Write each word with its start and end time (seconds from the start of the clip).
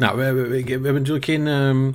Nou, 0.00 0.16
we, 0.16 0.22
hebben- 0.22 0.48
we, 0.50 0.64
we 0.64 0.70
hebben 0.70 0.94
natuurlijk 0.94 1.24
geen 1.24 1.46
ehm, 1.46 1.92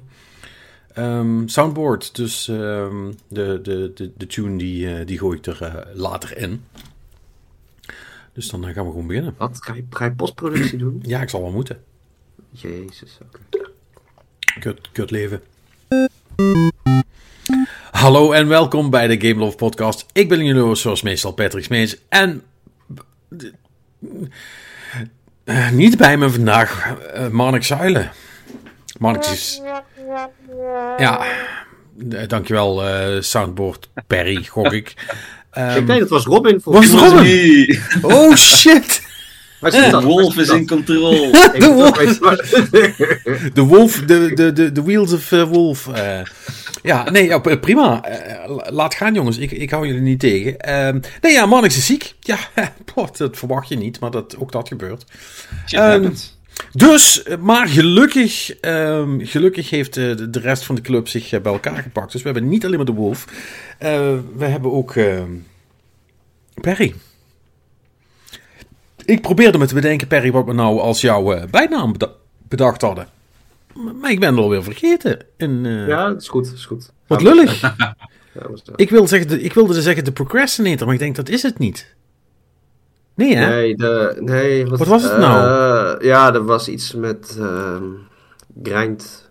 ehm, 0.93 1.47
soundboard. 1.47 2.15
Dus 2.15 2.47
ehm, 2.47 3.11
de, 3.27 3.59
de, 3.63 3.91
de, 3.95 4.11
de 4.17 4.27
tune 4.27 4.57
die, 4.57 4.95
eh, 4.95 5.05
die 5.05 5.17
gooi 5.17 5.37
ik 5.37 5.45
er 5.45 5.61
eh, 5.61 5.95
later 5.95 6.37
in. 6.37 6.63
Dus 8.33 8.49
dan 8.49 8.67
eh, 8.67 8.73
gaan 8.73 8.85
we 8.85 8.91
gewoon 8.91 9.07
beginnen. 9.07 9.35
Wat? 9.37 9.57
Ga 9.63 9.73
je, 9.73 9.85
ga 9.89 10.05
je 10.05 10.11
postproductie 10.11 10.77
doen? 10.77 10.99
Ja, 11.01 11.21
ik 11.21 11.29
zal 11.29 11.41
wel 11.41 11.51
moeten. 11.51 11.83
Jezus, 12.51 13.17
oké. 13.21 13.69
Kut, 14.59 14.91
kut 14.91 15.11
leven. 15.11 15.41
Hallo 17.91 18.31
en 18.31 18.47
welkom 18.47 18.89
bij 18.89 19.07
de 19.07 19.27
Game 19.27 19.39
Love 19.39 19.55
Podcast. 19.57 20.05
Ik 20.13 20.29
ben 20.29 20.45
jullie 20.45 20.75
zoals 20.75 21.01
meestal 21.01 21.31
Patrick 21.31 21.63
Smees. 21.63 21.97
En 22.09 22.43
eh, 25.45 25.69
niet 25.69 25.97
bij 25.97 26.17
me 26.17 26.29
vandaag 26.29 26.93
uh, 27.17 27.27
Marnik 27.27 27.63
Zuilen. 27.63 28.11
Marnik 28.99 29.25
is... 29.25 29.61
Ja, 30.97 31.19
eh, 32.09 32.27
dankjewel 32.27 32.87
eh, 32.87 33.21
Soundboard 33.21 33.89
Perry, 34.07 34.43
gok 34.43 34.73
ik. 34.73 34.93
Ehm, 35.51 35.77
ik 35.77 35.87
denk 35.87 35.99
dat 35.99 36.09
was 36.09 36.25
Robin 36.25 36.61
voor 36.61 36.73
was 36.73 36.85
het 36.85 36.99
Robin? 36.99 37.79
Oh 38.01 38.35
shit! 38.35 39.03
De 39.59 39.87
dat? 39.91 40.03
wolf 40.03 40.37
is 40.37 40.49
in 40.49 40.67
control. 40.67 41.31
De 41.59 41.71
wolf. 41.73 41.97
De 43.53 43.61
wolf, 43.61 44.01
de, 44.05 44.33
de, 44.33 44.53
de, 44.53 44.71
de 44.71 44.83
wheels 44.83 45.13
of 45.13 45.29
wolf. 45.29 45.87
eh. 45.87 46.19
Ja, 46.85 47.09
nee, 47.09 47.25
ja, 47.25 47.39
prima. 47.39 48.03
Eh, 48.03 48.49
laat 48.69 48.93
gaan, 48.95 49.13
jongens. 49.13 49.37
Ik, 49.37 49.51
ik 49.51 49.69
hou 49.69 49.87
jullie 49.87 50.01
niet 50.01 50.19
tegen. 50.19 50.59
Ehm, 50.59 50.99
nee, 51.21 51.31
ja, 51.33 51.45
Mannix 51.45 51.77
is 51.77 51.85
ziek. 51.85 52.13
Ja, 52.19 52.37
dat 53.17 53.37
verwacht 53.37 53.67
je 53.69 53.77
niet, 53.77 53.99
maar 53.99 54.11
dat, 54.11 54.37
ook 54.37 54.51
dat 54.51 54.67
gebeurt. 54.67 55.05
Happens. 56.01 56.37
Dus, 56.71 57.23
eh, 57.23 57.37
maar 57.37 57.67
gelukkig, 57.67 58.59
ehm, 58.59 59.25
gelukkig 59.25 59.69
heeft 59.69 59.97
eh, 59.97 60.15
de, 60.15 60.29
de 60.29 60.39
rest 60.39 60.63
van 60.63 60.75
de 60.75 60.81
club 60.81 61.07
zich 61.07 61.31
eh, 61.31 61.41
bij 61.41 61.51
elkaar 61.51 61.81
gepakt. 61.81 62.11
Dus 62.11 62.21
we 62.21 62.29
hebben 62.29 62.49
niet 62.49 62.65
alleen 62.65 62.77
maar 62.77 62.85
de 62.85 62.91
wolf. 62.91 63.25
Eh, 63.79 64.13
we 64.35 64.45
hebben 64.45 64.71
ook 64.71 64.93
Perry. 66.61 66.95
Ik 69.05 69.21
probeerde 69.21 69.57
me 69.57 69.65
te 69.65 69.73
bedenken, 69.73 70.07
Perry, 70.07 70.31
wat 70.31 70.45
we 70.45 70.53
nou 70.53 70.79
als 70.79 71.01
jouw 71.01 71.33
eh, 71.33 71.43
bijnaam 71.49 71.91
beda- 71.91 72.11
bedacht 72.47 72.81
hadden. 72.81 73.07
Maar 74.01 74.11
ik 74.11 74.19
ben 74.19 74.29
het 74.29 74.39
alweer 74.39 74.63
vergeten. 74.63 75.19
En, 75.37 75.65
eh, 75.65 75.87
Ja, 75.87 76.07
dat 76.07 76.21
is 76.21 76.27
goed, 76.27 76.45
dat 76.45 76.53
is 76.53 76.65
goed. 76.65 76.91
Wat 77.07 77.21
Gaan 77.21 77.35
lullig. 77.35 77.61
Ja, 77.61 77.95
Ik, 78.75 78.89
wil 78.89 79.07
zeggen, 79.07 79.43
ik 79.43 79.53
wilde 79.53 79.81
zeggen 79.81 80.03
de 80.03 80.11
procrastinator, 80.11 80.85
maar 80.85 80.95
ik 80.95 81.01
denk 81.01 81.15
dat 81.15 81.29
is 81.29 81.41
het 81.41 81.57
niet. 81.57 81.95
Nee, 83.15 83.35
hè? 83.35 83.47
Nee, 83.47 83.75
de, 83.75 84.17
nee 84.19 84.65
Wat 84.65 84.87
was 84.87 85.03
het 85.03 85.17
nou? 85.17 85.45
eh, 85.99 86.07
ja, 86.07 86.33
er 86.33 86.45
was 86.45 86.67
iets 86.67 86.93
met 86.93 87.35
ehm 87.39 87.83
grind. 88.63 89.29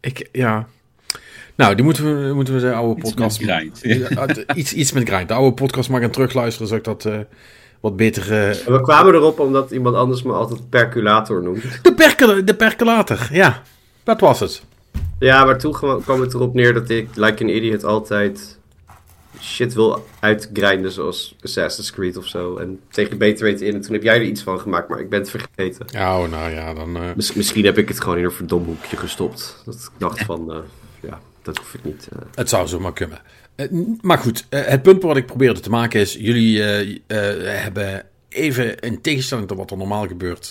Ik, 0.00 0.28
ja. 0.32 0.66
Nou, 1.54 1.74
die 1.74 1.84
moeten 1.84 2.26
we, 2.28 2.34
moeten 2.34 2.54
we 2.54 2.60
de 2.60 2.72
oude 2.72 3.00
Iets 3.00 3.10
podcast... 3.10 3.40
met 3.40 3.50
grind. 3.50 4.48
Iets, 4.58 4.72
iets 4.72 4.92
met 4.92 5.08
grind. 5.08 5.28
De 5.28 5.34
oude 5.34 5.54
podcast 5.54 5.88
mag 5.88 5.98
ik 5.98 6.04
aan 6.04 6.10
terugluisteren, 6.10 6.68
zodat 6.68 6.96
ik 6.96 7.02
dat 7.02 7.12
eh, 7.12 7.20
wat 7.80 7.96
beter... 7.96 8.32
En 8.32 8.72
we 8.72 8.80
kwamen 8.80 9.14
erop 9.14 9.38
omdat 9.40 9.70
iemand 9.70 9.96
anders 9.96 10.22
me 10.22 10.32
altijd 10.32 10.68
perculator 10.70 11.42
noemt. 11.42 11.62
De, 11.84 11.94
percol 11.94 12.44
de 12.44 12.54
percolator, 12.54 13.28
ja. 13.32 13.62
Dat 14.02 14.20
was 14.20 14.40
het. 14.40 14.62
Ja, 15.18 15.44
maar 15.44 15.58
toen 15.58 15.72
kwam 16.02 16.20
het 16.20 16.34
erop 16.34 16.54
neer 16.54 16.74
dat 16.74 16.88
ik, 16.88 17.08
like 17.14 17.42
an 17.42 17.48
idiot, 17.48 17.84
altijd 17.84 18.58
shit 19.40 19.74
wil 19.74 20.06
uitgrinden 20.20 20.90
zoals 20.92 21.36
Assassin's 21.42 21.92
Creed 21.92 22.16
of 22.16 22.26
zo. 22.26 22.56
En 22.56 22.80
tegen 22.90 23.18
beter 23.18 23.44
weten 23.44 23.66
in. 23.66 23.74
En 23.74 23.80
toen 23.80 23.92
heb 23.92 24.02
jij 24.02 24.14
er 24.16 24.22
iets 24.22 24.42
van 24.42 24.60
gemaakt, 24.60 24.88
maar 24.88 25.00
ik 25.00 25.08
ben 25.10 25.18
het 25.20 25.30
vergeten. 25.30 25.86
Ja, 25.90 26.18
oh, 26.22 26.30
nou 26.30 26.50
ja, 26.50 26.74
dan... 26.74 26.96
eh, 26.96 27.02
Miss- 27.16 27.32
misschien 27.34 27.64
heb 27.64 27.78
ik 27.78 27.88
het 27.88 28.00
gewoon 28.00 28.18
in 28.18 28.24
een 28.24 28.30
verdomhoekje 28.32 28.96
gestopt. 28.96 29.62
Dat 29.64 29.74
ik 29.74 29.90
dacht 29.98 30.22
van, 30.24 30.52
eh, 30.52 30.58
ja, 31.00 31.20
dat 31.42 31.58
hoef 31.58 31.74
ik 31.74 31.84
niet. 31.84 32.08
eh. 32.12 32.18
Het 32.34 32.48
zou 32.48 32.66
zomaar 32.68 32.92
kunnen. 32.92 33.18
Eh, 33.58 33.66
maar 34.00 34.18
goed, 34.18 34.44
eh, 34.48 34.60
het 34.64 34.82
punt 34.82 35.02
wat 35.02 35.16
ik 35.16 35.26
probeerde 35.26 35.60
te 35.60 35.70
maken 35.70 36.00
is... 36.00 36.12
Jullie 36.18 36.62
eh, 36.64 36.98
hebben 37.62 38.02
even, 38.28 38.78
in 38.78 39.00
tegenstelling 39.00 39.48
tot 39.48 39.56
wat 39.56 39.70
er 39.70 39.76
normaal 39.76 40.06
gebeurt... 40.06 40.46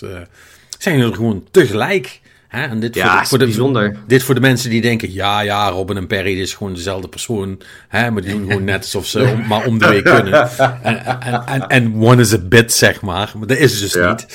zijn 0.79 0.95
jullie 0.97 1.09
er 1.11 1.15
gewoon 1.15 1.47
tegelijk. 1.51 2.21
Hè? 2.47 2.65
En 2.67 2.79
dit 2.79 2.95
Ja, 2.95 3.11
voor, 3.11 3.19
de, 3.21 3.27
voor, 3.27 3.37
de, 3.37 3.45
bijzonder. 3.45 3.97
dit 4.07 4.23
voor 4.23 4.35
de 4.35 4.41
mensen 4.41 4.69
die 4.69 4.81
denken... 4.81 5.13
Ja, 5.13 5.39
ja, 5.41 5.69
Robin 5.69 5.97
en 5.97 6.07
Perry 6.07 6.39
is 6.41 6.53
gewoon 6.53 6.73
dezelfde 6.73 7.07
persoon. 7.07 7.61
Hè? 7.87 8.11
Maar 8.11 8.21
die 8.21 8.31
doen 8.31 8.47
gewoon 8.47 8.63
net 8.63 8.77
alsof 8.81 9.05
ze 9.05 9.19
om- 9.23 9.47
maar 9.47 9.65
om 9.65 9.79
de 9.79 9.87
week 9.87 10.03
kunnen. 10.15 10.49
En, 10.83 11.05
en, 11.05 11.45
en, 11.45 11.67
en 11.67 11.93
one 12.01 12.21
is 12.21 12.33
a 12.33 12.37
bit, 12.37 12.73
zeg 12.73 13.01
maar. 13.01 13.31
Maar 13.37 13.47
dat 13.47 13.57
is 13.57 13.71
het 13.71 13.81
dus 13.81 13.93
Ja. 13.93 14.09
niet. 14.09 14.25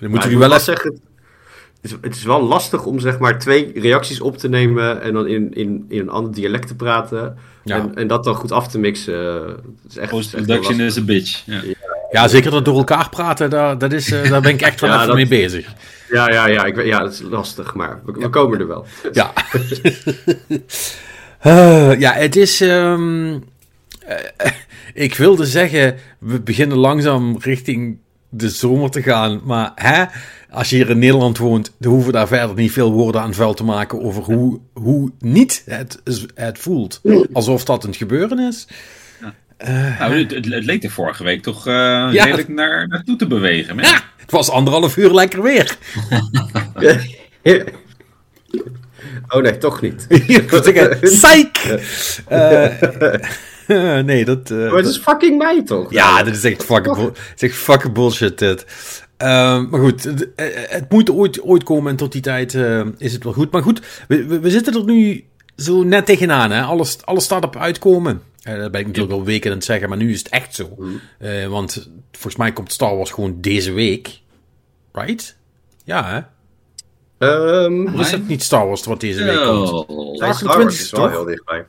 Dan 0.00 0.10
moeten 0.10 0.30
jullie 0.30 0.30
moet 0.30 0.30
wel 0.30 0.48
wel 0.48 0.58
even... 0.58 0.60
zeggen, 0.64 1.00
het 1.82 1.90
is, 1.90 1.96
het 2.00 2.14
is 2.16 2.22
wel 2.24 2.42
lastig 2.42 2.84
om 2.84 2.98
zeg 3.00 3.18
maar 3.18 3.38
twee 3.38 3.72
reacties 3.80 4.20
op 4.20 4.38
te 4.38 4.48
nemen 4.48 5.02
en 5.02 5.12
dan 5.12 5.26
in, 5.26 5.54
in, 5.54 5.84
in 5.88 6.00
een 6.00 6.08
ander 6.10 6.32
dialect 6.34 6.66
te 6.68 6.74
praten. 6.74 7.36
Ja. 7.64 7.76
En, 7.76 7.94
en 7.94 8.06
dat 8.06 8.24
dan 8.24 8.34
goed 8.34 8.52
af 8.52 8.68
te 8.68 8.78
mixen. 8.78 9.14
Het 9.14 9.56
is 9.88 9.96
echt, 9.96 9.96
het 9.96 10.02
is 10.04 10.08
Post-production 10.10 10.60
lastig. 10.80 10.86
is 10.86 10.96
a 10.98 11.02
bitch. 11.04 11.42
Ja. 11.46 11.60
Ja, 12.10 12.28
zeker 12.28 12.50
dat 12.50 12.64
door 12.64 12.76
elkaar 12.76 13.08
praten, 13.08 13.50
daar, 13.50 13.78
dat 13.78 13.92
is, 13.92 14.10
eh, 14.12 14.30
daar 14.30 14.40
ben 14.40 14.52
ik 14.52 14.60
echt 14.62 14.80
wel 14.80 14.90
Ja, 14.92 14.94
even 14.96 15.06
dat- 15.06 15.16
mee 15.16 15.26
bezig. 15.28 15.72
Ja, 16.10 16.30
ja, 16.30 16.46
ja, 16.46 16.64
ik, 16.64 16.74
weet- 16.74 16.86
ja, 16.86 16.98
dat 16.98 17.12
is 17.12 17.20
lastig, 17.30 17.74
maar 17.74 18.00
we, 18.04 18.12
we 18.12 18.28
komen 18.28 18.60
er 18.60 18.66
wel. 18.66 18.86
Ja. 19.12 19.32
Eh, 21.38 22.00
ja, 22.00 22.12
het 22.12 22.36
is. 22.36 22.60
ehm, 22.60 23.38
eh, 24.06 24.16
ik 24.94 25.14
wilde 25.14 25.46
zeggen, 25.46 25.96
we 26.18 26.40
beginnen 26.40 26.76
langzaam 26.76 27.36
richting 27.40 27.98
de 28.28 28.48
zomer 28.48 28.90
te 28.90 29.02
gaan. 29.02 29.40
Maar 29.44 29.72
hè, 29.74 30.04
als 30.50 30.70
je 30.70 30.76
hier 30.76 30.90
in 30.90 30.98
Nederland 30.98 31.38
woont, 31.38 31.72
dan 31.78 31.90
hoeven 31.92 32.12
we 32.12 32.16
daar 32.18 32.28
verder 32.28 32.56
niet 32.56 32.72
veel 32.72 32.92
woorden 32.92 33.20
aan 33.20 33.34
vuil 33.34 33.54
te 33.54 33.64
maken 33.64 34.02
over 34.02 34.22
hoe, 34.22 34.60
hoe 34.72 35.12
niet 35.18 35.62
het, 35.66 36.00
het 36.34 36.58
voelt. 36.58 37.00
Alsof 37.32 37.64
dat 37.64 37.84
een 37.84 37.94
gebeuren 37.94 38.38
is. 38.38 38.66
Nou, 39.18 39.32
het, 40.14 40.30
het, 40.34 40.44
het 40.44 40.64
leek 40.64 40.84
er 40.84 40.90
vorige 40.90 41.24
week 41.24 41.42
toch 41.42 41.66
eh 41.66 41.72
Ja. 41.72 42.08
redelijk 42.24 42.48
naar, 42.48 42.88
naartoe 42.88 43.16
te 43.16 43.26
bewegen. 43.26 43.76
Ja, 43.76 43.82
Ja, 43.82 44.02
het 44.16 44.30
was 44.30 44.50
anderhalf 44.50 44.96
uur 44.96 45.14
lekker 45.14 45.42
weer. 45.42 45.76
oh 49.28 49.42
nee, 49.42 49.58
toch 49.58 49.80
niet. 49.80 50.06
Ik 50.26 50.50
wil 50.50 50.62
zeggen, 50.62 50.98
psych! 51.18 51.66
Eh, 52.26 52.64
nee, 54.04 54.24
dat... 54.24 54.50
eh, 54.50 54.56
Maar 54.58 54.76
het 54.76 54.86
is 54.86 54.98
fucking 54.98 55.38
mij 55.38 55.62
toch? 55.64 55.92
Ja, 55.92 56.22
dit 56.22 56.36
is 56.36 56.44
echt 56.44 56.64
fucking, 56.64 56.96
bull- 56.96 57.12
is 57.36 57.42
echt 57.42 57.54
fucking 57.56 57.92
bullshit 57.94 58.38
dit. 58.38 58.64
Ehm, 59.16 59.68
maar 59.68 59.80
goed, 59.80 60.04
het, 60.04 60.34
eh, 60.34 60.46
het 60.52 60.90
moet 60.90 61.10
ooit, 61.10 61.42
ooit 61.42 61.62
komen 61.62 61.90
en 61.90 61.96
tot 61.96 62.12
die 62.12 62.22
tijd 62.22 62.54
eh, 62.54 62.86
is 62.98 63.12
het 63.12 63.24
wel 63.24 63.32
goed. 63.32 63.50
Maar 63.50 63.62
goed, 63.62 63.80
we, 64.08 64.24
we, 64.26 64.40
we 64.40 64.50
zitten 64.50 64.74
er 64.74 64.84
nu 64.84 65.24
zo 65.56 65.82
net 65.82 66.06
tegenaan. 66.06 66.50
Hè? 66.50 66.62
Alles, 66.62 66.98
alles 67.04 67.24
staat 67.24 67.44
op 67.44 67.56
uitkomen. 67.56 68.22
Eh, 68.42 68.56
dat 68.58 68.70
ben 68.70 68.80
ik 68.80 68.86
natuurlijk 68.86 69.14
al 69.14 69.24
weken 69.24 69.50
aan 69.50 69.56
het 69.56 69.66
zeggen, 69.66 69.88
maar 69.88 69.98
nu 69.98 70.12
is 70.12 70.18
het 70.18 70.28
echt 70.28 70.54
zo. 70.54 70.78
Eh, 71.18 71.46
want 71.46 71.90
volgens 72.12 72.36
mij 72.36 72.52
komt 72.52 72.72
Star 72.72 72.96
Wars 72.96 73.10
gewoon 73.10 73.36
deze 73.40 73.72
week. 73.72 74.20
Right? 74.92 75.36
Ja, 75.84 76.04
hè? 76.08 76.20
Ehm 77.18 77.98
is 78.00 78.10
het 78.10 78.28
niet 78.28 78.42
Star 78.42 78.66
Wars 78.66 78.84
wat 78.84 79.00
deze 79.00 79.24
week 79.24 79.36
komt? 79.44 79.68
Star 80.36 80.58
Wars 80.58 80.80
is 80.80 80.90
wel 80.90 81.00
toch? 81.02 81.10
heel 81.10 81.24
dichtbij. 81.24 81.66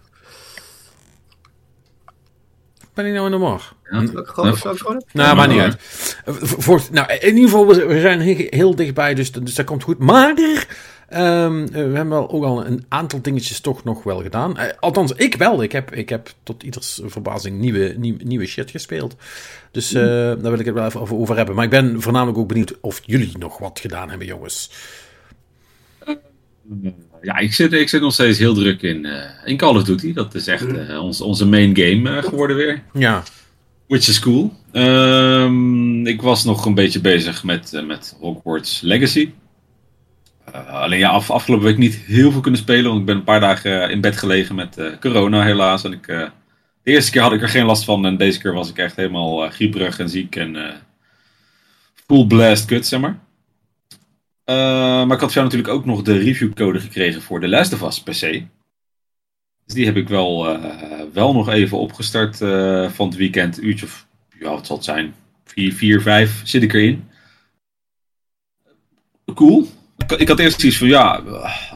Ben 3.00 3.08
ik 3.08 3.14
nou 3.14 3.26
in 3.26 3.32
de 3.32 3.38
war? 3.38 3.74
Ja. 3.90 4.06
Gewoon 4.14 4.48
Nou, 5.14 5.36
maar 5.36 5.48
niet 5.48 5.60
uit. 5.60 5.76
Eh, 6.26 6.34
Voor, 6.36 6.82
nou, 6.92 7.14
in 7.14 7.36
ieder 7.36 7.50
geval, 7.50 7.68
we 7.68 8.00
zijn 8.00 8.22
he- 8.22 8.48
heel 8.50 8.76
dichtbij, 8.76 9.14
dus, 9.14 9.32
dus 9.32 9.56
dat 9.56 9.66
komt 9.66 9.84
goed. 9.84 9.98
Maar 10.00 10.34
ehm, 11.10 11.64
eh, 11.64 11.70
we 11.72 11.78
hebben 11.78 12.10
wel 12.10 12.30
ook 12.32 12.44
al 12.44 12.66
een 12.66 12.86
aantal 12.90 13.22
dingetjes 13.22 13.60
toch 13.60 13.84
nog 13.84 14.04
wel 14.04 14.22
gedaan. 14.22 14.58
Eh, 14.58 14.78
althans, 14.80 15.12
ik 15.12 15.36
wel. 15.36 15.64
Ik 15.64 15.72
heb, 15.72 15.94
ik 15.94 16.10
heb 16.10 16.30
tot 16.44 16.64
ieders 16.64 17.02
verbazing 17.06 17.60
nieuwe, 17.60 17.94
nieuwe, 17.98 18.24
nieuwe 18.24 18.46
shit 18.46 18.72
gespeeld. 18.72 19.16
Dus 19.72 19.94
eh, 19.94 20.04
daar 20.04 20.42
wil 20.42 20.60
ik 20.60 20.66
het 20.66 20.76
wel 20.76 20.86
even 20.86 21.02
over, 21.02 21.16
over 21.16 21.36
hebben. 21.38 21.56
Maar 21.56 21.64
ik 21.64 21.70
ben 21.70 22.02
voornamelijk 22.02 22.38
ook 22.38 22.48
benieuwd 22.48 22.80
of 22.82 23.02
jullie 23.06 23.38
nog 23.38 23.58
wat 23.58 23.80
gedaan 23.80 24.10
hebben, 24.10 24.28
jongens. 24.28 24.72
Ja, 27.22 27.38
ik 27.38 27.54
zit, 27.54 27.74
ik 27.74 27.90
zit 27.90 28.02
nog 28.02 28.14
steeds 28.14 28.40
heel 28.40 28.54
druk 28.54 28.82
in, 28.82 29.06
eh, 29.06 29.30
in 29.46 29.58
Call 29.58 29.76
of 29.76 29.84
Duty. 29.84 30.14
Dat 30.14 30.36
is 30.36 30.48
echt 30.48 30.78
eh, 30.78 31.04
ons, 31.04 31.22
onze 31.22 31.46
main 31.46 31.78
game 31.78 32.18
eh, 32.18 32.24
geworden 32.24 32.56
weer. 32.56 32.84
Ja, 32.94 33.24
Which 33.88 34.08
is 34.08 34.20
cool. 34.20 34.54
Ehm, 34.72 36.08
ik 36.08 36.22
was 36.22 36.44
nog 36.44 36.66
een 36.66 36.74
beetje 36.74 37.02
bezig 37.02 37.44
met, 37.44 37.82
met 37.86 38.18
Hogwarts 38.20 38.82
Legacy. 38.82 39.32
Alleen 40.68 41.00
ja, 41.00 41.10
af, 41.10 41.32
afgelopen 41.32 41.66
week 41.66 41.78
niet 41.78 41.96
heel 41.96 42.32
veel 42.32 42.42
kunnen 42.42 42.60
spelen. 42.60 42.88
Want 42.88 43.00
ik 43.00 43.06
ben 43.06 43.16
een 43.16 43.24
paar 43.24 43.40
dagen 43.40 43.90
in 43.90 44.02
bed 44.02 44.18
gelegen 44.18 44.56
met 44.56 44.98
corona 45.00 45.44
helaas. 45.44 45.84
En 45.84 45.92
ik, 45.92 46.06
de 46.06 46.32
eerste 46.84 47.12
keer 47.12 47.22
had 47.22 47.34
ik 47.34 47.42
er 47.42 47.50
geen 47.50 47.66
last 47.66 47.84
van. 47.84 48.06
En 48.06 48.18
deze 48.18 48.40
keer 48.40 48.54
was 48.54 48.70
ik 48.70 48.78
echt 48.78 48.96
helemaal 48.96 49.50
grieperig 49.50 50.00
en 50.00 50.10
ziek. 50.10 50.36
En 50.36 50.58
full 52.08 52.26
blast 52.26 52.66
kut, 52.66 52.88
zeg 52.88 53.00
maar. 53.00 53.20
Eh, 54.50 54.56
maar 55.06 55.16
ik 55.16 55.22
had 55.22 55.34
jou 55.34 55.46
natuurlijk 55.46 55.74
ook 55.74 55.86
nog 55.86 56.02
de 56.02 56.18
reviewcode 56.18 56.80
gekregen 56.80 57.22
voor 57.22 57.40
The 57.40 57.48
Last 57.48 57.74
of 57.74 57.82
Us 57.82 58.02
PC. 58.02 58.44
Dus 59.66 59.74
die 59.74 59.86
heb 59.86 59.96
ik 59.96 60.08
wel, 60.08 60.50
eh, 60.50 61.02
wel 61.14 61.34
nog 61.34 61.50
even 61.50 61.78
opgestart 61.78 62.42
eh, 62.42 62.90
van 62.90 63.08
het 63.08 63.18
weekend. 63.18 63.64
Uurtje 63.64 63.86
of, 63.86 64.08
ja, 64.40 64.50
wat 64.50 64.66
zal 64.66 64.76
het 64.76 64.86
zijn? 64.86 65.14
4, 65.46 65.74
4, 65.74 66.02
5 66.02 66.42
zit 66.44 66.64
ik 66.64 66.74
erin. 66.74 67.04
Cool. 69.34 69.68
ik, 70.18 70.28
had 70.28 70.40
eerst 70.40 70.64
iets 70.64 70.78
van, 70.78 70.88
ja, 70.88 71.22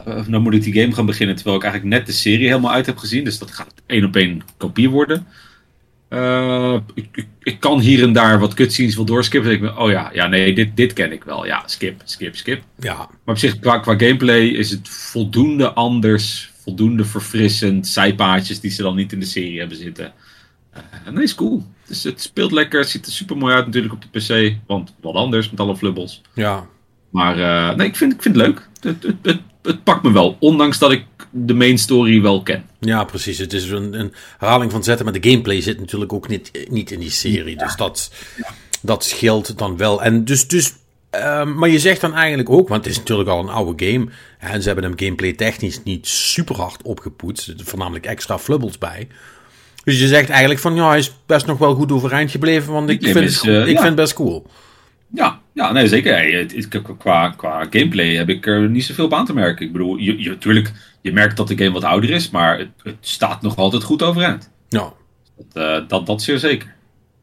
nou 0.04 0.38
moet 0.38 0.54
ik 0.54 0.62
die 0.62 0.80
game 0.80 0.94
gaan 0.94 1.06
beginnen, 1.06 1.34
terwijl 1.36 1.56
ik 1.56 1.62
eigenlijk 1.62 1.94
net 1.94 2.06
de 2.06 2.12
serie 2.12 2.46
helemaal 2.46 2.72
uit 2.72 2.86
heb 2.86 2.96
gezien. 2.96 3.24
Dus 3.24 3.38
dat 3.38 3.50
gaat 3.50 3.74
één 3.86 4.04
op 4.04 4.16
één 4.16 4.42
kopie 4.56 4.90
worden. 4.90 5.26
Uh, 6.14 6.76
ik, 6.94 7.08
ik, 7.12 7.26
ik, 7.42 7.60
kan 7.60 7.80
hier 7.80 8.02
en 8.02 8.12
daar 8.12 8.38
wat 8.38 8.54
cutscenes 8.54 8.96
wel 8.96 9.04
doorskippen. 9.04 9.50
Dus 9.50 9.58
ik 9.58 9.64
ben, 9.64 9.78
oh 9.78 9.90
ja, 9.90 10.10
ja, 10.12 10.26
nee, 10.26 10.54
dit, 10.54 10.76
dit 10.76 10.92
ken 10.92 11.12
ik 11.12 11.24
wel. 11.24 11.46
Ja, 11.46 11.62
skip, 11.66 12.00
skip, 12.04 12.36
skip. 12.36 12.62
Ja. 12.78 12.96
Maar 12.96 13.34
op 13.34 13.38
zich, 13.38 13.58
qua, 13.58 13.78
qua 13.78 13.98
gameplay 13.98 14.46
is 14.46 14.70
het 14.70 14.88
voldoende 14.88 15.72
anders, 15.72 16.52
voldoende 16.62 17.04
verfrissend. 17.04 17.86
Zijpaadjes 17.86 18.60
die 18.60 18.70
ze 18.70 18.82
dan 18.82 18.96
niet 18.96 19.12
in 19.12 19.20
de 19.20 19.26
serie 19.26 19.58
hebben 19.58 19.76
zitten. 19.76 20.12
Uh, 20.74 21.12
nee, 21.12 21.22
is 21.22 21.34
cool. 21.34 21.62
Dus 21.86 22.02
het 22.02 22.20
speelt 22.20 22.52
lekker, 22.52 22.80
het 22.80 22.88
ziet 22.88 23.06
er 23.06 23.12
super 23.12 23.36
mooi 23.36 23.54
uit 23.54 23.66
natuurlijk 23.66 23.94
op 23.94 24.04
de 24.10 24.18
PC. 24.18 24.56
Want 24.66 24.94
wat 25.00 25.14
anders 25.14 25.50
met 25.50 25.60
alle 25.60 25.76
flubbels. 25.76 26.22
Ja. 26.32 26.66
Maar 27.10 27.38
uh, 27.38 27.76
nee, 27.76 27.86
ik 27.86 27.96
vind, 27.96 28.12
ik 28.12 28.22
vind 28.22 28.36
het 28.36 28.46
leuk. 28.46 28.68
Het, 28.80 29.02
het, 29.02 29.16
het, 29.22 29.40
het, 29.62 29.84
pakt 29.84 30.02
me 30.02 30.12
wel, 30.12 30.36
ondanks 30.40 30.78
dat 30.78 30.92
ik 30.92 31.04
de 31.36 31.54
main 31.54 31.78
story 31.78 32.20
wel 32.20 32.42
ken. 32.42 32.64
Ja, 32.80 33.04
precies. 33.04 33.38
Het 33.38 33.52
is 33.52 33.70
een, 33.70 33.98
een 34.00 34.12
herhaling 34.38 34.70
van 34.70 34.84
zetten, 34.84 35.04
maar 35.04 35.20
de 35.20 35.30
gameplay 35.30 35.60
zit 35.60 35.80
natuurlijk 35.80 36.12
ook 36.12 36.28
niet, 36.28 36.50
niet 36.70 36.90
in 36.90 37.00
die 37.00 37.10
serie. 37.10 37.56
Ja. 37.56 37.64
Dus 37.64 37.76
dat, 37.76 38.10
dat 38.82 39.04
scheelt 39.04 39.58
dan 39.58 39.76
wel. 39.76 40.02
En 40.02 40.24
dus, 40.24 40.48
dus 40.48 40.72
uh, 41.14 41.44
maar 41.44 41.68
je 41.68 41.78
zegt 41.78 42.00
dan 42.00 42.14
eigenlijk 42.14 42.50
ook, 42.50 42.68
want 42.68 42.84
het 42.84 42.92
is 42.92 42.98
natuurlijk 42.98 43.28
al 43.28 43.40
een 43.40 43.48
oude 43.48 43.86
game. 43.86 44.08
En 44.38 44.60
ze 44.60 44.66
hebben 44.66 44.84
hem 44.84 44.98
gameplay 44.98 45.32
technisch 45.32 45.80
niet 45.84 46.06
super 46.06 46.56
hard 46.56 46.82
opgepoetst. 46.82 47.52
Voornamelijk 47.56 48.06
extra 48.06 48.38
flubbels 48.38 48.78
bij. 48.78 49.08
Dus 49.84 50.00
je 50.00 50.06
zegt 50.06 50.28
eigenlijk 50.28 50.60
van 50.60 50.74
ja, 50.74 50.88
hij 50.88 50.98
is 50.98 51.16
best 51.26 51.46
nog 51.46 51.58
wel 51.58 51.74
goed 51.74 51.92
overeind 51.92 52.30
gebleven. 52.30 52.72
Want 52.72 52.90
ik, 52.90 53.02
vind, 53.02 53.16
is, 53.16 53.44
uh, 53.44 53.60
ik 53.60 53.66
ja. 53.66 53.74
vind 53.74 53.82
het 53.82 53.94
best 53.94 54.14
cool. 54.14 54.46
Ja, 55.08 55.40
ja 55.52 55.72
nee, 55.72 55.88
zeker. 55.88 56.12
Hey, 56.12 56.30
het, 56.30 56.54
het, 56.54 56.82
qua, 56.98 57.28
qua 57.28 57.66
gameplay 57.70 58.14
heb 58.14 58.28
ik 58.28 58.46
er 58.46 58.68
niet 58.68 58.84
zoveel 58.84 59.04
op 59.04 59.14
aan 59.14 59.26
te 59.26 59.34
merken. 59.34 59.66
Ik 59.66 59.72
bedoel, 59.72 59.96
je, 59.96 60.22
je, 60.22 60.28
natuurlijk, 60.28 60.72
je 61.04 61.12
merkt 61.12 61.36
dat 61.36 61.48
de 61.48 61.56
game 61.56 61.72
wat 61.72 61.84
ouder 61.84 62.10
is, 62.10 62.30
maar 62.30 62.58
het, 62.58 62.68
het 62.82 62.96
staat 63.00 63.42
nog 63.42 63.56
altijd 63.56 63.82
goed 63.82 64.02
overeind. 64.02 64.50
Ja. 64.68 64.92
Dat, 65.36 65.64
uh, 65.64 65.88
dat, 65.88 66.06
dat 66.06 66.22
zeer 66.22 66.38
zeker. 66.38 66.74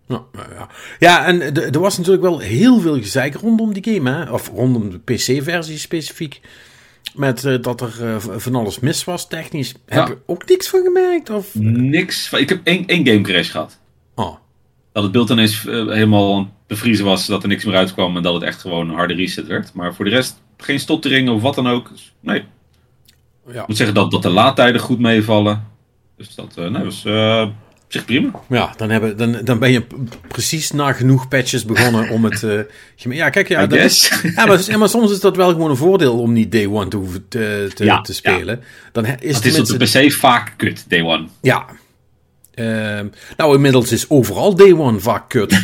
Ja, 0.08 0.24
ja. 0.34 0.70
ja 1.00 1.26
en 1.26 1.56
er 1.56 1.80
was 1.80 1.98
natuurlijk 1.98 2.24
wel 2.24 2.40
heel 2.40 2.80
veel 2.80 2.96
gezeik 2.96 3.36
rondom 3.36 3.74
die 3.74 3.94
game, 3.94 4.10
hè? 4.10 4.32
of 4.32 4.52
rondom 4.54 4.90
de 4.90 5.00
PC-versie 5.00 5.78
specifiek. 5.78 6.42
Met 7.16 7.44
uh, 7.44 7.62
dat 7.62 7.82
er 7.82 7.94
uh, 8.02 8.16
van 8.20 8.56
alles 8.56 8.80
mis 8.80 9.04
was 9.04 9.28
technisch. 9.28 9.74
Ja. 9.88 9.96
Heb 9.96 10.08
je 10.08 10.18
ook 10.26 10.50
niks 10.50 10.70
van 10.70 10.84
gemerkt? 10.84 11.30
Of? 11.30 11.56
Niks. 11.56 12.32
Ik 12.32 12.50
heb 12.50 12.62
één, 12.64 12.86
één 12.86 13.08
game 13.08 13.22
crash 13.22 13.52
gehad. 13.52 13.80
Oh. 14.16 14.36
Dat 14.92 15.04
het 15.04 15.12
beeld 15.12 15.30
ineens 15.30 15.62
helemaal 15.64 16.54
bevriezen 16.68 17.06
was, 17.06 17.26
dat 17.26 17.44
er 17.44 17.50
niks 17.50 17.66
meer 17.66 17.76
uitkwam 17.76 18.18
en 18.18 18.24
dat 18.24 18.34
het 18.34 18.44
echt 18.44 18.62
gewoon 18.62 18.90
een 18.90 18.96
harde 18.96 19.14
reset 19.14 19.48
werd. 19.48 19.74
Maar 19.74 19.96
voor 19.96 20.06
de 20.06 20.12
rest 20.12 20.42
geen 20.58 20.80
stottering 20.80 21.30
of 21.30 21.42
wat 21.42 21.56
dan 21.56 21.68
ook. 21.68 21.90
Dus, 21.90 22.14
nee. 22.20 22.44
Ja. 23.48 23.62
Ik 23.62 23.68
moet 23.68 23.78
zeggen 23.78 23.96
dat, 23.96 24.12
dat 24.12 24.22
de 24.22 24.30
laadtijden 24.30 24.82
goed 24.82 25.00
meevallen. 25.00 25.68
Dus 26.18 26.36
dat 26.36 26.56
nee, 26.56 26.84
was 26.84 27.06
op 27.92 27.98
zich 27.98 28.06
prima. 28.06 28.32
Ja, 28.50 28.74
dan, 28.78 28.90
hebben, 28.90 29.18
dan, 29.18 29.38
dan 29.44 29.60
ben 29.60 29.72
je 29.72 29.84
precies 30.28 30.72
na 30.72 30.94
genoeg 30.94 31.28
patches 31.28 31.66
begonnen 31.66 32.10
om 32.10 32.24
het... 32.24 32.42
Uh, 32.42 32.62
ja, 32.96 33.30
kijk, 33.30 33.48
ja, 33.48 33.68
dat 33.68 33.80
is, 33.80 34.12
ja, 34.68 34.78
maar, 34.78 34.90
soms 34.90 35.12
is 35.12 35.20
dat 35.20 35.36
wel 35.36 35.50
gewoon 35.50 35.70
een 35.70 35.76
voordeel 35.76 36.20
om 36.20 36.34
niet 36.34 36.52
day 36.52 36.68
one 36.68 36.88
te 36.88 36.98
hoeven 36.98 37.28
te, 37.28 37.72
te, 37.74 37.84
ja, 37.84 38.02
te 38.02 38.14
spelen. 38.14 38.60
Ja. 38.60 38.66
Dan 38.92 39.06
is 39.06 39.36
het 39.36 39.46
is 39.46 39.60
op 39.60 39.80
de 39.80 39.86
PC 39.86 40.12
vaak 40.12 40.54
kut, 40.58 40.86
day 40.88 41.02
one. 41.02 41.28
Ja. 41.42 41.66
Uh, 42.56 43.00
nou, 43.38 43.56
inmiddels 43.56 43.92
is 43.92 44.10
overal 44.10 44.56
day 44.56 44.74
one 44.74 45.00
vaak 45.00 45.30
kut. 45.30 45.52
uh, 45.52 45.60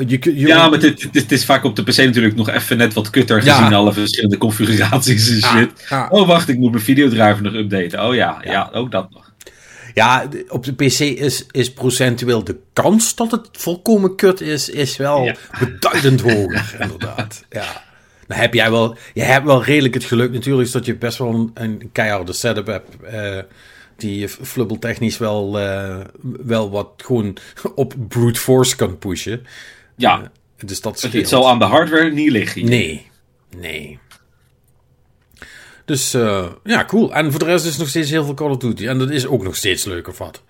je, 0.06 0.18
je, 0.22 0.46
ja, 0.46 0.68
maar 0.68 0.78
het, 0.80 1.08
het, 1.12 1.32
is 1.32 1.44
vaak 1.44 1.64
op 1.64 1.76
de 1.76 1.82
PC 1.82 1.96
natuurlijk 1.96 2.36
nog 2.36 2.48
even 2.50 2.76
net 2.76 2.94
wat 2.94 3.10
kutter 3.10 3.44
Ja. 3.44 3.54
gezien 3.56 3.74
alle 3.74 3.92
verschillende 3.92 4.38
configuraties 4.38 5.30
en 5.30 5.48
shit. 5.50 5.70
ja. 5.88 6.08
Oh, 6.10 6.26
wacht, 6.26 6.48
ik 6.48 6.58
moet 6.58 6.70
mijn 6.70 6.82
videodriver 6.82 7.42
nog 7.42 7.54
updaten. 7.54 8.06
Oh 8.06 8.14
ja, 8.14 8.40
ja, 8.44 8.70
ook 8.72 8.90
dat 8.90 9.10
nog. 9.10 9.24
Ja, 9.94 10.28
op 10.48 10.64
de 10.64 10.72
PC 10.72 10.98
is, 11.00 11.46
is 11.50 11.72
procentueel 11.72 12.44
de 12.44 12.56
kans 12.72 13.14
dat 13.14 13.30
het 13.30 13.48
volkomen 13.52 14.16
kut 14.16 14.40
is, 14.40 14.68
is 14.68 14.96
wel 14.96 15.32
beduidend 15.58 16.20
hoger, 16.20 16.76
inderdaad. 16.80 17.44
Ja. 17.50 17.84
Dan 18.26 18.38
heb 18.38 18.54
jij 18.54 18.70
wel, 18.70 18.96
je 19.14 19.22
hebt 19.22 19.44
wel 19.46 19.64
redelijk 19.64 19.94
het 19.94 20.04
geluk 20.04 20.32
natuurlijk, 20.32 20.72
dat 20.72 20.86
je 20.86 20.96
best 20.96 21.18
wel 21.18 21.34
een, 21.34 21.50
een 21.54 21.88
keiharde 21.92 22.32
setup 22.32 22.66
hebt. 22.66 22.88
eh, 23.02 23.38
die 23.96 24.28
flubbeltechnisch 24.28 25.18
wel, 25.18 25.58
eh, 25.60 26.00
wel 26.22 26.70
wat 26.70 26.88
gewoon 26.96 27.36
op 27.74 27.94
brute 28.08 28.40
force 28.40 28.76
kan 28.76 28.98
pushen. 28.98 29.46
Ja, 29.96 30.30
Dus 30.64 30.80
dat 30.80 30.92
het, 30.92 30.98
scheelt. 31.00 31.12
het 31.14 31.28
zal 31.28 31.48
aan 31.48 31.58
de 31.58 31.64
hardware 31.64 32.10
niet 32.12 32.30
liggen. 32.30 32.60
hier. 32.60 32.70
Nee, 32.70 33.06
nee. 33.56 33.98
Dus 35.84 36.14
eh, 36.14 36.46
ja, 36.64 36.84
cool. 36.84 37.14
En 37.14 37.30
voor 37.30 37.40
de 37.40 37.46
rest 37.46 37.66
is 37.66 37.76
nog 37.76 37.88
steeds 37.88 38.10
heel 38.10 38.24
veel 38.24 38.34
Call 38.34 38.50
of 38.50 38.56
Duty. 38.56 38.86
En 38.86 38.98
dat 38.98 39.10
is 39.10 39.26
ook 39.26 39.42
nog 39.42 39.56
steeds 39.56 39.84
leuk 39.84 40.08
of 40.08 40.18
wat. 40.18 40.42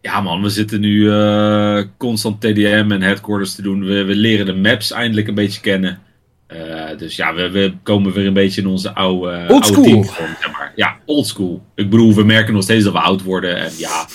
Ja 0.00 0.20
man, 0.20 0.42
we 0.42 0.48
zitten 0.48 0.80
nu 0.80 1.10
eh, 1.10 1.82
constant 1.96 2.40
TDM 2.40 2.86
en 2.90 3.02
headquarters 3.02 3.54
te 3.54 3.62
doen. 3.62 3.84
We, 3.84 4.04
we 4.04 4.14
leren 4.14 4.46
de 4.46 4.54
maps 4.54 4.90
eindelijk 4.90 5.28
een 5.28 5.34
beetje 5.34 5.60
kennen. 5.60 6.02
Eh, 6.46 6.98
dus 6.98 7.16
ja, 7.16 7.34
we, 7.34 7.50
we 7.50 7.74
komen 7.82 8.12
weer 8.12 8.26
een 8.26 8.32
beetje 8.32 8.60
in 8.60 8.66
onze 8.66 8.94
oude, 8.94 9.46
oude 9.46 9.66
school. 9.66 9.84
teamvorm, 9.84 10.36
zeg 10.40 10.52
maar. 10.52 10.72
Ja, 10.76 10.96
old 11.04 11.26
school. 11.26 11.64
Ik 11.74 11.90
bedoel, 11.90 12.14
we 12.14 12.24
merken 12.24 12.54
nog 12.54 12.62
steeds 12.62 12.84
dat 12.84 12.92
we 12.92 12.98
oud 12.98 13.22
worden. 13.22 13.56
En 13.56 13.70
ja, 13.76 14.06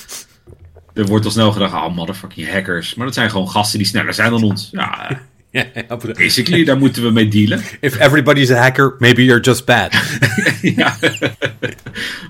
er 0.94 1.06
wordt 1.06 1.26
al 1.26 1.32
snel 1.32 1.52
gedacht, 1.52 1.74
oh 1.74 1.96
motherfucking 1.96 2.50
hackers. 2.50 2.96
Maar 2.96 3.06
dat 3.06 3.16
zijn 3.16 3.30
gewoon 3.30 3.50
gasten 3.50 3.78
die 3.78 3.88
sneller 3.88 4.14
zijn 4.14 4.32
dan 4.32 4.44
ons. 4.44 4.70
Ja, 4.72 5.22
basically, 6.14 6.64
daar 6.64 6.78
moeten 6.78 7.04
we 7.04 7.12
mee 7.12 7.28
dealen. 7.28 7.62
If 7.80 8.00
everybody's 8.00 8.52
a 8.52 8.56
hacker, 8.56 8.96
maybe 9.00 9.26
you're 9.26 9.42
just 9.42 9.66
bad. 9.66 9.92
ja. 10.62 10.98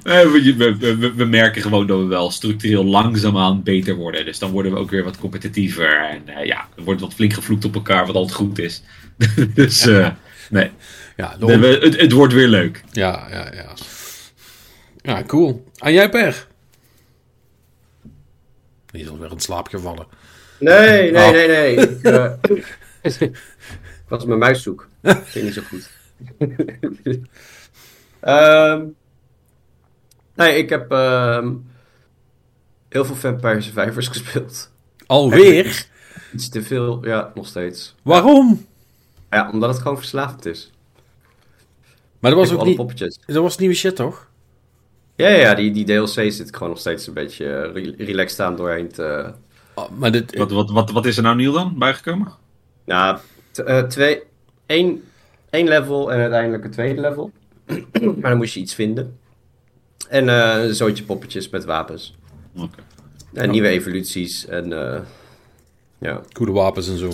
Eh, 0.04 0.32
we, 0.32 0.56
we, 0.58 0.78
we, 0.78 1.14
we 1.16 1.26
merken 1.26 1.62
gewoon 1.62 1.88
dat 1.88 2.00
we 2.00 2.06
wel 2.06 2.32
structureel 2.32 2.86
langzaamaan 2.86 3.64
beter 3.64 3.96
worden. 3.96 4.26
Dus 4.26 4.40
dan 4.40 4.52
worden 4.52 4.72
we 4.72 4.78
ook 4.78 4.90
weer 4.90 5.04
wat 5.04 5.18
competitiever. 5.18 6.10
En 6.10 6.36
eh, 6.36 6.46
ja, 6.46 6.68
er 6.78 6.84
wordt 6.84 7.02
wat 7.02 7.14
flink 7.14 7.34
gevloekt 7.34 7.66
op 7.66 7.76
elkaar, 7.76 8.06
wat 8.06 8.16
altijd 8.16 8.38
goed 8.38 8.60
is. 8.60 8.84
dus 9.54 9.86
eh, 9.88 10.10
nee, 10.50 10.72
Ja, 11.18 11.36
de 11.38 11.46
Nee, 11.46 11.58
we- 11.58 11.68
het, 11.86 12.00
het 12.00 12.12
wordt 12.12 12.34
weer 12.34 12.48
leuk. 12.48 12.84
ja, 12.92 13.28
ja, 13.32 13.54
ja. 13.54 13.74
Ja, 15.02 15.24
cool. 15.24 15.66
En 15.78 15.94
jij, 15.94 16.10
Per? 16.10 16.48
Die 18.86 19.02
is 19.02 19.10
alweer 19.10 19.32
in 19.32 19.40
slaap 19.40 19.68
gevallen. 19.68 20.08
Nee, 20.60 21.12
nee, 21.12 21.24
Oh. 21.26 21.32
nee, 21.32 21.48
nee. 21.48 21.76
Ik, 21.90 22.04
eh, 22.04 22.32
ik 23.22 23.32
was 24.08 24.26
mijn 24.26 24.40
muis 24.40 24.64
zoek. 24.64 24.88
Ging 25.04 25.46
niet 25.46 25.54
zo 25.54 25.62
goed. 25.62 25.90
Ehm, 28.20 28.86
nee, 30.36 30.58
ik 30.58 30.70
heb 30.70 30.92
ehm, 30.92 31.54
heel 32.90 33.06
veel 33.06 33.16
Vampire 33.16 33.62
Survivors 33.62 34.08
gespeeld. 34.08 34.72
Alweer? 35.06 35.88
Iets 36.34 36.50
te 36.50 36.64
veel, 36.64 37.06
ja, 37.06 37.32
nog 37.36 37.48
steeds. 37.48 37.96
Waarom? 38.04 38.66
Ja, 39.30 39.50
omdat 39.54 39.70
het 39.70 39.80
gewoon 39.82 39.98
verslavend 39.98 40.46
is. 40.46 40.72
Maar 42.20 42.32
dat 42.32 42.40
was 42.40 42.52
ook 42.52 42.66
niet... 42.66 42.76
poppetjes. 42.76 43.20
Dat 43.26 43.36
was 43.36 43.58
nieuwe 43.58 43.76
shit, 43.76 43.96
toch? 43.96 44.28
Ja, 45.16 45.28
ja, 45.30 45.54
die, 45.54 45.72
die 45.72 45.86
DLC 45.86 46.32
zit 46.32 46.54
gewoon 46.56 46.70
nog 46.70 46.80
steeds 46.80 47.08
een 47.08 47.14
beetje 47.14 47.46
eh, 47.46 47.74
re- 47.74 48.04
relaxed 48.06 48.40
aan 48.40 48.56
doorheen 48.56 48.88
te... 48.88 49.34
Oh, 49.76 49.90
maar 49.90 50.12
dit... 50.12 50.38
Wat, 50.38 50.52
wat, 50.52 50.70
wat, 50.72 50.92
wat 50.92 51.06
is 51.06 51.18
er 51.18 51.24
nou 51.24 51.36
nieuw 51.36 51.52
dan 51.52 51.78
bijgekomen? 51.78 52.32
Nou, 52.86 53.18
t- 53.52 53.60
eh, 53.60 53.84
twee, 53.84 54.22
één, 54.66 55.04
één 55.50 55.68
level 55.68 56.12
en 56.12 56.20
uiteindelijk 56.20 56.64
een 56.64 56.72
tweede 56.72 57.02
level. 57.02 57.32
maar 58.20 58.30
dan 58.30 58.38
moest 58.38 58.54
je 58.54 58.60
iets 58.60 58.74
vinden. 58.74 59.20
En 60.10 60.30
eh, 60.30 60.64
een 60.64 60.76
zootje 60.76 61.04
poppetjes 61.04 61.50
met 61.50 61.66
wapens. 61.66 62.18
Oké. 62.56 62.80
En 63.34 63.50
nieuwe 63.50 63.68
evoluties. 63.68 64.46
En 64.46 64.94
eh, 64.94 65.02
ja. 65.98 66.22
Goede 66.34 66.52
wapens 66.52 66.90
en 66.90 66.98
zo. 66.98 67.12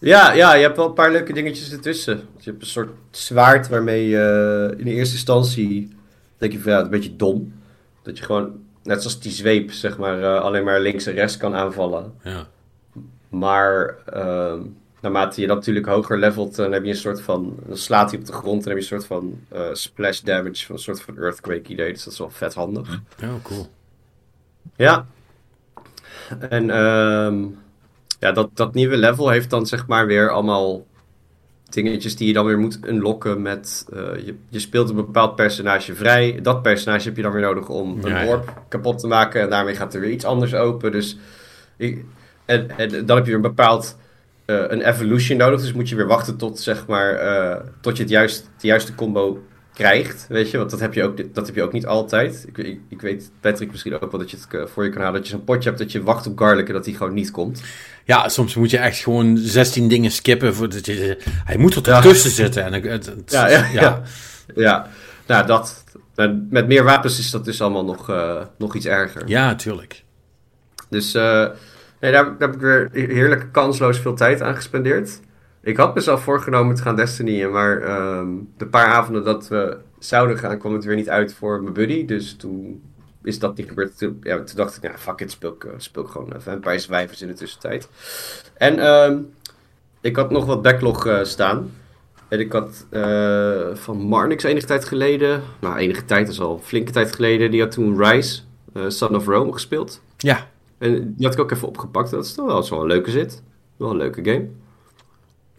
Ja, 0.00 0.32
ja, 0.32 0.54
je 0.54 0.62
hebt 0.62 0.76
wel 0.76 0.86
een 0.86 0.92
paar 0.92 1.10
leuke 1.10 1.32
dingetjes 1.32 1.72
ertussen. 1.72 2.16
Je 2.38 2.50
hebt 2.50 2.62
een 2.62 2.68
soort 2.68 2.90
zwaard 3.10 3.68
waarmee 3.68 4.08
je 4.08 4.74
in 4.76 4.84
de 4.84 4.90
eerste 4.90 5.14
instantie 5.14 5.98
denk 6.40 6.52
je 6.52 6.60
van 6.60 6.72
ja, 6.72 6.76
het 6.78 6.86
is 6.86 6.92
een 6.92 7.00
beetje 7.00 7.16
dom. 7.16 7.52
Dat 8.02 8.18
je 8.18 8.24
gewoon, 8.24 8.64
net 8.82 9.02
zoals 9.02 9.20
die 9.20 9.32
zweep, 9.32 9.70
zeg 9.70 9.98
maar, 9.98 10.22
eh, 10.22 10.40
alleen 10.40 10.64
maar 10.64 10.80
links 10.80 11.06
en 11.06 11.14
rechts 11.14 11.36
kan 11.36 11.54
aanvallen. 11.54 12.14
Ja. 12.22 12.46
Maar 13.28 13.96
ehm, 14.06 14.60
naarmate 15.00 15.40
je 15.40 15.46
dat 15.46 15.56
natuurlijk 15.56 15.86
hoger 15.86 16.18
levelt, 16.18 16.56
dan 16.56 16.72
heb 16.72 16.84
je 16.84 16.90
een 16.90 16.96
soort 16.96 17.20
van. 17.20 17.56
Dan 17.66 17.76
slaat 17.76 18.10
hij 18.10 18.20
op 18.20 18.26
de 18.26 18.32
grond 18.32 18.62
en 18.62 18.68
heb 18.68 18.78
je 18.78 18.82
een 18.82 19.00
soort 19.00 19.06
van 19.06 19.40
eh, 19.48 19.68
splash 19.72 20.20
damage, 20.20 20.66
van 20.66 20.74
een 20.74 20.80
soort 20.80 21.02
van 21.02 21.18
earthquake 21.18 21.70
idee. 21.70 21.92
Dus 21.92 22.04
dat 22.04 22.12
is 22.12 22.18
wel 22.18 22.30
vet 22.30 22.54
handig. 22.54 23.00
Ja, 23.16 23.36
cool. 23.42 23.68
Ja. 24.76 25.06
En 26.48 26.70
ehm, 26.70 27.44
ja, 28.20 28.32
dat, 28.32 28.50
dat 28.54 28.74
nieuwe 28.74 28.96
level 28.96 29.28
heeft 29.28 29.50
dan 29.50 29.66
zeg 29.66 29.86
maar 29.86 30.06
weer 30.06 30.30
allemaal 30.30 30.86
dingetjes 31.68 32.16
die 32.16 32.26
je 32.26 32.32
dan 32.32 32.46
weer 32.46 32.58
moet 32.58 32.78
unlocken 32.86 33.42
met... 33.42 33.86
eh, 33.92 34.26
je, 34.26 34.34
je 34.48 34.58
speelt 34.58 34.90
een 34.90 34.96
bepaald 34.96 35.36
personage 35.36 35.94
vrij. 35.94 36.38
Dat 36.42 36.62
personage 36.62 37.08
heb 37.08 37.16
je 37.16 37.22
dan 37.22 37.32
weer 37.32 37.42
nodig 37.42 37.68
om 37.68 37.98
een 38.04 38.10
Ja, 38.10 38.26
orb 38.26 38.62
kapot 38.68 38.98
te 38.98 39.06
maken. 39.06 39.40
En 39.40 39.50
daarmee 39.50 39.74
gaat 39.74 39.94
er 39.94 40.00
weer 40.00 40.10
iets 40.10 40.24
anders 40.24 40.54
open. 40.54 40.92
Dus 40.92 41.18
ik, 41.76 42.04
en, 42.44 42.70
en 42.78 43.06
dan 43.06 43.16
heb 43.16 43.26
je 43.26 43.32
weer 43.32 43.34
een 43.34 43.40
bepaald 43.54 43.96
eh, 44.44 44.56
een 44.68 44.82
evolution 44.82 45.38
nodig. 45.38 45.60
Dus 45.60 45.72
moet 45.72 45.88
je 45.88 45.96
weer 45.96 46.06
wachten 46.06 46.36
tot, 46.36 46.58
zeg 46.58 46.86
maar, 46.86 47.14
eh, 47.14 47.64
tot 47.80 47.96
je 47.96 48.02
het 48.02 48.12
juist, 48.12 48.50
de 48.58 48.66
juiste 48.66 48.94
combo 48.94 49.42
krijgt. 49.80 50.26
Weet 50.28 50.50
je, 50.50 50.58
want 50.58 50.70
dat 50.70 50.80
heb 50.80 50.94
je 50.94 51.02
ook, 51.02 51.34
dat 51.34 51.46
heb 51.46 51.54
je 51.54 51.62
ook 51.62 51.72
niet 51.72 51.86
altijd. 51.86 52.44
Ik, 52.48 52.58
ik, 52.58 52.78
ik 52.88 53.00
weet, 53.00 53.30
Patrick, 53.40 53.70
misschien 53.70 53.94
ook 54.00 54.10
wel 54.10 54.20
dat 54.20 54.30
je 54.30 54.36
het 54.36 54.46
eh, 54.54 54.66
voor 54.66 54.84
je 54.84 54.90
kan 54.90 55.00
halen. 55.02 55.20
Dat 55.20 55.28
je 55.28 55.36
zo'n 55.36 55.44
potje 55.44 55.68
hebt 55.68 55.80
dat 55.80 55.92
je 55.92 56.02
wacht 56.02 56.26
op 56.26 56.38
garlic 56.38 56.66
en 56.68 56.72
dat 56.74 56.84
die 56.84 56.96
gewoon 56.96 57.14
niet 57.14 57.30
komt. 57.30 57.62
Ja, 58.04 58.28
soms 58.28 58.54
moet 58.54 58.70
je 58.70 58.78
echt 58.78 58.98
gewoon 58.98 59.36
16 59.38 59.88
dingen 59.88 60.10
skippen. 60.10 60.54
Voordat 60.54 60.86
je, 60.86 61.18
hij 61.44 61.56
moet 61.56 61.74
er 61.74 61.82
Ja. 61.92 62.00
tussen 62.00 62.30
zitten. 62.30 62.64
En, 62.64 62.72
het- 62.72 62.84
het- 62.84 63.06
het- 63.06 63.30
Ja, 63.30 63.48
ja, 63.48 63.66
ja. 63.72 64.02
Ja, 64.54 64.88
nou 65.26 65.46
dat. 65.46 65.84
Met 66.50 66.66
meer 66.66 66.84
wapens 66.84 67.18
is 67.18 67.30
dat 67.30 67.44
dus 67.44 67.60
allemaal 67.62 67.84
nog, 67.84 68.10
eh, 68.10 68.40
nog 68.58 68.74
iets 68.74 68.86
erger. 68.86 69.22
Ja, 69.28 69.54
tuurlijk. 69.54 70.04
Dus 70.88 71.14
eh, 71.14 71.46
nee, 72.00 72.12
daar, 72.12 72.24
daar 72.24 72.34
heb 72.38 72.54
ik 72.54 72.60
weer 72.60 72.88
heerlijk 72.92 73.52
kansloos 73.52 73.98
veel 73.98 74.14
tijd 74.14 74.42
aan 74.42 74.54
gespendeerd. 74.54 75.20
Ik 75.62 75.76
had 75.76 75.94
mezelf 75.94 76.22
voorgenomen 76.22 76.74
te 76.74 76.82
gaan 76.82 76.96
Destiny'en, 76.96 77.50
maar 77.50 77.82
ehm, 77.82 78.28
de 78.56 78.66
paar 78.66 78.86
avonden 78.86 79.24
dat 79.24 79.48
we 79.48 79.78
zouden 79.98 80.38
gaan, 80.38 80.58
kwam 80.58 80.72
het 80.72 80.84
weer 80.84 80.96
niet 80.96 81.08
uit 81.08 81.34
voor 81.34 81.62
mijn 81.62 81.74
buddy. 81.74 82.04
Dus 82.04 82.36
toen 82.36 82.82
is 83.22 83.38
dat 83.38 83.56
niet 83.56 83.68
gebeurd. 83.68 83.98
Toen, 83.98 84.18
ja, 84.22 84.36
toen 84.36 84.56
dacht 84.56 84.76
ik, 84.76 84.82
nou 84.82 84.96
fuck 84.98 85.20
it, 85.20 85.30
speel 85.30 85.52
ik, 85.52 85.64
eh, 85.64 85.70
speel 85.76 86.02
ik 86.02 86.08
gewoon 86.08 86.32
uh, 86.32 86.40
Vampire 86.40 86.78
Survivors 86.78 87.22
in 87.22 87.28
de 87.28 87.34
tussentijd. 87.34 87.88
En 88.54 88.78
ehm, 88.78 89.18
ik 90.00 90.16
had 90.16 90.30
nog 90.30 90.44
wat 90.46 90.62
backlog 90.62 91.06
eh, 91.06 91.24
staan. 91.24 91.70
En 92.28 92.40
ik 92.40 92.52
had 92.52 92.86
eh, 92.90 93.74
van 93.74 93.96
Marnix 93.96 94.42
enige 94.44 94.66
tijd 94.66 94.84
geleden, 94.84 95.42
nou 95.60 95.76
enige 95.76 96.04
tijd, 96.04 96.24
dat 96.26 96.34
is 96.34 96.40
al 96.40 96.54
een 96.54 96.62
flinke 96.62 96.92
tijd 96.92 97.14
geleden, 97.14 97.50
die 97.50 97.60
had 97.60 97.70
toen 97.70 98.04
Rise, 98.04 98.40
Son 98.88 99.16
of 99.16 99.26
Rome 99.26 99.52
gespeeld. 99.52 100.00
Ja, 100.16 100.46
En 100.78 101.14
die 101.16 101.26
had 101.26 101.34
ik 101.34 101.40
ook 101.40 101.50
even 101.50 101.68
opgepakt. 101.68 102.10
Dat 102.10 102.24
is 102.24 102.34
toch 102.34 102.46
wel, 102.46 102.54
dat 102.54 102.64
is 102.64 102.70
wel 102.70 102.80
een 102.80 102.86
leuke 102.86 103.10
zit. 103.10 103.42
Wel 103.76 103.90
een 103.90 103.96
leuke 103.96 104.24
game. 104.24 104.48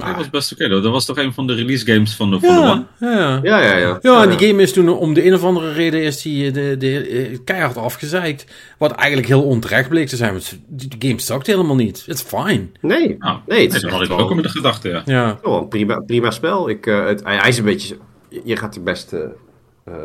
Dat 0.07 0.15
was 0.15 0.29
best 0.29 0.51
oké. 0.51 0.67
Dat 0.67 0.83
was 0.83 1.05
toch 1.05 1.17
een 1.17 1.33
van 1.33 1.47
de 1.47 1.53
release 1.53 1.85
games 1.85 2.15
van 2.15 2.29
de, 2.29 2.39
van 2.39 2.55
de 2.55 2.61
ja, 2.61 2.71
One? 2.71 2.85
ja. 2.99 3.39
Ja, 3.43 3.61
ja, 3.61 3.77
ja. 3.77 3.99
Ja, 4.01 4.23
en 4.23 4.37
die 4.37 4.47
game 4.47 4.61
is 4.61 4.73
toen 4.73 4.89
om 4.89 5.13
de 5.13 5.25
een 5.25 5.33
of 5.33 5.43
andere 5.43 5.71
reden 5.71 6.01
is 6.03 6.21
die 6.21 6.47
eh, 6.47 6.53
de, 6.53 6.75
de, 6.77 7.07
eh, 7.07 7.37
keihard 7.43 7.77
afgezeikt. 7.77 8.45
Wat 8.77 8.91
eigenlijk 8.91 9.27
heel 9.27 9.43
onterecht 9.43 9.89
bleek 9.89 10.07
te 10.07 10.15
zijn. 10.15 10.31
Want 10.31 10.59
die 10.67 10.87
die 10.97 11.09
game 11.09 11.21
sukt 11.21 11.47
helemaal 11.47 11.75
niet. 11.75 12.03
It's 12.07 12.21
fine. 12.21 12.67
Nee, 12.81 13.15
Nou, 13.19 13.39
nee, 13.47 13.65
het 13.65 13.73
is 13.73 13.81
dat 13.81 13.91
had 13.91 14.01
ik 14.01 14.07
wel, 14.07 14.19
ook 14.19 14.35
met 14.35 14.43
de 14.43 14.49
gedachte, 14.49 15.01
ja. 15.05 15.39
Een 15.41 15.67
prima, 15.67 15.99
prima 15.99 16.31
spel. 16.31 16.69
Ik, 16.69 16.85
eh, 16.85 17.05
het, 17.05 17.23
hij, 17.23 17.47
is 17.47 17.57
een 17.57 17.63
beetje... 17.63 17.97
Je 18.43 18.55
gaat 18.55 18.75
er 18.75 18.83
best 18.83 19.15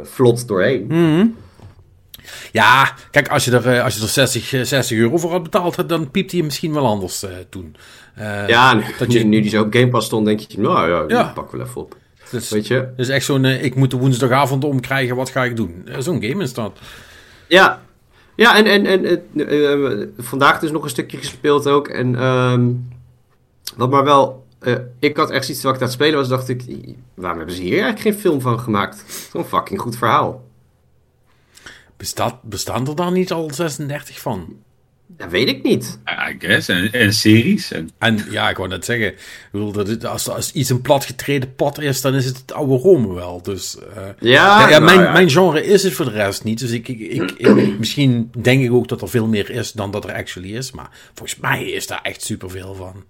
vlot 0.02 0.48
doorheen. 0.48 0.86
Mhm. 0.88 1.26
ja 2.52 2.94
kijk, 3.10 3.28
als 3.28 3.44
je 3.44 3.50
er, 3.50 3.82
als 3.82 3.96
je 3.96 4.02
er 4.02 4.08
60, 4.08 4.52
eh, 4.52 4.62
60 4.62 4.98
euro 4.98 5.16
voor 5.16 5.30
had 5.30 5.42
betaald, 5.42 5.88
dan 5.88 6.10
piept 6.10 6.32
hij 6.32 6.42
misschien 6.42 6.72
wel 6.72 6.86
anders 6.86 7.22
eh, 7.22 7.30
toen. 7.50 7.76
Eh, 8.16 8.48
Ja, 8.48 8.72
nu, 8.74 8.82
dat 8.98 9.12
je- 9.12 9.24
nu 9.24 9.40
die 9.40 9.50
zo 9.50 9.62
op 9.62 9.72
Game 9.72 9.88
Pass 9.88 10.06
stond, 10.06 10.26
denk 10.26 10.40
je... 10.40 10.60
Nou 10.60 10.88
ja, 10.90 11.04
Ja. 11.08 11.32
pak 11.34 11.50
wel 11.52 11.60
even 11.60 11.80
op. 11.80 11.96
Dus, 12.30 12.48
Weet 12.50 12.66
je? 12.66 12.88
dus 12.96 13.08
echt 13.08 13.24
zo'n, 13.24 13.44
eh, 13.44 13.64
ik 13.64 13.74
moet 13.74 13.90
de 13.90 13.96
woensdagavond 13.96 14.64
omkrijgen, 14.64 15.16
wat 15.16 15.30
ga 15.30 15.44
ik 15.44 15.56
doen? 15.56 15.82
Eh, 15.86 15.98
zo'n 16.00 16.22
game 16.22 16.42
is 16.42 16.52
dat. 16.54 16.78
Ja, 17.48 17.82
ja 18.36 18.56
en, 18.56 18.86
en, 18.86 19.04
en 19.04 20.14
vandaag 20.18 20.58
dus 20.58 20.70
nog 20.70 20.82
een 20.82 20.90
stukje 20.90 21.16
gespeeld 21.18 21.66
ook. 21.68 21.88
En 21.88 22.14
ehm, 22.16 22.70
wat 23.76 23.90
maar 23.90 24.04
wel... 24.04 24.46
ik 24.98 25.16
had 25.16 25.30
echt 25.30 25.48
iets 25.48 25.62
wat 25.62 25.74
ik 25.74 25.80
aan 25.80 25.86
het 25.86 25.94
spelen 25.94 26.18
was, 26.18 26.28
dacht 26.28 26.48
ik... 26.48 26.62
Waarom 27.14 27.38
hebben 27.38 27.56
ze 27.56 27.62
hier 27.62 27.82
eigenlijk 27.82 28.00
geen 28.00 28.14
film 28.20 28.40
van 28.40 28.60
gemaakt? 28.60 29.04
Zo'n 29.32 29.44
fucking 29.44 29.80
goed 29.80 29.96
verhaal. 29.96 30.44
Bestaat, 31.96 32.42
bestaan 32.42 32.86
er 32.88 32.96
dan 32.96 33.12
niet 33.12 33.32
al 33.32 33.50
36 33.52 34.20
van? 34.20 34.56
Dat 35.08 35.30
weet 35.30 35.48
ik 35.48 35.62
niet. 35.62 35.98
I 36.30 36.36
guess. 36.38 36.68
En, 36.68 36.92
en 36.92 37.12
series. 37.12 37.72
En, 37.72 37.90
En 37.98 38.18
ja, 38.30 38.50
ik 38.50 38.56
wou 38.56 38.68
net 38.68 38.84
zeggen, 38.84 39.06
ik 39.06 39.48
bedoel, 39.52 39.72
dat 39.72 39.88
het, 39.88 40.04
als, 40.04 40.28
als 40.28 40.52
iets 40.52 40.70
een 40.70 40.80
platgetreden 40.80 41.54
pad 41.54 41.80
is, 41.80 42.00
dan 42.00 42.14
is 42.14 42.24
het 42.24 42.36
het 42.36 42.52
oude 42.52 42.74
Rome 42.76 43.14
wel. 43.14 43.42
Dus 43.42 43.76
eh, 43.78 44.02
Ja, 44.18 44.60
ja, 44.60 44.60
ja, 44.60 44.78
nou 44.78 44.84
mijn, 44.84 45.00
ja. 45.00 45.12
mijn 45.12 45.30
genre 45.30 45.64
is 45.66 45.82
het 45.82 45.92
voor 45.92 46.04
de 46.04 46.10
rest 46.10 46.44
niet. 46.44 46.58
Dus 46.58 46.70
ik, 46.70 46.88
ik, 46.88 46.98
ik, 47.00 47.30
ik- 47.36 47.78
misschien 47.78 48.30
denk 48.40 48.62
ik 48.62 48.72
ook 48.72 48.88
dat 48.88 49.02
er 49.02 49.08
veel 49.08 49.26
meer 49.26 49.50
is 49.50 49.72
dan 49.72 49.90
dat 49.90 50.04
er 50.04 50.14
actually 50.14 50.56
is. 50.56 50.70
Maar 50.72 50.88
volgens 51.14 51.38
mij 51.40 51.64
is 51.64 51.86
daar 51.86 52.00
echt 52.02 52.22
superveel 52.22 52.74
van. 52.74 53.04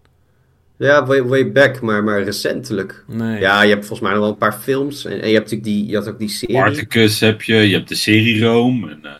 Ja, 0.78 1.06
way, 1.06 1.22
way 1.22 1.52
back, 1.52 1.80
maar, 1.80 2.04
maar 2.04 2.22
recentelijk. 2.22 3.04
Nee. 3.06 3.40
Ja, 3.40 3.62
je 3.62 3.68
hebt 3.68 3.86
volgens 3.86 4.00
mij 4.00 4.10
nog 4.10 4.20
wel 4.20 4.30
een 4.30 4.36
paar 4.38 4.58
films. 4.62 5.04
En, 5.04 5.10
en 5.20 5.28
je, 5.28 5.34
hebt 5.34 5.50
natuurlijk 5.50 5.64
die, 5.64 5.86
je 5.86 5.96
had 5.96 6.08
ook 6.08 6.18
die 6.18 6.28
serie. 6.28 6.56
Spartacus 6.56 7.20
heb 7.20 7.42
je, 7.42 7.54
je 7.54 7.74
hebt 7.76 7.88
de 7.88 7.94
serie 7.94 8.42
Rome. 8.44 8.90
En, 8.90 8.98
eh 9.02 9.10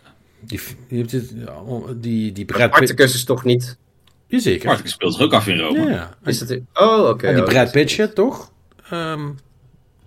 Die, 0.46 0.60
die, 0.88 0.98
hebt 0.98 1.10
dit- 1.10 1.32
ja, 1.36 1.62
die, 1.96 2.32
die 2.32 2.44
Brad 2.44 2.80
is 2.98 3.24
toch 3.24 3.44
niet... 3.44 3.78
Jazeker. 4.26 4.60
Spartacus 4.60 4.90
speelt 4.92 5.14
zich 5.14 5.22
ook 5.22 5.32
af 5.32 5.46
in 5.46 5.58
Rome. 5.58 5.90
Ja, 5.90 6.10
Is 6.24 6.38
dat... 6.38 6.58
Oh, 6.74 7.08
oké. 7.08 7.26
en 7.26 7.34
die 7.34 7.42
oh, 7.44 7.48
Brad 7.48 7.70
Pitt 7.72 7.90
shit, 7.90 8.14
toch? 8.14 8.52
Ehm, 8.90 9.28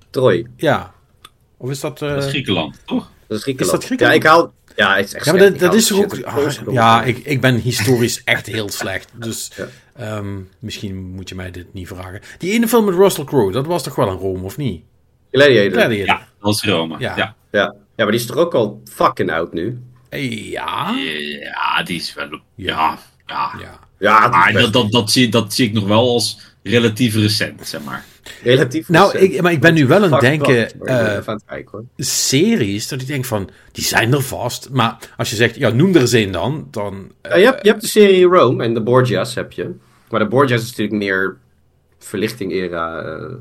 Troy. 0.10 0.46
ja. 0.58 0.94
Of 1.58 1.70
is 1.70 1.80
dat... 1.80 2.02
eh, 2.02 2.10
Dat 2.10 2.24
is 2.24 2.30
Griekenland, 2.30 2.80
toch? 2.86 3.12
Dat 3.28 3.38
is 3.38 3.44
Griekenland. 3.44 3.74
Is 3.84 3.88
dat 3.90 3.98
Griekenland? 3.98 4.24
Ja, 4.24 4.30
ik 4.30 4.36
haal... 4.36 4.54
Ja, 4.76 4.96
het 4.96 5.06
is 5.06 5.14
echt 5.14 5.26
Ja, 5.26 5.32
maar 5.32 5.42
dat, 5.42 5.54
Ik 5.54 5.60
dat 5.60 5.74
is 5.74 5.94
ook... 5.94 6.22
ah, 6.24 6.52
ja, 6.72 7.04
ik, 7.04 7.18
ik 7.18 7.42
ben 7.42 7.56
historisch 7.56 8.22
echt 8.26 8.46
heel 8.46 8.70
slecht. 8.70 9.12
Dus 9.14 9.52
Ja. 9.56 9.68
ehm, 9.96 10.40
misschien 10.60 10.96
moet 11.12 11.30
je 11.30 11.36
mij 11.36 11.52
dit 11.52 11.74
niet 11.74 11.88
vragen. 11.88 12.22
Die 12.38 12.52
ene 12.52 12.68
film 12.68 12.86
met 12.86 12.96
Russell 12.96 13.24
Crowe, 13.24 13.52
dat 13.52 13.66
was 13.66 13.84
toch 13.84 13.96
wel 13.96 14.08
een 14.08 14.18
Rome, 14.18 14.44
of 14.44 14.58
niet? 14.58 14.84
Gladiator. 15.32 15.72
Gladiator. 15.80 16.16
Ja, 16.16 16.28
dat 16.42 16.54
is 16.54 16.64
Rome. 16.64 16.96
Ja. 17.00 17.18
Ja. 17.18 17.36
Ja. 17.52 17.62
ja, 17.72 17.76
maar 17.96 18.12
die 18.12 18.20
is 18.20 18.26
toch 18.26 18.36
ook 18.38 18.54
al 18.54 18.82
fucking 18.92 19.32
oud 19.32 19.54
nu? 19.54 19.80
Eh, 20.10 20.50
Ja. 20.52 20.96
Ja, 21.42 21.84
die 21.84 21.96
is 22.00 22.14
wel... 22.14 22.30
Ja, 22.56 23.00
ja. 23.28 23.54
Ja. 23.60 23.80
Ja, 24.00 24.28
Maar 24.28 24.54
dat, 24.54 24.74
dat, 24.74 24.92
dat, 24.92 25.12
zie, 25.12 25.30
dat 25.30 25.54
zie 25.54 25.68
ik 25.68 25.74
nog 25.74 25.88
wel 25.88 26.10
als 26.10 26.40
relatief 26.64 27.16
recent, 27.16 27.68
zeg 27.68 27.84
maar. 27.84 28.06
relatief 28.44 28.90
Nou, 28.90 29.12
recent. 29.12 29.34
ik, 29.34 29.42
maar 29.42 29.52
ik 29.52 29.60
ben 29.60 29.74
nu 29.74 29.88
wel 29.88 30.04
aan 30.04 30.12
het 30.12 30.22
denken... 30.22 30.70
eh, 30.86 31.26
hoor. 31.72 31.84
series, 31.98 32.88
dat 32.88 33.02
ik 33.02 33.08
denk 33.08 33.26
van, 33.26 33.50
die 33.72 33.84
zijn 33.84 34.14
er 34.14 34.22
vast. 34.22 34.70
Maar 34.70 34.98
als 35.18 35.30
je 35.30 35.36
zegt, 35.36 35.56
ja, 35.56 35.70
noem 35.70 35.96
er 35.96 36.02
eens 36.02 36.12
een 36.12 36.32
dan, 36.32 36.68
dan... 36.72 37.12
eh, 37.22 37.32
Ja, 37.32 37.38
je, 37.38 37.46
hebt, 37.46 37.64
je 37.64 37.70
hebt 37.70 37.82
de 37.82 37.88
serie 37.88 38.26
Rome 38.26 38.64
en 38.64 38.74
de 38.74 38.82
Borgias 38.82 39.36
heb 39.36 39.52
je. 39.52 39.72
Maar 40.10 40.20
de 40.20 40.28
Borgias 40.28 40.62
is 40.62 40.68
natuurlijk 40.70 40.98
meer 40.98 41.38
verlichting-era 42.00 43.02
eh, 43.02 43.34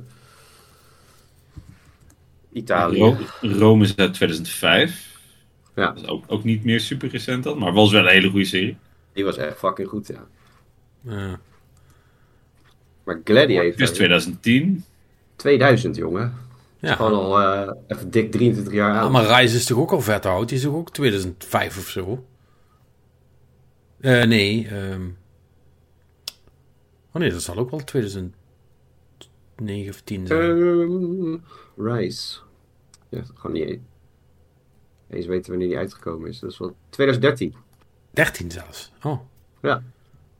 Italië. 2.53 2.99
Ro- 3.01 3.17
Rome 3.41 3.85
is 3.85 3.97
uit 3.97 4.15
2005. 4.15 5.07
Ja, 5.79 5.87
Dat 5.93 6.03
is 6.03 6.09
ook, 6.09 6.25
ook 6.27 6.45
niet 6.45 6.65
meer 6.65 6.81
super 6.81 7.09
recent 7.09 7.45
dan, 7.45 7.59
maar 7.59 7.73
was 7.73 7.93
wel 7.93 8.03
een 8.03 8.09
hele 8.09 8.31
goede 8.31 8.45
serie. 8.45 8.77
die 9.13 9.25
was 9.25 9.37
echt 9.37 9.59
fucking 9.59 9.89
goed, 9.89 10.07
ja. 10.07 10.27
eh, 11.07 11.33
Maar 13.05 13.21
Gladiator, 13.25 13.77
Dus 13.77 13.91
2010. 13.93 14.85
2000 15.37 15.97
jongen. 15.97 16.35
ja. 16.79 16.95
Gewoon 16.95 17.13
al 17.13 17.41
eh, 17.41 17.73
even 17.87 18.11
dik 18.11 18.31
23 18.33 18.73
jaar 18.73 18.95
Ja, 18.95 19.01
oud. 19.01 19.11
maar 19.11 19.41
Rise 19.41 19.57
is 19.57 19.65
toch 19.65 19.79
ook 19.79 19.93
al 19.93 20.01
vet 20.01 20.27
oud? 20.27 20.49
Die 20.49 20.57
is 20.57 20.63
toch 20.65 20.75
ook 20.75 20.91
2005 20.91 21.79
of 21.79 21.89
zo? 21.89 22.25
Eh, 24.01 24.25
nee. 24.25 24.67
ehm 24.69 25.03
Oh 27.13 27.21
nee, 27.25 27.31
dat 27.31 27.43
zal 27.43 27.57
ook 27.57 27.71
wel 27.71 27.85
2009 27.85 28.33
of 29.89 30.01
10 30.01 30.27
zijn. 30.27 30.41
Ehm, 30.41 31.37
Rise. 31.87 32.39
Ja, 33.09 33.23
gewoon 33.35 33.53
niet 33.57 33.79
eens 35.11 35.27
weten 35.27 35.51
wanneer 35.51 35.69
die 35.69 35.77
uitgekomen 35.79 36.29
is. 36.29 36.39
Dat 36.39 36.51
is 36.51 36.59
wel 36.59 36.77
2013. 36.91 37.55
13 38.11 38.51
zelfs. 38.51 38.93
Oh, 39.03 39.21
Ja. 39.63 39.83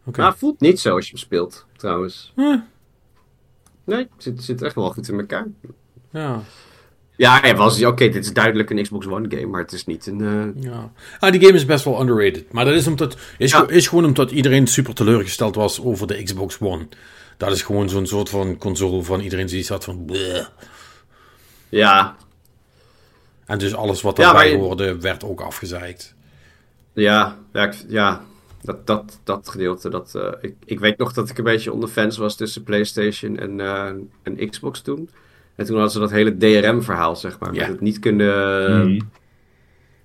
oké. 0.05 0.21
Maar 0.21 0.37
voelt 0.37 0.61
niet 0.61 0.81
zo 0.81 0.95
als 0.95 1.05
je 1.05 1.11
hem 1.11 1.21
speelt, 1.21 1.67
trouwens. 1.77 2.33
Nee, 3.85 3.99
het 3.99 4.09
zit, 4.17 4.43
zit 4.43 4.63
echt 4.63 4.75
wel 4.75 4.91
goed 4.93 5.09
in 5.09 5.19
elkaar. 5.19 5.47
ja, 6.13 6.43
Ja, 7.17 7.47
ja 7.47 7.55
was 7.55 7.85
oké, 7.85 8.09
dit 8.09 8.25
is 8.25 8.33
duidelijk 8.33 8.71
een 8.71 8.83
Xbox 8.83 9.07
One 9.07 9.29
game, 9.31 9.47
maar 9.47 9.61
het 9.61 9.73
is 9.73 9.85
niet 9.87 10.07
een... 10.07 10.21
eh, 10.57 10.63
ja. 10.63 10.93
Ah, 11.19 11.33
die 11.33 11.41
game 11.41 11.53
is 11.53 11.65
best 11.65 11.85
wel 11.85 12.01
underrated. 12.01 12.53
Maar 12.53 12.65
dat 12.65 12.75
is, 12.75 12.87
omdat, 12.87 13.17
is, 13.39 13.51
Ja. 13.51 13.69
is 13.69 13.87
gewoon 13.89 14.05
omdat 14.05 14.31
iedereen 14.31 14.67
super 14.67 14.95
teleurgesteld 14.95 15.55
was 15.55 15.81
over 15.81 16.07
de 16.07 16.23
Xbox 16.23 16.59
One. 16.61 16.89
Dat 17.37 17.53
is 17.53 17.63
gewoon 17.63 17.89
zo'n 17.89 18.07
soort 18.07 18.29
van 18.29 18.59
console 18.59 19.03
van 19.03 19.21
iedereen 19.21 19.47
die 19.47 19.63
zat 19.63 19.85
van... 19.85 20.05
bleh. 20.05 20.47
Ja, 21.69 22.17
En 23.49 23.59
dus 23.59 23.75
alles 23.75 24.03
wat 24.03 24.17
daarbij 24.17 24.51
je- 24.51 24.57
hoorde, 24.57 24.99
werd 25.01 25.25
ook 25.25 25.41
afgezeikt. 25.41 26.15
ja, 26.93 27.39
ja, 27.53 27.67
ik- 27.67 27.85
ja 27.89 28.23
dat, 28.63 28.87
dat, 28.87 29.21
dat 29.25 29.49
gedeelte. 29.49 29.89
Dat, 29.91 30.15
eh, 30.15 30.29
ik, 30.41 30.55
ik 30.65 30.81
weet 30.81 30.99
nog 30.99 31.13
dat 31.13 31.29
ik 31.31 31.39
een 31.39 31.45
beetje 31.45 31.73
onder 31.73 31.89
fans 31.89 32.17
was 32.17 32.37
tussen 32.37 32.63
PlayStation 32.63 33.39
en, 33.39 33.61
eh, 33.61 33.91
en 34.23 34.49
Xbox 34.51 34.81
toen. 34.81 35.11
En 35.57 35.65
toen 35.67 35.75
hadden 35.75 35.93
ze 35.93 35.99
dat 35.99 36.11
hele 36.11 36.37
DRM-verhaal, 36.37 37.17
zeg 37.17 37.39
maar. 37.39 37.55
Ja. 37.55 37.61
Met 37.61 37.69
het 37.71 37.81
niet 37.81 37.99
kunnen... 37.99 38.87
Mhm. 38.89 39.01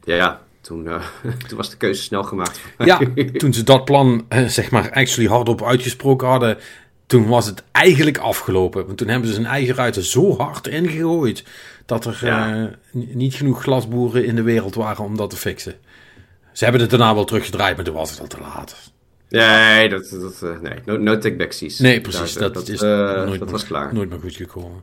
Ja, 0.04 0.16
ja, 0.16 0.42
toen, 0.62 0.88
eh, 0.88 1.04
toen 1.48 1.58
was 1.58 1.70
de 1.70 1.78
keuze 1.78 2.02
snel 2.04 2.24
gemaakt. 2.24 2.60
Ja, 2.86 3.00
toen 3.38 3.54
ze 3.54 3.64
dat 3.64 3.86
plan, 3.86 4.26
eh, 4.30 4.46
zeg 4.46 4.72
maar, 4.72 4.92
actually 4.92 5.30
hardop 5.30 5.64
uitgesproken 5.64 6.28
hadden, 6.28 6.58
toen 7.06 7.28
was 7.28 7.46
het 7.46 7.64
eigenlijk 7.72 8.18
afgelopen. 8.18 8.86
Want 8.86 8.98
toen 8.98 9.08
hebben 9.08 9.30
ze 9.30 9.36
hun 9.36 9.46
eigen 9.46 9.76
ruiten 9.76 10.04
zo 10.04 10.38
hard 10.38 10.68
ingegooid, 10.68 11.44
dat 11.86 12.06
er 12.06 12.20
Ja. 12.22 12.56
eh, 12.64 13.02
niet 13.16 13.34
genoeg 13.34 13.62
glasboeren 13.62 14.26
in 14.26 14.36
de 14.36 14.42
wereld 14.42 14.76
waren 14.76 15.04
om 15.04 15.18
dat 15.18 15.30
te 15.30 15.36
fixen. 15.38 15.76
Ze 16.52 16.64
hebben 16.64 16.82
het 16.82 16.90
daarna 16.90 17.14
wel 17.16 17.26
teruggedraaid, 17.26 17.76
maar 17.76 17.86
toen 17.86 17.94
was 17.94 18.10
het 18.12 18.20
al 18.20 18.28
te 18.28 18.40
laat. 18.40 18.92
Nee, 19.30 19.90
dat, 19.90 20.10
dat, 20.10 20.42
eh, 20.44 20.60
nee. 20.60 20.80
No, 20.86 20.98
no 20.98 21.18
take 21.18 21.36
backsies. 21.36 21.80
Nee, 21.80 22.02
precies. 22.02 22.34
Daar- 22.34 22.52
dat, 22.52 22.68
is 22.68 22.82
eh, 22.82 22.90
nooit 22.90 23.30
dat 23.30 23.40
meer- 23.40 23.50
was 23.52 23.66
klaar. 23.66 23.94
Nooit 23.94 24.10
meer 24.10 24.20
goed 24.20 24.36
gekomen. 24.36 24.82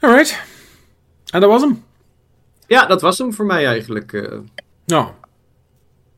Alright. 0.00 0.40
En 1.32 1.40
dat 1.40 1.50
was 1.50 1.60
hem. 1.62 1.84
Ja, 2.66 2.86
dat 2.86 3.00
was 3.00 3.18
hem 3.18 3.34
voor 3.34 3.46
mij 3.46 3.66
eigenlijk. 3.66 4.30
Nou. 4.86 5.08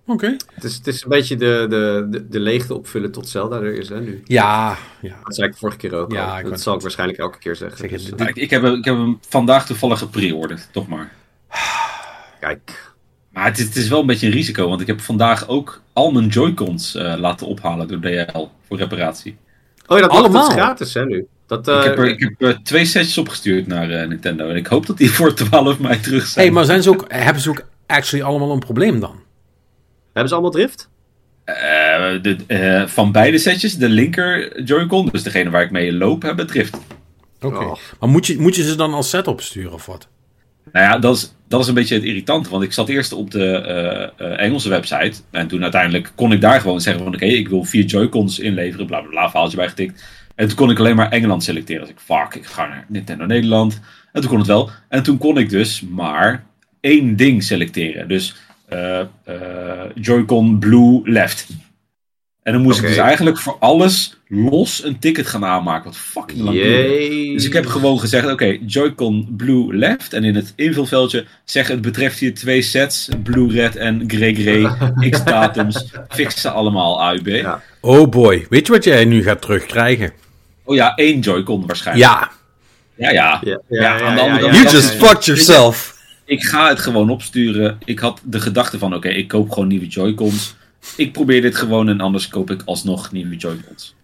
Oké. 0.07 0.37
het, 0.55 0.65
is, 0.65 0.75
het 0.75 0.87
is 0.87 1.03
een 1.03 1.09
beetje 1.09 1.37
de, 1.37 1.67
de, 1.69 2.07
de, 2.11 2.29
de 2.29 2.41
leegte 2.41 2.75
opvullen 2.75 3.13
tot 3.13 3.29
Zelda 3.29 3.57
er 3.57 3.75
is, 3.75 3.89
hè, 3.89 4.01
nu. 4.01 4.23
Ja, 4.25 4.77
ja. 5.01 5.15
Dat 5.25 5.35
zei 5.35 5.49
ik 5.49 5.57
vorige 5.57 5.79
keer 5.79 5.95
ook 5.95 6.13
Ja, 6.13 6.41
al. 6.43 6.51
Dat 6.51 6.61
zal 6.61 6.75
ik 6.75 6.81
waarschijnlijk 6.81 7.19
elke 7.19 7.39
keer 7.39 7.57
zeggen. 7.57 7.79
Zeg 7.79 7.91
Dus, 7.91 8.05
dit- 8.05 8.17
Nou, 8.19 8.31
ik, 8.31 8.37
ik, 8.37 8.51
heb, 8.51 8.63
hem- 8.63 8.75
ik 8.75 8.85
heb 8.85 8.95
hem 8.97 9.19
vandaag 9.29 9.67
toevallig 9.67 9.99
gepreorderd, 9.99 10.69
toch 10.73 10.89
maar. 10.89 11.13
kijk. 12.41 12.93
Maar 13.33 13.45
het 13.45 13.59
is, 13.59 13.65
het 13.65 13.77
is 13.77 13.89
wel 13.89 14.01
een 14.01 14.07
beetje 14.07 14.27
een 14.27 14.33
risico, 14.33 14.69
want 14.69 14.81
ik 14.81 14.87
heb 14.87 15.01
vandaag 15.01 15.49
ook 15.49 15.81
al 15.93 16.11
mijn 16.13 16.27
Joy-Cons 16.27 16.95
eh, 16.95 17.15
laten 17.19 17.47
ophalen 17.47 17.89
door 17.89 18.01
DHL 18.01 18.47
voor 18.69 18.77
reparatie. 18.77 19.37
Oh 19.87 19.97
ja, 19.99 20.03
dat, 20.03 20.11
dat 20.11 20.19
Allemaal? 20.21 20.49
is 20.49 20.53
gratis, 20.55 20.95
hè, 20.95 21.05
nu. 21.07 21.27
Dat, 21.47 21.69
eh, 21.69 21.77
ik 21.77 21.83
heb, 21.85 21.99
er, 21.99 22.07
ik 22.09 22.21
heb 22.21 22.43
eh, 22.43 22.59
twee 22.63 22.85
setjes 22.85 23.19
opgestuurd 23.19 23.67
naar 23.67 23.91
eh, 23.91 24.09
Nintendo 24.09 24.49
en 24.49 24.57
ik 24.57 24.67
hoop 24.67 24.87
dat 24.87 24.97
die 24.99 25.11
voor 25.15 25.35
12 25.35 25.79
mei 25.79 26.01
terug 26.01 26.27
zijn. 26.27 26.45
hey, 26.45 26.55
maar 26.55 26.65
zijn 26.65 26.83
ze 26.83 26.91
ook, 26.91 27.05
hebben 27.09 27.43
ze 27.43 27.51
ook 27.51 27.67
actually 27.87 28.25
allemaal 28.27 28.53
een 28.53 28.59
probleem 28.59 29.01
dan? 29.01 29.23
Hebben 30.15 30.29
ze 30.29 30.35
allemaal 30.35 30.51
drift? 30.51 30.91
Eh, 31.45 31.55
de, 32.23 32.37
eh, 32.47 32.87
van 32.87 33.13
beide 33.13 33.39
setjes, 33.39 33.77
de 33.77 33.89
linker 33.89 34.63
Joy-Con, 34.63 35.09
dus 35.13 35.23
degene 35.23 35.51
waar 35.51 35.63
ik 35.63 35.71
mee 35.71 35.93
loop, 35.93 36.23
hebben 36.23 36.47
drift. 36.47 36.77
Oké. 37.41 37.65
Oh. 37.65 37.77
Maar 38.01 38.09
moet 38.09 38.27
je, 38.27 38.39
moet 38.39 38.57
je 38.57 38.63
ze 38.63 38.75
dan 38.75 38.95
als 38.95 39.11
set 39.11 39.27
opsturen 39.27 39.73
of 39.73 39.87
wat? 39.87 40.09
Nou 40.73 40.87
ja, 40.87 40.99
dat 40.99 41.17
is, 41.17 41.35
dat 41.49 41.61
is 41.61 41.69
een 41.69 41.75
beetje 41.75 41.95
het 41.95 42.05
irritante. 42.05 42.51
Want 42.51 42.63
ik 42.63 42.73
zat 42.73 42.89
eerst 42.89 43.13
op 43.13 43.31
de 43.31 43.47
eh, 43.47 44.33
eh, 44.33 44.41
Engelse 44.41 44.69
website. 44.69 45.21
En 45.31 45.47
toen 45.47 45.63
uiteindelijk 45.63 46.13
kon 46.15 46.33
ik 46.33 46.41
daar 46.41 46.61
gewoon 46.61 46.81
zeggen 46.81 47.05
van... 47.05 47.15
Oké, 47.15 47.25
ik 47.25 47.49
wil 47.49 47.65
vier 47.65 47.85
Joy-Cons 47.85 48.39
inleveren. 48.39 48.87
Bla, 48.87 49.01
bla, 49.01 49.11
bla, 49.11 49.31
verhaaltje 49.31 49.57
bijgetikt. 49.57 50.05
En 50.35 50.47
toen 50.47 50.57
kon 50.57 50.71
ik 50.71 50.79
alleen 50.79 50.97
maar 50.97 51.11
Engeland 51.11 51.45
selecteren. 51.45 51.83
Dus 51.83 51.91
ik, 51.91 52.01
fuck, 52.01 52.35
ik 52.35 52.47
ga 52.47 52.67
naar 52.67 52.85
Nintendo 52.89 53.25
Nederland. 53.25 53.81
En 54.13 54.21
toen 54.21 54.31
kon 54.31 54.39
het 54.39 54.47
wel. 54.47 54.71
En 54.89 55.03
toen 55.03 55.19
kon 55.19 55.39
ik 55.39 55.51
dus 55.51 55.81
maar 55.81 56.45
één 56.81 57.17
ding 57.17 57.43
selecteren. 57.43 58.09
Dus 58.09 58.35
Joy-Con 59.95 60.59
Blue 60.59 61.01
Left. 61.05 61.47
En 62.43 62.53
dan 62.53 62.63
moest 62.63 62.81
ik 62.81 62.87
dus 62.87 62.97
eigenlijk 62.97 63.39
voor 63.39 63.57
alles 63.61 64.17
los 64.29 64.85
een 64.85 64.99
ticket 64.99 65.27
gaan 65.27 65.45
aanmaken. 65.45 65.85
Wat 65.85 65.97
fucking 65.97 66.41
lang. 66.41 66.57
Dus 67.35 67.45
ik 67.47 67.53
heb 67.53 67.67
gewoon 67.67 68.01
gezegd, 68.01 68.31
oké, 68.33 68.59
Joy-Con 68.67 69.29
Blue 69.37 69.77
Left. 69.77 70.13
En 70.13 70.25
in 70.25 70.35
het 70.35 70.53
invulveldje 70.57 71.27
zeg 71.45 71.69
het 71.69 71.81
betreft 71.81 72.19
hier 72.19 72.35
twee 72.35 72.63
sets. 72.63 73.09
Blue 73.23 73.53
Red 73.53 73.77
en 73.77 74.05
Grey 74.07 74.35
Grey. 74.35 74.71
X 75.11 75.25
datums. 75.25 75.85
Fix 76.09 76.41
ze 76.41 76.51
allemaal 76.51 77.03
AUB. 77.03 77.27
Ja. 77.27 77.63
Oh 77.81 78.09
boy, 78.09 78.47
weet 78.51 78.67
je 78.67 78.73
wat 78.73 78.85
jij 78.85 79.05
nu 79.05 79.23
gaat 79.23 79.43
terugkrijgen? 79.43 80.13
Oh 80.65 80.75
ja, 80.75 80.95
één 80.95 81.21
Joy-Con 81.21 81.67
waarschijnlijk. 81.67 82.11
Ja, 82.11 82.31
Ja, 82.97 83.11
ja. 83.11 83.41
Ja, 83.45 83.61
Ja, 83.69 84.01
aan 84.01 84.15
de 84.15 84.21
andere 84.21 84.41
kant- 84.51 84.55
you 84.63 84.75
just 84.75 84.91
fucked 84.91 85.25
yourself. 85.25 85.94
Ik 86.25 86.43
ga 86.43 86.69
het 86.69 86.79
gewoon 86.79 87.11
opsturen. 87.11 87.79
Ik 87.85 87.99
had 87.99 88.21
de 88.25 88.41
gedachte 88.41 88.79
van, 88.79 88.95
oké, 88.95 89.09
ik 89.09 89.29
koop 89.29 89.51
gewoon 89.51 89.69
nieuwe 89.69 89.87
Joy-Cons. 89.87 90.55
Ik 90.97 91.13
probeer 91.13 91.43
dit 91.43 91.57
gewoon 91.57 91.89
en 91.89 92.01
anders 92.01 92.29
koop 92.29 92.51
ik 92.51 92.63
alsnog 92.65 93.13
nieuwe 93.13 93.37
Joy-Cons. 93.37 93.95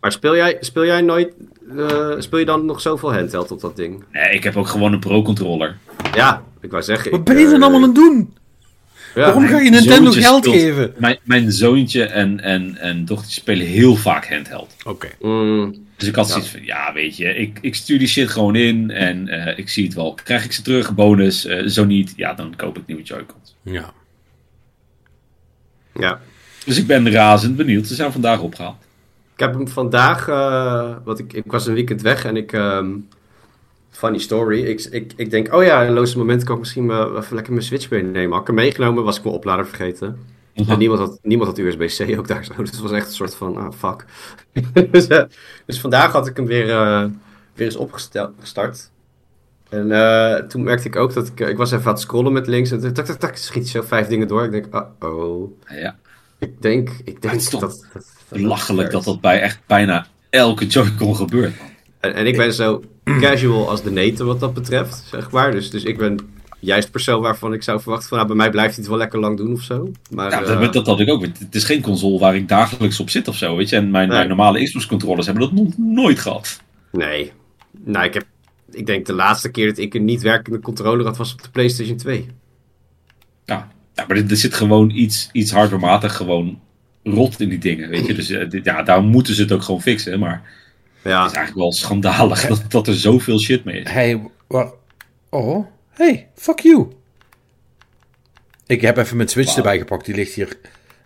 Maar 0.00 0.12
speel 0.12 0.36
jij, 0.36 0.56
speel 0.60 0.84
jij 0.84 1.00
nooit... 1.00 1.32
eh, 1.78 2.10
speel 2.18 2.38
je 2.38 2.44
dan 2.44 2.64
nog 2.64 2.80
zoveel 2.80 3.14
handheld 3.14 3.50
op 3.50 3.60
dat 3.60 3.76
ding? 3.76 4.04
Nee, 4.12 4.34
ik 4.34 4.44
heb 4.44 4.56
ook 4.56 4.66
gewoon 4.68 4.92
een 4.92 4.98
Pro-controller. 5.00 5.76
Ja, 6.14 6.42
ik 6.60 6.70
wou 6.70 6.82
zeggen... 6.82 7.10
Wat 7.10 7.20
ik, 7.20 7.26
ben 7.26 7.38
je 7.38 7.44
dan 7.44 7.54
eh, 7.54 7.60
allemaal 7.60 7.80
aan 7.80 7.86
het 7.86 7.94
doen? 7.94 8.34
ja. 9.14 9.20
Waarom 9.20 9.46
ga 9.46 9.58
je 9.58 9.70
Nintendo 9.70 10.10
geld 10.10 10.44
speelt- 10.44 10.56
geven? 10.56 10.92
Mijn, 10.98 11.18
mijn 11.22 11.52
zoontje 11.52 12.04
en, 12.04 12.40
en, 12.40 12.76
en 12.76 13.04
dochtertje 13.04 13.40
spelen 13.40 13.66
heel 13.66 13.96
vaak 13.96 14.28
handheld. 14.28 14.76
Oké. 14.84 15.08
Mm, 15.20 15.74
Dus 16.00 16.08
ik 16.08 16.14
had 16.14 16.26
Ja. 16.26 16.32
zoiets 16.32 16.50
van, 16.50 16.64
ja, 16.64 16.92
weet 16.92 17.16
je, 17.16 17.34
ik, 17.34 17.58
ik 17.60 17.74
stuur 17.74 17.98
die 17.98 18.08
shit 18.08 18.28
gewoon 18.28 18.56
in 18.56 18.90
en 18.90 19.28
eh, 19.28 19.58
ik 19.58 19.68
zie 19.68 19.84
het 19.84 19.94
wel. 19.94 20.14
Krijg 20.24 20.44
ik 20.44 20.52
ze 20.52 20.62
terug, 20.62 20.94
bonus, 20.94 21.44
eh, 21.46 21.66
zo 21.66 21.84
niet, 21.84 22.12
ja, 22.16 22.34
dan 22.34 22.56
koop 22.56 22.76
ik 22.78 22.86
nieuwe 22.86 23.02
Joy-Cons. 23.02 23.56
Ja. 23.62 23.92
ja. 25.94 26.20
Dus 26.64 26.78
ik 26.78 26.86
ben 26.86 27.10
razend 27.10 27.56
benieuwd. 27.56 27.86
Ze 27.86 27.94
zijn 27.94 28.12
vandaag 28.12 28.40
opgehaald. 28.40 28.76
Ik 29.34 29.40
heb 29.40 29.54
hem 29.54 29.68
vandaag, 29.68 30.28
eh 30.28 30.96
want 31.04 31.18
ik, 31.18 31.32
ik 31.32 31.44
was 31.46 31.66
een 31.66 31.74
weekend 31.74 32.02
weg 32.02 32.24
en 32.24 32.36
ik, 32.36 32.52
ehm, 32.52 32.90
funny 33.90 34.18
story, 34.18 34.60
ik, 34.62 34.80
ik, 34.90 35.12
ik 35.16 35.30
denk, 35.30 35.54
oh 35.54 35.64
ja, 35.64 35.82
in 35.82 35.88
een 35.88 35.94
loze 35.94 36.18
moment 36.18 36.44
kan 36.44 36.54
ik 36.54 36.60
misschien 36.60 36.86
wel 36.86 37.16
even 37.18 37.34
lekker 37.34 37.52
mijn 37.52 37.64
Switch 37.64 37.90
meenemen. 37.90 38.30
Had 38.32 38.40
ik 38.40 38.46
hem 38.46 38.56
meegenomen, 38.56 39.04
was 39.04 39.16
ik 39.18 39.24
mijn 39.24 39.34
oplader 39.36 39.66
vergeten. 39.66 40.18
En 40.54 40.78
niemand 40.78 41.00
had, 41.00 41.18
niemand 41.22 41.48
had 41.48 41.58
USB-C 41.58 42.18
ook 42.18 42.28
daar 42.28 42.44
zo, 42.44 42.54
dus 42.62 42.70
het 42.70 42.80
was 42.80 42.92
echt 42.92 43.06
een 43.06 43.12
soort 43.12 43.34
van, 43.34 43.56
ah, 43.56 43.72
fuck. 43.72 44.04
dus, 44.92 45.06
eh, 45.06 45.22
dus 45.66 45.80
vandaag 45.80 46.12
had 46.12 46.26
ik 46.26 46.36
hem 46.36 46.46
weer, 46.46 46.70
eh, 46.70 47.04
weer 47.54 47.66
eens 47.66 47.76
opgestart. 47.76 48.90
En 49.68 49.92
eh, 49.92 50.34
toen 50.34 50.62
merkte 50.62 50.88
ik 50.88 50.96
ook 50.96 51.14
dat 51.14 51.26
ik, 51.26 51.40
ik 51.40 51.56
was 51.56 51.72
even 51.72 51.86
aan 51.86 51.92
het 51.92 52.00
scrollen 52.00 52.32
met 52.32 52.46
links 52.46 52.70
en 52.70 52.94
tak, 52.94 53.04
tak, 53.04 53.18
tak, 53.18 53.36
schiet 53.36 53.68
zo 53.68 53.82
vijf 53.82 54.06
dingen 54.06 54.28
door. 54.28 54.44
Ik 54.44 54.50
denk, 54.50 54.94
oh, 55.00 55.50
Ja, 55.68 55.96
ik 56.38 56.62
denk, 56.62 56.90
ik 57.04 57.22
denk 57.22 57.50
dat, 57.50 57.60
dat, 57.60 57.86
dat 57.92 58.04
belachelijk 58.28 58.90
dat 58.90 59.04
dat 59.04 59.20
bij 59.20 59.40
echt 59.40 59.60
bijna 59.66 60.06
elke 60.30 60.66
Joy-Con 60.66 61.16
gebeurt. 61.16 61.58
man. 61.58 61.68
En, 62.00 62.14
en 62.14 62.26
ik 62.26 62.36
ben 62.36 62.52
zo 62.52 62.82
casual 63.04 63.68
als 63.68 63.82
de 63.82 63.90
neten 63.90 64.26
wat 64.26 64.40
dat 64.40 64.54
betreft, 64.54 65.02
zeg 65.06 65.30
maar. 65.30 65.50
Dus, 65.50 65.70
dus 65.70 65.84
ik 65.84 65.98
ben 65.98 66.18
juist 66.60 66.84
de 66.86 66.92
persoon 66.92 67.20
waarvan 67.22 67.52
ik 67.52 67.62
zou 67.62 67.80
verwachten 67.80 68.08
van... 68.08 68.16
Nou, 68.16 68.28
bij 68.28 68.38
mij 68.38 68.50
blijft 68.50 68.70
hij 68.74 68.78
het 68.80 68.88
wel 68.90 68.98
lekker 68.98 69.20
lang 69.20 69.36
doen 69.36 69.52
of 69.52 69.62
zo. 69.62 69.90
Maar, 70.10 70.30
Ja, 70.30 70.42
eh, 70.42 70.60
dat, 70.60 70.72
dat 70.72 70.86
had 70.86 71.00
ik 71.00 71.10
ook. 71.10 71.22
Het 71.22 71.54
is 71.54 71.64
geen 71.64 71.82
console 71.82 72.18
waar 72.18 72.34
ik 72.36 72.48
dagelijks 72.48 73.00
op 73.00 73.10
zit 73.10 73.28
of 73.28 73.36
zo, 73.36 73.56
weet 73.56 73.68
je. 73.68 73.76
En 73.76 73.90
mijn, 73.90 74.08
Nee. 74.08 74.16
mijn 74.16 74.28
normale 74.28 74.62
Xbox-controllers 74.64 75.26
hebben 75.26 75.44
dat 75.44 75.52
nog 75.52 75.72
nooit 75.78 76.18
gehad. 76.18 76.62
Nee. 76.92 77.32
Nou, 77.84 78.04
ik 78.04 78.14
heb... 78.14 78.24
Ik 78.72 78.86
denk 78.86 79.06
de 79.06 79.12
laatste 79.12 79.50
keer 79.50 79.66
dat 79.66 79.78
ik 79.78 79.94
een 79.94 80.04
niet 80.04 80.22
werkende 80.22 80.60
controller 80.60 81.06
had, 81.06 81.16
was 81.16 81.32
op 81.32 81.42
de 81.42 81.50
PlayStation 81.50 81.96
2. 81.96 82.26
Ja, 83.44 83.68
ja 83.94 84.04
maar 84.08 84.16
er, 84.16 84.30
er 84.30 84.36
zit 84.36 84.54
gewoon 84.54 84.90
iets, 84.90 85.28
iets 85.32 85.52
hardwarematig 85.52 86.16
gewoon 86.16 86.60
rot 87.04 87.40
in 87.40 87.48
die 87.48 87.58
dingen, 87.58 87.88
weet 87.88 88.06
je. 88.06 88.14
Dus 88.14 88.30
eh, 88.30 88.50
dit- 88.50 88.64
ja, 88.64 88.82
daar 88.82 89.02
moeten 89.02 89.34
ze 89.34 89.42
het 89.42 89.52
ook 89.52 89.62
gewoon 89.62 89.82
fixen. 89.82 90.18
Maar 90.18 90.42
Ja, 91.04 91.22
het 91.22 91.30
is 91.30 91.36
eigenlijk 91.36 91.54
wel 91.56 91.72
schandalig 91.72 92.46
dat, 92.48 92.64
dat 92.68 92.86
er 92.86 92.94
zoveel 92.94 93.40
shit 93.40 93.64
mee 93.64 93.80
is. 93.80 93.90
Hey. 93.90 94.22
Oh, 95.30 95.66
hey, 96.00 96.28
fuck 96.34 96.60
you. 96.60 96.88
Ik 98.66 98.80
heb 98.80 98.96
even 98.96 99.16
mijn 99.16 99.28
Switch 99.28 99.56
erbij 99.56 99.78
gepakt, 99.78 100.04
die 100.04 100.14
ligt 100.14 100.32
hier 100.32 100.56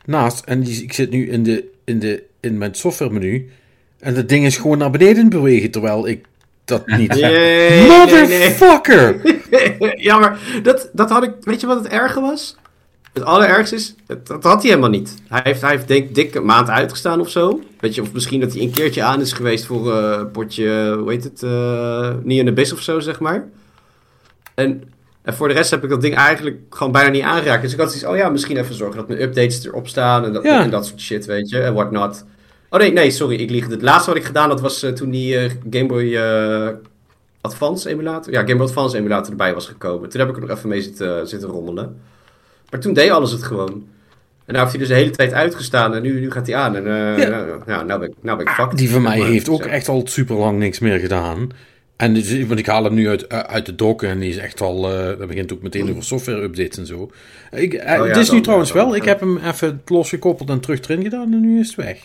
naast. 0.05 0.45
En 0.45 0.61
die, 0.61 0.83
ik 0.83 0.93
zit 0.93 1.11
nu 1.11 1.31
in, 1.31 1.43
de, 1.43 1.65
in, 1.85 1.99
de, 1.99 2.23
in 2.41 2.59
mijn 2.59 2.75
softwaremenu. 2.75 3.51
En 3.99 4.15
dat 4.15 4.29
ding 4.29 4.45
is 4.45 4.57
gewoon 4.57 4.79
naar 4.79 4.91
beneden 4.91 5.29
bewegen, 5.29 5.71
terwijl 5.71 6.09
ik 6.09 6.25
dat 6.65 6.87
niet 6.87 7.13
heb. 7.21 7.33
Nee, 7.33 7.39
nee, 7.39 7.81
nee. 7.81 7.89
Motherfucker! 7.89 9.21
ja, 10.09 10.19
maar 10.19 10.39
dat, 10.63 10.91
dat 10.93 11.11
had 11.11 11.23
ik... 11.23 11.33
Weet 11.41 11.61
je 11.61 11.67
wat 11.67 11.85
het 11.85 11.93
erge 11.93 12.21
was? 12.21 12.57
Het 13.13 13.25
allerergste 13.25 13.75
is, 13.75 13.95
dat, 14.07 14.27
dat 14.27 14.43
had 14.43 14.63
hij 14.63 14.71
helemaal 14.71 14.91
niet. 14.91 15.15
Hij 15.29 15.41
heeft, 15.45 15.61
hij 15.61 15.71
heeft 15.71 15.89
denk 15.89 16.05
ik 16.05 16.15
dik 16.15 16.35
een 16.35 16.45
maand 16.45 16.69
uitgestaan 16.69 17.21
of 17.21 17.31
zo. 17.31 17.63
Weet 17.81 17.95
je, 17.95 18.03
of 18.03 18.13
misschien 18.13 18.41
dat 18.41 18.53
hij 18.53 18.63
een 18.63 18.71
keertje 18.71 19.03
aan 19.03 19.21
is 19.21 19.33
geweest 19.33 19.67
voor 19.67 19.93
eh, 19.93 20.19
een 20.19 20.31
potje, 20.31 20.97
hoe 20.99 21.11
heet 21.11 21.25
het, 21.25 21.43
eh 21.43 22.15
niet 22.23 22.39
in 22.39 22.45
de 22.45 22.53
bis 22.53 22.73
of 22.73 22.81
zo, 22.81 23.01
zeg 23.01 23.21
maar. 23.21 23.49
En, 24.55 24.83
en 25.23 25.35
voor 25.35 25.49
de 25.49 25.55
rest 25.55 25.71
heb 25.71 25.85
ik 25.85 25.91
dat 25.91 26.01
ding 26.01 26.15
eigenlijk 26.15 26.59
gewoon 26.71 26.93
bijna 26.93 27.11
niet 27.11 27.23
aangeraakt. 27.23 27.63
Dus 27.63 27.73
ik 27.73 27.79
had 27.79 27.89
zoiets, 27.93 28.09
oh 28.09 28.17
ja, 28.17 28.29
misschien 28.29 28.57
even 28.57 28.75
zorgen 28.75 28.97
dat 28.97 29.09
mijn 29.09 29.23
updates 29.23 29.65
erop 29.67 29.89
staan 29.89 30.25
en 30.25 30.33
dat, 30.33 30.43
Ja. 30.43 30.63
en 30.63 30.71
dat 30.71 30.87
soort 30.87 31.01
shit, 31.01 31.27
weet 31.27 31.49
je, 31.51 31.61
en 31.61 31.75
whatnot. 31.75 32.25
Oh 32.71 32.79
nee, 32.81 32.93
nee, 32.93 33.11
sorry, 33.11 33.37
ik 33.37 33.51
lieg. 33.51 33.69
Het 33.69 33.83
laatste 33.83 34.11
wat 34.11 34.19
ik 34.19 34.25
gedaan 34.25 34.49
had 34.49 34.61
was 34.61 34.83
eh, 34.83 34.91
toen 34.93 35.11
die 35.11 35.39
eh, 35.39 35.51
Game 35.71 35.87
Boy 35.87 36.15
eh, 36.17 36.69
Advance 37.41 37.89
emulator, 37.89 38.33
ja, 38.33 38.41
Game 38.41 38.57
Boy 38.57 38.67
Advance 38.67 38.97
emulator 38.97 39.31
erbij 39.31 39.55
was 39.55 39.67
gekomen. 39.67 40.09
Toen 40.09 40.21
heb 40.21 40.29
ik 40.29 40.37
er 40.37 40.41
nog 40.47 40.57
even 40.57 40.69
mee 40.69 40.83
zitten, 40.83 41.29
zitten 41.29 41.49
rommelen. 41.49 42.01
Maar 42.71 42.81
toen 42.81 42.93
deed 42.93 43.11
alles 43.11 43.31
het 43.33 43.43
gewoon. 43.43 43.87
En 44.45 44.53
nou 44.55 44.59
heeft 44.59 44.71
hij 44.71 44.79
dus 44.79 44.89
de 44.89 44.95
hele 44.95 45.11
tijd 45.11 45.33
uitgestaan 45.33 45.95
en 45.95 46.03
nu, 46.03 46.21
nu 46.21 46.31
gaat 46.31 46.47
hij 46.47 46.57
aan. 46.57 46.77
En 46.77 46.87
eh 46.87 47.19
Ja. 47.19 47.29
nou, 47.29 47.61
nou, 47.67 47.85
nou 47.87 48.01
ben 48.01 48.09
ik, 48.09 48.15
nou 48.21 48.37
ben 48.39 48.47
ik 48.47 48.53
fucked. 48.53 48.79
Die 48.79 48.91
van 48.91 49.03
mij 49.03 49.21
heeft 49.21 49.49
ook 49.49 49.65
echt 49.65 49.89
al 49.89 50.03
super 50.07 50.37
lang 50.37 50.59
niks 50.59 50.79
meer 50.79 50.99
gedaan. 50.99 51.49
En 51.97 52.15
dus, 52.15 52.47
want 52.47 52.59
ik 52.59 52.67
haal 52.67 52.85
hem 52.85 52.95
nu 52.95 53.09
uit, 53.09 53.29
uit 53.29 53.67
de 53.67 53.75
dock 53.75 54.03
en 54.03 54.19
die 54.19 54.31
is 54.31 54.37
echt 54.37 54.61
al. 54.61 54.91
eh 54.93 55.19
dat 55.19 55.29
begint 55.29 55.53
ook 55.53 55.63
meteen 55.63 55.91
over 55.91 56.05
software 56.05 56.43
updates 56.43 56.79
en 56.79 56.87
zo. 56.87 57.11
Ik, 57.51 57.75
eh, 57.75 58.01
Oh 58.01 58.07
ja, 58.07 58.13
het 58.13 58.17
is 58.17 58.31
nu 58.31 58.41
trouwens 58.41 58.73
dan- 58.73 58.85
wel. 58.87 58.97
Ik 58.97 59.05
heb 59.05 59.21
hem 59.21 59.37
even 59.39 59.83
losgekoppeld 59.87 60.51
en 60.51 60.61
terug 60.61 60.81
erin 60.89 61.03
gedaan 61.03 61.33
en 61.33 61.41
nu 61.41 61.61
is 61.61 61.67
het 61.67 61.77
weg. 61.77 61.99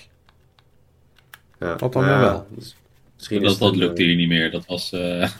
Ja, 1.60 1.76
dat 1.76 1.94
dan 1.94 2.04
ja, 2.04 2.10
weer 2.10 2.20
wel. 2.30 2.48
dus 2.56 2.76
misschien 3.18 3.42
is 3.44 3.50
Dat, 3.50 3.60
dat 3.60 3.76
lukte 3.76 4.02
eh, 4.02 4.08
hier 4.08 4.16
niet 4.18 4.28
meer. 4.30 4.52
Dat 4.52 4.64
was... 4.68 4.92
eh, 4.94 5.30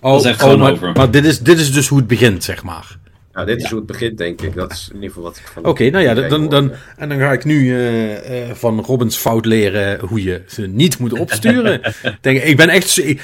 Oh, 0.00 0.16
is 0.18 0.24
echt 0.24 0.34
oh, 0.36 0.42
gewoon 0.42 0.58
maar, 0.58 0.72
over. 0.72 0.92
maar 0.92 1.10
dit, 1.10 1.24
is, 1.24 1.38
dit 1.40 1.58
is 1.58 1.72
dus 1.72 1.88
hoe 1.88 1.98
het 1.98 2.06
begint, 2.06 2.44
zeg 2.44 2.62
maar. 2.62 2.98
Ja, 3.34 3.44
dit 3.44 3.62
is 3.62 3.68
hoe 3.68 3.78
het 3.78 3.86
begint, 3.86 4.18
denk 4.18 4.40
ik. 4.42 4.54
Dat 4.54 4.72
is 4.72 4.86
in 4.88 4.94
ieder 4.94 5.08
geval 5.08 5.22
wat 5.24 5.36
ik 5.36 5.46
van... 5.46 5.64
Oké, 5.64 5.90
nou 5.90 6.04
ja, 6.04 6.14
dan, 6.14 6.28
dan, 6.28 6.48
dan, 6.48 6.72
en 6.96 7.08
dan 7.08 7.18
ga 7.18 7.32
ik 7.32 7.44
nu 7.44 7.74
eh, 7.74 8.48
eh, 8.50 8.54
van 8.54 8.80
Robins 8.80 9.16
fout 9.16 9.46
leren 9.46 10.00
hoe 10.00 10.22
je 10.22 10.42
ze 10.48 10.66
niet 10.66 10.98
moet 10.98 11.12
opsturen. 11.18 11.80
denk, 12.20 12.36
ik 12.38 12.44
ik 12.44 12.56
ben 12.56 12.68
echt... 12.68 12.98
ik- 12.98 13.20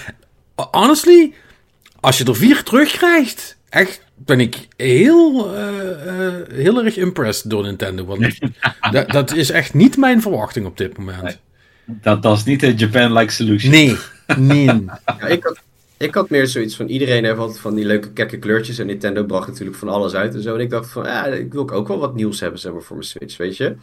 honestly, 0.70 1.34
als 2.00 2.18
je 2.18 2.24
er 2.24 2.36
vier 2.36 2.62
terugkrijgt, 2.62 3.56
echt 3.68 4.02
ben 4.16 4.40
ik 4.40 4.68
heel, 4.76 5.54
eh, 5.54 6.26
eh, 6.26 6.48
heel 6.52 6.84
erg 6.84 6.96
impressed 6.96 7.50
door 7.50 7.62
Nintendo. 7.62 8.04
Want 8.04 8.38
dat, 8.92 9.10
dat 9.10 9.32
is 9.32 9.50
echt 9.50 9.74
niet 9.74 9.96
mijn 9.96 10.22
verwachting 10.22 10.66
op 10.66 10.76
dit 10.76 10.98
moment. 10.98 11.22
Nee. 11.22 11.36
Dat, 11.84 12.22
dat 12.22 12.36
is 12.36 12.44
niet 12.44 12.60
de 12.60 12.74
Japan-like 12.74 13.32
solution. 13.32 13.72
Nee, 13.72 13.96
nee. 14.36 14.64
Ja, 15.20 15.26
ik, 15.26 15.44
had, 15.44 15.60
ik 15.96 16.14
had 16.14 16.30
meer 16.30 16.46
zoiets 16.46 16.76
van, 16.76 16.86
iedereen 16.86 17.24
heeft 17.24 17.38
altijd 17.38 17.58
van 17.58 17.74
die 17.74 17.84
leuke 17.84 18.12
kekke 18.12 18.38
kleurtjes. 18.38 18.78
En 18.78 18.86
Nintendo 18.86 19.24
bracht 19.24 19.48
natuurlijk 19.48 19.76
van 19.76 19.88
alles 19.88 20.14
uit 20.14 20.34
en 20.34 20.42
zo. 20.42 20.54
En 20.54 20.60
ik 20.60 20.70
dacht 20.70 20.90
van, 20.90 21.04
ja, 21.04 21.26
ik 21.26 21.52
wil 21.52 21.70
ook 21.70 21.88
wel 21.88 21.98
wat 21.98 22.14
nieuws 22.14 22.40
hebben 22.40 22.60
zeg 22.60 22.72
maar, 22.72 22.82
voor 22.82 22.96
mijn 22.96 23.08
Switch, 23.08 23.36
weet 23.36 23.56
je. 23.56 23.76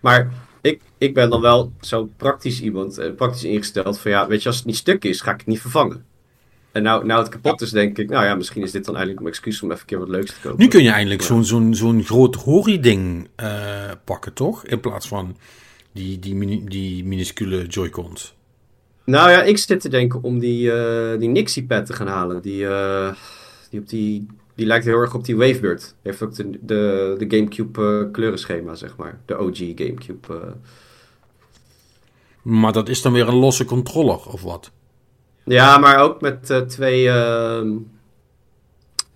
Maar 0.00 0.32
ik, 0.60 0.80
ik 0.98 1.14
ben 1.14 1.30
dan 1.30 1.40
wel 1.40 1.72
zo 1.80 2.10
praktisch 2.16 2.60
iemand, 2.60 2.98
eh, 2.98 3.14
praktisch 3.14 3.44
ingesteld 3.44 3.98
van, 3.98 4.10
ja, 4.10 4.26
weet 4.26 4.42
je, 4.42 4.48
als 4.48 4.56
het 4.56 4.66
niet 4.66 4.76
stuk 4.76 5.04
is, 5.04 5.20
ga 5.20 5.32
ik 5.32 5.38
het 5.38 5.46
niet 5.46 5.60
vervangen. 5.60 6.04
En 6.72 6.82
nou, 6.82 7.06
nou 7.06 7.20
het 7.20 7.28
kapot 7.28 7.60
is, 7.60 7.70
denk 7.70 7.98
ik, 7.98 8.08
nou 8.08 8.24
ja, 8.24 8.34
misschien 8.34 8.62
is 8.62 8.70
dit 8.70 8.84
dan 8.84 8.94
eigenlijk 8.96 9.24
een 9.26 9.32
excuus 9.32 9.62
om 9.62 9.68
even 9.68 9.80
een 9.80 9.86
keer 9.86 9.98
wat 9.98 10.08
leuks 10.08 10.34
te 10.34 10.40
kopen. 10.40 10.58
Nu 10.60 10.68
kun 10.68 10.82
je 10.82 10.90
eindelijk 10.90 11.22
zo'n 11.22 11.44
zo'n 11.44 11.74
zo'n 11.74 12.04
groot 12.04 12.34
Hori-ding 12.34 13.28
eh, 13.36 13.90
pakken, 14.04 14.32
toch? 14.32 14.64
In 14.66 14.80
plaats 14.80 15.08
van 15.08 15.36
die, 15.92 16.18
die, 16.18 16.34
mini- 16.34 16.64
die 16.64 17.04
minuscule 17.04 17.66
Joy-Cons. 17.66 18.34
Nou 19.04 19.30
ja, 19.30 19.42
ik 19.42 19.58
zit 19.58 19.80
te 19.80 19.88
denken 19.88 20.22
om 20.22 20.38
die, 20.38 20.72
eh, 20.72 21.18
die 21.18 21.28
Nixie-pad 21.28 21.86
te 21.86 21.92
gaan 21.92 22.06
halen. 22.06 22.42
Die, 22.42 22.66
eh, 22.66 23.12
die, 23.70 23.80
op 23.80 23.88
die, 23.88 24.26
die 24.54 24.66
lijkt 24.66 24.84
heel 24.84 25.00
erg 25.00 25.14
op 25.14 25.24
die 25.24 25.36
Wavebird. 25.36 25.94
Heeft 26.02 26.22
ook 26.22 26.34
de, 26.34 26.50
de, 26.50 27.14
de 27.18 27.36
Gamecube 27.36 28.08
kleurenschema, 28.12 28.74
zeg 28.74 28.96
maar. 28.96 29.20
De 29.26 29.38
OG 29.38 29.56
Gamecube. 29.56 30.54
Maar 32.42 32.72
dat 32.72 32.88
is 32.88 33.02
dan 33.02 33.12
weer 33.12 33.28
een 33.28 33.34
losse 33.34 33.64
controller, 33.64 34.26
of 34.26 34.42
wat? 34.42 34.70
Ja, 35.44 35.78
maar 35.78 35.98
ook 35.98 36.20
met 36.20 36.50
eh, 36.50 36.60
twee, 36.60 37.08
ehm, 37.08 37.68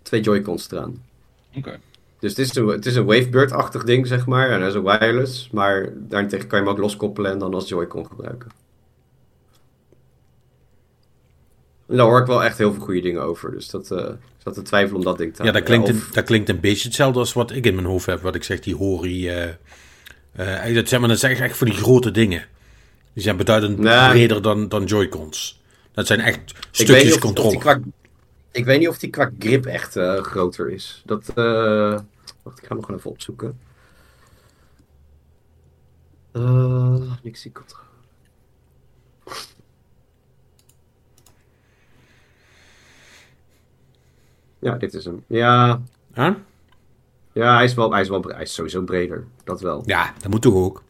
twee 0.02 0.20
Joy-Cons 0.20 0.70
eraan. 0.70 1.02
Oké. 1.56 1.78
Dus 2.18 2.30
het 2.36 2.38
is 2.38 2.54
een, 2.54 2.66
het 2.66 2.86
is 2.86 2.96
een 2.96 3.04
Wavebird-achtig 3.04 3.84
ding, 3.84 4.06
zeg 4.06 4.26
maar. 4.26 4.50
En 4.50 4.60
dat 4.60 4.68
is 4.68 4.74
een 4.74 4.82
wireless. 4.82 5.50
Maar 5.50 5.88
daarentegen 5.94 6.46
kan 6.48 6.58
je 6.58 6.64
hem 6.64 6.74
ook 6.74 6.80
loskoppelen 6.80 7.30
en 7.30 7.38
dan 7.38 7.54
als 7.54 7.68
Joy-Con 7.68 8.06
gebruiken. 8.06 8.50
En 11.88 11.96
daar 11.96 12.06
hoor 12.06 12.20
ik 12.20 12.26
wel 12.26 12.44
echt 12.44 12.58
heel 12.58 12.72
veel 12.72 12.82
goede 12.82 13.00
dingen 13.00 13.22
over. 13.22 13.50
Dus 13.50 13.68
dat, 13.70 13.90
eh, 13.90 13.98
ik 14.08 14.42
zat 14.42 14.54
te 14.54 14.62
twijfelen 14.62 14.98
om 14.98 15.04
dat 15.04 15.18
ding 15.18 15.34
te 15.34 15.44
Ja, 15.44 15.52
dat 15.52 15.62
klinkt, 15.62 15.88
een, 15.88 15.94
of- 15.94 16.08
dat 16.12 16.24
klinkt 16.24 16.48
een 16.48 16.60
beetje 16.60 16.86
hetzelfde 16.86 17.18
als 17.18 17.32
wat 17.32 17.50
ik 17.50 17.66
in 17.66 17.74
mijn 17.74 17.86
hoofd 17.86 18.06
heb. 18.06 18.20
Wat 18.20 18.34
ik 18.34 18.44
zeg, 18.44 18.60
die 18.60 18.74
Hori. 18.74 19.28
eh 19.28 19.48
eh, 20.32 20.74
dat, 20.74 20.88
zeg 20.88 21.00
maar, 21.00 21.08
dat 21.08 21.18
zijn 21.18 21.36
echt 21.36 21.56
voor 21.56 21.66
die 21.66 21.76
grote 21.76 22.10
dingen. 22.10 22.44
Die 23.12 23.22
zijn 23.22 23.36
beduidend 23.36 23.78
Nee. 23.78 24.08
breder 24.10 24.42
dan, 24.42 24.68
dan 24.68 24.84
Joy-Cons. 24.84 25.55
Dat 25.96 26.06
zijn 26.06 26.20
echt 26.20 26.50
ik 26.50 26.56
weet, 26.56 26.66
stukjes 26.72 27.22
niet 27.22 27.38
of, 27.38 27.56
qua, 27.58 27.80
ik 28.50 28.64
weet 28.64 28.78
niet 28.78 28.88
of 28.88 28.98
die 28.98 29.10
qua 29.10 29.30
grip 29.38 29.66
echt 29.66 29.96
eh, 29.96 30.22
groter 30.22 30.70
is. 30.70 31.02
Dat, 31.04 31.28
eh, 31.28 31.98
wacht, 32.42 32.58
ik 32.58 32.64
ga 32.66 32.68
hem 32.68 32.76
nog 32.76 32.90
even 32.90 33.10
opzoeken. 33.10 33.58
Niks 37.22 37.40
zie 37.40 37.52
controle. 37.52 37.84
Ja, 44.58 44.74
dit 44.74 44.94
is 44.94 45.04
hem. 45.04 45.24
Ja, 45.26 45.82
Huh? 46.14 46.34
ja 47.32 47.54
hij, 47.54 47.64
is 47.64 47.74
wel, 47.74 47.92
hij, 47.92 48.00
is 48.00 48.08
wel, 48.08 48.22
hij 48.22 48.42
is 48.42 48.54
sowieso 48.54 48.82
breder. 48.82 49.26
Dat 49.44 49.60
wel. 49.60 49.82
Ja, 49.86 50.14
dat 50.20 50.30
moet 50.30 50.42
toch 50.42 50.54
ook. 50.54 50.82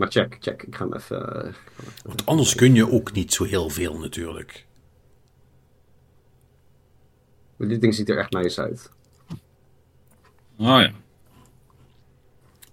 Maar 0.00 0.10
check, 0.10 0.36
check. 0.40 0.62
Ik 0.62 0.74
ga 0.74 0.84
hem 0.84 0.94
even... 0.94 1.16
eh, 1.42 1.48
ik 1.48 1.54
ga 1.54 1.72
hem 1.76 1.86
even- 1.88 2.02
Want 2.02 2.26
anders 2.26 2.54
kun 2.54 2.74
je 2.74 2.90
ook 2.90 3.12
niet 3.12 3.32
zo 3.32 3.44
heel 3.44 3.68
veel 3.68 3.98
natuurlijk. 3.98 4.66
Dit 7.58 7.80
ding 7.80 7.94
ziet 7.94 8.08
er 8.10 8.18
echt 8.18 8.30
nice 8.32 8.60
uit. 8.62 8.90
Oh 10.58 10.66
ja. 10.66 10.90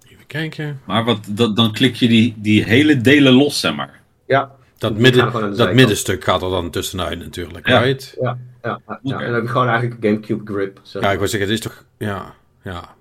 Even 0.07 0.25
kijken. 0.27 0.81
Maar 0.85 1.03
wat, 1.03 1.25
dat, 1.29 1.55
dan 1.55 1.73
klik 1.73 1.95
je 1.95 2.07
die, 2.07 2.33
die 2.37 2.63
hele 2.63 3.01
delen 3.01 3.33
los, 3.33 3.59
zeg 3.59 3.75
maar. 3.75 4.01
Ja, 4.27 4.55
Dat, 4.77 4.97
midden, 4.97 5.31
dat 5.31 5.55
zijkant. 5.55 5.73
middenstuk 5.77 6.23
gaat 6.23 6.41
er 6.41 6.49
dan 6.49 6.69
tussenuit 6.71 7.19
natuurlijk, 7.19 7.67
Ja. 7.67 7.79
right? 7.79 8.15
ja, 8.21 8.37
ja. 8.61 8.79
ja. 8.85 8.99
En 9.19 9.25
dan 9.25 9.33
heb 9.33 9.41
je 9.43 9.49
gewoon 9.49 9.67
eigenlijk 9.67 10.03
een 10.03 10.09
Gamecube 10.09 10.51
grip. 10.53 10.79
zeg 10.83 11.01
Ja, 11.01 11.11
ik 11.11 11.19
wil 11.19 11.27
zeggen, 11.27 11.49
het 11.49 11.57
is 11.59 11.63
toch... 11.65 11.85
Ja, 11.97 12.35
ja. 12.63 12.95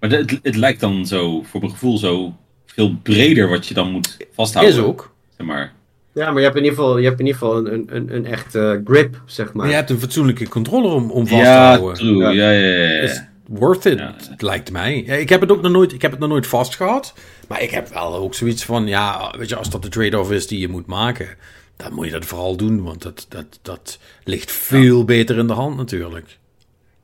Maar 0.00 0.10
het, 0.10 0.38
het 0.42 0.56
lijkt 0.56 0.80
dan 0.80 1.06
zo, 1.06 1.42
voor 1.42 1.60
mijn 1.60 1.72
gevoel, 1.72 1.98
zo 1.98 2.36
veel 2.74 2.96
breder 3.02 3.48
wat 3.48 3.66
je 3.66 3.74
dan 3.74 3.90
moet 3.90 4.16
vasthouden. 4.32 4.74
Is 4.74 4.80
ook. 4.80 5.12
Zeg 5.36 5.46
maar. 5.46 5.72
Ja, 6.14 6.30
maar 6.30 6.38
je 6.38 6.44
hebt 6.44 6.56
in 6.56 6.64
ieder 6.64 6.78
geval, 6.78 6.98
je 6.98 7.06
hebt 7.06 7.20
in 7.20 7.26
ieder 7.26 7.40
geval 7.40 7.56
een, 7.56 7.72
een, 7.72 7.86
een, 7.96 8.14
een 8.14 8.26
echte 8.26 8.80
grip, 8.84 9.22
zeg 9.26 9.52
maar. 9.52 9.68
Je 9.68 9.74
hebt 9.74 9.90
een 9.90 9.98
fatsoenlijke 10.00 10.48
controller 10.48 10.92
om, 10.92 11.10
om 11.10 11.26
vast 11.26 11.42
te 11.42 11.48
Ja, 11.48 11.76
houden. 11.76 11.94
true. 11.96 12.16
Ja. 12.16 12.30
Ja, 12.30 12.50
ja, 12.50 12.66
ja. 12.68 12.88
ja. 12.92 13.00
is 13.00 13.22
worth 13.46 13.84
it, 13.84 13.98
Ja. 13.98 14.14
lijkt 14.38 14.72
mij. 14.72 14.98
Ik 14.98 15.28
heb 15.28 15.40
het 15.40 15.50
ook 15.52 15.62
nog 15.62 15.72
nooit, 15.72 15.92
ik 15.92 16.02
heb 16.02 16.10
het 16.10 16.20
nog 16.20 16.28
nooit 16.28 16.46
vast 16.46 16.76
gehad. 16.76 17.14
Maar 17.48 17.62
ik 17.62 17.70
heb 17.70 17.88
wel 17.88 18.14
ook 18.14 18.34
zoiets 18.34 18.64
van, 18.64 18.86
ja, 18.86 19.34
weet 19.38 19.48
je, 19.48 19.56
als 19.56 19.70
dat 19.70 19.82
de 19.82 19.88
trade-off 19.88 20.30
is 20.30 20.46
die 20.46 20.58
je 20.60 20.68
moet 20.68 20.86
maken, 20.86 21.28
dan 21.76 21.92
moet 21.94 22.04
je 22.06 22.12
dat 22.12 22.24
vooral 22.24 22.56
doen. 22.56 22.82
Want 22.82 23.02
dat, 23.02 23.26
dat, 23.28 23.58
dat 23.62 23.98
ligt 24.24 24.50
veel 24.50 25.04
beter 25.04 25.38
in 25.38 25.46
de 25.46 25.52
hand 25.52 25.76
natuurlijk. 25.76 26.38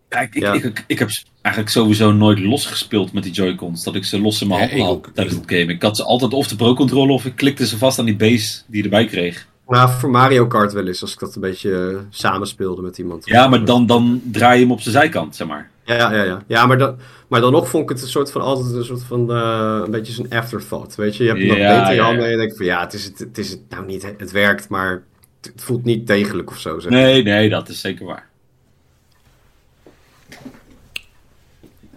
Kijk, 0.08 0.34
ik, 0.34 0.42
Ja. 0.42 0.52
ik, 0.52 0.84
ik, 0.86 0.98
heb 0.98 1.08
eigenlijk 1.42 1.74
sowieso 1.74 2.12
nooit 2.12 2.38
losgespeeld 2.38 3.12
met 3.12 3.22
die 3.22 3.32
Joy-Cons. 3.32 3.84
Dat 3.84 3.94
ik 3.94 4.04
ze 4.04 4.20
los 4.20 4.40
in 4.42 4.48
mijn 4.48 4.70
hand 4.70 4.82
had 4.82 5.14
tijdens 5.14 5.36
het 5.36 5.50
game. 5.50 5.72
Ik 5.72 5.82
had 5.82 5.96
ze 5.96 6.04
altijd 6.04 6.32
of 6.32 6.48
de 6.48 6.56
Pro-controller 6.56 7.14
of 7.14 7.24
ik 7.24 7.36
klikte 7.36 7.66
ze 7.66 7.78
vast 7.78 7.98
aan 7.98 8.04
die 8.04 8.16
base 8.16 8.62
die 8.66 8.76
je 8.76 8.82
erbij 8.82 9.04
kreeg. 9.06 9.46
Nou, 9.68 9.90
voor 9.98 10.10
Mario 10.10 10.46
Kart 10.46 10.72
wel 10.72 10.86
eens, 10.86 11.02
als 11.02 11.12
ik 11.12 11.18
dat 11.18 11.34
een 11.34 11.40
beetje 11.40 11.90
eh, 11.92 11.98
samenspeelde 12.10 12.82
met 12.82 12.98
iemand. 12.98 13.26
Ja, 13.26 13.48
maar 13.48 13.64
dan, 13.64 13.86
dan 13.86 14.20
draai 14.24 14.54
je 14.54 14.62
hem 14.62 14.72
op 14.72 14.80
zijn 14.80 14.94
zijkant, 14.94 15.36
zeg 15.36 15.46
maar. 15.46 15.70
Ja, 15.84 16.12
ja, 16.12 16.22
ja. 16.22 16.42
ja. 16.46 16.66
maar, 16.66 16.78
dan, 16.78 16.96
maar 17.28 17.40
dan 17.40 17.52
nog 17.52 17.68
vond 17.68 17.82
ik 17.82 17.88
het 17.88 18.02
een 18.02 18.08
soort 18.08 18.32
van 18.32 18.40
altijd 18.40 18.74
een 18.74 18.84
soort 18.84 19.02
van 19.02 19.32
eh, 19.32 19.80
een 19.84 19.90
beetje 19.90 20.12
zo'n 20.12 20.30
afterthought, 20.30 20.94
weet 20.94 21.16
je. 21.16 21.22
Je 21.22 21.28
hebt 21.28 21.40
hem 21.40 21.48
nog 21.48 21.58
Ja, 21.58 21.74
beter 21.74 21.88
in 21.90 21.94
je 21.94 22.02
handen 22.02 22.20
ja. 22.20 22.26
en 22.26 22.30
je 22.30 22.38
denkt 22.38 22.56
van 22.56 22.66
ja, 22.66 22.80
het 22.80 22.92
is 22.92 23.04
het, 23.04 23.18
het 23.18 23.38
is 23.38 23.50
het 23.50 23.60
nou 23.68 23.86
niet, 23.86 24.14
het 24.18 24.30
werkt, 24.30 24.68
maar 24.68 25.02
het, 25.40 25.52
het 25.52 25.62
voelt 25.62 25.84
niet 25.84 26.06
degelijk 26.06 26.50
of 26.50 26.58
zo. 26.58 26.78
Zeg. 26.78 26.90
Nee, 26.90 27.22
nee, 27.22 27.48
dat 27.48 27.68
is 27.68 27.80
zeker 27.80 28.06
waar. 28.06 28.27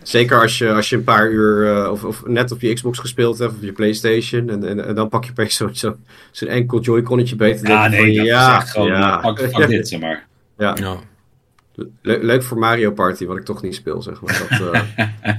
Zeker 0.04 0.42
als 0.42 0.58
je, 0.58 0.74
als 0.74 0.90
je 0.90 0.96
een 0.96 1.04
paar 1.04 1.30
uur 1.30 1.76
eh, 1.76 1.92
of, 1.92 2.04
of 2.04 2.26
net 2.26 2.52
op 2.52 2.62
je 2.62 2.74
Xbox 2.74 3.00
gespeeld 3.00 3.38
hebt 3.38 3.52
of 3.52 3.58
op 3.58 3.64
je 3.64 3.72
Playstation 3.72 4.50
en, 4.50 4.64
en, 4.68 4.86
en 4.88 4.96
dan 4.96 5.10
pak 5.10 5.24
je 5.24 5.32
opeens 5.32 5.56
zo'n 5.56 5.76
zo, 5.76 5.98
zo'n 6.32 6.48
enkel 6.48 6.80
Joy-Connetje 6.80 7.36
beter. 7.36 7.68
Ja, 7.68 7.88
nee, 7.88 8.00
van, 8.00 8.16
dat 8.16 8.26
ja, 8.26 8.58
is 8.58 8.64
echt 8.64 8.72
gewoon, 8.72 8.88
ja. 8.88 9.22
fuck, 9.22 9.50
fuck 9.54 9.68
dit, 9.68 9.88
zeg 9.88 10.00
maar. 10.00 10.28
Ja. 10.58 10.76
Ja. 10.80 10.98
Le- 12.02 12.18
leuk 12.22 12.44
voor 12.44 12.58
Mario 12.58 12.92
Party, 12.92 13.26
wat 13.26 13.38
ik 13.38 13.46
toch 13.46 13.62
niet 13.62 13.76
speel, 13.76 14.02
zeg 14.02 14.22
maar. 14.22 14.48
Dat, 14.50 14.74
eh, 14.74 15.34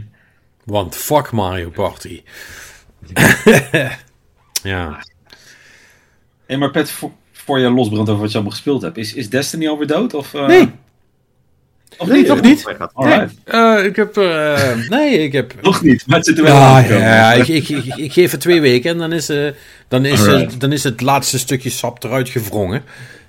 Want 0.64 0.96
fuck 0.96 1.30
Mario 1.30 1.70
Party. 1.70 2.22
ja. 4.62 5.02
Hey, 6.46 6.56
maar 6.56 6.70
Pet, 6.70 6.90
voor, 6.90 7.10
voor 7.32 7.58
je 7.58 7.70
losbrandt 7.70 8.08
over 8.08 8.20
wat 8.22 8.30
je 8.30 8.34
allemaal 8.36 8.56
gespeeld 8.56 8.82
hebt, 8.82 8.96
is, 8.96 9.14
is 9.14 9.30
Destiny 9.30 9.68
alweer 9.68 9.86
dood? 9.86 10.14
Of, 10.14 10.34
eh, 10.34 10.46
Nee. 10.46 10.70
Of 12.02 12.08
Nee, 12.08 12.16
niet? 12.18 12.26
toch 12.26 12.40
niet? 12.40 12.64
mij 12.64 12.74
gaat- 12.74 12.90
Alright. 12.94 13.32
Eh, 13.44 13.84
ik 13.84 13.96
heb, 13.96 14.16
eh, 14.16 14.70
nee, 14.88 15.18
ik 15.18 15.32
heb... 15.32 15.54
Nog 15.62 15.82
niet, 15.82 16.06
maar 16.06 16.16
het 16.16 16.26
zit 16.26 16.38
er 16.38 16.44
wel 16.44 16.54
Ja, 16.54 16.76
aan 16.76 16.84
ja, 16.98 17.32
ik, 17.32 17.48
ik, 17.48 17.68
ik, 17.68 17.84
ik 17.96 18.12
geef 18.12 18.30
het 18.30 18.40
twee 18.40 18.60
weken 18.60 18.90
en 18.90 18.98
dan 18.98 19.12
is, 19.12 19.28
eh, 19.28 19.48
dan, 19.88 20.04
is, 20.04 20.26
eh, 20.26 20.48
dan 20.58 20.72
is 20.72 20.84
het 20.84 21.00
laatste 21.00 21.38
stukje 21.38 21.70
sap 21.70 22.04
eruit 22.04 22.28
gewrongen. 22.28 22.82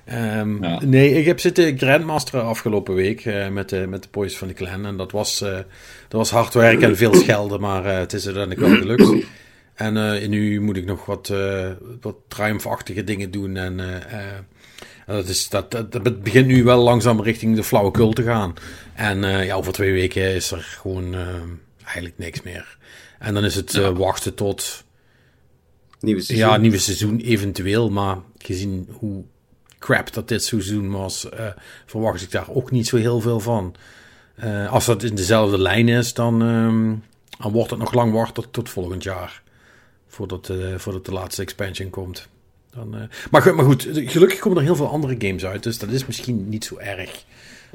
Ehm, 0.05 0.63
Ja. 0.63 0.79
Nee, 0.85 1.13
ik 1.13 1.25
heb 1.25 1.39
zitten 1.39 1.77
grandmasteren 1.77 2.45
afgelopen 2.45 2.93
week 2.95 3.25
eh, 3.25 3.47
met, 3.47 3.69
de, 3.69 3.85
met 3.89 4.03
de 4.03 4.09
boys 4.11 4.37
van 4.37 4.47
de 4.47 4.53
clan. 4.53 4.85
En 4.85 4.97
dat 4.97 5.11
was, 5.11 5.41
eh, 5.41 5.49
dat 6.07 6.19
was 6.19 6.29
hard 6.31 6.53
werken 6.53 6.87
en 6.87 6.97
veel 6.97 7.13
schelden, 7.15 7.59
maar 7.59 7.85
eh, 7.85 7.97
het 7.97 8.13
is 8.13 8.25
uiteindelijk 8.25 8.67
wel 8.67 8.77
gelukt. 8.77 9.25
En 9.73 9.97
eh, 10.21 10.27
nu 10.27 10.61
moet 10.61 10.77
ik 10.77 10.85
nog 10.85 11.05
wat, 11.05 11.29
eh 11.29 11.67
wat 12.01 12.15
triumphachtige 12.27 13.03
dingen 13.03 13.31
doen. 13.31 13.57
En 13.57 13.79
eh, 13.79 13.87
eh, 13.95 14.01
en 14.11 14.47
dat, 15.05 15.27
is, 15.27 15.49
dat, 15.49 15.71
dat, 15.71 15.91
dat 15.91 16.23
begint 16.23 16.47
nu 16.47 16.63
wel 16.63 16.83
langzaam 16.83 17.21
richting 17.21 17.55
de 17.55 17.63
flauwekul 17.63 18.13
te 18.13 18.23
gaan. 18.23 18.53
En 18.93 19.23
eh, 19.23 19.45
ja, 19.45 19.55
over 19.55 19.73
twee 19.73 19.91
weken 19.91 20.35
is 20.35 20.51
er 20.51 20.61
gewoon 20.61 21.13
eh, 21.13 21.27
eigenlijk 21.83 22.17
niks 22.17 22.41
meer. 22.41 22.77
En 23.19 23.33
dan 23.33 23.45
is 23.45 23.55
het 23.55 23.73
eh, 23.73 23.89
wachten 23.89 24.33
tot 24.33 24.83
Nieuwe 25.99 26.21
seizoen. 26.21 26.47
ja, 26.47 26.57
nieuwe 26.57 26.77
seizoen 26.77 27.19
eventueel. 27.19 27.89
Maar 27.89 28.17
gezien 28.37 28.87
hoe 28.91 29.23
crap 29.79 30.13
dat 30.13 30.27
dit 30.27 30.43
seizoen 30.43 30.91
was, 30.91 31.27
verwacht 31.85 32.21
ik 32.21 32.31
daar 32.31 32.49
ook 32.49 32.71
niet 32.71 32.87
zo 32.87 32.97
heel 32.97 33.21
veel 33.21 33.39
van. 33.39 33.75
Als 34.69 34.85
dat 34.85 35.03
in 35.03 35.15
dezelfde 35.15 35.57
lijn 35.57 35.87
is, 35.87 36.13
dan, 36.13 36.41
ehm, 36.41 36.95
dan 37.43 37.51
wordt 37.51 37.69
het 37.69 37.79
nog 37.79 37.93
lang 37.93 38.13
wachten 38.13 38.33
tot, 38.33 38.53
tot 38.53 38.69
volgend 38.69 39.03
jaar. 39.03 39.41
Voordat, 40.07 40.51
voordat 40.77 41.05
de 41.05 41.11
laatste 41.11 41.41
expansion 41.41 41.89
komt. 41.89 42.27
Dan, 42.75 42.95
eh, 42.95 43.01
maar, 43.31 43.41
goed- 43.41 43.55
maar 43.55 43.65
goed, 43.65 43.87
gelukkig 43.93 44.39
komen 44.39 44.57
er 44.57 44.63
heel 44.63 44.75
veel 44.75 44.89
andere 44.89 45.15
games 45.19 45.45
uit. 45.45 45.63
Dus 45.63 45.77
dat 45.79 45.89
is 45.89 46.05
misschien 46.05 46.49
niet 46.49 46.65
zo 46.65 46.77
erg. 46.77 47.23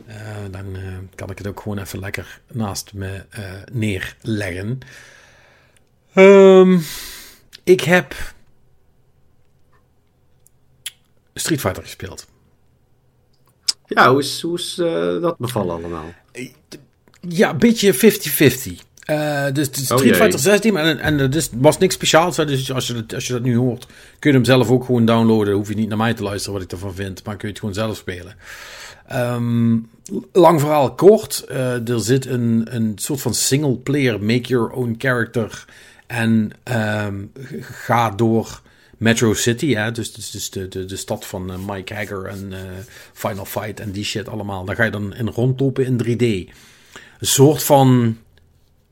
Eh, 0.07 0.17
dan 0.51 0.77
eh, 0.77 0.83
kan 1.15 1.31
ik 1.31 1.39
het 1.39 1.47
ook 1.47 1.61
gewoon 1.61 1.79
even 1.79 1.99
lekker 1.99 2.41
naast 2.53 2.93
me 2.93 3.25
neerleggen. 3.73 4.79
Ehm, 6.15 6.79
ik 7.65 7.81
heb 7.81 8.15
Street 11.35 11.61
Fighter 11.61 11.83
gespeeld. 11.83 12.27
Ja, 13.87 14.11
hoe 14.11 14.19
is, 14.21 14.41
hoe 14.43 14.59
is 14.59 14.75
dat 15.21 15.39
bevallen 15.39 15.75
allemaal? 15.75 16.15
Ja, 17.29 17.51
een 17.51 17.59
beetje 17.59 17.95
50-50. 17.95 18.83
Eh, 19.09 19.47
dus 19.53 19.71
is 19.71 19.85
Street 19.85 20.03
jee. 20.03 20.15
Fighter 20.15 20.39
16 20.39 20.77
en, 20.77 20.99
en 20.99 21.19
het 21.19 21.51
was 21.55 21.79
niks 21.79 21.95
speciaals. 21.95 22.37
Hè, 22.37 22.47
dus 22.47 22.73
als 22.73 22.87
je, 22.87 22.93
dat, 22.95 23.15
als 23.15 23.27
je 23.27 23.33
dat 23.33 23.43
nu 23.43 23.57
hoort, 23.57 23.87
kun 24.19 24.31
je 24.31 24.37
hem 24.37 24.45
zelf 24.45 24.71
ook 24.71 24.85
gewoon 24.85 25.05
downloaden. 25.05 25.55
Hoef 25.55 25.69
je 25.69 25.75
niet 25.75 25.89
naar 25.89 25.97
mij 25.97 26.15
te 26.15 26.23
luisteren 26.23 26.55
wat 26.55 26.63
ik 26.63 26.73
ervan 26.73 26.95
vind, 26.95 27.25
maar 27.25 27.37
kun 27.37 27.49
je 27.49 27.55
het 27.55 27.59
gewoon 27.59 27.75
zelf 27.75 27.97
spelen. 27.97 28.35
Ehm, 29.07 29.77
lang 30.33 30.61
verhaal 30.61 30.95
kort. 30.95 31.45
eh, 31.49 31.89
er 31.89 32.01
zit 32.01 32.27
een, 32.27 32.67
een 32.71 32.93
soort 32.97 33.21
van 33.21 33.35
single 33.35 33.77
player, 33.77 34.23
make 34.23 34.49
your 34.49 34.71
own 34.71 34.95
character. 34.99 35.65
En 36.07 36.51
ehm, 36.63 37.15
ga 37.61 38.11
door 38.11 38.61
Metro 38.97 39.35
City, 39.35 39.75
hè, 39.75 39.93
dus, 39.93 40.13
dus, 40.13 40.31
dus 40.31 40.51
de, 40.51 40.69
de, 40.69 40.85
de 40.85 40.97
stad 40.97 41.27
van 41.27 41.51
eh, 41.53 41.59
Mike 41.67 41.95
Hagger 41.95 42.25
en 42.25 42.53
Final 43.13 43.45
Fight 43.45 43.81
en 43.81 43.91
die 43.91 44.05
shit 44.05 44.29
allemaal. 44.29 44.65
Daar 44.65 44.77
ga 44.77 44.85
je 44.85 44.91
dan 44.91 45.15
in 45.15 45.29
rondlopen 45.29 45.85
in 45.85 46.03
3D. 46.05 46.55
Een 47.19 47.27
soort 47.27 47.63
van 47.63 48.17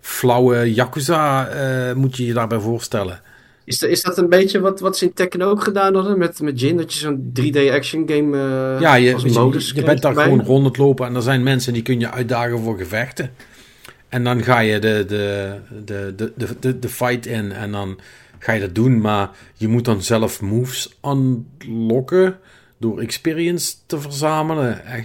flauwe 0.07 0.75
Yakuza 0.75 1.49
eh, 1.49 1.95
moet 1.95 2.17
je 2.17 2.27
je 2.27 2.33
daarbij 2.33 2.59
voorstellen. 2.59 3.21
Is, 3.65 3.83
is 3.83 4.03
dat 4.03 4.19
een 4.19 4.29
beetje 4.29 4.61
wat, 4.61 4.81
wat 4.81 4.97
ze 4.97 5.05
in 5.05 5.13
Tekken 5.13 5.43
ook 5.43 5.63
gedaan 5.63 5.95
hadden 5.95 6.19
met, 6.19 6.41
met 6.41 6.61
Jin? 6.61 6.77
Dat 6.77 6.93
je 6.93 6.99
zo'n 6.99 7.33
3D 7.41 7.73
action 7.73 8.09
game 8.09 8.37
eh 8.37 8.81
Ja, 8.81 8.95
je, 8.95 9.13
als 9.13 9.23
weet 9.23 9.35
je, 9.35 9.41
modus 9.41 9.73
je 9.75 9.83
bent 9.83 10.03
daar 10.03 10.15
gewoon 10.15 10.43
rond 10.43 10.65
het 10.67 10.77
lopen 10.77 11.07
en 11.07 11.15
er 11.15 11.23
zijn 11.23 11.43
mensen 11.43 11.73
die 11.73 11.83
kun 11.83 12.01
je 12.01 12.11
uitdagen 12.11 12.59
voor 12.59 12.79
gevechten. 12.79 13.31
En 14.09 14.25
dan 14.25 14.43
ga 14.43 14.59
je 14.59 14.79
de, 14.79 15.05
de, 15.09 15.55
de, 15.85 16.13
de, 16.17 16.33
de, 16.37 16.49
de, 16.61 16.79
de 16.79 16.89
fight 16.89 17.27
in 17.27 17.53
en 17.53 17.73
dan 17.73 17.99
ga 18.39 18.53
je 18.53 18.61
dat 18.61 18.75
doen. 18.75 19.01
Maar 19.01 19.31
je 19.55 19.69
moet 19.69 19.85
dan 19.85 20.03
zelf 20.03 20.41
moves 20.41 20.99
unlocken 21.05 22.39
door 22.79 23.01
experience 23.01 23.75
te 23.87 24.01
verzamelen. 24.01 24.85
Eh, 24.85 25.05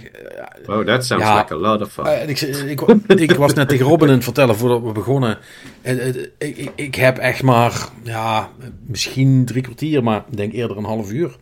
Oh, 0.66 0.86
that 0.86 1.04
sounds 1.06 1.24
Ja. 1.26 1.38
like 1.38 1.54
a 1.54 1.56
lot 1.56 1.80
of 1.80 1.92
fun. 1.92 2.04
eh, 2.06 2.28
ik, 2.28 2.40
ik, 2.40 2.80
ik 3.20 3.30
was 3.30 3.54
net 3.54 3.68
tegen 3.68 3.86
Robin 3.86 4.08
aan 4.08 4.14
het 4.14 4.24
vertellen 4.24 4.56
voordat 4.56 4.82
we 4.82 4.92
begonnen. 4.92 5.38
Eh, 5.82 6.08
eh, 6.08 6.14
Ik, 6.38 6.56
ik, 6.56 6.70
ik 6.74 6.94
heb 6.94 7.18
echt 7.18 7.42
maar, 7.42 7.88
ja, 8.02 8.50
misschien 8.86 9.44
drie 9.44 9.62
kwartier, 9.62 10.02
maar 10.02 10.24
ik 10.30 10.36
denk 10.36 10.52
eerder 10.52 10.76
een 10.76 10.84
half 10.84 11.12
uur 11.12 11.36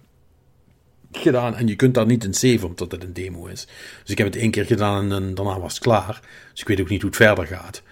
gedaan. 1.13 1.55
En 1.57 1.67
je 1.67 1.77
kunt 1.77 1.95
daar 1.95 2.07
niet 2.07 2.25
in 2.25 2.35
save, 2.35 2.67
omdat 2.67 2.93
het 2.93 3.03
een 3.05 3.13
demo 3.13 3.47
is. 3.47 3.67
Dus 4.03 4.11
ik 4.11 4.19
heb 4.19 4.27
het 4.27 4.37
één 4.37 4.51
keer 4.51 4.65
gedaan 4.65 5.13
en 5.13 5.35
daarna 5.35 5.61
was 5.61 5.75
het 5.75 5.83
klaar. 5.83 6.21
Dus 6.53 6.61
ik 6.61 6.69
weet 6.69 6.81
ook 6.81 6.89
niet 6.89 7.01
hoe 7.03 7.11
het 7.11 7.19
verder 7.23 7.47
gaat. 7.47 7.83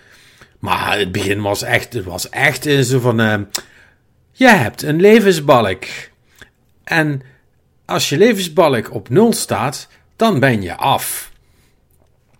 Maar 0.59 0.99
het 0.99 1.13
begin 1.13 1.41
was 1.43 1.63
echt, 1.63 1.93
het 1.93 2.05
was 2.05 2.29
echt 2.29 2.67
eh, 2.67 2.81
zo 2.81 2.99
van, 3.01 3.21
eh, 3.21 3.39
je 4.33 4.49
hebt 4.49 4.83
een 4.83 5.01
levensbalk. 5.01 5.85
En 6.85 7.23
als 7.89 8.09
je 8.09 8.19
levensbalk 8.19 8.95
op 8.95 9.09
nul 9.09 9.33
staat, 9.33 9.89
dan 10.17 10.41
ben 10.41 10.63
je 10.63 10.77
af. 10.77 11.31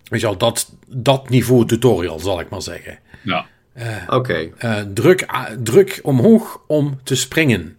Weet 0.05 0.21
je 0.21 0.27
wel, 0.27 0.37
dat, 0.39 0.73
dat 0.87 1.29
niveau 1.29 1.67
tutorial 1.67 2.19
zal 2.19 2.41
ik 2.41 2.49
maar 2.49 2.63
zeggen. 2.63 2.99
Ja. 3.23 3.47
Oké. 4.09 4.49
Eh, 4.59 4.81
druk, 4.95 5.25
a- 5.35 5.57
druk 5.63 6.01
omhoog 6.03 6.61
om 6.67 7.01
te 7.03 7.15
springen. 7.17 7.77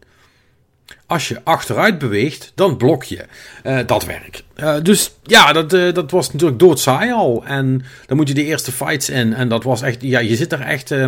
Als 1.05 1.27
je 1.27 1.43
achteruit 1.43 1.97
beweegt, 1.97 2.51
dan 2.55 2.77
blok 2.77 3.03
je. 3.03 3.25
Eh, 3.63 3.79
dat 3.85 4.05
werkt. 4.05 4.43
Eh, 4.55 4.75
dus 4.81 5.11
ja, 5.23 5.51
dat, 5.53 5.73
eh, 5.73 5.93
dat 5.93 6.11
was 6.11 6.31
natuurlijk 6.31 6.59
doodsaai 6.59 7.11
al. 7.11 7.43
En 7.45 7.83
dan 8.05 8.17
moet 8.17 8.27
je 8.27 8.33
de 8.33 8.43
eerste 8.43 8.71
fights 8.71 9.09
in. 9.09 9.33
En 9.33 9.49
dat 9.49 9.63
was 9.63 9.81
echt, 9.81 10.01
ja, 10.01 10.19
je 10.19 10.35
zit 10.35 10.51
er 10.53 10.61
echt 10.61 10.91
eh, 10.91 11.07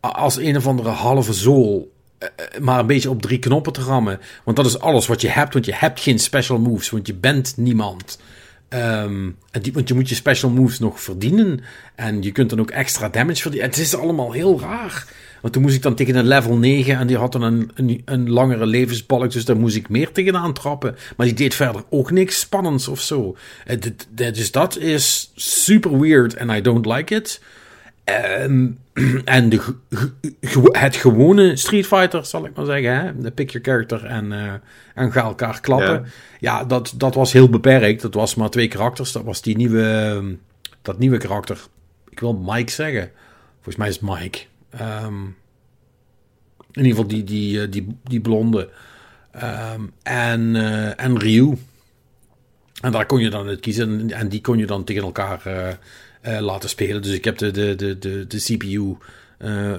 als 0.00 0.36
een 0.36 0.56
of 0.56 0.66
andere 0.66 0.88
halve 0.90 1.32
zool. 1.32 1.92
Eh, 2.18 2.60
maar 2.60 2.78
een 2.78 2.86
beetje 2.86 3.10
op 3.10 3.22
drie 3.22 3.38
knoppen 3.38 3.72
te 3.72 3.80
rammen. 3.80 4.20
Want 4.44 4.56
dat 4.56 4.66
is 4.66 4.78
alles 4.78 5.06
wat 5.06 5.20
je 5.20 5.28
hebt. 5.28 5.52
Want 5.52 5.64
je 5.64 5.74
hebt 5.74 6.00
geen 6.00 6.18
special 6.18 6.58
moves. 6.58 6.90
Want 6.90 7.06
je 7.06 7.14
bent 7.14 7.54
niemand. 7.56 8.18
Ehm, 8.68 9.30
en 9.50 9.62
die, 9.62 9.72
want 9.72 9.88
je 9.88 9.94
moet 9.94 10.08
je 10.08 10.14
special 10.14 10.50
moves 10.50 10.78
nog 10.78 11.00
verdienen. 11.00 11.60
En 11.94 12.22
je 12.22 12.32
kunt 12.32 12.50
dan 12.50 12.60
ook 12.60 12.70
extra 12.70 13.08
damage 13.08 13.42
verdienen. 13.42 13.68
Het 13.70 13.78
is 13.78 13.94
allemaal 13.94 14.32
heel 14.32 14.60
raar. 14.60 15.06
Want 15.40 15.52
toen 15.52 15.62
moest 15.62 15.74
ik 15.74 15.82
dan 15.82 15.94
tegen 15.94 16.16
een 16.16 16.26
level 16.26 16.56
9 16.56 16.98
en 16.98 17.06
die 17.06 17.16
had 17.16 17.32
dan 17.32 17.42
een, 17.42 17.70
een, 17.74 18.02
een 18.04 18.30
langere 18.30 18.66
levensbalk. 18.66 19.32
Dus 19.32 19.44
daar 19.44 19.56
moest 19.56 19.76
ik 19.76 19.88
meer 19.88 20.12
tegenaan 20.12 20.52
trappen. 20.52 20.96
Maar 21.16 21.26
die 21.26 21.34
deed 21.34 21.54
verder 21.54 21.82
ook 21.90 22.10
niks 22.10 22.40
spannends 22.40 22.88
of 22.88 23.00
zo. 23.00 23.36
Eh, 23.66 23.76
Dus 24.14 24.50
dat 24.50 24.78
is 24.78 25.32
super 25.34 26.00
weird 26.00 26.38
and 26.38 26.50
I 26.50 26.60
don't 26.60 26.86
like 26.86 27.14
it. 27.14 27.40
Ehm, 28.08 28.68
en 29.24 29.48
de, 29.48 29.74
het 30.70 30.96
gewone 30.96 31.56
Street 31.56 31.86
Fighter, 31.86 32.24
zal 32.24 32.44
ik 32.44 32.56
maar 32.56 32.64
zeggen, 32.64 32.94
hè? 32.94 33.18
de 33.18 33.30
pick 33.30 33.50
your 33.50 33.66
character 33.66 34.04
en, 34.04 34.32
eh, 34.32 34.52
en 34.94 35.12
ga 35.12 35.22
elkaar 35.22 35.60
klappen. 35.60 36.06
Ja, 36.40 36.64
dat, 36.64 36.94
dat 36.96 37.14
was 37.14 37.32
heel 37.32 37.48
beperkt. 37.48 38.02
Dat 38.02 38.14
was 38.14 38.34
maar 38.34 38.50
twee 38.50 38.68
karakters. 38.68 39.12
Dat 39.12 39.24
was 39.24 39.42
die 39.42 39.56
nieuwe, 39.56 39.82
ehm, 39.82 40.34
dat 40.82 40.98
nieuwe 40.98 41.16
karakter. 41.16 41.58
Ik 42.08 42.20
wil 42.20 42.34
Mike 42.34 42.70
zeggen. 42.70 43.10
Volgens 43.54 43.76
mij 43.76 43.88
is 43.88 43.98
het 44.00 44.04
Mike. 44.04 44.38
Ehm, 44.70 45.22
in 46.72 46.84
ieder 46.84 46.90
geval 46.90 47.06
die, 47.06 47.24
die, 47.24 47.62
eh, 47.62 47.70
die, 47.70 47.96
die 48.04 48.20
blonde. 48.20 48.70
En, 50.02 50.56
eh, 50.56 51.04
en 51.04 51.18
Ryu. 51.18 51.56
En 52.80 52.92
daar 52.92 53.06
kon 53.06 53.20
je 53.20 53.30
dan 53.30 53.46
uit 53.46 53.60
kiezen. 53.60 54.10
En, 54.10 54.28
die 54.28 54.40
kon 54.40 54.58
je 54.58 54.66
dan 54.66 54.84
tegen 54.84 55.02
elkaar 55.02 55.40
eh, 56.36 56.40
laten 56.40 56.68
spelen. 56.68 57.02
Dus 57.02 57.12
ik 57.12 57.24
heb 57.24 57.38
de, 57.38 57.50
de, 57.50 57.74
de, 57.74 57.98
de, 57.98 58.26
de 58.26 58.38
CPU 58.38 58.96
eh, 59.38 59.72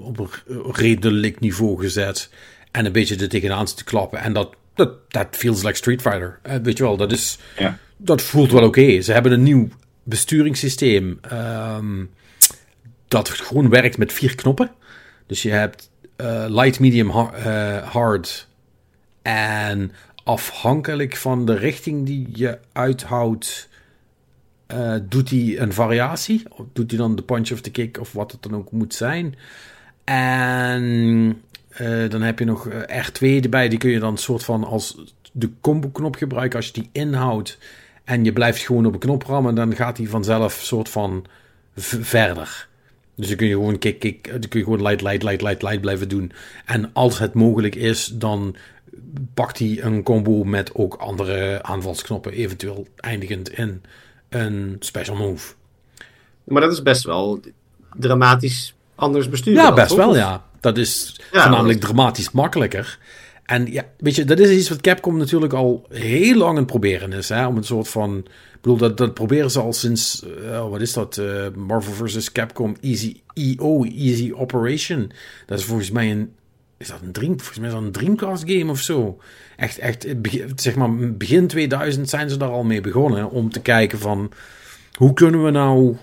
op 0.00 0.18
een 0.18 0.28
redelijk 0.72 1.40
niveau 1.40 1.80
gezet. 1.80 2.30
En 2.70 2.86
een 2.86 2.92
beetje 2.92 3.16
er 3.16 3.28
tegenaan 3.28 3.64
te 3.64 3.84
klappen. 3.84 4.18
En 4.20 4.32
dat, 4.32 4.54
dat, 4.74 5.10
dat 5.10 5.26
feels 5.30 5.62
like 5.62 5.76
Street 5.76 6.00
Fighter. 6.00 6.38
Eh, 6.42 6.56
weet 6.62 6.76
je 6.76 6.82
wel, 6.82 6.96
dat 6.96 7.12
is 7.12 7.38
Ja. 7.58 7.78
dat 7.96 8.22
voelt 8.22 8.52
wel 8.52 8.64
oké. 8.64 9.00
Ze 9.00 9.12
hebben 9.12 9.32
een 9.32 9.42
nieuw 9.42 9.68
besturingssysteem 10.02 11.18
ehm, 11.22 12.04
dat 13.08 13.28
gewoon 13.28 13.68
werkt 13.68 13.98
met 13.98 14.12
vier 14.12 14.34
knoppen. 14.34 14.70
Dus 15.26 15.42
je 15.42 15.50
hebt 15.50 15.90
light, 16.48 16.80
medium, 16.80 17.08
har- 17.10 17.38
hard. 17.84 18.48
En 19.22 19.92
afhankelijk 20.24 21.16
van 21.16 21.46
de 21.46 21.54
richting 21.54 22.06
die 22.06 22.28
je 22.32 22.58
uithoudt, 22.72 23.68
eh, 24.72 24.94
doet 25.08 25.30
hij 25.30 25.58
een 25.58 25.72
variatie. 25.72 26.42
Doet 26.72 26.90
hij 26.90 27.00
dan 27.00 27.16
de 27.16 27.22
punch 27.22 27.52
of 27.52 27.60
de 27.60 27.70
kick 27.70 28.00
of 28.00 28.12
wat 28.12 28.32
het 28.32 28.42
dan 28.42 28.54
ook 28.54 28.70
moet 28.70 28.94
zijn. 28.94 29.34
En 30.04 30.82
eh, 31.68 32.08
dan 32.08 32.22
heb 32.22 32.38
je 32.38 32.44
nog 32.44 32.68
eh, 32.68 33.06
R2 33.06 33.42
erbij. 33.42 33.68
Die 33.68 33.78
kun 33.78 33.90
je 33.90 33.98
dan 33.98 34.18
soort 34.18 34.44
van 34.44 34.64
als 34.64 35.14
de 35.32 35.50
combo-knop 35.60 36.16
gebruiken. 36.16 36.56
Als 36.56 36.66
je 36.66 36.72
die 36.72 36.88
inhoudt 36.92 37.58
en 38.04 38.24
je 38.24 38.32
blijft 38.32 38.60
gewoon 38.60 38.86
op 38.86 38.92
een 38.92 38.98
knop 38.98 39.22
rammen, 39.22 39.54
dan 39.54 39.76
gaat 39.76 39.96
hij 39.96 40.06
vanzelf 40.06 40.52
soort 40.52 40.88
van 40.88 41.24
verder. 41.74 42.68
Dus 43.14 43.28
dan 43.28 43.36
kun 43.36 43.46
je 43.46 43.54
gewoon 43.54 43.78
kick, 43.78 43.98
kick, 43.98 44.30
dan 44.30 44.48
kun 44.48 44.58
je 44.58 44.64
gewoon 44.64 44.82
light, 44.82 45.02
light, 45.02 45.22
light, 45.22 45.42
light, 45.42 45.62
light 45.62 45.80
blijven 45.80 46.08
doen. 46.08 46.32
En 46.66 46.90
als 46.92 47.18
het 47.18 47.34
mogelijk 47.34 47.74
is, 47.74 48.06
dan 48.06 48.56
pakt 49.34 49.58
hij 49.58 49.82
een 49.82 50.02
combo 50.02 50.44
met 50.44 50.74
ook 50.74 50.94
andere 50.94 51.62
aanvalsknoppen, 51.62 52.32
eventueel 52.32 52.86
eindigend 52.96 53.50
in 53.50 53.82
een 54.34 54.76
special 54.78 55.16
move. 55.16 55.54
Maar 56.44 56.62
dat 56.62 56.72
is 56.72 56.82
best 56.82 57.04
wel 57.04 57.40
dramatisch 57.98 58.74
anders 58.94 59.28
bestuurd. 59.28 59.56
Ja, 59.56 59.72
best 59.74 59.88
toch? 59.88 59.96
wel, 59.96 60.16
ja. 60.16 60.44
Dat 60.60 60.78
is 60.78 61.16
Ja, 61.32 61.42
voornamelijk 61.42 61.80
dat- 61.80 61.90
dramatisch 61.90 62.30
makkelijker. 62.30 62.98
En 63.44 63.72
ja, 63.72 63.84
weet 63.98 64.14
je, 64.14 64.24
dat 64.24 64.38
is 64.38 64.50
iets 64.58 64.68
wat 64.68 64.80
Capcom 64.80 65.16
natuurlijk 65.16 65.52
al 65.52 65.86
heel 65.90 66.36
lang 66.36 66.50
aan 66.50 66.56
het 66.56 66.66
proberen 66.66 67.12
is. 67.12 67.28
Hè? 67.28 67.46
Om 67.46 67.56
een 67.56 67.64
soort 67.64 67.88
van. 67.88 68.16
Ik 68.18 68.60
bedoel, 68.60 68.76
dat, 68.76 68.96
dat 68.96 69.14
proberen 69.14 69.50
ze 69.50 69.60
al 69.60 69.72
sinds. 69.72 70.24
eh, 70.50 70.68
wat 70.68 70.80
is 70.80 70.92
dat? 70.92 71.16
eh, 71.18 71.46
Marvel 71.56 72.06
vs. 72.06 72.32
Capcom 72.32 72.76
Easy 72.80 73.20
EO, 73.34 73.84
Easy 73.84 74.32
Operation. 74.34 75.12
Dat 75.46 75.58
is 75.58 75.64
volgens 75.64 75.90
mij 75.90 76.10
een. 76.10 76.32
Is 76.82 76.88
dat 76.88 77.00
een 77.02 77.12
Dream? 77.12 77.38
Volgens 77.38 77.58
mij 77.58 77.68
is 77.68 77.74
dat 77.74 77.82
een 77.82 77.92
Dreamcast 77.92 78.42
game 78.46 78.70
of 78.70 78.80
zo. 78.80 79.20
Echt, 79.56 79.78
echt. 79.78 80.06
Zeg 80.54 80.74
maar, 80.74 80.96
begin 81.12 81.46
2000 81.46 82.08
zijn 82.08 82.30
ze 82.30 82.36
daar 82.36 82.50
al 82.50 82.64
mee 82.64 82.80
begonnen. 82.80 83.30
Om 83.30 83.50
te 83.50 83.60
kijken 83.60 83.98
van. 83.98 84.32
Hoe 84.92 85.12
kunnen 85.12 85.44
we 85.44 85.50
nou 85.50 85.96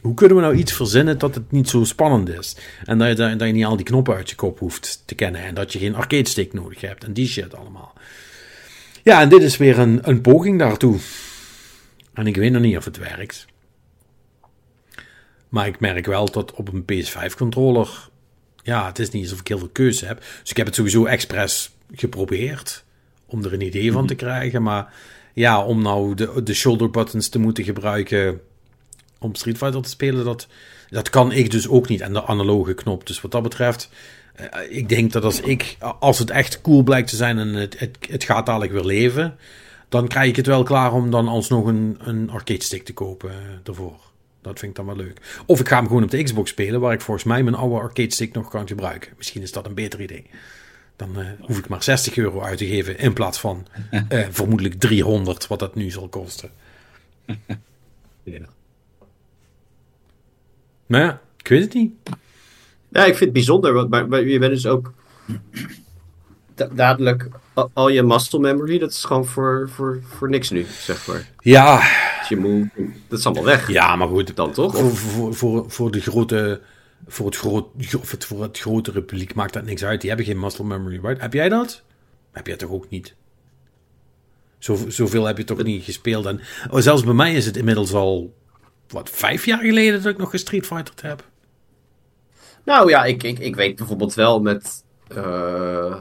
hoe 0.00 0.14
kunnen 0.14 0.36
we 0.36 0.42
nou 0.42 0.54
iets 0.54 0.72
verzinnen 0.72 1.18
dat 1.18 1.34
het 1.34 1.50
niet 1.50 1.68
zo 1.68 1.84
spannend 1.84 2.28
is? 2.28 2.56
En 2.84 2.98
dat 2.98 3.08
je, 3.08 3.14
dat 3.14 3.38
dat 3.38 3.48
je 3.48 3.54
niet 3.54 3.64
al 3.64 3.76
die 3.76 3.84
knoppen 3.84 4.14
uit 4.14 4.30
je 4.30 4.36
kop 4.36 4.58
hoeft 4.58 5.02
te 5.04 5.14
kennen. 5.14 5.42
En 5.42 5.54
dat 5.54 5.72
je 5.72 5.78
geen 5.78 5.94
arcade 5.94 6.28
stick 6.28 6.52
nodig 6.52 6.80
hebt. 6.80 7.04
En 7.04 7.12
die 7.12 7.26
shit 7.26 7.54
allemaal. 7.54 7.92
Ja, 9.02 9.20
en 9.20 9.28
dit 9.28 9.42
is 9.42 9.56
weer 9.56 9.78
een, 9.78 9.98
een 10.02 10.20
poging 10.20 10.58
daartoe. 10.58 10.98
En 12.14 12.26
ik 12.26 12.36
weet 12.36 12.52
nog 12.52 12.62
niet 12.62 12.76
of 12.76 12.84
het 12.84 12.98
werkt. 12.98 13.46
Maar 15.48 15.66
ik 15.66 15.80
merk 15.80 16.06
wel 16.06 16.30
dat 16.30 16.52
op 16.52 16.72
een 16.72 16.84
PS5-controller... 16.92 18.12
Ja, 18.64 18.86
het 18.86 18.98
is 18.98 19.10
niet 19.10 19.22
alsof 19.22 19.40
ik 19.40 19.48
heel 19.48 19.58
veel 19.58 19.68
keuze 19.68 20.06
heb. 20.06 20.20
Dus 20.40 20.50
ik 20.50 20.56
heb 20.56 20.66
het 20.66 20.74
sowieso 20.74 21.04
expres 21.04 21.70
geprobeerd. 21.92 22.84
Om 23.26 23.44
er 23.44 23.52
een 23.52 23.60
idee 23.60 23.92
van 23.92 24.06
te 24.06 24.14
krijgen. 24.14 24.62
Maar 24.62 24.92
ja, 25.34 25.64
om 25.64 25.82
nou 25.82 26.14
de, 26.14 26.42
de 26.42 26.54
shoulder 26.54 26.90
buttons 26.90 27.28
te 27.28 27.38
moeten 27.38 27.64
gebruiken 27.64 28.40
om 29.18 29.34
Street 29.34 29.56
Fighter 29.56 29.82
te 29.82 29.88
spelen, 29.88 30.24
dat, 30.24 30.46
dat 30.88 31.10
kan 31.10 31.32
ik 31.32 31.50
dus 31.50 31.68
ook 31.68 31.88
niet. 31.88 32.00
En 32.00 32.12
de 32.12 32.26
analoge 32.26 32.74
knop. 32.74 33.06
Dus 33.06 33.20
wat 33.20 33.30
dat 33.30 33.42
betreft, 33.42 33.88
eh, 34.34 34.46
ik 34.68 34.88
denk 34.88 35.12
dat 35.12 35.24
als 35.24 35.40
ik, 35.40 35.76
als 35.98 36.18
het 36.18 36.30
echt 36.30 36.60
cool 36.60 36.82
blijkt 36.82 37.08
te 37.08 37.16
zijn 37.16 37.38
en 37.38 37.48
het, 37.48 37.78
het, 37.78 37.98
het 38.08 38.24
gaat 38.24 38.46
dadelijk 38.46 38.72
weer 38.72 38.84
leven, 38.84 39.36
dan 39.88 40.08
krijg 40.08 40.28
ik 40.28 40.36
het 40.36 40.46
wel 40.46 40.62
klaar 40.62 40.92
om 40.92 41.10
dan 41.10 41.28
alsnog 41.28 41.66
een, 41.66 41.96
een 41.98 42.30
arcade 42.30 42.62
stick 42.62 42.84
te 42.84 42.92
kopen 42.92 43.30
uh, 43.30 43.36
ervoor. 43.64 44.12
Dat 44.44 44.58
vind 44.58 44.70
ik 44.70 44.76
dan 44.76 44.86
wel 44.86 45.04
leuk. 45.04 45.42
Of 45.46 45.60
ik 45.60 45.68
ga 45.68 45.76
hem 45.76 45.86
gewoon 45.86 46.02
op 46.02 46.10
de 46.10 46.22
Xbox 46.22 46.50
spelen, 46.50 46.80
waar 46.80 46.92
ik 46.92 47.00
volgens 47.00 47.26
mij 47.26 47.42
mijn 47.42 47.56
oude 47.56 47.74
arcade 47.74 48.12
stick 48.12 48.32
nog 48.32 48.48
kan 48.50 48.68
gebruiken. 48.68 49.12
Misschien 49.16 49.42
is 49.42 49.52
dat 49.52 49.66
een 49.66 49.74
beter 49.74 50.00
idee. 50.00 50.26
Dan 50.96 51.20
uh, 51.20 51.26
hoef 51.40 51.58
ik 51.58 51.68
maar 51.68 51.82
60 51.82 52.16
euro 52.16 52.40
uit 52.40 52.58
te 52.58 52.66
geven 52.66 52.98
in 52.98 53.12
plaats 53.12 53.40
van 53.40 53.66
uh, 53.90 54.26
vermoedelijk 54.30 54.74
300, 54.74 55.46
wat 55.46 55.58
dat 55.58 55.74
nu 55.74 55.90
zal 55.90 56.08
kosten. 56.08 56.50
Ja. 58.22 58.46
Maar 60.86 61.00
ja, 61.00 61.20
ik 61.36 61.48
weet 61.48 61.62
het 61.62 61.74
niet. 61.74 61.92
Ja, 62.88 63.00
ik 63.00 63.14
vind 63.14 63.20
het 63.20 63.32
bijzonder, 63.32 63.72
want 63.72 63.90
maar, 63.90 64.08
maar 64.08 64.24
je 64.24 64.38
bent 64.38 64.52
dus 64.52 64.66
ook 64.66 64.92
da- 66.54 66.70
dadelijk 66.72 67.28
al, 67.54 67.70
al 67.72 67.88
je 67.88 68.02
muscle 68.02 68.38
memory, 68.38 68.78
dat 68.78 68.90
is 68.90 69.04
gewoon 69.04 69.26
voor, 69.26 69.68
voor, 69.72 70.00
voor 70.02 70.28
niks 70.28 70.50
nu, 70.50 70.64
zeg 70.64 71.06
maar. 71.06 71.30
Ja, 71.40 71.74
Als 72.18 72.28
je 72.28 72.68
dat 73.08 73.18
is 73.18 73.26
allemaal 73.26 73.44
weg. 73.44 73.70
ja 73.70 73.96
maar 73.96 74.08
goed. 74.08 74.36
Dan 74.36 74.52
toch? 74.52 74.76
Voor, 74.76 74.96
voor, 74.96 75.34
voor, 75.34 75.70
voor, 75.70 75.90
de 75.90 76.00
grote, 76.00 76.60
voor, 77.06 77.26
het 77.26 77.36
groot, 77.36 77.66
voor 78.18 78.42
het 78.42 78.58
grotere 78.58 79.02
publiek 79.02 79.34
maakt 79.34 79.52
dat 79.52 79.64
niks 79.64 79.84
uit. 79.84 80.00
Die 80.00 80.08
hebben 80.08 80.26
geen 80.26 80.40
muscle 80.40 80.64
memory, 80.64 80.98
right? 81.02 81.20
Heb 81.20 81.32
jij 81.32 81.48
dat? 81.48 81.82
Heb 82.32 82.46
jij 82.46 82.56
toch 82.56 82.70
ook 82.70 82.88
niet? 82.88 83.14
Zo, 84.58 84.78
zoveel 84.88 85.24
heb 85.24 85.38
je 85.38 85.44
toch 85.44 85.62
niet 85.62 85.84
gespeeld. 85.84 86.26
En 86.26 86.40
oh, 86.70 86.80
zelfs 86.80 87.04
bij 87.04 87.14
mij 87.14 87.34
is 87.34 87.46
het 87.46 87.56
inmiddels 87.56 87.92
al, 87.92 88.34
wat, 88.88 89.10
vijf 89.10 89.46
jaar 89.46 89.60
geleden 89.64 90.02
dat 90.02 90.12
ik 90.12 90.18
nog 90.18 90.32
een 90.32 90.38
Street 90.38 90.66
Fighter 90.66 90.94
heb. 91.08 91.24
nou 92.64 92.88
ja, 92.90 93.04
ik, 93.04 93.22
ik, 93.22 93.38
ik 93.38 93.56
weet 93.56 93.76
bijvoorbeeld 93.76 94.14
wel 94.14 94.40
met... 94.40 94.84
eh, 95.08 95.96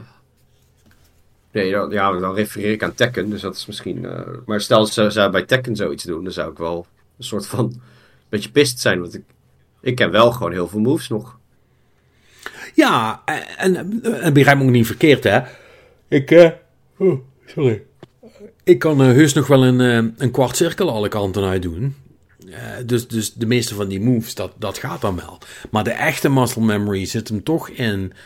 nee, 1.53 1.71
dan, 1.71 1.89
ja, 1.89 2.19
dan 2.19 2.35
refereer 2.35 2.71
ik 2.71 2.83
aan 2.83 2.93
Tekken, 2.93 3.29
dus 3.29 3.41
dat 3.41 3.55
is 3.55 3.65
misschien... 3.65 4.05
eh, 4.05 4.19
maar 4.45 4.61
stel 4.61 4.85
ze 4.85 5.09
zou 5.09 5.31
bij 5.31 5.43
Tekken 5.43 5.75
zoiets 5.75 6.03
doen, 6.03 6.23
dan 6.23 6.33
zou 6.33 6.51
ik 6.51 6.57
wel 6.57 6.87
een 7.17 7.23
soort 7.23 7.45
van... 7.45 7.65
een 7.65 7.81
beetje 8.29 8.51
pist 8.51 8.79
zijn, 8.79 8.99
want 9.01 9.13
ik, 9.13 9.23
ik 9.81 9.95
ken 9.95 10.11
wel 10.11 10.31
gewoon 10.31 10.51
heel 10.51 10.67
veel 10.67 10.79
moves 10.79 11.07
nog. 11.07 11.37
Ja, 12.75 13.21
en, 13.25 13.75
en, 13.75 14.03
en 14.21 14.33
begrijp 14.33 14.57
me 14.57 14.63
ook 14.63 14.69
niet 14.69 14.85
verkeerd, 14.85 15.23
hè. 15.23 15.41
Ik, 16.07 16.31
eh, 16.31 16.49
oh, 16.97 17.19
sorry. 17.45 17.83
Ik 18.63 18.79
kan 18.79 19.01
eh, 19.01 19.07
heus 19.07 19.33
nog 19.33 19.47
wel 19.47 19.65
een, 19.65 19.81
eh, 19.81 20.11
een 20.17 20.31
kwart 20.31 20.55
cirkel 20.55 20.89
alle 20.89 21.07
kanten 21.07 21.43
uit 21.43 21.61
doen. 21.61 21.95
Eh, 22.49 22.59
dus, 22.85 23.07
dus 23.07 23.33
de 23.33 23.45
meeste 23.45 23.75
van 23.75 23.87
die 23.87 23.99
moves, 24.01 24.35
dat, 24.35 24.51
dat 24.57 24.77
gaat 24.77 25.01
dan 25.01 25.15
wel. 25.15 25.37
Maar 25.71 25.83
de 25.83 25.91
echte 25.91 26.29
muscle 26.29 26.63
memory 26.63 27.05
zit 27.05 27.27
hem 27.27 27.43
toch 27.43 27.69
in 27.69 28.13
eh, 28.13 28.17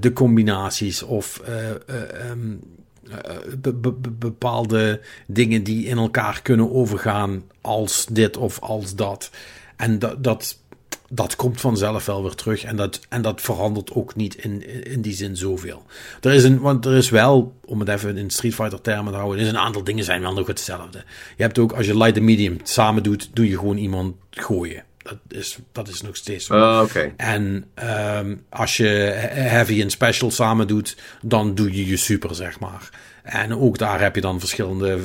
de 0.00 0.12
combinaties 0.12 1.02
of 1.02 1.40
eh, 1.44 1.70
eh, 1.70 1.76
ehm, 1.86 2.54
eh, 3.10 3.36
be- 3.60 3.72
be- 3.72 3.92
be- 3.92 4.10
bepaalde 4.10 5.00
dingen 5.26 5.62
die 5.62 5.86
in 5.86 5.98
elkaar 5.98 6.42
kunnen 6.42 6.72
overgaan 6.72 7.42
als 7.60 8.06
dit 8.10 8.36
of 8.36 8.60
als 8.60 8.94
dat. 8.94 9.30
En 9.76 9.98
dat, 9.98 10.24
dat, 10.24 10.58
dat 11.08 11.36
komt 11.36 11.60
vanzelf 11.60 12.06
wel 12.06 12.22
weer 12.22 12.34
terug. 12.34 12.64
En 12.64 12.76
dat, 12.76 13.00
en 13.08 13.22
dat 13.22 13.40
verandert 13.40 13.92
ook 13.92 14.16
niet 14.16 14.34
in, 14.34 14.84
in 14.84 15.00
die 15.00 15.14
zin 15.14 15.36
zoveel. 15.36 15.82
Er 16.20 16.32
is 16.32 16.44
een, 16.44 16.60
want 16.60 16.84
er 16.84 16.96
is 16.96 17.10
wel, 17.10 17.54
om 17.64 17.80
het 17.80 17.88
even 17.88 18.16
in 18.16 18.30
Street 18.30 18.54
Fighter 18.54 18.80
termen 18.80 19.12
te 19.12 19.18
houden, 19.18 19.38
er 19.38 19.44
is 19.46 19.52
een 19.52 19.58
aantal 19.58 19.84
dingen 19.84 20.04
zijn 20.04 20.20
wel 20.20 20.34
nog 20.34 20.46
hetzelfde. 20.46 21.04
Je 21.36 21.42
hebt 21.42 21.58
ook, 21.58 21.72
als 21.72 21.86
je 21.86 21.96
light 21.96 22.16
en 22.16 22.24
medium 22.24 22.56
samen 22.62 23.02
doet, 23.02 23.30
doe 23.32 23.48
je 23.48 23.58
gewoon 23.58 23.76
iemand 23.76 24.14
gooien. 24.30 24.86
Dat 25.08 25.38
is, 25.38 25.58
dat 25.72 25.88
is 25.88 26.02
nog 26.02 26.16
steeds 26.16 26.46
zo. 26.46 26.54
Oh, 26.54 26.80
Oké. 26.84 27.12
En 27.16 27.64
ehm, 27.74 28.36
als 28.48 28.76
je 28.76 28.86
he- 28.86 29.40
heavy 29.40 29.80
en 29.82 29.90
special 29.90 30.30
samen 30.30 30.66
doet, 30.66 30.96
dan 31.22 31.54
doe 31.54 31.72
je 31.76 31.86
je 31.86 31.96
super, 31.96 32.34
zeg 32.34 32.60
maar. 32.60 32.88
En 33.22 33.54
ook 33.54 33.78
daar 33.78 34.00
heb 34.00 34.14
je 34.14 34.20
dan 34.20 34.40
verschillende 34.40 34.98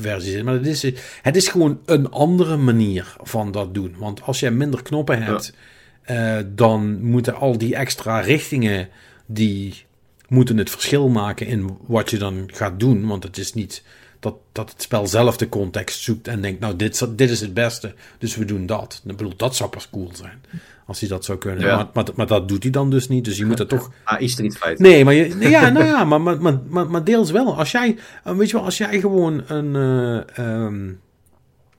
versies 0.00 0.32
in. 0.34 0.44
Maar 0.44 0.54
het 0.54 0.66
is, 0.66 0.82
het 1.22 1.36
is 1.36 1.48
gewoon 1.48 1.80
een 1.86 2.10
andere 2.10 2.56
manier 2.56 3.14
van 3.22 3.52
dat 3.52 3.74
doen. 3.74 3.94
Want 3.98 4.22
als 4.22 4.40
je 4.40 4.50
minder 4.50 4.82
knoppen 4.82 5.22
hebt, 5.22 5.54
eh, 6.02 6.38
dan 6.46 7.02
moeten 7.02 7.34
al 7.34 7.58
die 7.58 7.74
extra 7.74 8.20
richtingen, 8.20 8.88
die 9.26 9.84
moeten 10.28 10.56
het 10.58 10.70
verschil 10.70 11.08
maken 11.08 11.46
in 11.46 11.76
wat 11.86 12.10
je 12.10 12.18
dan 12.18 12.50
gaat 12.52 12.80
doen. 12.80 13.06
Want 13.06 13.22
het 13.22 13.38
is 13.38 13.52
niet 13.52 13.82
dat, 14.22 14.34
dat 14.52 14.70
het 14.70 14.82
spel 14.82 15.06
zelf 15.06 15.36
de 15.36 15.48
context 15.48 16.02
zoekt 16.02 16.28
en 16.28 16.40
denkt, 16.40 16.60
nou, 16.60 16.76
dit, 16.76 17.18
dit 17.18 17.30
is 17.30 17.40
het 17.40 17.54
beste, 17.54 17.94
dus 18.18 18.36
we 18.36 18.44
doen 18.44 18.66
dat. 18.66 19.02
Ik 19.04 19.16
bedoel, 19.16 19.36
dat 19.36 19.56
zou 19.56 19.70
pas 19.70 19.90
cool 19.90 20.10
zijn, 20.12 20.42
als 20.86 21.00
hij 21.00 21.08
dat 21.08 21.24
zou 21.24 21.38
kunnen. 21.38 21.66
Ja. 21.66 21.76
Maar, 21.76 21.86
maar, 21.92 22.06
maar 22.14 22.26
dat 22.26 22.48
doet 22.48 22.62
hij 22.62 22.72
dan 22.72 22.90
dus 22.90 23.08
niet, 23.08 23.24
dus 23.24 23.36
je 23.36 23.46
moet 23.46 23.56
dat 23.56 23.68
toch... 23.68 23.90
AI 24.04 24.28
Street 24.28 24.56
Fighter. 24.56 24.80
Nee, 24.80 25.04
maar, 25.04 25.14
je, 25.14 25.38
ja, 25.38 25.68
nou 25.68 25.84
ja, 25.84 26.04
maar, 26.04 26.20
maar, 26.20 26.40
maar, 26.40 26.58
maar, 26.68 26.90
maar 26.90 27.04
deels 27.04 27.30
wel. 27.30 27.56
Als 27.58 27.70
jij, 27.70 27.98
eh, 28.24 28.36
weet 28.36 28.50
je 28.50 28.56
wel, 28.56 28.64
als 28.64 28.78
jij 28.78 29.00
gewoon 29.00 29.42
een, 29.46 29.76
eh, 29.76 30.38
ehm, 30.38 30.90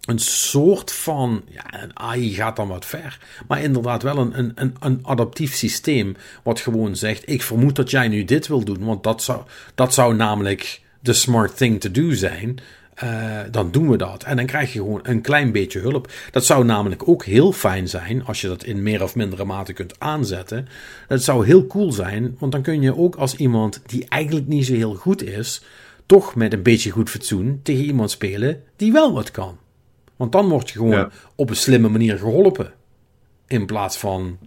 een 0.06 0.20
soort 0.20 0.92
van, 0.92 1.44
ja, 1.50 1.84
een 1.84 2.00
AI 2.00 2.34
gaat 2.34 2.56
dan 2.56 2.68
wat 2.68 2.86
ver, 2.86 3.20
maar 3.48 3.62
inderdaad 3.62 4.04
wel 4.04 4.18
een, 4.18 4.40
een, 4.40 4.52
een, 4.56 4.76
een 4.80 5.00
adaptief 5.04 5.56
systeem, 5.56 6.16
wat 6.44 6.60
gewoon 6.60 6.96
zegt, 6.96 7.30
ik 7.30 7.42
vermoed 7.42 7.76
dat 7.76 7.92
jij 7.92 8.08
nu 8.08 8.26
dit 8.26 8.48
wil 8.48 8.64
doen, 8.64 8.86
want 8.86 9.04
dat 9.04 9.24
zou, 9.24 9.42
dat 9.76 9.94
zou 9.94 10.16
namelijk 10.16 10.82
de 11.04 11.14
smart 11.14 11.58
thing 11.58 11.80
to 11.80 11.92
do 11.92 12.12
zijn. 12.14 12.58
Eh, 12.94 13.40
dan 13.52 13.72
doen 13.72 13.90
we 13.90 13.98
dat. 13.98 14.24
En 14.24 14.36
dan 14.36 14.46
krijg 14.46 14.74
je 14.74 14.80
gewoon 14.80 15.00
een 15.04 15.22
klein 15.22 15.52
beetje 15.52 15.80
hulp. 15.80 16.12
Dat 16.32 16.46
zou 16.46 16.66
namelijk 16.66 17.08
ook 17.08 17.26
heel 17.26 17.52
fijn 17.52 17.88
zijn 17.88 18.26
als 18.26 18.42
je 18.42 18.48
dat 18.48 18.64
in 18.64 18.84
meer 18.84 19.04
of 19.04 19.16
mindere 19.16 19.46
mate 19.46 19.74
kunt 19.74 20.00
aanzetten. 20.00 20.68
Dat 21.08 21.24
zou 21.24 21.46
heel 21.46 21.68
cool 21.68 21.92
zijn, 21.92 22.36
want 22.40 22.52
dan 22.52 22.62
kun 22.62 22.82
je 22.82 22.98
ook 22.98 23.16
als 23.16 23.36
iemand 23.36 23.82
die 23.86 24.06
eigenlijk 24.10 24.48
niet 24.48 24.66
zo 24.66 24.74
heel 24.74 24.94
goed 24.96 25.24
is, 25.24 25.64
toch 26.06 26.36
met 26.36 26.54
een 26.54 26.64
beetje 26.64 26.90
goed 26.90 27.10
fatsoen 27.10 27.60
tegen 27.64 27.84
iemand 27.86 28.12
spelen 28.12 28.64
die 28.76 28.92
wel 28.92 29.14
wat 29.14 29.32
kan. 29.32 29.58
Want 30.16 30.32
dan 30.32 30.50
word 30.50 30.70
je 30.70 30.78
gewoon 30.78 30.92
Ja. 30.92 31.10
op 31.36 31.50
een 31.50 31.56
slimme 31.56 31.90
manier 31.90 32.18
geholpen. 32.18 32.74
In 33.48 33.66
plaats 33.66 33.98
van. 33.98 34.38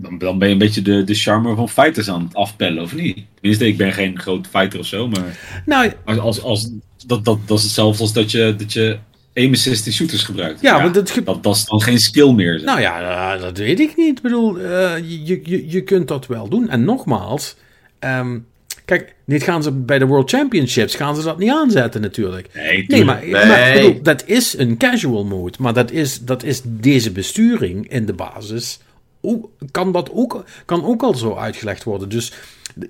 Dan 0.00 0.18
dan 0.18 0.38
ben 0.38 0.46
je 0.48 0.52
een 0.52 0.60
beetje 0.60 0.82
de, 0.82 1.04
de 1.04 1.14
charme 1.14 1.54
van 1.54 1.68
fighters 1.68 2.08
aan 2.10 2.22
het 2.22 2.34
afpellen, 2.34 2.82
of 2.82 2.94
niet? 2.94 3.18
Tenminste, 3.34 3.66
ik 3.66 3.76
ben 3.76 3.92
geen 3.92 4.18
groot 4.20 4.46
fighter 4.46 4.78
of 4.78 4.86
zo, 4.86 5.08
maar 5.08 5.38
Nou 5.66 5.92
als, 6.04 6.18
als, 6.18 6.42
als, 6.42 6.70
dat, 7.06 7.24
dat, 7.24 7.38
dat 7.46 7.58
is 7.58 7.64
hetzelfde 7.64 8.02
als 8.02 8.12
dat 8.12 8.30
je, 8.30 8.54
dat 8.58 8.72
je 8.72 8.98
aim 9.34 9.52
assist 9.52 9.86
in 9.86 9.92
shooters 9.92 10.22
gebruikt. 10.22 10.60
Ja, 10.60 10.82
want 10.90 11.10
ge- 11.10 11.22
dat, 11.22 11.42
dat 11.42 11.56
is 11.56 11.64
dan 11.64 11.82
geen 11.82 11.98
skill 11.98 12.30
meer. 12.32 12.52
zeg. 12.58 12.66
Nou 12.66 12.80
ja, 12.80 13.34
eh, 13.34 13.40
dat 13.42 13.58
weet 13.58 13.80
ik 13.80 13.96
niet. 13.96 14.16
Ik 14.16 14.22
bedoel, 14.22 14.58
eh, 14.58 14.98
je, 15.24 15.40
je, 15.44 15.70
je 15.70 15.80
kunt 15.82 16.08
dat 16.08 16.26
wel 16.26 16.48
doen. 16.48 16.68
En 16.68 16.84
nogmaals, 16.84 17.56
ehm, 17.98 18.38
kijk, 18.84 19.14
dit 19.26 19.42
gaan 19.42 19.62
ze 19.62 19.72
bij 19.72 19.98
de 19.98 20.06
World 20.06 20.30
Championships 20.30 20.94
gaan 20.94 21.16
ze 21.16 21.22
dat 21.22 21.38
niet 21.38 21.50
aanzetten 21.50 22.00
natuurlijk. 22.00 22.48
nee, 22.86 23.04
maar, 23.04 23.20
Nee. 23.22 23.30
maar 23.32 23.68
ik 23.76 23.82
bedoel, 23.82 24.02
dat 24.02 24.22
is 24.26 24.58
een 24.58 24.76
casual 24.76 25.24
mode. 25.24 25.54
Maar 25.58 25.74
dat 25.74 25.90
is, 25.90 26.18
dat 26.20 26.42
is 26.42 26.60
deze 26.64 27.10
besturing 27.12 27.88
in 27.90 28.06
de 28.06 28.12
basis. 28.12 28.78
Ook, 29.20 29.50
kan 29.70 29.92
dat 29.92 30.10
ook, 30.12 30.44
kan 30.64 30.84
ook 30.84 31.02
al 31.02 31.14
zo 31.14 31.36
uitgelegd 31.36 31.84
worden. 31.84 32.08
Dus 32.08 32.32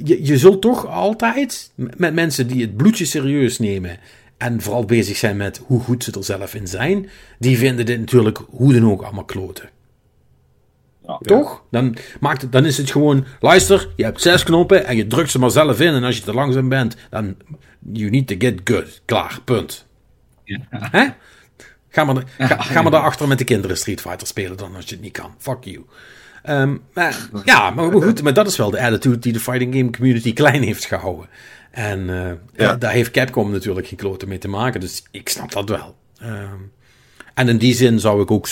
je, 0.04 0.24
je 0.26 0.38
zult 0.38 0.60
toch 0.60 0.86
altijd 0.86 1.70
met 1.74 2.14
mensen 2.14 2.46
die 2.46 2.60
het 2.60 2.76
bloedje 2.76 3.04
serieus 3.04 3.58
nemen. 3.58 3.98
En 4.36 4.60
vooral 4.60 4.84
bezig 4.84 5.16
zijn 5.16 5.36
met 5.36 5.60
hoe 5.66 5.80
goed 5.80 6.04
ze 6.04 6.12
er 6.12 6.24
zelf 6.24 6.54
in 6.54 6.66
zijn. 6.66 7.08
Die 7.38 7.58
vinden 7.58 7.86
dit 7.86 7.98
natuurlijk 7.98 8.40
hoe 8.48 8.72
dan 8.72 8.90
ook 8.90 9.02
allemaal 9.02 9.24
kloten. 9.24 9.68
Ja. 11.06 11.18
Toch? 11.18 11.62
Dan, 11.70 11.96
maakt 12.20 12.42
het, 12.42 12.52
dan 12.52 12.64
is 12.66 12.76
het 12.76 12.90
gewoon, 12.90 13.24
luister, 13.40 13.88
je 13.96 14.04
hebt 14.04 14.20
zes 14.20 14.42
knoppen 14.42 14.84
en 14.84 14.96
je 14.96 15.06
drukt 15.06 15.30
ze 15.30 15.38
maar 15.38 15.50
zelf 15.50 15.80
in. 15.80 15.94
En 15.94 16.04
als 16.04 16.16
je 16.16 16.22
te 16.22 16.34
langzaam 16.34 16.68
bent, 16.68 16.96
dan 17.10 17.36
you 17.92 18.10
need 18.10 18.26
to 18.26 18.34
get 18.38 18.60
good. 18.64 19.00
Klaar, 19.04 19.40
punt. 19.44 19.86
Ja. 20.44 20.58
Hè? 20.70 21.06
Ga 21.88 22.04
maar, 22.04 22.24
ga, 22.38 22.62
ga 22.62 22.82
maar 22.82 22.90
daarachter 22.90 23.28
met 23.28 23.38
de 23.38 23.44
kinderen 23.44 23.76
Street 23.76 24.00
Fighter 24.00 24.26
spelen 24.26 24.56
dan 24.56 24.76
als 24.76 24.84
je 24.84 24.94
het 24.94 25.04
niet 25.04 25.12
kan. 25.12 25.34
Fuck 25.38 25.64
you. 25.64 25.84
Ehm, 26.42 26.76
maar, 26.94 27.28
ja, 27.44 27.70
maar 27.70 27.90
goed, 27.92 28.22
maar 28.22 28.34
dat 28.34 28.46
is 28.46 28.56
wel 28.56 28.70
de 28.70 28.80
attitude 28.80 29.18
die 29.18 29.32
de 29.32 29.40
fighting 29.40 29.74
game 29.74 29.90
community 29.90 30.32
klein 30.32 30.62
heeft 30.62 30.84
gehouden. 30.84 31.28
En 31.70 32.10
eh, 32.10 32.32
Ja. 32.66 32.76
daar 32.76 32.92
heeft 32.92 33.10
Capcom 33.10 33.50
natuurlijk 33.50 33.86
geen 33.86 33.98
kloten 33.98 34.28
mee 34.28 34.38
te 34.38 34.48
maken, 34.48 34.80
dus 34.80 35.02
ik 35.10 35.28
snap 35.28 35.52
dat 35.52 35.68
wel. 35.68 35.96
Ehm, 36.18 36.54
en 37.34 37.48
in 37.48 37.58
die 37.58 37.74
zin 37.74 38.00
zou 38.00 38.22
ik 38.22 38.30
ook 38.30 38.48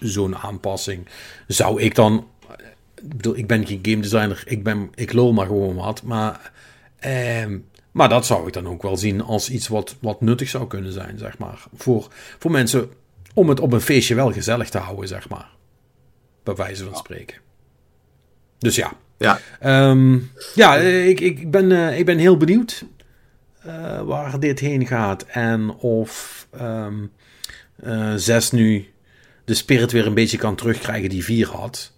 zo'n 0.00 0.36
aanpassing, 0.36 1.06
zou 1.46 1.82
ik 1.82 1.94
dan, 1.94 2.26
ik 3.02 3.16
bedoel, 3.16 3.36
ik 3.36 3.46
ben 3.46 3.66
geen 3.66 3.78
game 3.82 4.00
designer, 4.00 4.42
ik, 4.46 4.62
ben, 4.62 4.90
ik 4.94 5.12
lul 5.12 5.32
maar 5.32 5.46
gewoon 5.46 5.74
wat, 5.74 6.02
maar, 6.02 6.52
ehm, 6.98 7.58
maar 7.92 8.08
dat 8.08 8.26
zou 8.26 8.46
ik 8.46 8.52
dan 8.52 8.68
ook 8.68 8.82
wel 8.82 8.96
zien 8.96 9.22
als 9.22 9.50
iets 9.50 9.68
wat, 9.68 9.96
wat 10.00 10.20
nuttig 10.20 10.48
zou 10.48 10.66
kunnen 10.66 10.92
zijn, 10.92 11.18
zeg 11.18 11.38
maar, 11.38 11.62
voor, 11.76 12.08
voor 12.38 12.50
mensen, 12.50 12.88
om 13.34 13.48
het 13.48 13.60
op 13.60 13.72
een 13.72 13.80
feestje 13.80 14.14
wel 14.14 14.32
gezellig 14.32 14.68
te 14.68 14.78
houden, 14.78 15.08
zeg 15.08 15.28
maar, 15.28 15.48
bij 16.54 16.66
wijze 16.66 16.84
van 16.84 16.96
spreken. 16.96 17.36
Dus 18.58 18.76
ja, 18.76 18.92
Ja, 19.18 19.40
Ehm, 19.60 20.18
ja, 20.54 20.76
eh, 20.76 21.08
ik, 21.08 21.20
ik, 21.20 21.50
ben, 21.50 21.72
eh, 21.72 21.98
ik 21.98 22.04
ben 22.04 22.18
heel 22.18 22.36
benieuwd 22.36 22.84
eh, 23.62 24.00
waar 24.02 24.40
dit 24.40 24.58
heen 24.58 24.86
gaat. 24.86 25.22
En 25.22 25.70
of 25.70 26.46
ehm 26.50 27.06
6 28.16 28.50
nu 28.50 28.88
de 29.44 29.54
spirit 29.54 29.92
weer 29.92 30.06
een 30.06 30.14
beetje 30.14 30.38
kan 30.38 30.54
terugkrijgen 30.54 31.08
die 31.08 31.24
4 31.24 31.48
had. 31.48 31.92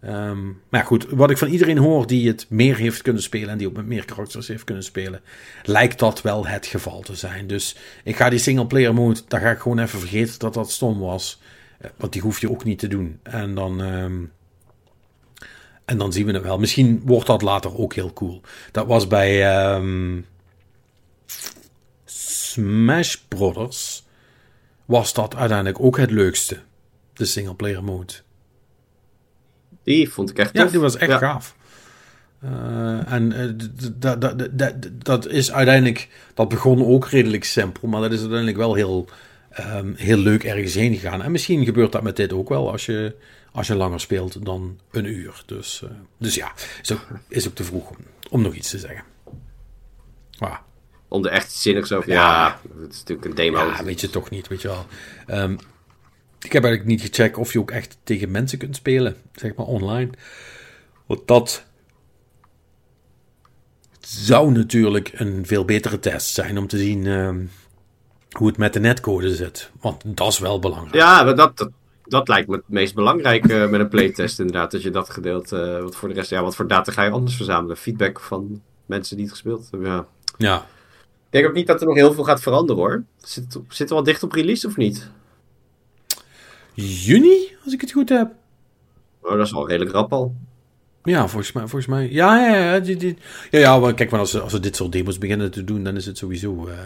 Ehm, 0.00 0.38
maar 0.68 0.84
goed, 0.84 1.06
wat 1.10 1.30
ik 1.30 1.38
van 1.38 1.48
iedereen 1.48 1.78
hoor 1.78 2.06
die 2.06 2.28
het 2.28 2.46
meer 2.48 2.76
heeft 2.76 3.02
kunnen 3.02 3.22
spelen 3.22 3.48
en 3.48 3.58
die 3.58 3.66
ook 3.66 3.76
met 3.76 3.86
meer 3.86 4.04
karakters 4.04 4.48
heeft 4.48 4.64
kunnen 4.64 4.84
spelen, 4.84 5.20
lijkt 5.62 5.98
dat 5.98 6.22
wel 6.22 6.46
het 6.46 6.66
geval 6.66 7.00
te 7.00 7.14
zijn. 7.14 7.46
Dus 7.46 7.76
ik 8.04 8.16
ga 8.16 8.28
die 8.28 8.38
single 8.38 8.66
player 8.66 8.94
mode, 8.94 9.20
daar 9.28 9.40
ga 9.40 9.50
ik 9.50 9.58
gewoon 9.58 9.78
even 9.78 9.98
vergeten 9.98 10.38
dat 10.38 10.54
dat 10.54 10.70
stom 10.70 10.98
was. 10.98 11.40
Eh, 11.78 11.90
Want 11.96 12.12
die 12.12 12.22
hoef 12.22 12.40
je 12.40 12.50
ook 12.50 12.64
niet 12.64 12.78
te 12.78 12.88
doen. 12.88 13.20
En 13.22 13.54
dan, 13.54 13.82
ehm, 13.82 14.22
en 15.84 15.98
dan 15.98 16.12
zien 16.12 16.26
we 16.26 16.32
het 16.32 16.42
wel. 16.42 16.58
Misschien 16.58 17.02
wordt 17.04 17.26
dat 17.26 17.42
later 17.42 17.76
ook 17.78 17.94
heel 17.94 18.12
cool. 18.12 18.40
Dat 18.72 18.86
was 18.86 19.06
bij 19.06 19.46
ehm, 19.56 20.20
Smash 22.04 23.14
Brothers. 23.28 24.06
Was 24.84 25.14
dat 25.14 25.36
uiteindelijk 25.36 25.80
ook 25.80 25.96
het 25.96 26.10
leukste. 26.10 26.58
De 27.12 27.24
single 27.24 27.54
player 27.54 27.84
mode. 27.84 28.12
Die 29.82 30.08
vond 30.10 30.30
ik 30.30 30.38
echt 30.38 30.52
Ja, 30.52 30.62
tof. 30.62 30.70
die 30.70 30.80
was 30.80 30.96
echt 30.96 31.10
Ja. 31.10 31.18
gaaf. 31.18 31.56
Eh, 32.40 33.12
en 33.12 33.32
eh, 33.32 33.48
dat- 33.94 34.20
dat- 34.20 34.48
dat- 34.58 34.74
dat 34.98 35.26
is 35.26 35.52
uiteindelijk, 35.52 36.08
dat 36.34 36.48
begon 36.48 36.84
ook 36.86 37.06
redelijk 37.08 37.44
simpel, 37.44 37.88
maar 37.88 38.00
dat 38.00 38.12
is 38.12 38.18
uiteindelijk 38.18 38.56
wel 38.58 38.74
heel, 38.74 39.08
ehm, 39.58 39.92
heel 39.94 40.16
leuk 40.16 40.44
ergens 40.44 40.74
heen 40.74 40.94
gegaan. 40.94 41.22
En 41.22 41.32
misschien 41.32 41.64
gebeurt 41.64 41.92
dat 41.92 42.02
met 42.02 42.16
dit 42.16 42.32
ook 42.32 42.48
wel 42.48 42.70
als 42.70 42.86
je, 42.86 43.16
als 43.52 43.66
je 43.66 43.74
langer 43.74 44.00
speelt 44.00 44.44
dan 44.44 44.80
een 44.90 45.04
uur. 45.04 45.42
Dus, 45.46 45.82
eh, 45.82 45.90
dus 46.18 46.34
ja, 46.34 46.52
is 46.82 46.92
ook, 46.92 47.06
is 47.28 47.48
ook 47.48 47.54
te 47.54 47.64
vroeg 47.64 47.90
om, 47.90 47.96
om 48.30 48.42
nog 48.42 48.54
iets 48.54 48.70
te 48.70 48.78
zeggen. 48.78 49.04
Maar, 50.38 50.62
Om 51.08 51.24
er 51.24 51.30
echt 51.30 51.52
zinnigs 51.52 51.92
over. 51.92 52.10
Ja. 52.10 52.46
Ja, 52.46 52.60
het 52.80 52.92
is 52.92 52.98
natuurlijk 52.98 53.28
een 53.28 53.34
demo. 53.34 53.58
ja, 53.58 53.84
weet 53.84 54.00
je 54.00 54.10
toch 54.10 54.30
niet, 54.30 54.48
weet 54.48 54.62
je 54.62 54.68
wel. 54.68 54.86
Ehm, 55.26 55.52
ik 56.40 56.52
heb 56.52 56.64
eigenlijk 56.64 56.84
niet 56.84 57.08
gecheckt 57.08 57.36
of 57.36 57.52
je 57.52 57.58
ook 57.58 57.70
echt 57.70 57.98
tegen 58.04 58.30
mensen 58.30 58.58
kunt 58.58 58.76
spelen, 58.76 59.16
zeg 59.32 59.54
maar 59.54 59.66
online. 59.66 60.10
Want 61.06 61.26
dat 61.26 61.66
zou 64.00 64.52
natuurlijk 64.52 65.10
een 65.14 65.46
veel 65.46 65.64
betere 65.64 65.98
test 65.98 66.34
zijn 66.34 66.58
om 66.58 66.66
te 66.66 66.78
zien 66.78 67.06
ehm, 67.06 67.44
hoe 68.30 68.46
het 68.46 68.56
met 68.56 68.72
de 68.72 68.80
netcode 68.80 69.34
zit. 69.34 69.70
Want 69.80 70.02
dat 70.06 70.28
is 70.32 70.38
wel 70.38 70.58
belangrijk. 70.58 70.94
Ja, 70.94 71.24
dat, 71.34 71.56
dat, 71.56 71.70
dat 72.04 72.28
lijkt 72.28 72.48
me 72.48 72.54
het 72.56 72.68
meest 72.68 72.94
belangrijk 72.94 73.48
eh, 73.48 73.68
met 73.68 73.80
een 73.80 73.88
playtest 73.88 74.38
inderdaad. 74.38 74.70
Dat 74.70 74.82
je 74.82 74.90
dat 74.90 75.10
gedeeld, 75.10 75.52
eh 75.52 75.80
wat 75.82 75.96
voor 75.96 76.08
de 76.08 76.14
rest, 76.14 76.30
ja, 76.30 76.42
wat 76.42 76.56
voor 76.56 76.66
data 76.68 76.92
ga 76.92 77.02
je 77.04 77.10
anders 77.10 77.36
verzamelen? 77.36 77.76
Feedback 77.76 78.20
van 78.20 78.62
mensen 78.86 79.16
die 79.16 79.24
het 79.24 79.34
gespeeld 79.34 79.68
hebben, 79.70 79.88
ja. 79.90 80.06
Ja. 80.36 80.56
Ik 81.30 81.34
denk 81.34 81.46
ook 81.46 81.54
niet 81.54 81.66
dat 81.66 81.80
er 81.80 81.86
nog 81.86 81.96
heel 81.96 82.12
veel 82.12 82.24
gaat 82.24 82.40
veranderen 82.40 82.82
hoor. 82.82 83.02
Zit, 83.16 83.58
zit 83.68 83.88
er 83.88 83.94
wel 83.94 84.04
dicht 84.04 84.22
op 84.22 84.32
release 84.32 84.66
of 84.66 84.76
niet? 84.76 85.10
Juni, 86.74 87.56
als 87.64 87.72
ik 87.74 87.80
het 87.80 87.92
goed 87.92 88.08
heb. 88.08 88.30
Oh, 89.20 89.30
dat 89.36 89.46
is 89.46 89.52
wel 89.52 89.68
redelijk 89.68 89.92
rap 89.92 90.12
al. 90.12 90.34
Ja, 91.02 91.28
volgens 91.28 91.52
mij. 91.52 91.62
Volgens 91.66 91.86
mij 91.86 92.10
ja, 92.10 92.46
ja, 92.48 92.74
ja, 92.80 92.82
ja, 93.50 93.58
ja 93.58 93.78
maar 93.78 93.94
kijk, 93.94 94.10
maar 94.10 94.20
als, 94.20 94.30
ze- 94.30 94.40
als 94.40 94.52
ze 94.52 94.60
dit 94.60 94.76
soort 94.76 94.92
demos 94.92 95.18
beginnen 95.18 95.50
te 95.50 95.64
doen, 95.64 95.84
dan 95.84 95.96
is 95.96 96.06
het 96.06 96.18
sowieso 96.18 96.66
eh, 96.66 96.78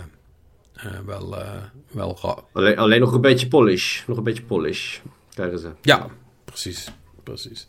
wel, 1.07 1.39
eh, 1.41 1.63
wel 1.91 2.19
ra- 2.23 2.43
Alleen, 2.53 2.79
alleen 2.79 3.01
nog 3.01 3.13
een 3.13 3.21
beetje 3.21 3.49
polish. 3.49 4.07
Nog 4.07 4.17
een 4.17 4.23
beetje 4.25 4.43
polish. 4.43 4.99
Krijgen 5.35 5.59
ze. 5.59 5.71
Ja, 5.83 6.07
precies. 6.45 6.89
precies. 7.23 7.69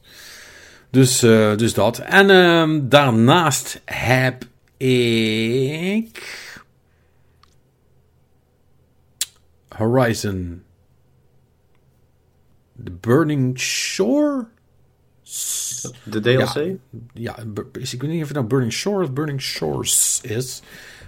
Dus, 0.89 1.23
eh, 1.23 1.55
dus 1.55 1.73
dat. 1.73 1.97
En 1.99 2.29
ehm, 2.29 2.87
daarnaast 2.89 3.81
heb 3.85 4.43
ik. 4.77 6.21
Horizon. 9.69 10.63
The 12.83 12.91
Burning 12.91 13.59
Shore? 13.59 14.47
De 16.03 16.19
DLC? 16.19 16.77
Ja, 17.13 17.35
is- 17.79 17.93
ik 17.93 18.01
weet 18.01 18.11
niet 18.11 18.21
of 18.21 18.27
het 18.27 18.37
nou 18.37 18.47
Burning 18.47 18.73
Shore 18.73 19.03
of 19.03 19.11
Burning 19.13 19.41
Shores 19.41 20.19
is. 20.23 20.61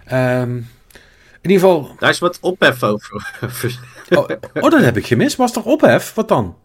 Ehm, 0.06 0.62
in 1.45 1.51
ieder 1.51 1.67
geval. 1.67 1.95
Daar 1.99 2.09
is 2.09 2.19
wat 2.19 2.37
ophef 2.41 2.83
over. 2.83 3.39
Oh, 4.09 4.29
oh, 4.53 4.69
dat 4.69 4.81
heb 4.81 4.97
ik 4.97 5.05
gemist. 5.05 5.35
Was 5.35 5.55
er 5.55 5.63
ophef? 5.63 6.13
Wat 6.13 6.27
dan? 6.27 6.55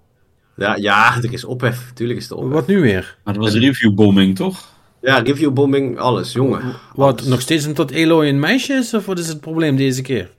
ja, 0.56 0.76
ja, 0.76 1.16
er 1.16 1.32
is 1.32 1.44
ophef. 1.44 1.90
Tuurlijk 1.94 2.18
is 2.18 2.30
er 2.30 2.36
ophef. 2.36 2.52
Wat 2.52 2.66
nu 2.66 2.80
weer? 2.80 3.16
Maar 3.24 3.34
dat 3.34 3.42
was 3.42 3.54
reviewbombing, 3.54 4.36
toch? 4.36 4.68
Ja, 5.00 5.18
reviewbombing, 5.18 5.98
alles, 5.98 6.32
jongen. 6.32 6.62
Wat, 6.94 7.18
Alles. 7.18 7.30
nog 7.30 7.40
steeds 7.40 7.66
omdat 7.66 7.90
Eloy 7.90 8.28
een 8.28 8.38
meisje 8.38 8.72
is? 8.72 8.94
Of 8.94 9.06
wat 9.06 9.18
is 9.18 9.28
het 9.28 9.40
probleem 9.40 9.76
deze 9.76 10.02
keer? 10.02 10.30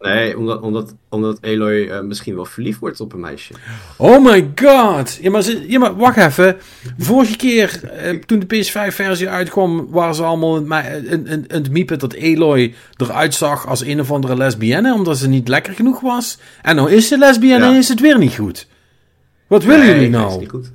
Nee, 0.00 0.38
omdat, 0.38 0.60
omdat, 0.60 0.94
omdat 1.08 1.38
Eloy 1.40 1.88
eh, 1.88 2.00
misschien 2.00 2.34
wel 2.34 2.44
verliefd 2.44 2.78
wordt 2.80 3.00
op 3.00 3.12
een 3.12 3.20
meisje. 3.20 3.52
Oh 3.96 4.24
my 4.24 4.50
god! 4.54 5.18
Ja, 5.20 5.30
maar, 5.30 5.42
ze- 5.42 5.64
ja, 5.68 5.78
maar 5.78 5.96
wacht 5.96 6.16
even. 6.16 6.56
Vorige 6.98 7.36
keer, 7.36 7.84
eh, 7.84 8.14
toen 8.18 8.38
de 8.38 8.46
PS5-versie 8.46 9.28
uitkwam, 9.28 9.88
waren 9.90 10.14
ze 10.14 10.22
allemaal 10.22 10.56
aan 10.72 11.44
het 11.46 11.70
miepen 11.70 11.98
dat 11.98 12.12
Eloy 12.12 12.74
eruit 12.96 13.34
zag 13.34 13.66
als 13.66 13.84
een 13.84 14.00
of 14.00 14.10
andere 14.12 14.36
lesbienne, 14.36 14.94
omdat 14.94 15.18
ze 15.18 15.28
niet 15.28 15.48
lekker 15.48 15.72
genoeg 15.74 16.00
was. 16.00 16.38
En 16.62 16.76
nou 16.76 16.90
is 16.92 17.08
ze 17.08 17.18
lesbienne 17.18 17.64
Ja. 17.64 17.70
en 17.70 17.76
is 17.76 17.88
het 17.88 18.00
weer 18.00 18.18
niet 18.18 18.34
goed. 18.34 18.66
Wat 19.46 19.64
willen 19.64 19.86
Nee, 19.86 19.94
jullie 19.94 20.10
dat 20.10 20.20
is 20.20 20.26
nou? 20.28 20.40
niet 20.40 20.50
goed. 20.50 20.70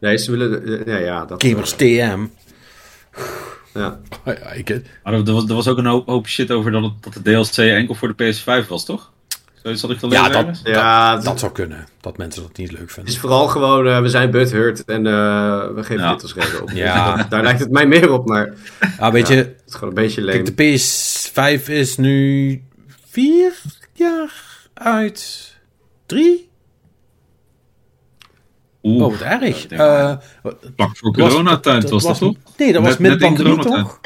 Nee, 0.00 0.16
ze 0.18 0.30
willen... 0.30 0.82
ja, 0.86 0.96
ja, 0.96 1.24
dat... 1.24 1.44
Gamers 1.44 1.76
eh, 1.76 2.08
TM. 2.10 2.20
Ja. 3.76 4.00
Oh 4.24 4.34
ja, 4.34 4.52
ik, 4.52 4.68
Maar 5.04 5.12
er, 5.12 5.26
er 5.26 5.32
was, 5.32 5.48
er 5.48 5.54
was 5.54 5.68
ook 5.68 5.78
een 5.78 5.86
hoop, 5.86 6.06
hoop 6.06 6.26
shit 6.28 6.50
over 6.50 6.70
dat, 6.70 6.82
het, 6.82 6.92
dat 7.00 7.12
de 7.12 7.22
DLC 7.22 7.56
enkel 7.56 7.94
voor 7.94 8.14
de 8.16 8.34
PS5 8.34 8.68
was, 8.68 8.84
toch? 8.84 9.12
Zo 9.62 9.74
zat 9.74 9.90
ik 9.90 9.98
te 9.98 10.06
lezen 10.08 10.24
ja, 10.24 10.42
dat? 10.42 10.60
Ja, 10.64 11.08
dat, 11.08 11.16
het- 11.16 11.24
dat 11.26 11.38
zou 11.40 11.52
kunnen. 11.52 11.86
Dat 12.00 12.16
mensen 12.16 12.42
dat 12.42 12.56
niet 12.56 12.70
leuk 12.72 12.80
Het 12.80 12.92
vinden. 12.92 13.12
is 13.12 13.18
vooral 13.18 13.46
gewoon, 13.48 13.86
eh, 13.88 14.00
we 14.00 14.08
zijn 14.08 14.30
butthurt 14.30 14.84
en 14.84 15.06
eh, 15.06 15.12
we 15.74 15.82
geven 15.84 16.02
Ja. 16.04 16.12
dit 16.12 16.22
als 16.22 16.34
reden 16.34 16.62
op. 16.62 16.70
Ja. 16.70 17.16
Dat- 17.16 17.30
daar 17.30 17.42
lijkt 17.42 17.60
het 17.60 17.70
mij 17.70 17.86
meer 17.86 18.12
op, 18.12 18.28
maar 18.28 18.46
het 18.78 18.94
Ja, 18.98 19.12
weet 19.12 19.28
je, 19.28 19.54
is 19.66 19.74
gewoon 19.74 19.88
een 19.88 19.94
beetje. 19.94 20.24
Kijk, 20.24 20.56
de 20.56 20.78
PS5 20.78 21.68
is 21.68 21.96
nu 21.96 22.62
vier 23.10 23.52
jaar 23.92 24.32
uit. 24.74 25.54
Drie? 26.06 26.45
Oeh, 28.86 29.04
Oh, 29.04 29.10
wat 29.10 29.20
erg. 29.20 29.68
wel. 29.68 29.78
Eh, 30.10 30.16
Vlak 30.76 30.96
voor 30.96 31.12
was- 31.16 31.28
coronatijd 31.30 31.90
was 31.90 32.02
dat, 32.02 32.18
toch? 32.18 32.34
Nee, 32.56 32.72
dat 32.72 32.82
was 32.82 32.98
Net- 32.98 33.10
met 33.10 33.18
pandemie, 33.18 33.58
toch? 33.64 34.00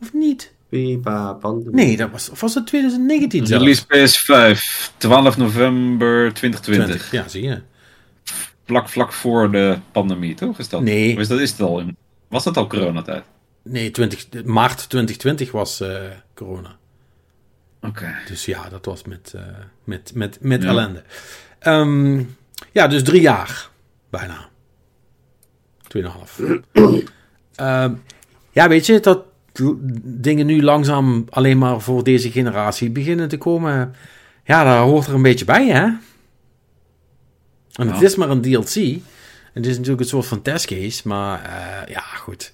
Of 0.00 0.12
niet? 0.12 0.52
Pipa, 0.68 1.32
pandemie. 1.32 1.74
Nee, 1.74 1.96
dat 1.96 2.10
was, 2.10 2.30
of 2.30 2.40
was 2.40 2.54
het 2.54 2.66
2019 2.66 3.46
zelfs? 3.46 3.64
Release 3.88 4.56
PS5, 4.56 4.92
12 4.96 5.36
november 5.36 6.32
2020. 6.34 6.86
20, 7.08 7.10
ja, 7.10 7.28
zie 7.28 7.42
je. 7.42 7.60
Vlak, 8.64 8.88
vlak 8.88 9.12
voor 9.12 9.50
de 9.50 9.78
pandemie, 9.92 10.34
toch? 10.34 10.58
Is 10.58 10.68
dat? 10.68 10.82
Nee. 10.82 11.16
Is 11.16 11.28
dat, 11.28 11.40
is 11.40 11.50
het 11.50 11.60
al 11.60 11.80
in, 11.80 11.96
was 12.28 12.44
dat 12.44 12.56
al 12.56 12.66
coronatijd? 12.66 13.22
Nee, 13.62 13.90
20, 13.90 14.44
maart 14.44 14.88
2020 14.88 15.50
was 15.52 15.80
eh, 15.80 15.96
corona. 16.34 16.76
Oké. 17.82 18.14
Dus 18.28 18.44
ja, 18.44 18.68
dat 18.68 18.84
was 18.84 19.04
met, 19.04 19.32
eh, 19.36 19.42
met, 19.84 20.10
met, 20.14 20.38
met 20.40 20.62
Ja. 20.62 20.68
ellende. 20.68 21.02
Ehm, 21.60 22.22
ja, 22.72 22.86
dus 22.86 23.02
drie 23.02 23.20
jaar. 23.20 23.70
Bijna. 24.10 24.48
Tweeënhalf. 25.88 26.40
Ehm 27.54 27.94
ja, 28.50 28.68
weet 28.68 28.86
je, 28.86 29.00
dat 29.00 29.24
dingen 30.02 30.46
nu 30.46 30.62
langzaam 30.62 31.24
alleen 31.30 31.58
maar 31.58 31.80
voor 31.80 32.04
deze 32.04 32.30
generatie 32.30 32.90
beginnen 32.90 33.28
te 33.28 33.38
komen. 33.38 33.94
Ja, 34.44 34.64
daar 34.64 34.82
hoort 34.82 35.06
er 35.06 35.14
een 35.14 35.22
beetje 35.22 35.44
bij, 35.44 35.66
hè? 35.66 35.88
En 37.72 37.88
het 37.88 38.02
is 38.02 38.16
maar 38.16 38.30
een 38.30 38.40
DLC. 38.40 38.98
Het 39.52 39.66
is 39.66 39.76
natuurlijk 39.76 40.00
een 40.00 40.06
soort 40.06 40.26
van 40.26 40.42
testcase, 40.42 41.08
maar 41.08 41.44
eh, 41.44 41.94
ja, 41.94 42.00
goed. 42.00 42.52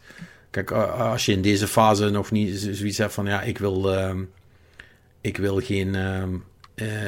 Kijk, 0.51 0.71
als 0.71 1.27
je 1.27 1.33
in 1.33 1.43
deze 1.43 1.69
fase 1.69 2.11
nog 2.11 2.31
niet 2.31 2.59
zoiets 2.59 2.99
hebt 2.99 3.13
van, 3.13 3.27
ja, 3.27 3.43
ik 3.43 3.59
wil, 3.59 3.95
ehm, 3.95 4.23
ik 5.21 5.37
wil 5.37 5.61
geen, 5.61 5.95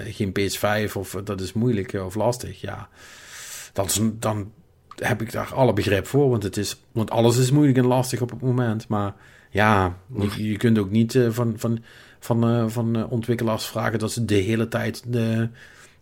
geen 0.04 0.32
PS5 0.38 0.92
of 0.92 1.14
eh, 1.14 1.20
dat 1.24 1.40
is 1.40 1.52
moeilijk 1.52 1.92
eh, 1.92 2.04
of 2.04 2.14
lastig, 2.14 2.60
ja. 2.60 2.88
Dan, 3.72 3.84
is- 3.84 4.00
dan 4.12 4.52
heb 4.96 5.20
ik 5.22 5.32
daar 5.32 5.54
alle 5.54 5.72
begrip 5.72 6.06
voor, 6.06 6.30
want, 6.30 6.42
het 6.42 6.56
is, 6.56 6.80
want 6.92 7.10
alles 7.10 7.36
is 7.36 7.50
moeilijk 7.50 7.78
en 7.78 7.86
lastig 7.86 8.20
op 8.20 8.30
het 8.30 8.40
moment. 8.40 8.88
Maar 8.88 9.14
ja, 9.50 9.96
je, 10.18 10.48
je 10.50 10.56
kunt 10.56 10.78
ook 10.78 10.90
niet 10.90 11.14
eh, 11.14 11.30
van, 11.30 11.54
van, 11.56 11.82
van, 12.20 12.44
eh, 12.48 12.64
van 12.68 12.96
eh, 12.96 13.12
ontwikkelaars 13.12 13.66
vragen 13.66 13.98
dat 13.98 14.12
ze 14.12 14.24
de 14.24 14.34
hele 14.34 14.68
tijd 14.68 15.02
de, 15.12 15.48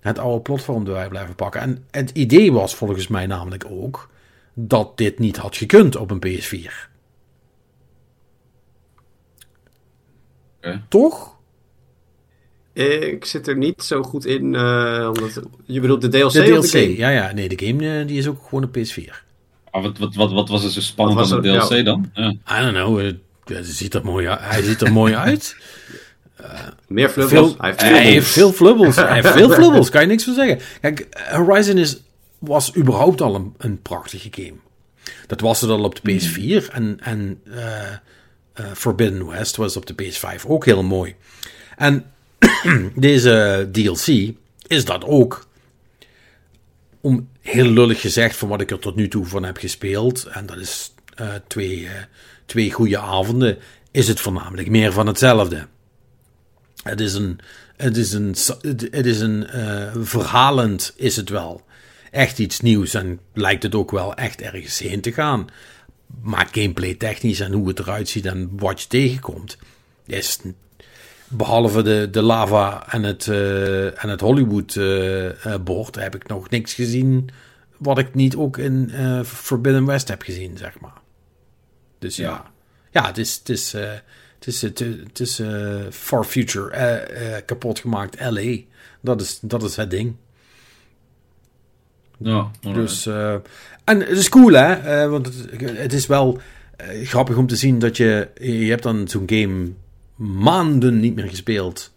het 0.00 0.18
oude 0.18 0.40
platform 0.42 0.86
erbij 0.86 1.08
blijven 1.08 1.34
pakken. 1.34 1.60
En 1.60 1.84
het 1.90 2.10
idee 2.10 2.52
was 2.52 2.74
volgens 2.74 3.08
mij 3.08 3.26
namelijk 3.26 3.64
ook 3.70 4.10
dat 4.54 4.96
dit 4.96 5.18
niet 5.18 5.36
had 5.36 5.56
gekund 5.56 5.96
op 5.96 6.10
een 6.10 6.22
PS4. 6.26 6.90
Oké. 10.58 10.82
Toch? 10.88 11.35
Ik 12.76 13.24
zit 13.24 13.46
er 13.48 13.56
niet 13.56 13.82
zo 13.82 14.02
goed 14.02 14.26
in, 14.26 14.54
eh, 14.54 15.10
omdat... 15.14 15.40
Je 15.64 15.80
bedoelt 15.80 16.00
de 16.00 16.08
DLC 16.08 16.32
De 16.32 16.56
of 16.58 16.66
DLC, 16.66 16.70
de 16.72 16.78
game? 16.78 16.96
ja, 16.96 17.08
ja. 17.08 17.32
Nee, 17.32 17.48
de 17.48 17.66
game 17.66 18.00
eh, 18.00 18.06
die 18.06 18.18
is 18.18 18.26
ook 18.26 18.42
gewoon 18.48 18.68
een 18.72 18.86
PS4. 18.86 19.12
Maar 19.72 19.82
wat, 19.82 19.98
wat, 19.98 20.14
wat, 20.14 20.32
wat 20.32 20.48
was 20.48 20.64
er 20.64 20.70
zo 20.70 20.80
spannend 20.80 21.32
aan 21.32 21.42
de 21.42 21.58
DLC 21.58 21.84
dan? 21.84 22.10
Ja. 22.14 22.28
I 22.28 22.62
don't 22.62 22.72
know. 22.72 23.00
ja, 23.00 23.56
het 23.56 23.66
ziet 23.66 23.94
er 23.94 24.04
mooi 24.04 24.28
uit. 24.28 24.40
Hij 24.40 24.62
ziet 24.62 24.80
er 24.80 24.92
mooi 24.92 25.14
uit. 25.14 25.56
Meer 26.88 27.08
flubbels? 27.08 27.54
Veel, 27.54 27.54
Hij 27.58 27.68
heeft 27.68 27.80
hij 27.80 27.90
flubbels. 27.90 28.12
heeft 28.14 28.28
veel 28.32 28.52
flubbels. 28.52 28.96
Hij 28.96 29.14
heeft 29.14 29.28
veel 29.28 29.50
flubbels, 29.60 29.90
kan 29.90 30.00
je 30.00 30.06
niks 30.06 30.24
van 30.24 30.34
zeggen. 30.34 30.58
Kijk, 30.80 31.06
Horizon 31.30 31.78
is 31.78 32.00
was 32.38 32.76
überhaupt 32.76 33.20
al 33.20 33.34
een, 33.34 33.54
een 33.58 33.82
prachtige 33.82 34.28
game. 34.30 34.54
Dat 35.26 35.40
was 35.40 35.60
het 35.60 35.70
al 35.70 35.84
op 35.84 36.00
de 36.02 36.12
PS4 36.12 36.72
en, 36.72 36.98
en 37.00 37.40
Forbidden 38.74 39.26
West 39.26 39.56
was 39.56 39.76
op 39.76 39.86
de 39.86 39.94
PS5 40.04 40.46
ook 40.46 40.64
heel 40.64 40.82
mooi. 40.82 41.14
En 41.76 42.04
deze 42.94 43.68
DLC 43.72 44.34
is 44.66 44.84
dat 44.84 45.04
ook. 45.04 45.46
Om 47.00 47.28
heel 47.40 47.66
lullig 47.66 48.00
gezegd 48.00 48.36
van 48.36 48.48
wat 48.48 48.60
ik 48.60 48.70
er 48.70 48.78
tot 48.78 48.96
nu 48.96 49.08
toe 49.08 49.24
van 49.24 49.44
heb 49.44 49.56
gespeeld, 49.56 50.24
en 50.24 50.46
dat 50.46 50.56
is 50.56 50.94
eh, 51.14 51.34
twee, 51.46 51.88
twee 52.46 52.72
goede 52.72 52.98
avonden, 52.98 53.58
is 53.90 54.08
het 54.08 54.20
voornamelijk 54.20 54.68
meer 54.68 54.92
van 54.92 55.06
hetzelfde. 55.06 55.66
Het 56.82 57.00
is 57.00 57.14
een, 57.14 57.38
het 57.76 57.96
is 57.96 58.12
een, 58.12 58.36
het 58.90 59.06
is 59.06 59.20
een 59.20 59.46
verhalend 60.04 60.92
is 60.96 61.16
het 61.16 61.28
wel 61.28 61.64
echt 62.16 62.38
iets 62.38 62.60
nieuws 62.60 62.94
en 62.94 63.20
lijkt 63.32 63.62
het 63.62 63.74
ook 63.74 63.90
wel 63.90 64.14
echt 64.14 64.40
ergens 64.40 64.78
heen 64.78 65.00
te 65.00 65.12
gaan. 65.12 65.46
Maar 66.22 66.48
gameplay 66.52 66.94
technisch 66.94 67.40
en 67.40 67.52
hoe 67.52 67.68
het 67.68 67.78
eruit 67.78 68.08
ziet 68.08 68.26
en 68.26 68.50
wat 68.56 68.80
je 68.82 68.88
tegenkomt, 68.88 69.56
is 70.06 70.38
behalve 71.28 71.82
de, 71.82 72.08
de 72.10 72.22
lava 72.22 72.92
en 72.92 73.02
het, 73.02 73.26
uh, 73.26 74.04
en 74.04 74.08
het 74.08 74.20
Hollywood 74.20 74.74
uh, 74.74 75.30
bord 75.64 75.94
heb 75.94 76.14
ik 76.14 76.28
nog 76.28 76.50
niks 76.50 76.74
gezien 76.74 77.28
wat 77.76 77.98
ik 77.98 78.14
niet 78.14 78.36
ook 78.36 78.58
in 78.58 78.90
Forbidden 79.24 79.86
West 79.86 80.08
heb 80.08 80.22
gezien, 80.22 80.56
zeg 80.56 80.80
maar. 80.80 81.00
Dus 81.98 82.16
ja, 82.16 82.24
ja, 82.24 82.50
ja 82.90 83.06
het 83.06 83.18
is, 83.18 83.34
het 83.34 83.48
is, 83.48 83.72
het 83.72 84.46
is, 84.46 84.62
het, 84.62 84.78
het 84.78 85.20
is 85.20 85.42
Far 85.90 86.24
Future 86.24 87.42
kapot 87.46 87.78
gemaakt 87.78 88.20
LA. 88.20 88.56
Dat 89.00 89.20
is, 89.20 89.38
dat 89.42 89.62
is 89.62 89.76
het 89.76 89.90
ding. 89.90 90.16
Ja, 92.18 92.50
dus, 92.60 93.06
uh, 93.06 93.32
en 93.84 94.00
het 94.00 94.18
is 94.18 94.28
cool, 94.28 94.52
hè? 94.52 95.04
Uh, 95.04 95.10
want 95.10 95.26
het, 95.26 95.36
het, 95.78 95.92
is 95.92 96.06
wel 96.06 96.38
uh, 96.80 97.06
grappig 97.06 97.36
om 97.36 97.46
te 97.46 97.56
zien 97.56 97.78
dat 97.78 97.96
je... 97.96 98.28
Je 98.40 98.70
hebt 98.70 98.82
dan 98.82 99.08
zo'n 99.08 99.22
game 99.26 99.72
maanden 100.16 101.00
niet 101.00 101.14
meer 101.14 101.28
gespeeld. 101.28 101.94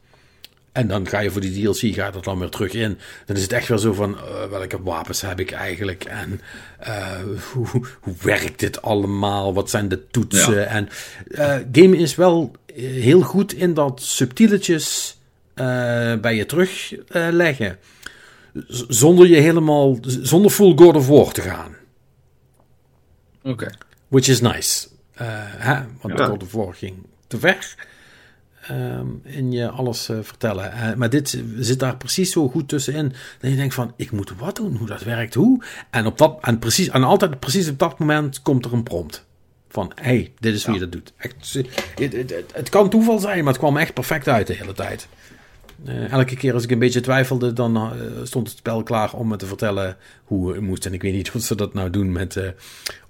En 0.71 0.87
dan 0.87 1.07
ga 1.07 1.19
je 1.19 1.31
voor 1.31 1.41
die 1.41 1.63
DLC, 1.63 1.95
gaat 1.95 2.15
er 2.15 2.21
dan 2.21 2.39
weer 2.39 2.49
terug 2.49 2.73
in. 2.73 2.97
Dan 3.25 3.35
is 3.35 3.41
het 3.41 3.51
echt 3.51 3.67
wel 3.67 3.77
zo 3.77 3.93
van, 3.93 4.17
welke 4.49 4.81
wapens 4.81 5.21
heb 5.21 5.39
ik 5.39 5.51
eigenlijk? 5.51 6.03
En 6.03 6.41
hoe, 7.53 7.67
hoe 7.99 8.15
werkt 8.21 8.59
dit 8.59 8.81
allemaal? 8.81 9.53
Wat 9.53 9.69
zijn 9.69 9.89
de 9.89 10.07
toetsen? 10.07 10.53
Ja. 10.53 10.63
En 10.63 10.89
game 11.71 11.97
is 11.97 12.15
wel 12.15 12.55
heel 12.73 13.21
goed 13.21 13.53
in 13.53 13.73
dat 13.73 14.01
subtieletjes 14.01 15.17
bij 16.21 16.35
je 16.35 16.45
terugleggen 16.45 17.77
zonder 18.87 19.27
je 19.27 19.35
helemaal, 19.35 19.97
zonder 20.01 20.51
full 20.51 20.73
God 20.75 20.95
of 20.95 21.07
War 21.07 21.31
te 21.31 21.41
gaan. 21.41 21.75
Oké. 23.43 23.69
Which 24.07 24.27
is 24.27 24.41
nice. 24.41 24.87
Hè? 25.13 25.81
Want 26.01 26.17
ja. 26.17 26.25
God 26.25 26.43
of 26.43 26.51
War 26.51 26.73
ging 26.73 26.95
te 27.27 27.39
ver. 27.39 27.75
Um, 28.71 29.21
in 29.23 29.51
je 29.51 29.69
alles 29.69 30.09
uh, 30.09 30.17
vertellen. 30.21 30.73
Uh, 30.75 30.93
maar 30.93 31.09
dit 31.09 31.43
zit 31.59 31.79
daar 31.79 31.97
precies 31.97 32.31
zo 32.31 32.49
goed 32.49 32.67
tussenin. 32.67 33.13
Dat 33.39 33.49
je 33.51 33.57
denkt 33.57 33.73
van, 33.73 33.93
ik 33.95 34.11
moet 34.11 34.33
wat 34.37 34.55
doen, 34.55 34.75
hoe 34.75 34.87
dat 34.87 35.03
werkt, 35.03 35.33
hoe. 35.33 35.63
En, 35.89 36.05
op 36.05 36.17
dat, 36.17 36.37
en, 36.41 36.59
precies, 36.59 36.89
en 36.89 37.03
altijd 37.03 37.39
precies 37.39 37.69
op 37.69 37.79
dat 37.79 37.99
moment 37.99 38.41
komt 38.41 38.65
er 38.65 38.73
een 38.73 38.83
prompt. 38.83 39.25
Van, 39.69 39.91
hey, 39.95 40.31
dit 40.39 40.53
is 40.53 40.65
hoe 40.65 40.73
ja. 40.73 40.79
je 40.79 40.85
dat 40.85 40.93
doet. 40.93 41.13
Echt, 41.17 41.53
het, 41.95 42.13
het, 42.13 42.45
het, 42.53 42.69
kan 42.69 42.89
toeval 42.89 43.19
zijn, 43.19 43.37
maar 43.37 43.53
het 43.53 43.61
kwam 43.61 43.77
echt 43.77 43.93
perfect 43.93 44.27
uit 44.27 44.47
de 44.47 44.53
hele 44.53 44.73
tijd. 44.73 45.07
Uh, 45.87 46.11
elke 46.11 46.35
keer 46.35 46.53
als 46.53 46.63
ik 46.63 46.71
een 46.71 46.79
beetje 46.79 47.01
twijfelde, 47.01 47.53
dan 47.53 47.75
uh, 47.75 47.91
stond 48.23 48.47
het 48.47 48.57
spel 48.57 48.83
klaar 48.83 49.13
om 49.13 49.27
me 49.27 49.35
te 49.35 49.45
vertellen 49.45 49.97
hoe 50.23 50.53
het 50.53 50.61
moest. 50.61 50.85
En 50.85 50.93
ik 50.93 51.01
weet 51.01 51.13
niet 51.13 51.31
wat 51.33 51.41
ze 51.41 51.55
dat 51.55 51.73
nou 51.73 51.89
doen 51.89 52.11
met 52.11 52.35
uh, 52.35 52.47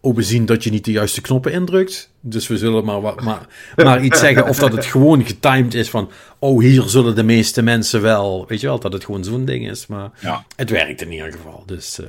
overzien 0.02 0.46
dat 0.46 0.64
je 0.64 0.70
niet 0.70 0.86
de 0.86 0.92
juiste 0.92 1.22
knoppen 1.22 1.52
indrukt. 1.52 2.10
Dus 2.22 2.48
we 2.48 2.58
zullen 2.58 2.86
maar, 2.86 3.02
wat, 3.02 3.22
maar, 3.22 3.48
maar 3.76 4.04
iets 4.04 4.20
zeggen 4.20 4.48
of 4.48 4.58
dat 4.58 4.72
het 4.72 4.86
gewoon 4.96 5.26
getimed 5.26 5.74
is 5.74 5.90
van... 5.90 6.10
Oh, 6.40 6.62
hier 6.62 6.84
zullen 6.84 7.16
de 7.16 7.24
meeste 7.24 7.62
mensen 7.62 8.02
wel... 8.02 8.46
Weet 8.48 8.62
je 8.62 8.68
wel, 8.68 8.80
dat 8.80 8.94
het 8.94 9.06
gewoon 9.06 9.24
zo'n 9.24 9.46
ding 9.46 9.70
is. 9.70 9.88
Maar 9.88 10.12
ja. 10.20 10.46
het 10.56 10.70
werkt 10.70 11.02
in 11.02 11.12
ieder 11.12 11.32
geval. 11.32 11.64
Dus, 11.66 12.00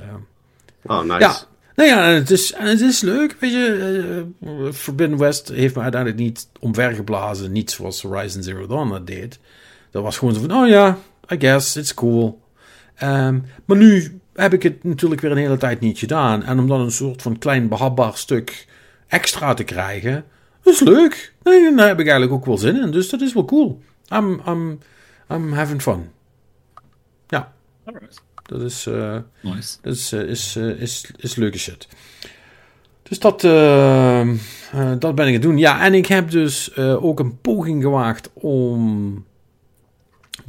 oh, 0.82 1.02
nice. 1.02 1.18
Ja. 1.18 1.48
Nou 1.80 1.88
ja, 1.88 2.08
het 2.08 2.30
is, 2.30 2.54
het 2.56 2.80
is 2.80 3.00
leuk, 3.00 3.36
weet 3.38 3.52
je. 3.52 4.24
Forbidden 4.72 5.18
West 5.18 5.48
heeft 5.48 5.74
me 5.74 5.82
uiteindelijk 5.82 6.20
niet 6.22 6.48
omvergeblazen. 6.58 7.52
Niet 7.52 7.70
zoals 7.70 8.02
Horizon 8.02 8.42
Zero 8.42 8.66
Dawn 8.66 8.90
dat 8.90 9.06
deed. 9.06 9.38
Dat 9.90 10.02
was 10.02 10.18
gewoon 10.18 10.34
zo 10.34 10.40
van, 10.40 10.62
oh 10.62 10.68
ja, 10.68 10.98
I 11.32 11.36
guess, 11.38 11.76
it's 11.76 11.94
cool. 11.94 12.40
Um, 13.02 13.44
maar 13.64 13.76
nu 13.76 14.20
heb 14.34 14.52
ik 14.52 14.62
het 14.62 14.84
natuurlijk 14.84 15.20
weer 15.20 15.30
een 15.30 15.36
hele 15.36 15.56
tijd 15.56 15.80
niet 15.80 15.98
gedaan. 15.98 16.42
En 16.42 16.58
om 16.58 16.68
dan 16.68 16.80
een 16.80 16.90
soort 16.90 17.22
van 17.22 17.38
klein 17.38 17.68
behapbaar 17.68 18.16
stuk 18.16 18.66
extra 19.06 19.54
te 19.54 19.64
krijgen, 19.64 20.24
is 20.64 20.80
leuk. 20.80 21.34
En 21.42 21.76
daar 21.76 21.86
heb 21.86 22.00
ik 22.00 22.08
eigenlijk 22.08 22.32
ook 22.32 22.46
wel 22.46 22.58
zin 22.58 22.82
in. 22.82 22.90
Dus 22.90 23.08
dat 23.08 23.20
is 23.20 23.34
wel 23.34 23.44
cool. 23.44 23.82
I'm, 24.12 24.42
I'm, 24.46 24.78
I'm 25.30 25.52
having 25.52 25.82
fun. 25.82 26.10
Ja. 27.28 27.52
Alright. 27.84 28.22
Dat 28.42 28.60
is, 28.60 28.86
uh, 28.86 29.16
nice. 29.40 29.76
dat 29.82 29.94
is, 29.94 30.12
uh, 30.12 30.20
is, 30.20 30.56
uh, 30.56 30.80
is, 30.80 31.10
is 31.16 31.34
leuke 31.34 31.58
shit. 31.58 31.88
Dus 33.02 33.18
dat, 33.18 33.44
uh, 33.44 34.30
dat 34.98 35.14
ben 35.14 35.26
ik 35.26 35.32
het 35.32 35.42
doen. 35.42 35.58
Ja, 35.58 35.84
en 35.84 35.94
ik 35.94 36.06
heb 36.06 36.30
dus 36.30 36.76
ook 36.76 37.20
een 37.20 37.40
poging 37.40 37.82
gewaagd 37.82 38.30
om 38.32 39.24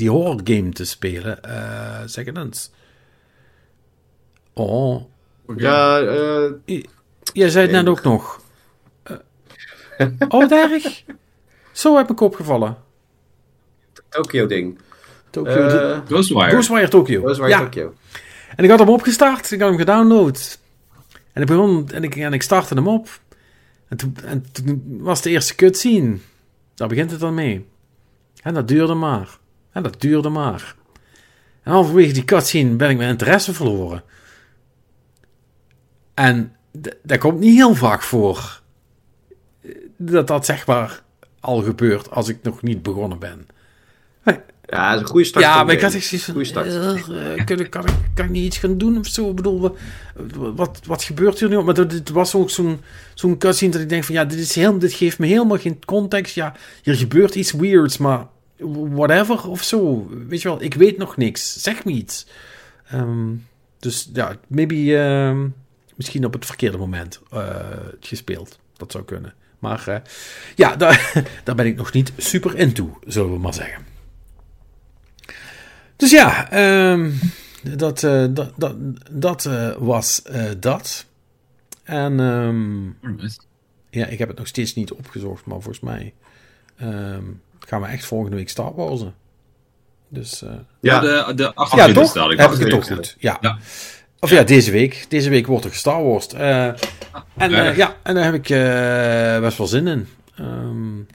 die 0.02 0.10
horror 0.10 0.40
game 0.44 0.70
te 0.70 0.86
spelen. 0.86 1.40
Uh, 1.46 2.02
zeg 2.06 2.26
het 2.26 2.38
eens. 2.38 2.72
Oh. 4.54 5.04
Ja, 5.56 6.02
uh, 6.02 6.52
Jij 7.34 7.50
zei 7.50 7.64
het 7.64 7.72
net 7.72 7.88
ook 7.88 8.04
nog. 8.04 8.42
Uh, 9.12 9.18
oh, 10.30 10.40
wat 10.40 10.52
erg. 10.52 11.04
Zo 11.72 11.98
heb 11.98 12.10
ik 12.10 12.20
opgevallen. 12.20 12.78
Tokyo 14.10 14.46
ding. 14.46 14.80
Tokyo. 15.30 15.68
Uh, 15.68 16.00
Ghostwire. 16.06 16.50
Ghostwire 16.50 16.88
Tokyo. 16.88 17.22
Ghostwire 17.22 17.50
ja. 17.50 17.60
Tokyo. 17.60 17.94
En 18.56 18.64
ik 18.64 18.70
had 18.70 18.80
hem 18.80 18.90
opgestart. 18.90 19.52
Ik 19.52 19.60
had 19.60 19.70
hem 19.70 19.78
gedownload. 19.78 20.60
En 21.34 21.42
ik 21.42 21.48
begon 21.48 21.90
en 21.90 22.04
ik, 22.04 22.16
en 22.16 22.34
ik 22.34 22.42
startte 22.42 22.74
hem 22.74 22.88
op. 22.88 23.20
En 23.88 23.98
toen, 23.98 24.16
en 24.24 24.46
toen 24.52 24.98
was 25.02 25.22
de 25.22 25.30
eerste 25.30 25.56
cutscene. 25.56 26.18
Daar 26.76 26.88
begint 26.88 27.12
het 27.12 27.20
dan 27.20 27.34
mee. 27.34 27.66
En 28.42 28.54
dat 28.54 28.68
duurde 28.68 28.94
maar. 28.94 29.40
En 29.72 29.84
dat 29.84 30.02
duurde 30.02 30.30
maar. 30.30 30.76
En 31.64 31.72
halverwege 31.72 32.14
die 32.14 32.24
cutscene 32.24 32.76
ben 32.76 32.90
ik 32.90 32.98
mijn 32.98 33.10
interesse 33.10 33.54
verloren. 33.54 34.04
En 36.14 36.56
dat 37.04 37.18
komt 37.18 37.40
niet 37.40 37.56
heel 37.56 37.76
vaak 37.76 38.02
voor. 38.02 38.62
Dat 39.98 40.28
dat 40.28 40.46
zeg 40.46 40.68
maar 40.68 41.02
al 41.40 41.62
gebeurt 41.62 42.12
als 42.12 42.28
ik 42.28 42.38
nog 42.44 42.62
niet 42.62 42.84
begonnen 42.84 43.20
ben. 43.20 43.48
Ja, 44.72 44.90
dat 44.90 44.96
is 44.96 45.02
een 45.02 45.08
goede 45.08 45.26
start. 45.26 45.46
Ja, 45.46 45.64
maar 45.64 45.74
ik 45.74 45.82
had 45.82 45.94
echt 45.94 46.06
zoiets 46.06 46.26
van... 46.26 46.46
Start. 46.46 46.68
Uh, 47.10 47.46
kan, 47.46 47.70
kan, 47.70 47.86
ik, 47.86 47.94
kan 48.14 48.26
ik 48.26 48.32
niet 48.32 48.46
iets 48.46 48.58
gaan 48.58 48.78
doen 48.78 48.98
of 48.98 49.08
zo? 49.08 49.30
Ik 49.30 49.36
bedoel, 49.36 49.78
wat, 50.56 50.80
wat 50.86 51.04
gebeurt 51.04 51.40
hier 51.40 51.50
nu? 51.50 51.62
Maar 51.62 51.76
het 51.76 52.10
was 52.10 52.36
ook 52.36 52.50
zo'n 52.50 52.80
zo'n 53.14 53.38
cutscene 53.38 53.72
dat 53.72 53.82
ik 53.82 53.90
denk 53.90 54.04
van... 54.04 54.16
Ja, 54.16 54.26
dit, 54.26 54.40
is 54.40 54.56
heel, 54.56 54.80
dit 54.80 54.94
geeft 54.94 55.20
me 55.20 55.28
helemaal 55.28 55.58
geen 55.58 55.86
context. 55.86 56.36
Ja, 56.36 56.56
hier 56.84 56.96
gebeurt 56.96 57.36
iets 57.36 57.52
weirds, 57.52 57.98
maar 57.98 58.28
whatever 58.70 59.50
of 59.50 59.64
zo. 59.64 60.08
Weet 60.28 60.42
je 60.42 60.48
wel, 60.48 60.62
ik 60.62 60.74
weet 60.74 60.98
nog 60.98 61.18
niks. 61.18 61.62
Zeg 61.62 61.86
me 61.86 61.92
iets. 61.92 62.28
Um, 62.94 63.46
dus 63.80 64.10
ja, 64.14 64.38
maybe 64.48 64.76
uh, 64.76 65.44
misschien 65.96 66.26
op 66.26 66.34
het 66.34 66.46
verkeerde 66.46 66.78
moment 66.78 67.22
uh, 67.34 67.56
gespeeld. 68.00 68.60
Dat 68.78 68.92
zou 68.92 69.04
kunnen. 69.04 69.34
Maar 69.60 69.86
uh, 69.90 69.96
ja, 70.56 70.76
daar, 70.82 71.24
daar 71.44 71.56
ben 71.56 71.66
ik 71.66 71.76
nog 71.76 71.94
niet 71.94 72.12
super 72.18 72.58
into, 72.58 73.00
zullen 73.08 73.32
we 73.32 73.40
maar 73.40 73.54
zeggen. 73.54 73.86
Dus 75.96 76.12
ja, 76.12 76.54
um, 76.92 77.20
dat, 77.62 78.00
dat, 78.00 78.54
dat, 78.56 78.76
dat 79.12 79.50
was 79.80 80.22
dat. 80.60 81.06
En 81.84 82.20
um, 82.20 82.98
ja, 83.90 84.06
ik 84.06 84.20
heb 84.20 84.28
het 84.28 84.38
nog 84.38 84.48
steeds 84.48 84.74
niet 84.74 84.92
opgezocht, 84.92 85.46
maar 85.46 85.62
volgens 85.62 85.80
mij 85.80 86.14
um, 86.82 87.42
gaan 87.68 87.82
we 87.82 87.88
echt 87.88 88.06
volgende 88.06 88.36
week 88.36 88.50
Star 88.50 88.76
Warsen. 88.76 89.14
Dus, 90.12 90.44
uh, 90.44 90.50
ja, 90.80 91.00
de, 91.00 91.34
de 91.36 91.44
ja, 91.76 91.92
toch? 91.92 92.14
Heb 92.14 92.52
ik 92.52 92.60
het 92.60 92.70
toch 92.70 92.88
goed. 92.88 93.16
Ja. 93.20 93.38
ja. 93.42 93.58
Of 94.20 94.30
ja, 94.30 94.44
deze 94.44 94.72
week. 94.72 95.06
Deze 95.10 95.30
week 95.30 95.48
wordt 95.48 95.66
er 95.66 95.72
gestar 95.72 96.04
Wars. 96.04 96.34
Uh, 96.34 96.66
en 97.38 97.52
uh, 97.52 97.78
ja, 97.78 97.96
en 98.04 98.16
daar 98.16 98.24
heb 98.24 98.34
ik 98.34 98.48
best 99.42 99.58
wel 99.58 99.68
zin 99.68 99.88
in. 99.88 100.08
Um, 100.40 101.08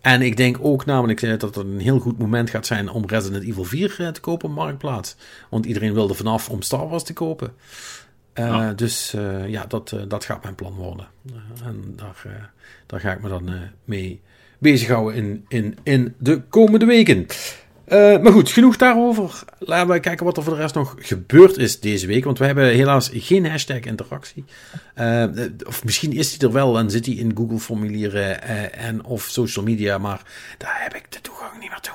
en 0.00 0.22
ik 0.22 0.36
denk 0.36 0.56
ook 0.60 0.84
namelijk 0.84 1.20
dat 1.20 1.42
het 1.42 1.56
een 1.56 1.78
heel 1.78 1.98
goed 1.98 2.18
moment 2.18 2.50
gaat 2.50 2.66
zijn 2.66 2.88
om 2.88 3.06
Resident 3.06 3.44
Evil 3.44 3.64
4 3.64 4.12
te 4.12 4.20
kopen 4.20 4.48
op 4.48 4.54
Marktplaats. 4.54 5.16
Want 5.50 5.66
iedereen 5.66 5.94
wilde 5.94 6.14
vanaf 6.14 6.48
om 6.48 6.62
Star 6.62 6.88
Wars 6.88 7.02
te 7.02 7.12
kopen. 7.12 7.54
Ja. 8.34 8.72
Dus 8.72 9.14
ja, 9.46 9.64
dat, 9.68 9.96
dat 10.08 10.24
gaat 10.24 10.42
mijn 10.42 10.54
plan 10.54 10.74
worden. 10.74 11.06
en 11.64 11.92
daar, 11.96 12.50
daar 12.86 13.00
ga 13.00 13.12
ik 13.12 13.22
me 13.22 13.28
dan 13.28 13.50
mee 13.84 14.20
bezighouden 14.62 15.14
in, 15.16 15.44
in, 15.48 15.76
in 15.82 16.14
de 16.18 16.42
komende 16.48 16.84
weken. 16.86 17.26
Eh, 17.92 18.18
maar 18.18 18.32
goed, 18.32 18.50
genoeg 18.50 18.76
daarover. 18.76 19.44
Laten 19.58 19.94
we 19.94 20.00
kijken 20.00 20.24
wat 20.24 20.36
er 20.36 20.42
voor 20.42 20.54
de 20.54 20.60
rest 20.60 20.74
nog 20.74 20.94
gebeurd 20.98 21.56
is 21.56 21.80
deze 21.80 22.06
week. 22.06 22.24
Want 22.24 22.38
we 22.38 22.44
hebben 22.44 22.66
helaas 22.66 23.10
geen 23.12 23.46
hashtag 23.46 23.80
interactie. 23.80 24.44
Eh, 24.94 25.24
of 25.66 25.84
misschien 25.84 26.12
is 26.12 26.38
die 26.38 26.48
er 26.48 26.54
wel 26.54 26.78
en 26.78 26.90
zit 26.90 27.04
die 27.04 27.18
in 27.18 27.36
Google 27.36 27.58
formulieren 27.58 28.42
eh, 28.42 28.86
en 28.86 29.04
of 29.04 29.22
social 29.22 29.64
media. 29.64 29.98
Maar 29.98 30.22
daar 30.58 30.80
heb 30.82 30.94
ik 30.94 31.12
de 31.12 31.20
toegang 31.20 31.60
niet 31.60 31.70
naartoe. 31.70 31.94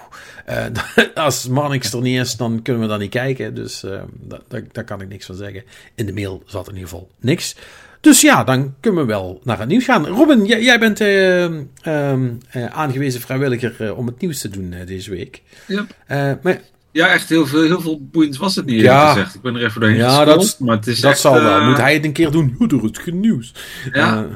Uh, 0.50 1.16
als 1.26 1.48
Marnix 1.48 1.94
er 1.94 2.02
niet 2.02 2.20
is, 2.20 2.36
dan 2.36 2.62
kunnen 2.62 2.82
we 2.82 2.90
daar 2.90 3.00
niet 3.00 3.10
kijken. 3.10 3.56
Dus 3.56 3.86
daar, 4.20 4.64
daar 4.72 4.84
kan 4.84 5.02
ik 5.02 5.08
niks 5.08 5.26
van 5.26 5.36
zeggen. 5.36 5.64
In 5.96 6.06
de 6.06 6.14
mail 6.14 6.44
zat 6.46 6.68
in 6.68 6.74
ieder 6.74 6.90
geval 6.90 7.10
niks. 7.20 7.56
Dus 8.02 8.22
ja, 8.22 8.44
dan 8.44 8.76
kunnen 8.80 9.02
we 9.02 9.08
wel 9.08 9.42
naar 9.44 9.60
het 9.60 9.68
nieuws 9.68 9.86
gaan. 9.86 10.06
Robin, 10.06 10.46
jij, 10.46 10.64
jij 10.64 10.80
bent 10.80 11.02
uh, 11.02 11.44
uh, 11.44 12.66
aangewezen 12.70 13.22
vrijwilliger 13.22 13.96
om 13.96 14.06
het 14.06 14.22
nieuws 14.22 14.42
te 14.42 14.50
doen 14.50 14.76
deze 14.86 15.10
week. 15.10 15.42
Ja. 15.68 15.86
maar, 16.44 16.62
ja, 16.98 17.08
echt 17.08 17.30
heel 17.30 17.46
veel, 17.46 17.62
heel 17.62 17.82
veel 17.82 18.00
boeiends 18.12 18.38
was 18.38 18.56
het 18.56 18.66
niet, 18.66 18.82
ja, 18.82 19.14
gezegd. 19.14 19.36
Ik 19.36 19.42
ben 19.42 19.56
er 19.56 19.64
even 19.64 19.82
doorheen 19.82 19.98
ja, 19.98 20.26
dat, 20.26 20.58
maar 20.60 20.76
het 20.76 20.88
is 20.88 21.00
dat 21.00 21.20
zal 21.20 21.34
wel. 21.34 21.64
Moet 21.64 21.78
hij 21.78 21.94
het 21.94 22.06
een 22.06 22.12
keer 22.12 22.32
doen? 22.32 22.56
Hoe 22.58 22.68
door 22.68 22.84
het 22.84 23.14
nieuws. 23.14 23.54
Ja. 23.94 24.28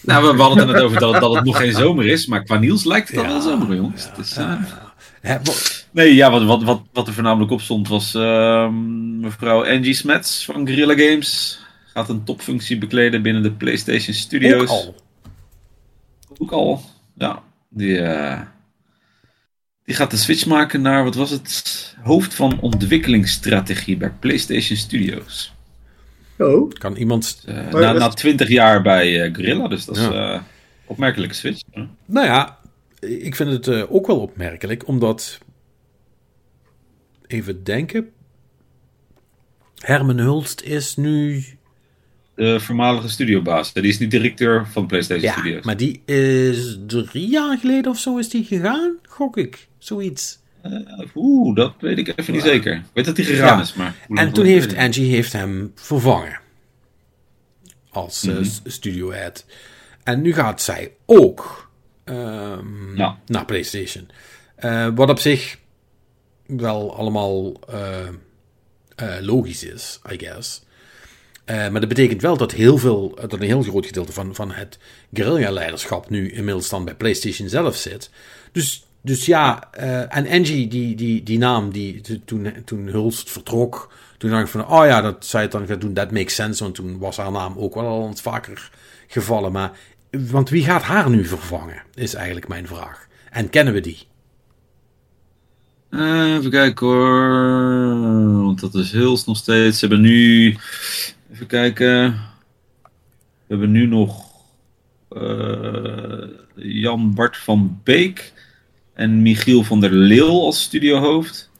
nou, 0.00 0.36
we, 0.36 0.42
hadden 0.42 0.58
het 0.58 0.76
net 0.76 0.82
over 0.82 1.00
dat, 1.00 1.20
dat, 1.20 1.34
het 1.34 1.44
nog 1.44 1.56
geen 1.56 1.72
zomer 1.72 2.06
is, 2.06 2.26
maar 2.26 2.44
qua 2.44 2.58
nieuws 2.58 2.84
lijkt 2.84 3.08
het 3.08 3.18
al 3.18 3.26
wel 3.26 3.40
zomer, 3.40 3.76
jongens. 3.76 4.08
nee, 5.90 6.14
ja, 6.14 6.30
wat, 6.30 6.44
wat, 6.44 6.62
wat, 6.62 6.82
wat 6.92 7.06
er 7.06 7.12
voornamelijk 7.12 7.52
op 7.52 7.60
stond 7.60 7.88
was 7.88 8.14
ehm, 8.14 9.20
mevrouw 9.20 9.64
Angie 9.64 9.94
Smets 9.94 10.44
van 10.44 10.66
Guerrilla 10.66 10.94
Games 10.94 11.60
gaat 11.92 12.08
een 12.08 12.24
topfunctie 12.24 12.78
bekleden 12.78 13.22
binnen 13.22 13.42
de 13.42 13.52
PlayStation 13.52 14.14
Studios. 14.14 14.60
Ook 14.60 14.68
al. 14.68 14.94
Ook 16.38 16.52
al, 16.52 16.82
ja. 17.14 17.42
Die, 17.68 17.98
uh, 17.98 18.40
die 19.84 19.94
gaat 19.94 20.10
de 20.10 20.16
switch 20.16 20.46
maken 20.46 20.82
naar, 20.82 21.04
wat 21.04 21.14
was 21.14 21.30
het? 21.30 21.96
Hoofd 22.02 22.34
van 22.34 22.60
ontwikkelingsstrategie 22.60 23.96
bij 23.96 24.10
PlayStation 24.10 24.76
Studios. 24.76 25.54
Oh. 26.38 26.70
Kan 26.70 26.96
iemand... 26.96 27.44
Uh, 27.48 27.68
na, 27.68 27.92
na 27.92 28.08
20 28.08 28.48
jaar 28.48 28.82
bij 28.82 29.26
uh, 29.26 29.34
Gorilla, 29.34 29.68
dus 29.68 29.84
dat 29.84 29.96
is 29.96 30.02
ja. 30.02 30.44
opmerkelijke 30.86 31.34
switch. 31.34 31.62
Nou 32.06 32.26
ja, 32.26 32.58
ik 33.00 33.36
vind 33.36 33.50
het 33.50 33.88
ook 33.88 34.06
wel 34.06 34.20
opmerkelijk, 34.20 34.88
omdat... 34.88 35.38
Even 37.26 37.64
denken. 37.64 38.10
Herman 39.76 40.18
Hulst 40.18 40.60
is 40.60 40.96
nu 40.96 41.44
de 42.34 42.60
voormalige 42.60 43.08
studiobaas. 43.08 43.72
Die 43.72 43.82
is 43.82 43.98
nu 43.98 44.06
directeur 44.06 44.66
van 44.66 44.86
PlayStation 44.86 45.26
ja, 45.26 45.32
Studios. 45.32 45.64
Maar 45.64 45.76
die 45.76 46.02
is 46.04 46.78
drie 46.86 47.28
jaar 47.28 47.58
geleden 47.58 47.90
of 47.90 47.98
zo 47.98 48.16
is 48.16 48.28
die 48.28 48.44
gegaan, 48.44 48.96
gok 49.08 49.36
ik. 49.36 49.68
Zoiets. 49.78 50.40
Uh, 50.66 51.06
Oeh, 51.14 51.56
dat 51.56 51.74
weet 51.80 51.98
ik 51.98 52.12
even 52.16 52.32
niet 52.32 52.42
zeker. 52.42 52.74
Ik 52.74 52.82
weet 52.92 53.04
dat 53.04 53.16
hij 53.16 53.26
gegaan 53.26 53.60
is, 53.60 53.74
maar... 53.74 53.94
En 54.08 54.32
toen 54.32 54.44
heeft 54.44 54.76
Angie 54.76 55.10
heeft 55.14 55.32
hem 55.32 55.72
vervangen. 55.74 56.40
Als 57.90 58.22
mm 58.22 58.44
studio 58.64 59.12
head. 59.12 59.44
En 60.02 60.22
nu 60.22 60.34
gaat 60.34 60.62
zij 60.62 60.92
ook 61.06 61.70
um, 62.04 62.94
naar 63.26 63.44
PlayStation. 63.46 64.08
Uh, 64.64 64.88
wat 64.94 65.10
op 65.10 65.18
zich 65.18 65.58
wel 66.46 66.96
allemaal 66.96 67.60
logisch 69.20 69.64
is, 69.64 70.00
I 70.12 70.18
guess. 70.18 70.62
Uh, 71.52 71.68
maar 71.68 71.80
dat 71.80 71.88
betekent 71.88 72.22
wel 72.22 72.36
dat 72.36 72.52
heel 72.52 72.78
veel, 72.78 73.18
dat 73.20 73.32
een 73.32 73.42
heel 73.42 73.62
groot 73.62 73.86
gedeelte 73.86 74.12
van, 74.12 74.34
van 74.34 74.52
het 74.52 74.78
guerrilla-leiderschap 75.12 76.10
nu 76.10 76.30
inmiddels 76.30 76.68
dan 76.68 76.84
bij 76.84 76.94
PlayStation 76.94 77.48
zelf 77.48 77.76
zit. 77.76 78.10
Dus, 78.52 78.86
dus 79.00 79.26
ja, 79.26 79.68
uh, 79.78 80.16
en 80.16 80.28
Angie, 80.28 80.68
die, 80.68 80.94
die, 80.94 81.22
die 81.22 81.38
naam, 81.38 81.72
die 81.72 82.00
toen, 82.24 82.52
toen 82.64 82.86
Hulst 82.86 83.30
vertrok, 83.30 83.92
toen 84.18 84.30
dacht 84.30 84.42
ik 84.42 84.48
van, 84.48 84.68
oh 84.68 84.86
ja, 84.86 85.00
dat 85.00 85.26
zij 85.26 85.42
het 85.42 85.50
dan 85.50 85.66
gaat 85.66 85.80
doen, 85.80 85.92
that 85.92 86.10
makes 86.10 86.34
sense, 86.34 86.62
want 86.62 86.74
toen 86.74 86.98
was 86.98 87.16
haar 87.16 87.32
naam 87.32 87.58
ook 87.58 87.74
wel 87.74 87.86
al 87.86 88.12
vaker 88.14 88.70
gevallen. 89.06 89.52
Maar, 89.52 89.70
want 90.10 90.48
wie 90.48 90.64
gaat 90.64 90.82
haar 90.82 91.10
nu 91.10 91.24
vervangen, 91.24 91.82
is 91.94 92.14
eigenlijk 92.14 92.48
mijn 92.48 92.66
vraag. 92.66 93.06
En 93.30 93.50
kennen 93.50 93.74
we 93.74 93.80
die? 93.80 93.98
Uh, 95.90 96.34
even 96.34 96.50
kijken 96.50 96.86
hoor. 96.86 98.42
Want 98.44 98.60
dat 98.60 98.74
is 98.74 98.92
Hulst 98.92 99.26
nog 99.26 99.36
steeds. 99.36 99.78
Ze 99.78 99.86
hebben 99.86 100.04
nu 100.04 100.56
Even 101.42 101.56
kijken. 101.74 102.12
We 102.82 103.46
hebben 103.48 103.70
nu 103.70 103.86
nog 103.86 104.26
uh, 105.10 106.24
Jan 106.54 107.14
Bart 107.14 107.36
van 107.36 107.80
Beek 107.84 108.32
en 108.94 109.22
Michiel 109.22 109.62
van 109.62 109.80
der 109.80 109.92
Leeuw 109.92 110.40
als 110.40 110.62
studiohoofd. 110.62 111.50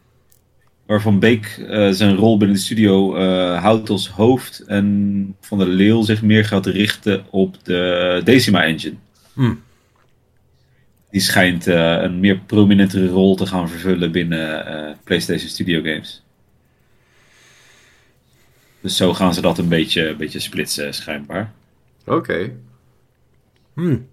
Waarvan 0.86 1.18
Beek 1.18 1.56
uh, 1.58 1.90
zijn 1.90 2.16
rol 2.16 2.36
binnen 2.36 2.56
de 2.56 2.62
studio 2.62 3.16
uh, 3.16 3.62
houdt 3.62 3.90
als 3.90 4.08
hoofd. 4.08 4.60
En 4.60 5.36
Van 5.40 5.58
der 5.58 5.68
Leeuw 5.68 6.02
zich 6.02 6.22
meer 6.22 6.44
gaat 6.44 6.66
richten 6.66 7.24
op 7.30 7.64
de 7.64 8.20
Decima 8.24 8.64
Engine. 8.64 8.96
Hmm. 9.32 9.62
Die 11.10 11.20
schijnt 11.20 11.66
een 11.66 12.20
meer 12.20 12.38
prominentere 12.38 13.06
rol 13.06 13.36
te 13.36 13.46
gaan 13.46 13.68
vervullen 13.68 14.12
binnen 14.12 14.96
PlayStation 15.04 15.48
Studio 15.48 15.82
Games. 15.82 16.22
Dus 18.82 18.96
zo 18.96 19.14
gaan 19.14 19.34
ze 19.34 19.40
dat 19.40 19.58
een 19.58 19.68
beetje, 19.68 20.08
een 20.08 20.16
beetje 20.16 20.40
splitsen, 20.40 20.94
schijnbaar. 20.94 21.52
Oké. 22.04 22.16
Okay. 22.16 22.52
Hmm. 23.74 24.06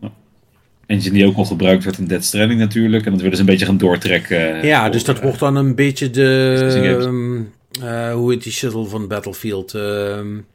Engine 0.85 1.13
die 1.13 1.25
ook 1.25 1.35
al 1.35 1.45
gebruikt 1.45 1.83
werd 1.83 1.97
in 1.97 2.07
Dead 2.07 2.23
Stranding 2.23 2.59
natuurlijk. 2.59 3.05
En 3.05 3.11
dat 3.11 3.21
willen 3.21 3.35
ze 3.35 3.41
een 3.41 3.49
beetje 3.49 3.65
gaan 3.65 3.77
doortrekken. 3.77 4.65
Ja, 4.65 4.89
dus 4.89 5.03
dat 5.03 5.17
uh, 5.17 5.23
wordt 5.23 5.39
dan 5.39 5.55
een 5.55 5.75
beetje 5.75 6.09
de... 6.09 6.97
Um, 7.01 7.53
uh, 7.83 8.13
hoe 8.13 8.31
heet 8.31 8.43
die 8.43 8.51
shuttle 8.51 8.85
van 8.85 9.07
Battlefield? 9.07 9.73
Um, 9.73 10.45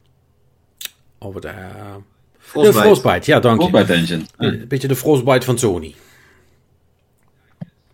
over 1.19 1.41
de... 1.41 1.47
Uh, 1.47 1.53
Frostbite. 2.37 2.77
De 2.77 2.83
Frostbite, 2.83 3.31
ja, 3.31 3.39
dank 3.39 3.61
Frostbite 3.61 3.93
je. 3.93 3.99
Engine. 3.99 4.23
Een 4.37 4.65
beetje 4.67 4.87
de 4.87 4.95
Frostbite 4.95 5.45
van 5.45 5.57
Sony. 5.57 5.95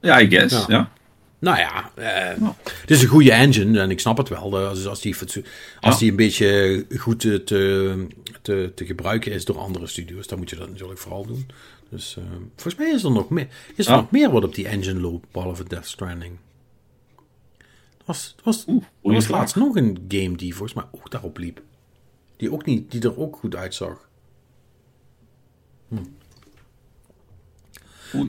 Ja, 0.02 0.22
I 0.22 0.30
guess, 0.30 0.66
ja. 0.66 0.66
ja. 0.68 0.92
Nou 1.42 1.58
ja, 1.58 1.92
uh, 1.98 2.50
het 2.82 2.92
is 2.92 3.02
een 3.02 3.08
goede 3.08 3.32
engine 3.32 3.80
en 3.80 3.92
ik 3.92 4.00
snap 4.00 4.18
het 4.18 4.30
wel. 4.30 4.58
Als, 4.58 4.88
als, 4.88 5.02
die, 5.02 5.16
als 5.80 6.00
die 6.00 6.10
een 6.10 6.16
beetje 6.16 6.86
goed 6.98 7.20
te, 7.20 7.44
te, 8.42 8.72
te 8.76 8.86
gebruiken 8.86 9.32
is 9.32 9.46
door 9.46 9.58
andere 9.58 9.88
studios, 9.88 10.28
dan 10.28 10.38
moet 10.38 10.50
je 10.50 10.56
dat 10.56 10.70
natuurlijk 10.70 11.00
vooral 11.00 11.26
doen. 11.26 11.50
Dus 11.90 12.16
uh, 12.20 12.24
volgens 12.56 12.76
mij 12.76 12.92
is 12.92 13.04
er 13.04 13.12
nog 13.12 13.30
meer, 13.30 13.48
is 13.76 13.88
er 13.88 13.96
nog 13.96 14.12
meer 14.12 14.32
wat 14.32 14.44
op 14.44 14.56
die 14.56 14.68
engine 14.68 15.00
loopt, 15.00 15.32
behalve 15.32 15.64
Death 15.64 15.88
Stranding. 15.88 16.38
Er 17.98 18.06
was, 18.06 18.36
was, 18.44 18.66
Oeh, 18.68 18.84
er 19.04 19.14
was 19.14 19.28
laatst 19.28 19.56
nog 19.56 19.76
een 19.76 20.06
game 20.08 20.36
die 20.36 20.56
volgens 20.56 20.74
mij 20.74 20.86
ook 20.92 21.12
daarop 21.12 21.38
liep. 21.38 21.62
Die, 22.38 22.52
ook 22.52 22.66
niet, 22.66 22.92
die 22.92 23.02
er 23.02 23.20
ook 23.20 23.36
goed 23.36 23.56
uitzag. 23.56 24.10
Hm. 25.88 25.96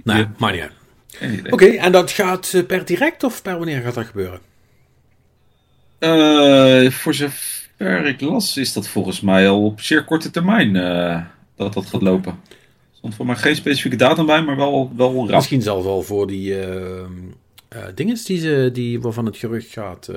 Nou, 0.04 0.18
ja. 0.18 0.32
maar 0.38 0.52
niet 0.52 0.81
Oké, 1.50 1.66
en 1.66 1.92
dat 1.92 2.10
gaat 2.10 2.52
eh, 2.54 2.66
per 2.66 2.84
direct 2.84 3.24
of 3.24 3.42
per 3.42 3.56
wanneer 3.56 3.82
gaat 3.82 3.94
dat 3.94 4.06
gebeuren? 4.06 4.40
Uh, 5.98 6.90
voor 6.90 7.14
zover 7.14 8.06
ik 8.06 8.20
las, 8.20 8.56
is 8.56 8.72
dat 8.72 8.88
volgens 8.88 9.20
mij 9.20 9.48
al 9.48 9.64
op 9.64 9.80
zeer 9.80 10.04
korte 10.04 10.30
termijn 10.30 10.74
uh, 10.74 11.20
dat 11.56 11.72
dat 11.72 11.86
gaat 11.86 12.02
lopen. 12.02 12.32
Er 12.48 12.56
stond 12.96 13.14
voor 13.14 13.26
mij 13.26 13.36
geen 13.36 13.56
specifieke 13.56 13.96
datum 13.96 14.26
bij, 14.26 14.42
maar 14.42 14.56
wel, 14.56 14.92
wel 14.96 15.14
rap. 15.14 15.30
Misschien 15.30 15.62
zelfs 15.62 15.84
wel 15.84 16.02
voor 16.02 16.26
die 16.26 16.66
uh, 16.66 17.06
dingen 17.94 18.18
die, 18.24 18.38
ze, 18.38 18.70
die, 18.72 19.00
waarvan 19.00 19.26
het 19.26 19.36
gerucht 19.36 19.72
gaat 19.72 20.10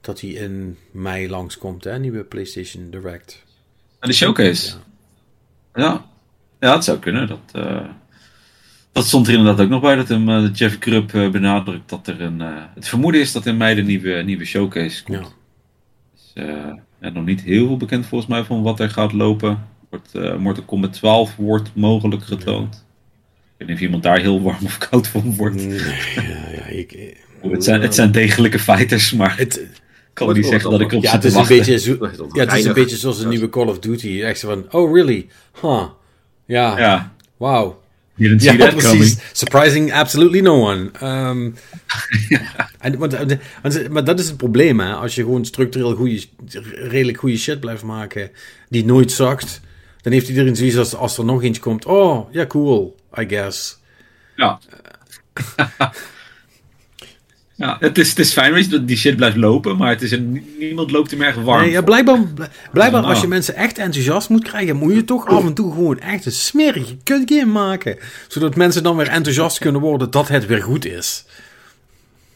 dat 0.00 0.20
hij 0.20 0.30
in 0.30 0.76
mei 0.90 1.28
langskomt, 1.28 1.84
hè? 1.84 1.98
nieuwe 1.98 2.24
PlayStation 2.24 2.90
Direct. 2.90 3.44
En 3.98 4.08
de 4.08 4.14
showcase. 4.14 4.74
Ja. 5.74 5.82
ja. 5.82 6.10
Ja, 6.60 6.74
het 6.74 6.84
zou 6.84 6.98
kunnen. 6.98 7.28
Dat, 7.28 7.64
dat 8.92 9.06
stond 9.06 9.26
er 9.26 9.34
inderdaad 9.34 9.64
ook 9.64 9.70
nog 9.70 9.80
bij, 9.80 9.96
dat 9.96 10.08
hem, 10.08 10.28
uh, 10.28 10.48
Jeff 10.52 10.78
Krupp 10.78 11.12
uh, 11.12 11.30
benadrukt 11.30 11.88
dat 11.88 12.06
er 12.06 12.20
een... 12.20 12.40
Uh, 12.40 12.48
het 12.74 12.88
vermoeden 12.88 13.20
is 13.20 13.32
dat 13.32 13.46
in 13.46 13.56
mei 13.56 13.74
de 13.74 13.82
nieuwe, 13.82 14.22
nieuwe 14.22 14.44
showcase 14.44 15.04
komt. 15.04 15.36
Ja. 16.34 16.74
Dus, 16.74 16.80
er 17.00 17.12
nog 17.12 17.24
niet 17.24 17.42
heel 17.42 17.66
veel 17.66 17.76
bekend 17.76 18.06
volgens 18.06 18.30
mij 18.30 18.44
van 18.44 18.62
wat 18.62 18.80
er 18.80 18.90
gaat 18.90 19.12
lopen. 19.12 19.68
Wordt, 19.90 20.38
Mortal 20.38 20.64
Kombat 20.64 20.92
12 20.92 21.36
wordt 21.36 21.70
mogelijk 21.74 22.24
getoond. 22.24 22.74
Ik 22.74 23.58
weet 23.58 23.68
niet 23.68 23.76
of 23.76 23.82
iemand 23.82 24.02
daar 24.02 24.18
heel 24.18 24.42
warm 24.42 24.64
of 24.64 24.78
koud 24.78 25.06
van 25.08 25.36
wordt. 25.36 25.54
Nee, 25.54 25.78
ja, 26.14 26.50
ja, 26.50 26.64
ik, 26.64 27.16
het, 27.50 27.64
zijn, 27.64 27.80
het 27.82 27.94
zijn 27.94 28.12
degelijke 28.12 28.58
fighters, 28.58 29.12
maar... 29.12 29.38
Het, 29.38 29.66
kan 30.12 30.34
niet 30.34 30.46
zeggen 30.46 30.70
dat 30.70 30.80
ik 30.80 30.92
op 30.92 31.02
ja, 31.02 31.12
het 31.12 31.24
is 31.24 31.34
een 31.34 31.46
beetje 31.46 31.78
zo, 31.78 31.96
Ja, 32.32 32.44
het 32.44 32.52
is 32.52 32.64
een 32.64 32.72
beetje 32.72 32.96
zoals 32.96 33.20
een 33.20 33.28
nieuwe 33.28 33.48
Call 33.48 33.66
of 33.66 33.78
Duty. 33.78 34.22
Echt 34.22 34.38
zo 34.38 34.48
van, 34.48 34.66
oh 34.70 34.94
really? 34.94 35.28
Huh. 35.60 35.84
Ja. 36.46 36.78
ja. 36.78 37.12
Wauw. 37.36 37.81
Didn't 38.16 38.42
see 38.42 38.56
that 38.56 38.74
coming. 38.76 39.18
Surprising 39.32 39.92
absolutely 39.92 40.40
no 40.40 40.60
one. 40.60 40.90
Um, 41.02 41.54
en, 42.78 42.98
want, 42.98 43.88
maar 43.90 44.04
dat 44.04 44.18
is 44.18 44.26
het 44.26 44.36
probleem, 44.36 44.80
hè. 44.80 44.94
Als 44.94 45.14
je 45.14 45.22
gewoon 45.22 45.44
structureel 45.44 45.94
goede, 45.94 46.24
redelijk 46.72 47.18
goede 47.18 47.36
shit 47.36 47.60
blijft 47.60 47.82
maken, 47.82 48.30
die 48.68 48.84
nooit 48.84 49.12
zakt, 49.12 49.60
dan 50.02 50.12
heeft 50.12 50.28
iedereen 50.28 50.56
zoiets 50.56 50.76
als, 50.76 50.94
als 50.94 51.18
er 51.18 51.24
nog 51.24 51.42
eentje 51.42 51.62
komt. 51.62 51.84
Oh, 51.84 52.32
ja, 52.32 52.46
cool, 52.46 52.96
I 53.18 53.28
guess. 53.28 53.78
Ja. 54.36 54.58
Ja, 57.62 57.76
het 57.80 57.98
is, 57.98 58.08
het 58.08 58.18
is 58.18 58.32
fijn 58.32 58.52
weet 58.52 58.64
je, 58.64 58.70
dat 58.70 58.88
die 58.88 58.96
shit 58.96 59.16
blijft 59.16 59.36
lopen, 59.36 59.76
maar 59.76 59.88
het 59.90 60.02
is 60.02 60.10
een, 60.10 60.46
niemand 60.58 60.90
loopt 60.90 61.12
er 61.12 61.20
erg 61.20 61.36
warm. 61.36 61.62
Nee, 61.62 61.70
ja, 61.70 61.82
blijkbaar, 61.82 62.18
blijkbaar 62.72 63.02
als 63.02 63.20
je 63.20 63.26
mensen 63.26 63.54
echt 63.54 63.78
enthousiast 63.78 64.28
moet 64.28 64.42
krijgen, 64.44 64.76
moet 64.76 64.94
je 64.94 65.04
toch 65.04 65.26
af 65.26 65.44
en 65.44 65.54
toe 65.54 65.72
gewoon 65.72 65.98
echt 65.98 66.26
een 66.26 66.32
smerige 66.32 66.96
kutgame 67.04 67.44
maken. 67.44 67.98
Zodat 68.28 68.56
mensen 68.56 68.82
dan 68.82 68.96
weer 68.96 69.08
enthousiast 69.08 69.58
kunnen 69.58 69.80
worden 69.80 70.10
dat 70.10 70.28
het 70.28 70.46
weer 70.46 70.62
goed 70.62 70.84
is. 70.86 71.24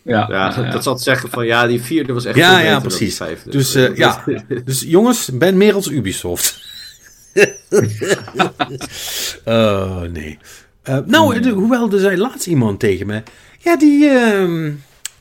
ja, 0.03 0.27
Ja, 0.29 0.55
ja, 0.57 0.65
ja. 0.65 0.71
dat 0.71 0.83
zal 0.83 0.99
zeggen 0.99 1.31
van 1.31 1.47
ja, 1.47 1.67
die 1.67 1.83
vierde 1.83 2.13
was 2.13 2.25
echt 2.25 2.37
Ja, 2.37 2.57
veel 2.57 2.57
ja, 2.57 2.63
beter 2.63 2.81
dan 2.81 2.89
die 2.89 2.99
precies. 2.99 3.17
vijfde. 3.17 3.51
Dus 3.51 3.75
eh, 3.75 3.97
ja, 3.97 4.25
dus 4.65 4.81
jongens, 4.81 5.31
ben 5.33 5.57
meer 5.57 5.75
als 5.75 5.89
Ubisoft. 5.91 6.65
Oh, 9.45 10.01
nee. 10.19 10.39
Eh, 10.83 10.99
nou, 11.07 11.41
de- 11.41 11.51
hoewel 11.51 11.93
er 11.93 11.99
zei 12.01 12.17
laatst 12.17 12.47
iemand 12.47 12.81
tegen 12.81 13.07
me. 13.07 13.23
Ja, 13.59 13.77
die, 13.77 14.09
ehm, 14.09 14.73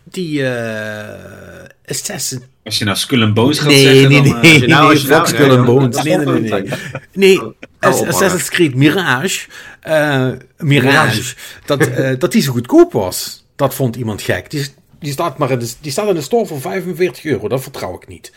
die 0.05 0.47
eh 0.47 1.69
Assassin. 1.85 2.43
Als 2.63 2.77
je 2.77 2.85
nou 2.85 2.97
Skull 2.97 3.23
and 3.23 3.33
Bones 3.33 3.59
gaat 3.59 3.67
Nee, 3.67 3.81
zeggen, 3.81 4.09
nee, 4.09 4.21
dan... 4.23 4.39
nee, 4.41 4.51
eh, 4.51 4.51
als 4.51 4.59
je 4.61 4.67
nou- 4.67 4.93
nee, 4.93 5.03
nou- 5.03 5.25
fuck 5.25 5.27
Skull 5.35 5.47
nee, 5.47 5.57
and 5.57 5.65
Bones. 5.65 6.03
Nee, 6.03 6.13
is 6.13 6.25
nee, 6.25 6.25
nee, 6.39 6.49
wel 6.51 6.59
nee. 6.61 6.71
Nee, 7.13 7.41
Oh. 7.79 8.07
Assassin's 8.07 8.49
Creed 8.49 8.75
Mirage. 8.75 9.47
eh, 9.81 10.29
Mirage. 10.57 11.33
Dat, 11.65 11.87
eh, 11.87 12.19
dat 12.19 12.31
die 12.31 12.41
zo 12.41 12.51
goedkoop 12.51 12.91
was. 12.91 13.45
Dat 13.55 13.73
vond 13.75 13.95
iemand 13.95 14.21
gek. 14.21 14.49
Die, 14.51 14.65
die, 14.99 15.11
staat 15.11 15.37
maar 15.37 15.51
in 15.51 15.59
de, 15.59 15.73
die 15.81 15.91
staat 15.91 16.07
in 16.07 16.15
de 16.15 16.21
store 16.21 16.45
voor 16.45 16.61
45 16.61 17.23
euro. 17.25 17.47
Dat 17.47 17.61
vertrouw 17.63 17.95
ik 17.95 18.07
niet. 18.07 18.31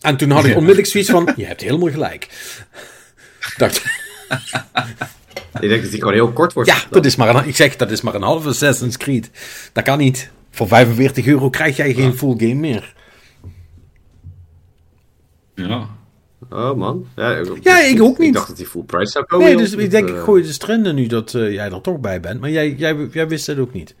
En 0.00 0.16
toen 0.16 0.30
had 0.30 0.44
ik 0.44 0.54
onmiddellijk 0.54 0.86
zoiets 0.88 1.10
van: 1.10 1.32
Je 1.36 1.44
hebt 1.46 1.60
helemaal 1.60 1.90
gelijk. 1.90 2.28
Dacht, 3.56 3.82
Ik 5.60 5.68
denk 5.68 5.82
dat 5.82 5.90
die 5.90 5.98
gewoon 6.00 6.14
heel 6.14 6.32
kort 6.32 6.52
wordt. 6.52 6.68
ja, 6.68 6.76
dat 6.90 7.04
is 7.04 7.16
maar 7.16 7.34
een, 7.34 7.48
ik 7.48 7.56
zeg 7.56 7.76
dat 7.76 7.90
is 7.90 8.00
maar 8.00 8.14
een 8.14 8.22
halve 8.22 8.48
Assassin's 8.48 8.96
Creed. 8.96 9.30
Dat 9.72 9.84
kan 9.84 9.98
niet. 9.98 10.30
Voor 10.56 10.68
45 10.68 11.26
euro 11.26 11.50
krijg 11.50 11.76
jij 11.76 11.94
geen 11.94 12.14
full 12.16 12.34
game 12.38 12.54
meer. 12.54 12.94
ja. 15.54 15.88
Oh 16.50 16.74
man. 16.76 17.06
Ja, 17.16 17.42
Ja, 17.62 17.78
ik 17.80 18.02
ook 18.02 18.18
niet. 18.18 18.28
Ik 18.28 18.34
dacht 18.34 18.48
dat 18.48 18.56
die 18.56 18.66
full 18.66 18.82
price 18.82 19.10
zou 19.10 19.24
komen. 19.24 19.46
Nee, 19.46 19.56
dus 19.56 19.72
ik 19.72 19.90
denk, 19.90 20.08
ik 20.08 20.14
Eh, 20.14 20.22
gooi 20.22 20.42
de 20.42 20.56
trenden 20.56 20.94
nu 20.94 21.06
dat 21.06 21.34
eh, 21.34 21.52
jij 21.52 21.70
er 21.70 21.80
toch 21.80 21.98
bij 22.00 22.20
bent. 22.20 22.40
Maar 22.40 22.50
jij, 22.50 22.70
jij, 22.72 23.08
jij 23.12 23.28
wist 23.28 23.46
het 23.46 23.58
ook 23.58 23.72
niet. 23.72 23.94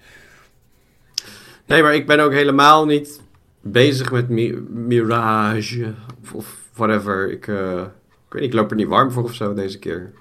Nee, 1.66 1.82
maar 1.82 1.94
ik 1.94 2.06
ben 2.06 2.20
ook 2.20 2.32
helemaal 2.32 2.84
niet 2.86 3.20
bezig 3.60 4.12
met 4.12 4.28
Mi- 4.28 4.60
Mirage 4.70 5.94
of, 6.22 6.32
of 6.32 6.56
whatever. 6.74 7.30
Ik, 7.30 7.46
eh, 7.48 7.80
ik 8.26 8.32
weet 8.32 8.42
niet, 8.42 8.50
ik 8.52 8.52
loop 8.52 8.70
er 8.70 8.76
niet 8.76 8.86
warm 8.88 9.10
voor 9.10 9.22
of 9.22 9.34
zo 9.34 9.54
deze 9.54 9.78
keer. 9.78 10.12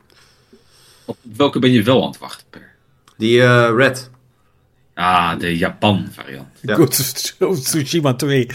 Op 1.05 1.17
welke 1.38 1.59
ben 1.59 1.71
je 1.71 1.83
wel 1.83 2.01
aan 2.01 2.07
het 2.09 2.17
wachten, 2.19 2.45
Per? 2.49 2.69
Die 3.17 3.41
eh, 3.41 3.71
Red. 3.75 4.09
Ah, 4.95 5.39
de 5.39 5.57
Japan 5.57 6.07
variant. 6.11 6.47
Ja. 6.61 6.75
Ghost 6.75 7.35
of 7.39 7.59
Tsushima 7.59 8.13
2. 8.13 8.47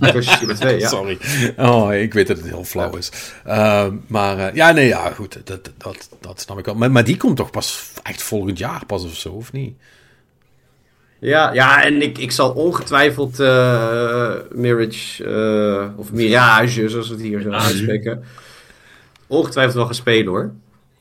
Ghost 0.00 0.16
of 0.16 0.24
Tsushima 0.24 0.54
2, 0.54 0.78
ja. 0.78 0.88
Sorry. 0.88 1.18
Oh, 1.56 1.94
ik 1.94 2.14
weet 2.14 2.26
dat 2.26 2.36
het 2.36 2.46
heel 2.46 2.64
flauw 2.64 2.96
is. 2.96 3.12
Uh, 3.46 3.86
maar 4.06 4.38
uh, 4.38 4.54
ja, 4.54 4.72
nee, 4.72 4.86
ja, 4.86 5.10
goed. 5.10 5.46
Dat, 5.46 5.70
dat, 5.76 6.08
dat 6.20 6.40
snap 6.40 6.58
ik 6.58 6.64
wel. 6.64 6.74
Maar, 6.74 6.90
maar 6.90 7.04
die 7.04 7.16
komt 7.16 7.36
toch 7.36 7.50
pas 7.50 7.90
echt 8.02 8.22
volgend 8.22 8.58
jaar 8.58 8.86
pas 8.86 9.04
of 9.04 9.14
zo, 9.16 9.28
of 9.32 9.52
niet? 9.52 9.74
Ja, 11.18 11.52
ja 11.52 11.84
en 11.84 12.02
ik, 12.02 12.18
ik 12.18 12.30
zal 12.30 12.50
ongetwijfeld 12.50 13.40
uh, 13.40 14.32
Mirage, 14.50 15.24
uh, 15.24 15.98
of 15.98 16.12
Mirage, 16.12 16.88
zoals 16.88 17.08
we 17.08 17.14
het 17.14 17.22
hier 17.22 17.40
zo 17.40 17.50
uitspreken, 17.50 18.24
ongetwijfeld 19.26 19.74
wel 19.76 19.84
gaan 19.84 19.94
spelen 19.94 20.26
hoor. 20.26 20.52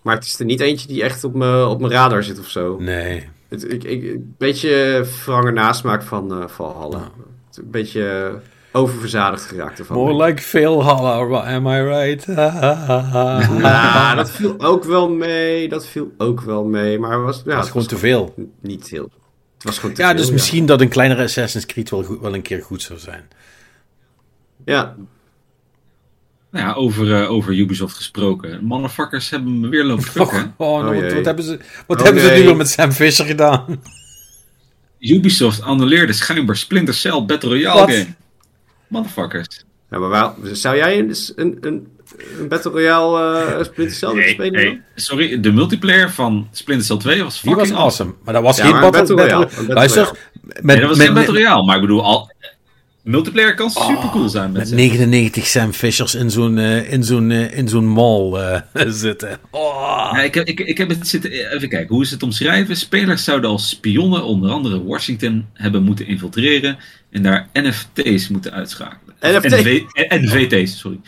Maar 0.02 0.16
het 0.16 0.26
is 0.26 0.40
er 0.40 0.46
niet 0.46 0.60
eentje 0.60 0.88
die 0.88 1.04
echt 1.04 1.24
op 1.24 1.34
mijn 1.34 1.66
op 1.66 1.80
mijn 1.80 1.92
radar 1.94 2.24
zit 2.24 2.40
of 2.40 2.50
zo. 2.50 2.78
Nee. 2.80 3.34
Het, 3.62 3.72
ik, 3.72 3.84
ik, 3.84 4.04
een 4.04 4.36
beetje 4.38 5.02
verhangen 5.06 5.54
nasmaak 5.54 6.04
van 6.04 6.42
uh, 6.42 6.48
Valhalla. 6.48 6.98
Ja. 6.98 7.12
Een 7.54 7.72
beetje 7.72 8.40
oververzadigd 8.72 9.44
geraakt 9.44 9.80
ervan. 9.80 9.98
More 9.98 10.26
like 10.26 10.42
Valhalla, 10.42 11.56
am 11.56 11.68
I 11.68 11.82
right? 11.82 12.26
ja, 13.62 14.16
dat 14.16 14.32
viel 14.32 14.56
ook 14.60 14.84
wel 14.84 15.10
mee. 15.10 15.70
Dat 15.70 15.88
viel 15.88 16.12
ook 16.18 16.42
wel 16.42 16.64
mee. 16.64 17.00
Maar 17.00 17.22
was, 17.22 17.38
ja, 17.38 17.44
dat 17.44 17.56
was 17.56 17.70
gewoon 17.70 17.88
te 17.88 17.98
veel. 17.98 18.34
Niet 18.62 18.90
heel. 18.90 19.10
Het 19.56 19.64
was 19.64 19.78
gewoon 19.80 19.96
te 19.96 20.02
ja, 20.02 20.08
veel, 20.08 20.18
dus 20.18 20.28
ja. 20.28 20.34
misschien 20.34 20.66
dat 20.66 20.82
een 20.82 20.90
kleinere 20.90 21.24
Assassin's 21.24 21.66
Creed 21.66 21.90
wel, 21.90 22.04
goed, 22.04 22.20
wel 22.20 22.34
een 22.34 22.42
keer 22.42 22.62
goed 22.64 22.82
zou 22.82 23.00
zijn. 23.00 23.28
Ja. 24.66 24.96
Nou 26.56 26.68
ja, 26.68 26.74
over, 26.74 27.06
uh, 27.08 27.32
over 27.32 27.54
Ubisoft 27.54 27.96
gesproken. 27.96 28.64
Motherfuckers 28.64 29.30
hebben 29.30 29.60
me 29.60 29.68
weer 29.70 29.84
lopen 29.84 30.04
fucken. 30.16 30.54
Oh, 30.58 30.68
oh, 30.68 30.88
Oh, 30.88 31.14
wat, 31.14 31.26
hebben 31.26 31.44
ze, 31.44 31.60
wat 31.88 31.98
Oh, 32.00 32.04
hebben 32.06 32.24
ze 32.24 32.30
nee. 32.30 32.46
nu 32.46 32.56
met 32.56 32.70
Sam 32.70 32.92
Fisher 32.92 33.26
gedaan? 33.26 33.66
Ubisoft 35.00 35.62
annuleerde 35.62 36.14
schijnbaar 36.14 36.56
Splinter 36.56 36.94
Cell 36.94 37.24
Battle 37.26 37.50
Royale 37.50 37.80
Wat? 37.80 37.92
game. 37.92 38.06
Motherfuckers. 38.88 39.66
ja 39.90 40.00
maar 40.00 40.10
waar, 40.10 40.34
zou 40.52 40.76
jij 40.76 41.00
een, 41.00 41.16
een, 41.36 41.58
een, 41.62 41.88
een 42.40 42.48
Battle 42.48 42.72
Royale 42.72 43.46
uh, 43.58 43.64
Splinter 43.64 43.96
Cell 43.96 44.10
willen 44.14 44.30
spelen? 44.30 44.84
sorry, 44.96 45.40
de 45.40 45.52
multiplayer 45.52 46.12
van 46.12 46.48
Splinter 46.52 46.86
Cell 46.86 46.98
2 46.98 47.24
was 47.24 47.42
Die 47.42 47.52
fucking 47.54 47.72
was 47.74 47.84
awesome. 47.84 48.14
Maar 48.24 48.34
dat 48.34 48.44
was 48.44 48.58
Ja, 48.58 48.64
geen 48.64 48.74
maar 48.80 48.92
battle, 48.92 49.16
Royale, 49.16 49.48
Luister, 49.68 50.12
met, 50.42 50.64
Nee, 50.64 50.80
dat 50.80 50.88
was 50.90 50.98
met, 50.98 51.06
geen 51.06 51.16
Battle 51.16 51.34
Royale, 51.34 51.66
maar 51.66 51.76
ik 51.76 51.82
bedoel, 51.82 52.04
al, 52.04 52.32
multiplayer 53.06 53.54
kan 53.54 53.70
super 53.70 54.10
cool 54.12 54.30
zijn. 54.30 54.52
met 54.52 54.70
Met 54.70 54.78
99 54.78 55.46
Sam 55.46 55.74
Fishers 55.74 56.16
in 56.16 56.32
zo'n 56.32 56.58
uh, 56.58 56.92
in 56.92 57.04
zo'n 57.04 57.30
uh, 57.30 57.58
in 57.58 57.68
zo'n 57.68 57.88
mall 57.88 58.34
uh, 58.34 58.62
zitten. 59.06 59.40
Oh. 59.52 60.12
Ja, 60.14 60.22
ik, 60.22 60.34
heb, 60.34 60.48
ik, 60.48 60.60
ik 60.60 60.78
heb 60.78 60.90
het 60.90 61.08
zitten. 61.08 61.32
Even 61.32 61.70
kijken, 61.70 61.96
hoe 61.96 62.04
is 62.04 62.12
het 62.12 62.24
omschrijven? 62.24 62.78
Spelers 62.78 63.24
zouden 63.24 63.50
als 63.50 63.70
spionnen 63.70 64.24
onder 64.24 64.52
andere 64.52 64.84
Washington 64.84 65.46
hebben 65.54 65.84
moeten 65.84 66.08
infiltreren 66.08 66.78
en 67.12 67.24
daar 67.24 67.50
NFT's 67.54 68.28
moeten 68.28 68.52
uitschakelen. 68.52 69.16
NFT? 69.22 69.50
NV, 69.50 69.82
NVT's, 70.10 70.78
sorry. 70.80 71.00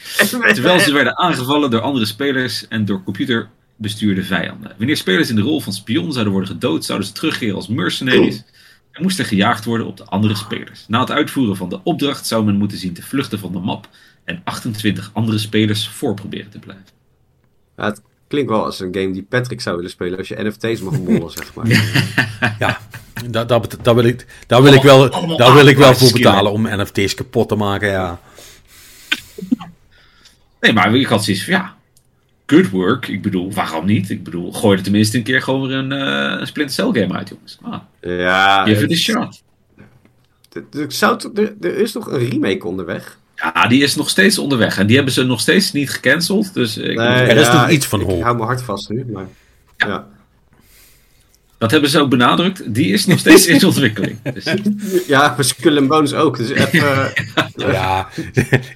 Terwijl 0.53 0.79
ze 0.79 0.93
werden 0.93 1.17
aangevallen 1.17 1.69
door 1.69 1.81
andere 1.81 2.05
spelers 2.05 2.67
en 2.67 2.85
door 2.85 3.03
computerbestuurde 3.03 4.23
vijanden. 4.23 4.73
Wanneer 4.77 4.97
spelers 4.97 5.29
in 5.29 5.35
de 5.35 5.41
rol 5.41 5.61
van 5.61 5.73
spion 5.73 6.11
zouden 6.11 6.33
worden 6.33 6.51
gedood, 6.51 6.85
zouden 6.85 7.07
ze 7.07 7.13
terugkeren 7.13 7.55
als 7.55 7.67
mercenaries 7.67 8.35
en 8.37 8.43
moest 9.01 9.19
er 9.19 9.25
gejaagd 9.25 9.65
worden 9.65 9.87
op 9.87 9.97
de 9.97 10.05
andere 10.05 10.35
spelers. 10.35 10.85
Na 10.87 10.99
het 10.99 11.11
uitvoeren 11.11 11.55
van 11.55 11.69
de 11.69 11.79
opdracht 11.83 12.27
zou 12.27 12.45
men 12.45 12.55
moeten 12.55 12.77
zien 12.77 12.93
te 12.93 13.01
vluchten 13.01 13.39
van 13.39 13.51
de 13.51 13.59
map 13.59 13.89
en 14.23 14.41
28 14.43 15.09
andere 15.13 15.37
spelers 15.37 15.87
voor 15.87 16.13
proberen 16.13 16.49
te 16.49 16.59
blijven. 16.59 16.85
Ja, 17.77 17.85
het 17.85 18.01
klinkt 18.27 18.49
wel 18.49 18.65
als 18.65 18.79
een 18.79 18.95
game 18.95 19.11
die 19.11 19.23
Patrick 19.23 19.61
zou 19.61 19.75
willen 19.75 19.91
spelen 19.91 20.17
als 20.17 20.27
je 20.27 20.43
NFT's 20.43 20.81
mag 20.81 20.99
mollen, 20.99 21.31
zeg 21.31 21.53
maar. 21.53 21.67
Ja, 22.59 22.79
daar, 23.29 23.47
daar, 23.47 23.61
daar 23.81 23.95
wil 23.95 24.03
ik, 24.03 24.25
daar 24.47 24.61
wil 24.61 24.73
ik 24.73 24.81
wel, 24.81 25.09
daar 25.37 25.53
wil 25.53 25.65
ik 25.65 25.77
wel 25.77 25.93
voor 25.93 26.11
betalen 26.11 26.51
om 26.51 26.81
NFT's 26.81 27.13
kapot 27.13 27.47
te 27.49 27.55
maken. 27.55 27.89
Ja. 27.89 28.19
Nee, 30.59 30.73
maar 30.73 30.95
ik 30.95 31.07
had 31.07 31.23
zoiets 31.23 31.43
van, 31.43 31.53
ja, 31.53 31.76
good 32.47 32.69
work. 32.69 33.07
Ik 33.07 33.21
bedoel, 33.21 33.53
waarom 33.53 33.85
niet? 33.85 34.09
Ik 34.09 34.23
bedoel, 34.23 34.51
gooi 34.53 34.77
er 34.77 34.83
tenminste 34.83 35.17
een 35.17 35.23
keer 35.23 35.41
gewoon 35.41 35.67
weer 35.67 35.77
een, 35.77 35.91
uh, 36.39 36.45
Splinter 36.45 36.75
Cell 36.75 37.01
game 37.01 37.13
uit, 37.17 37.29
jongens. 37.29 37.57
Ah, 37.61 37.79
Ja, 38.01 38.63
give 38.65 38.83
it 38.83 38.91
a 38.91 38.95
shot. 38.95 39.41
zou 40.87 41.31
er, 41.61 41.75
is 41.75 41.91
toch 41.91 42.11
een 42.11 42.29
remake 42.29 42.67
onderweg? 42.67 43.17
Ja, 43.35 43.67
die 43.67 43.83
is 43.83 43.95
nog 43.95 44.09
steeds 44.09 44.37
onderweg. 44.37 44.77
En 44.77 44.87
die 44.87 44.95
hebben 44.95 45.13
ze 45.13 45.23
nog 45.23 45.39
steeds 45.39 45.71
niet 45.71 45.89
gecanceld. 45.89 46.53
Dus 46.53 46.77
ik, 46.77 46.97
Er 46.99 47.37
is 47.37 47.51
nog 47.51 47.69
iets 47.69 47.83
ik- 47.83 47.89
van 47.89 48.01
ik, 48.01 48.05
hoop. 48.07 48.21
hou 48.21 48.35
mijn 48.35 48.47
hart 48.47 48.61
vast 48.61 48.89
nu, 48.89 49.05
maar... 49.05 49.25
Ja. 49.77 50.07
Dat 51.57 51.71
hebben 51.71 51.89
ze 51.89 51.99
ook 51.99 52.09
benadrukt. 52.09 52.73
Die 52.73 52.93
is 52.93 53.05
nog 53.05 53.19
steeds 53.19 53.45
in 53.47 53.65
ontwikkeling. 53.65 54.17
Dus, 54.33 54.43
Ja, 55.07 55.33
maar 55.35 55.43
Skull 55.45 55.77
and 55.77 55.87
Bones 55.87 56.13
ook. 56.13 56.37
Dus 56.37 56.49
even... 56.49 57.11
ja, 57.55 58.07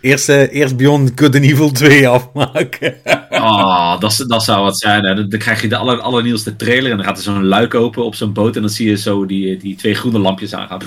eerst, 0.02 0.30
uh, 0.30 0.54
eerst 0.54 0.78
Beyond 0.78 1.12
Good 1.16 1.36
and 1.36 1.44
Evil 1.44 1.72
2 1.72 2.08
afmaken. 2.08 2.96
oh, 3.30 4.00
dat, 4.00 4.24
dat 4.28 4.44
zou 4.44 4.64
wat 4.64 4.80
zijn. 4.80 5.04
hè. 5.06 5.16
Dan, 5.16 5.30
dan 5.30 5.40
krijg 5.40 5.62
je 5.62 5.68
de 5.68 5.76
aller, 5.78 6.00
allernieuwste 6.00 6.56
trailer. 6.56 6.92
En 6.92 6.98
dan 6.98 7.06
gaat 7.06 7.18
er 7.18 7.24
zo'n 7.24 7.46
luik 7.46 7.74
open 7.76 8.06
op 8.06 8.16
zo'n 8.16 8.34
boot. 8.34 8.56
En 8.56 8.62
dan 8.62 8.72
zie 8.72 8.90
je 8.90 8.98
zo 8.98 9.26
die, 9.26 9.58
die 9.58 9.76
twee 9.76 9.94
groene 9.96 10.20
lampjes 10.20 10.54
aangaan. 10.54 10.80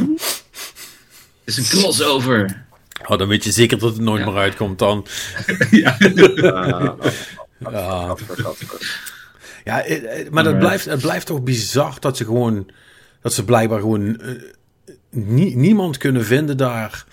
Het 1.45 1.57
is 1.57 1.57
een 1.57 1.79
crossover. 1.81 2.63
Oh, 3.07 3.19
dan 3.19 3.29
weet 3.29 3.45
je 3.45 3.53
zeker 3.53 3.79
dat 3.79 3.93
het 3.93 4.01
nooit 4.01 4.25
Ja. 4.25 4.31
meer 4.31 4.41
uitkomt 4.41 4.79
dan. 4.79 5.07
ja. 5.71 5.97
Uh, 6.01 6.91
Ja, 7.73 8.15
ja 9.65 9.83
eh, 9.85 10.21
eh, 10.21 10.31
maar 10.31 10.45
dat 10.45 10.59
blijft, 10.59 10.85
het 10.85 11.01
blijft 11.01 11.27
toch 11.27 11.43
bizar 11.43 11.97
dat 12.01 12.17
ze 12.17 12.25
gewoon... 12.25 12.71
Dat 13.21 13.33
ze 13.33 13.45
blijkbaar 13.45 13.81
gewoon... 13.81 14.21
eh, 14.21 14.31
nie- 15.11 15.57
niemand 15.57 15.97
kunnen 15.97 16.25
vinden 16.25 16.57
daar... 16.57 17.05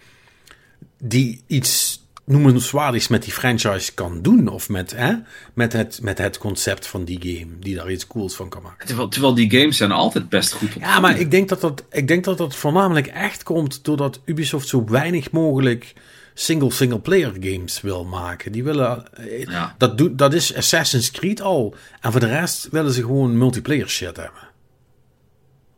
Die 1.04 1.44
iets 1.48 2.02
noemenswaardigs 2.26 3.08
met 3.08 3.24
die 3.24 3.34
franchise 3.34 3.94
kan 3.94 4.22
doen. 4.22 4.48
Of 4.48 4.70
met, 4.70 4.96
hè, 4.96 5.14
met, 5.54 5.74
het, 5.74 6.00
met 6.02 6.18
het 6.18 6.38
concept 6.38 6.88
van 6.88 7.04
die 7.04 7.20
game. 7.22 7.52
Die 7.60 7.76
daar 7.76 7.92
iets 7.92 8.08
cools 8.08 8.36
van 8.36 8.50
kan 8.50 8.62
maken. 8.62 8.88
Terwijl, 8.88 9.08
terwijl 9.08 9.34
die 9.34 9.52
games 9.52 9.78
zijn 9.78 9.92
altijd 9.92 10.30
best 10.30 10.54
goed 10.54 10.76
op. 10.76 10.82
Ja, 10.82 11.00
maar 11.00 11.20
ik 11.20 11.32
denk 11.32 11.50
dat 11.50 11.62
dat, 11.62 11.84
ik 11.92 12.08
denk 12.08 12.24
dat 12.24 12.38
dat 12.38 12.56
voornamelijk 12.56 13.08
echt 13.08 13.44
komt 13.44 13.84
doordat 13.84 14.20
Ubisoft 14.26 14.68
zo 14.68 14.86
weinig 14.86 15.32
mogelijk 15.32 15.94
single 16.34 16.72
single 16.72 17.00
player 17.00 17.34
games 17.40 17.82
wil 17.82 18.06
maken. 18.06 18.52
Die 18.52 18.64
willen, 18.64 19.14
eh, 19.16 19.44
Ja. 19.44 19.76
dat, 19.78 19.98
doet, 19.98 20.18
dat 20.18 20.34
is 20.34 20.56
Assassin's 20.56 21.12
Creed 21.12 21.42
al. 21.42 21.76
En 22.02 22.12
voor 22.12 22.20
de 22.20 22.28
rest 22.28 22.68
willen 22.72 22.92
ze 22.94 23.02
gewoon 23.02 23.38
multiplayer 23.38 23.90
shit 23.90 24.18
hebben. 24.18 24.50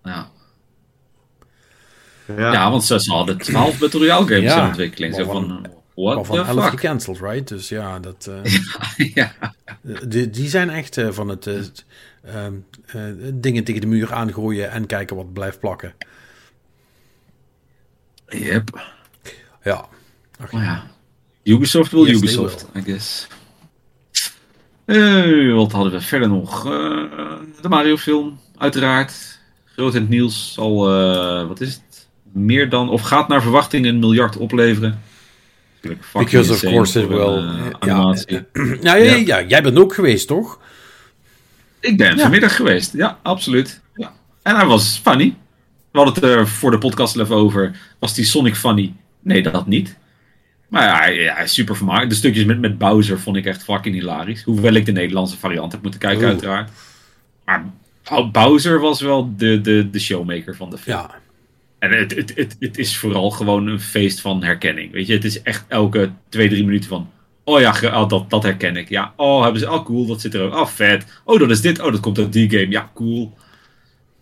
Ja. 0.03 0.31
Ja. 2.37 2.51
Ja, 2.51 2.71
want 2.71 2.83
ze, 2.83 3.03
hadden 3.11 3.37
12 3.37 3.79
Battle 3.79 3.99
Royale 3.99 4.27
games 4.27 4.43
Ja. 4.51 4.61
in 4.61 4.67
ontwikkeling. 4.67 5.15
Zo 5.15 5.23
van, 5.25 5.47
what 5.95 6.15
Waarvan 6.15 6.35
the 6.35 6.43
11 6.51 6.63
fuck? 6.63 6.79
gecanceld, 6.79 7.19
right? 7.19 7.47
Dus 7.47 7.69
ja, 7.69 7.99
dat, 7.99 8.29
eh, 8.43 8.53
ja. 9.19 9.33
die, 10.07 10.29
die 10.29 10.49
zijn 10.49 10.69
echt 10.69 10.97
eh, 10.97 11.11
van 11.11 11.27
het 11.27 11.47
eh, 11.47 11.55
ehm, 12.23 12.53
eh, 12.85 13.01
dingen 13.33 13.63
tegen 13.63 13.81
de 13.81 13.87
muur 13.87 14.13
aangooien 14.13 14.71
en 14.71 14.85
kijken 14.85 15.15
wat 15.15 15.33
blijft 15.33 15.59
plakken. 15.59 15.93
Yep. 18.27 18.81
Ja. 19.63 19.87
Maar 20.51 20.63
ja, 20.63 20.83
Ubisoft 21.43 21.91
wil 21.91 22.07
Yes, 22.07 22.17
Ubisoft, 22.17 22.67
I 22.75 22.81
guess. 22.81 23.27
Eh, 24.85 25.53
wat 25.53 25.71
hadden 25.71 25.91
we 25.91 26.01
verder 26.01 26.29
nog? 26.29 26.65
Eh, 26.65 26.71
de 27.61 27.69
Mario 27.69 27.97
film, 27.97 28.39
uiteraard. 28.57 29.39
Groot 29.65 29.95
in 29.95 30.01
het 30.01 30.09
nieuws 30.09 30.53
zal, 30.53 30.89
eh, 30.89 31.47
wat 31.47 31.61
is 31.61 31.73
het? 31.73 32.07
Meer 32.31 32.69
dan, 32.69 32.89
of 32.89 33.01
gaat 33.01 33.27
naar 33.27 33.41
verwachting 33.41 33.85
een 33.85 33.99
miljard 33.99 34.37
opleveren. 34.37 35.01
Because 36.13 36.51
of 36.51 36.59
course 36.59 37.01
it 37.01 37.07
will. 37.07 37.17
een. 37.79 38.45
Ja, 38.81 38.95
ja, 38.95 39.15
ja, 39.15 39.41
jij 39.41 39.63
bent 39.63 39.77
ook 39.77 39.93
geweest, 39.93 40.27
toch? 40.27 40.59
Ik 41.79 41.97
ben 41.97 42.19
vanmiddag 42.19 42.55
geweest, 42.55 42.93
ja, 42.93 43.19
absoluut. 43.21 43.81
Ja. 43.95 44.13
En 44.41 44.55
hij 44.55 44.65
was 44.65 44.99
funny. 45.03 45.35
We 45.91 45.99
hadden 45.99 46.13
het 46.13 46.23
er 46.23 46.47
voor 46.47 46.71
de 46.71 46.77
podcast 46.77 47.17
even 47.17 47.35
over. 47.35 47.75
Was 47.99 48.13
die 48.13 48.25
Sonic 48.25 48.55
funny? 48.55 48.93
Nee, 49.19 49.43
dat 49.43 49.67
niet. 49.67 49.95
Maar 50.73 51.13
ja, 51.13 51.37
is 51.37 51.53
super 51.53 51.75
vermaakt. 51.75 52.09
De 52.09 52.15
stukjes 52.15 52.45
met, 52.45 52.59
met 52.59 52.77
Bowser 52.77 53.19
vond 53.19 53.37
ik 53.37 53.45
echt 53.45 53.63
fucking 53.63 53.95
hilarisch. 53.95 54.43
Hoewel 54.43 54.73
ik 54.73 54.85
de 54.85 54.91
Nederlandse 54.91 55.37
variant 55.37 55.71
heb 55.71 55.81
moeten 55.81 55.99
kijken, 55.99 56.21
Oeh. 56.21 56.29
uiteraard. 56.29 56.71
Maar 57.45 57.65
Bowser 58.31 58.79
was 58.79 59.01
wel 59.01 59.33
de, 59.37 59.61
de, 59.61 59.89
de 59.89 59.99
showmaker 59.99 60.55
van 60.55 60.69
de 60.69 60.77
film. 60.77 60.97
Ja. 60.97 61.15
En 61.79 61.91
het, 61.91 62.15
het, 62.15 62.35
het, 62.35 62.55
het 62.59 62.77
is 62.77 62.97
vooral 62.97 63.29
gewoon 63.29 63.67
een 63.67 63.79
feest 63.79 64.21
van 64.21 64.43
herkenning. 64.43 64.91
Weet 64.91 65.07
je, 65.07 65.13
het 65.13 65.23
is 65.23 65.41
echt 65.41 65.65
elke 65.67 66.11
twee, 66.29 66.49
drie 66.49 66.65
minuten 66.65 66.89
van. 66.89 67.09
Oh 67.43 67.59
ja, 67.59 67.75
oh, 67.83 68.09
dat, 68.09 68.29
dat 68.29 68.43
herken 68.43 68.75
ik. 68.75 68.89
Ja, 68.89 69.13
oh, 69.15 69.43
hebben 69.43 69.59
ze. 69.59 69.71
Oh, 69.71 69.85
cool, 69.85 70.05
dat 70.05 70.21
zit 70.21 70.33
er 70.33 70.41
ook. 70.41 70.53
Oh, 70.53 70.67
vet. 70.67 71.21
Oh, 71.23 71.39
dat 71.39 71.49
is 71.49 71.61
dit. 71.61 71.79
Oh, 71.79 71.91
dat 71.91 71.99
komt 71.99 72.17
uit 72.17 72.33
die 72.33 72.49
game. 72.49 72.69
Ja, 72.69 72.91
cool. 72.93 73.37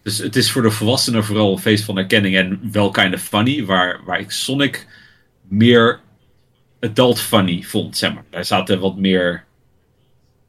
Dus 0.04 0.18
het 0.18 0.36
is 0.36 0.52
voor 0.52 0.62
de 0.62 0.72
volwassenen 0.72 1.24
vooral 1.24 1.52
een 1.52 1.60
feest 1.60 1.84
van 1.84 1.96
herkenning. 1.96 2.36
En 2.36 2.60
wel 2.72 2.92
kind 2.92 3.14
of 3.14 3.22
funny. 3.22 3.66
Waar, 3.66 4.00
waar 4.06 4.20
ik 4.20 4.32
Sonic 4.32 4.88
meer 5.48 6.00
adult 6.82 7.20
funny 7.20 7.64
vond, 7.64 7.98
zeg 7.98 8.14
maar. 8.14 8.24
Daar 8.30 8.46
zaten 8.46 8.80
wat 8.80 8.98
meer 8.98 9.46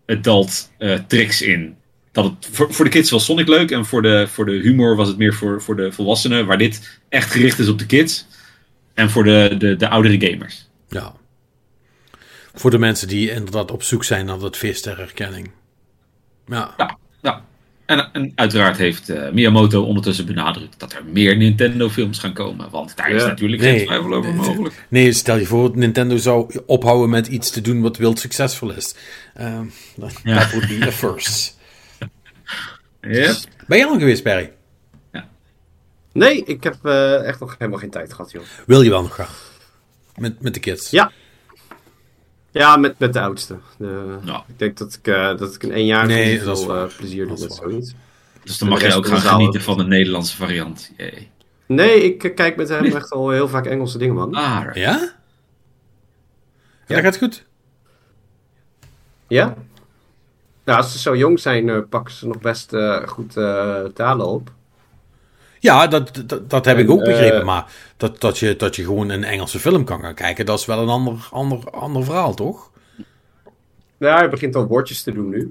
adult 0.06 0.70
eh, 0.78 0.98
tricks 1.06 1.42
in. 1.42 1.76
Dat 2.12 2.24
het, 2.24 2.48
voor, 2.50 2.74
voor 2.74 2.84
de 2.84 2.90
kids 2.90 3.10
was 3.10 3.24
Sonic 3.24 3.48
leuk. 3.48 3.70
En 3.70 3.86
voor 3.86 4.02
de, 4.02 4.26
voor 4.28 4.44
de 4.44 4.52
humor 4.52 4.96
was 4.96 5.08
het 5.08 5.16
meer 5.16 5.34
voor, 5.34 5.62
voor 5.62 5.76
de 5.76 5.92
volwassenen. 5.92 6.46
Waar 6.46 6.58
dit 6.58 7.00
echt 7.08 7.30
gericht 7.30 7.58
is 7.58 7.68
op 7.68 7.78
de 7.78 7.86
kids. 7.86 8.26
En 8.94 9.10
voor 9.10 9.24
de, 9.24 9.54
de, 9.58 9.76
de 9.76 9.88
oudere 9.88 10.26
gamers. 10.28 10.68
Ja. 10.88 11.14
Voor 12.54 12.70
de 12.70 12.78
mensen 12.78 13.08
die 13.08 13.30
inderdaad 13.30 13.70
op 13.70 13.82
zoek 13.82 14.04
zijn 14.04 14.26
naar 14.26 14.38
dat 14.38 14.56
feest 14.56 14.84
der 14.84 14.96
herkenning. 14.96 15.50
Ja. 16.46 16.74
Ja, 16.76 16.98
ja. 17.22 17.44
En, 17.86 18.08
en 18.12 18.32
uiteraard 18.34 18.76
heeft 18.76 19.08
eh, 19.08 19.30
Miyamoto 19.30 19.82
ondertussen 19.82 20.26
benadrukt 20.26 20.80
dat 20.80 20.92
er 20.92 21.04
meer 21.04 21.36
Nintendo-films 21.36 22.18
gaan 22.18 22.32
komen. 22.32 22.70
Want 22.70 22.96
daar 22.96 23.10
is 23.10 23.22
Ja. 23.22 23.28
natuurlijk 23.28 23.62
Nee. 23.62 23.76
geen 23.76 23.86
twijfel 23.86 24.12
over 24.14 24.34
mogelijk. 24.34 24.86
Nee, 24.88 25.12
stel 25.12 25.36
je 25.36 25.46
voor, 25.46 25.70
Nintendo 25.74 26.16
zou 26.16 26.60
ophouden 26.66 27.10
met 27.10 27.26
iets 27.26 27.50
te 27.50 27.60
doen 27.60 27.80
wat 27.80 27.96
wild 27.96 28.18
succesvol 28.18 28.70
is. 28.70 28.94
Ehm 29.34 29.64
dat 29.96 30.20
Ja. 30.24 30.38
that 30.38 30.50
would 30.52 30.68
be 30.78 30.86
a 30.86 30.90
first. 30.92 31.56
Yep. 33.00 33.36
Ben 33.66 33.78
je 33.78 33.86
al 33.86 33.98
geweest, 33.98 34.22
Barry? 34.24 34.52
Nee, 36.12 36.44
ik 36.44 36.62
heb 36.64 36.76
eh, 36.82 37.24
echt 37.26 37.40
nog 37.40 37.54
helemaal 37.58 37.80
geen 37.80 37.90
tijd 37.90 38.12
gehad, 38.12 38.30
joh. 38.30 38.42
Wil 38.66 38.82
je 38.82 38.90
wel 38.90 39.02
nog 39.02 39.14
gaan? 39.14 39.26
Met, 40.16 40.40
met 40.42 40.54
de 40.54 40.60
kids? 40.60 40.90
Ja. 40.90 41.12
Ja, 42.52 42.76
met, 42.76 42.98
met 42.98 43.12
de 43.12 43.20
oudste. 43.20 43.56
De- 43.78 44.18
Ja. 44.24 44.44
Ik 44.48 44.58
denk 44.58 44.78
dat 44.78 44.98
ik, 45.02 45.06
eh, 45.14 45.36
dat 45.38 45.54
ik 45.54 45.62
in 45.62 45.72
één 45.72 45.86
jaar 45.86 46.06
Nee, 46.06 46.40
veel 46.40 46.76
eh, 46.76 46.96
plezier 46.96 47.26
doe 47.26 47.36
Dat 47.36 47.38
is 47.38 47.44
met 47.44 47.52
zoiets. 47.70 47.94
Dus 48.44 48.58
dan 48.58 48.68
En 48.68 48.74
mag 48.74 48.82
rest 48.82 48.96
ook 48.96 49.06
gaan 49.06 49.20
zaal 49.20 49.36
genieten 49.36 49.60
van 49.60 49.76
de 49.76 49.84
Nederlandse 49.84 50.36
variant. 50.36 50.90
Jee. 50.96 51.30
Nee, 51.66 52.02
ik 52.04 52.24
eh, 52.24 52.34
kijk 52.34 52.56
met 52.56 52.68
hem 52.68 52.84
echt 52.84 53.10
al 53.10 53.30
heel 53.30 53.48
vaak 53.48 53.66
Engelse 53.66 53.98
dingen, 53.98 54.14
man. 54.14 54.34
Ah, 54.34 54.60
right. 54.62 54.74
Ja? 54.76 54.90
Ja, 54.90 55.12
Ja. 56.86 56.94
dat 56.94 57.04
gaat 57.04 57.16
goed. 57.18 57.44
Ja? 59.28 59.54
Nou, 60.64 60.78
als 60.78 60.92
ze 60.92 60.98
zo 60.98 61.16
jong 61.16 61.40
zijn, 61.40 61.68
eh, 61.68 61.78
pakken 61.88 62.14
ze 62.14 62.26
nog 62.26 62.38
best 62.38 62.72
goed 63.06 63.36
eh, 63.36 63.84
talen 63.94 64.26
op. 64.26 64.50
Ja, 65.62 65.86
dat, 65.86 66.22
dat, 66.26 66.50
dat 66.50 66.64
heb 66.64 66.76
En, 66.76 66.82
ik 66.82 66.90
ook 66.90 67.04
begrepen. 67.04 67.38
eh, 67.38 67.44
maar 67.44 67.72
dat, 67.96 68.20
dat, 68.20 68.38
je, 68.38 68.56
dat 68.56 68.76
je 68.76 68.84
gewoon 68.84 69.08
een 69.08 69.24
Engelse 69.24 69.58
film 69.58 69.84
kan 69.84 70.00
gaan 70.00 70.14
kijken, 70.14 70.46
dat 70.46 70.58
is 70.58 70.66
wel 70.66 70.82
een 70.82 70.88
ander, 70.88 71.28
ander, 71.30 71.70
ander 71.70 72.04
verhaal, 72.04 72.34
toch? 72.34 72.70
Ja, 73.98 74.16
hij 74.16 74.28
begint 74.30 74.54
al 74.56 74.66
woordjes 74.66 75.02
te 75.02 75.12
doen 75.12 75.28
nu. 75.28 75.50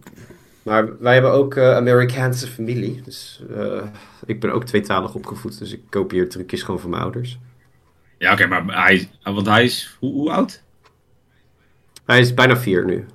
Maar 0.63 0.99
wij 0.99 1.13
hebben 1.13 1.31
ook 1.31 1.55
eh, 1.55 1.75
Amerikaanse 1.75 2.47
familie. 2.47 3.01
Dus 3.01 3.41
eh, 3.55 3.83
ik 4.25 4.39
ben 4.39 4.51
ook 4.53 4.63
tweetalig 4.65 5.13
opgevoed. 5.15 5.59
Dus 5.59 5.71
ik 5.71 5.81
kopieer 5.89 6.29
trucjes 6.29 6.61
gewoon 6.63 6.79
van 6.79 6.89
mijn 6.89 7.01
ouders. 7.01 7.39
Ja, 8.17 8.33
oké, 8.33 8.45
maar 8.47 8.63
hij, 8.65 9.09
want 9.23 9.45
hij 9.47 9.63
is 9.63 9.95
hoe, 9.99 10.11
hoe 10.13 10.31
oud? 10.31 10.63
Hij 12.05 12.19
is 12.19 12.33
bijna 12.33 12.57
vier 12.57 12.85
nu. 12.85 13.05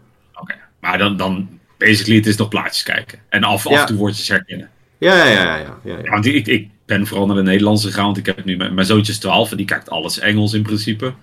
Oké, 0.41 0.55
maar 0.81 0.99
dan, 0.99 1.17
dan 1.17 1.61
basically 1.79 2.17
het 2.17 2.27
is 2.27 2.37
nog 2.37 2.49
plaatjes 2.49 2.83
kijken. 2.83 3.19
En 3.29 3.43
af, 3.45 3.67
af 3.67 3.81
en 3.81 3.87
toe 3.87 3.97
woordjes 3.97 4.29
herkennen. 4.29 4.71
Ja, 4.99 5.15
ja, 5.17 5.25
ja, 5.25 5.43
ja. 5.43 5.57
ja, 5.57 5.79
Ja, 5.83 5.99
ja. 6.03 6.11
want 6.11 6.27
ik, 6.27 6.47
ik 6.47 6.71
ben 6.87 7.07
vooral 7.07 7.26
naar 7.26 7.37
de 7.37 7.43
Nederlandse 7.43 7.87
gegaan, 7.87 8.05
want 8.05 8.16
ik 8.16 8.26
heb 8.26 8.45
nu 8.45 8.57
mijn, 8.57 8.74
mijn 8.74 8.87
zoontje 8.87 9.12
is 9.12 9.18
12 9.18 9.51
en 9.51 9.57
die 9.57 9.66
kijkt 9.66 9.91
alles 9.91 10.18
Engels 10.18 10.53
in 10.53 10.62
principe. 10.62 11.14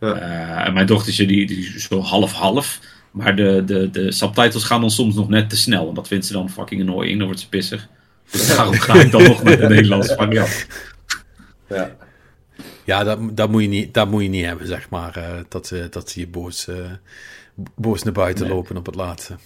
Ja. 0.00 0.14
Eh, 0.14 0.66
en 0.66 0.72
mijn 0.72 0.86
dochtertje 0.86 1.26
die, 1.26 1.46
die 1.46 1.74
is 1.74 1.84
zo 1.88 2.00
half-half. 2.00 2.80
Maar 3.10 3.36
de, 3.36 3.62
de, 3.66 3.90
de 3.90 4.12
subtitles 4.12 4.64
gaan 4.64 4.80
dan 4.80 4.90
soms 4.90 5.14
nog 5.14 5.28
net 5.28 5.50
te 5.50 5.56
snel. 5.56 5.88
En 5.88 5.94
dat 5.94 6.08
vindt 6.08 6.26
ze 6.26 6.32
dan 6.32 6.50
fucking 6.50 6.80
annoying, 6.80 7.16
dan 7.16 7.26
wordt 7.26 7.40
ze 7.40 7.48
pissig. 7.48 7.88
Dus 8.30 8.56
daarom 8.56 8.74
ga 8.74 8.94
ik 8.94 9.10
dan 9.10 9.22
nog 9.22 9.42
naar 9.42 9.56
de 9.56 9.68
Nederlandse 9.74 10.14
variant. 10.14 10.66
ja. 11.68 11.96
Ja, 12.84 13.04
dat, 13.04 13.36
dat, 13.36 13.50
moet 13.50 13.62
je 13.62 13.68
niet, 13.68 13.94
dat 13.94 14.10
moet 14.10 14.22
je 14.22 14.28
niet 14.28 14.44
hebben, 14.44 14.66
zeg 14.66 14.88
maar. 14.90 15.16
eh, 15.16 15.38
dat, 15.48 15.66
ze 15.66 15.86
dat 15.90 16.10
ze 16.10 16.20
je 16.20 16.26
boos, 16.26 16.68
eh, 16.68 16.74
boos 17.74 18.02
naar 18.02 18.12
buiten 18.12 18.44
Nee. 18.46 18.54
lopen 18.54 18.76
op 18.76 18.86
het 18.86 18.94
laatste. 18.94 19.36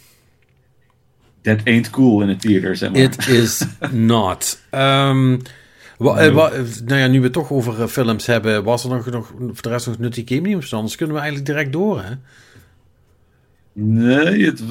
That 1.43 1.59
ain't 1.65 1.91
cool 1.91 2.23
in 2.23 2.29
het 2.29 2.41
theater, 2.41 2.77
zeg 2.77 2.91
maar. 2.91 3.01
It 3.01 3.29
is 3.29 3.65
not. 3.91 4.59
Ehm, 4.71 5.39
wa- 6.05 6.17
eh, 6.19 6.33
wa- 6.35 6.53
nou 6.85 7.01
ja, 7.01 7.07
nu 7.07 7.19
we 7.19 7.25
het 7.25 7.33
toch 7.33 7.51
over 7.51 7.81
eh, 7.83 7.87
films 7.89 8.27
hebben, 8.27 8.65
was 8.65 8.85
er 8.85 8.91
nog, 8.91 9.11
nog 9.11 9.27
voor 9.27 9.63
de 9.63 9.69
rest 9.69 9.87
nog 9.87 9.99
nutty 9.99 10.23
game 10.27 10.41
nieuws? 10.49 10.75
Anders 10.75 10.97
kunnen 10.97 11.15
we 11.17 11.21
eigenlijk 11.23 11.51
direct 11.51 11.73
door, 11.73 12.03
hè? 12.03 12.11
Nee, 13.73 14.45
het, 14.45 14.63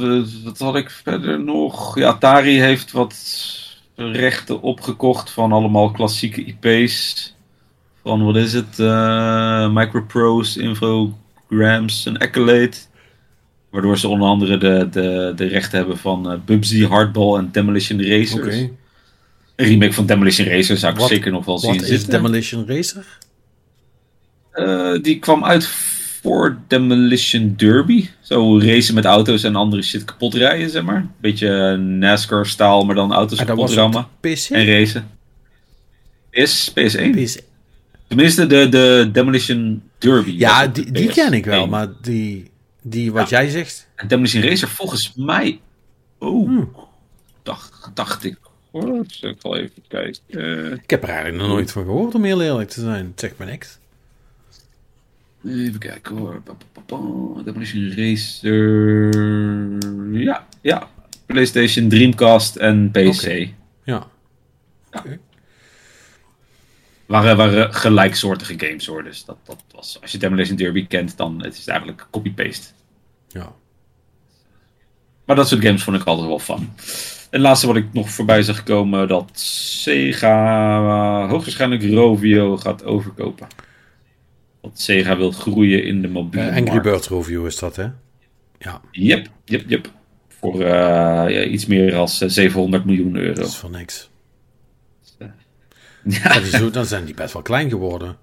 wat 0.44 0.58
had 0.60 0.76
ik 0.76 0.90
verder 0.90 1.44
nog? 1.44 1.98
Ja, 2.00 2.08
Atari 2.08 2.60
heeft 2.62 2.92
wat 2.92 3.16
rechten 3.96 4.62
opgekocht 4.62 5.32
van 5.32 5.52
allemaal 5.52 5.92
klassieke 5.92 6.44
IP's. 6.46 7.36
Van 8.04 8.24
wat 8.26 8.36
is 8.36 8.54
het? 8.54 8.80
eh 8.80 9.70
Microprose, 9.74 10.62
Infograms 10.62 12.06
en 12.06 12.18
Accolade. 12.18 12.72
Waardoor 13.70 13.98
ze 13.98 14.08
onder 14.08 14.28
andere 14.28 14.58
de, 14.58 14.88
de, 14.92 15.32
de 15.36 15.46
rechten 15.46 15.78
hebben 15.78 15.98
van 15.98 16.32
eh, 16.32 16.38
Bubsy, 16.46 16.86
Hardball 16.86 17.38
en 17.38 17.50
Demolition 17.52 18.02
Racers. 18.04 18.34
Oké. 18.58 18.70
Een 19.60 19.66
remake 19.68 19.94
van 19.94 20.06
Demolition 20.06 20.48
Racers 20.48 20.80
zou 20.80 20.94
ik 20.94 21.00
Wat- 21.00 21.10
zeker 21.10 21.32
nog 21.32 21.46
wel 21.46 21.58
zien 21.60 21.74
Wat 21.80 21.82
is. 21.90 22.06
Demolition 22.06 22.68
Racer? 22.68 23.06
Eh, 24.52 25.02
die 25.02 25.20
kwam 25.20 25.46
uit 25.46 25.66
voor 26.22 26.58
Demolition 26.68 27.54
Derby. 27.58 28.08
Zo 28.22 28.60
racen 28.60 28.94
met 28.94 29.06
auto's 29.06 29.44
en 29.44 29.56
andere 29.56 29.82
shit 29.82 30.06
kapot 30.06 30.34
rijden, 30.34 30.70
zeg 30.70 30.84
maar. 30.84 31.08
Beetje 31.22 31.78
NASCAR-staal, 31.78 32.86
maar 32.86 32.96
dan 32.96 33.14
auto's 33.14 33.40
Ah, 33.40 33.46
kapot 33.46 33.72
rammen 33.72 34.08
en 34.50 34.66
racen. 34.66 35.10
PS, 36.32 36.70
PS1. 36.74 37.12
PC. 37.12 37.40
Tenminste, 38.08 38.48
de, 38.48 38.70
de 38.70 39.10
Demolition 39.12 39.82
Derby. 39.98 40.32
Ja, 40.38 40.68
die, 40.68 40.92
die 40.92 41.08
ken 41.10 41.34
ik 41.34 41.46
wel, 41.46 41.66
PS1. 41.66 41.70
maar 41.70 41.88
die, 42.02 42.52
die 42.82 43.12
wat 43.12 43.30
jij 43.30 43.50
zegt... 43.50 43.88
En 43.96 44.08
Demolition 44.08 44.44
Racer, 44.44 44.68
volgens 44.68 45.14
mij... 45.16 45.60
Oh, 46.20 46.48
Hmm. 46.48 46.70
dacht, 47.44 47.92
dacht 47.94 48.24
ik. 48.24 48.38
Zal 48.72 49.30
ik 49.30 49.42
wel 49.42 49.58
even 49.58 49.84
kijken. 49.88 50.22
Eh, 50.28 50.72
Ik 50.72 50.90
heb 50.90 51.04
er 51.04 51.10
eigenlijk 51.10 51.38
nog 51.38 51.48
nooit 51.48 51.72
van 51.72 51.84
gehoord, 51.84 52.16
om 52.16 52.24
heel 52.24 52.42
eerlijk 52.42 52.70
te 52.70 52.80
zijn. 52.82 53.12
Zegt 53.16 53.38
me 53.38 53.46
niks. 53.46 53.78
Even 55.46 55.80
kijken 55.80 56.18
hoor. 56.18 56.42
Demolition 57.46 57.92
Racer. 57.96 59.10
Ja, 60.14 60.48
ja. 60.62 60.90
PlayStation, 61.26 61.90
Dreamcast 61.90 62.56
en 62.56 62.92
PC. 62.92 63.48
Ja. 63.84 64.08
Waren, 67.06 67.38
waren 67.38 67.74
gelijksoortige 67.74 68.54
games 68.58 68.86
hoor. 68.86 69.04
Dus 69.04 69.26
dat, 69.26 69.38
dat 69.46 69.64
was, 69.72 69.98
als 70.02 70.12
je 70.12 70.18
Demolition 70.18 70.58
Derby 70.58 70.88
kent, 70.88 71.18
dan 71.18 71.44
het 71.44 71.54
is 71.54 71.60
het 71.60 71.68
eigenlijk 71.68 72.08
copy-paste. 72.12 72.68
Ja. 73.28 73.54
maar 75.26 75.36
dat 75.36 75.48
soort 75.48 75.62
games 75.66 75.84
vond 75.84 75.98
ik 76.02 76.04
altijd 76.08 76.28
wel 76.28 76.40
fun. 76.40 76.70
En 77.30 77.38
het 77.40 77.42
laatste 77.42 77.68
wat 77.68 77.76
ik 77.76 77.94
nog 77.94 78.10
voorbij 78.10 78.44
zag 78.44 78.64
komen, 78.64 79.08
dat 79.08 79.32
Sega 79.40 81.28
hoogstwaarschijnlijk 81.28 81.84
Rovio 81.84 82.58
gaat 82.58 82.84
overkopen. 82.84 83.48
Want 84.62 84.80
Sega 84.80 85.18
wil 85.18 85.32
groeien 85.32 85.84
in 85.84 86.02
de 86.02 86.08
mobiele 86.08 86.48
Uh, 86.48 86.56
Angry 86.56 87.00
Review 87.10 87.46
is 87.46 87.60
dat, 87.60 87.76
hè? 87.76 87.88
Ja, 88.60 88.82
Yep, 88.92 89.28
yep, 89.46 89.64
yep. 89.68 89.92
Voor 90.28 90.62
eh, 90.62 90.70
ja, 91.30 91.44
iets 91.44 91.66
meer 91.66 91.92
dan 91.92 92.08
700 92.08 92.86
miljoen 92.86 93.16
euro. 93.16 93.34
dat 93.34 93.48
is 93.48 93.56
voor 93.58 93.70
niks. 93.70 94.10
Ja, 96.04 96.34
Dat 96.34 96.44
is 96.44 96.72
dan 96.72 96.86
zijn 96.86 97.06
die 97.06 97.14
best 97.14 97.34
wel 97.34 97.42
klein 97.42 97.70
geworden. 97.70 98.18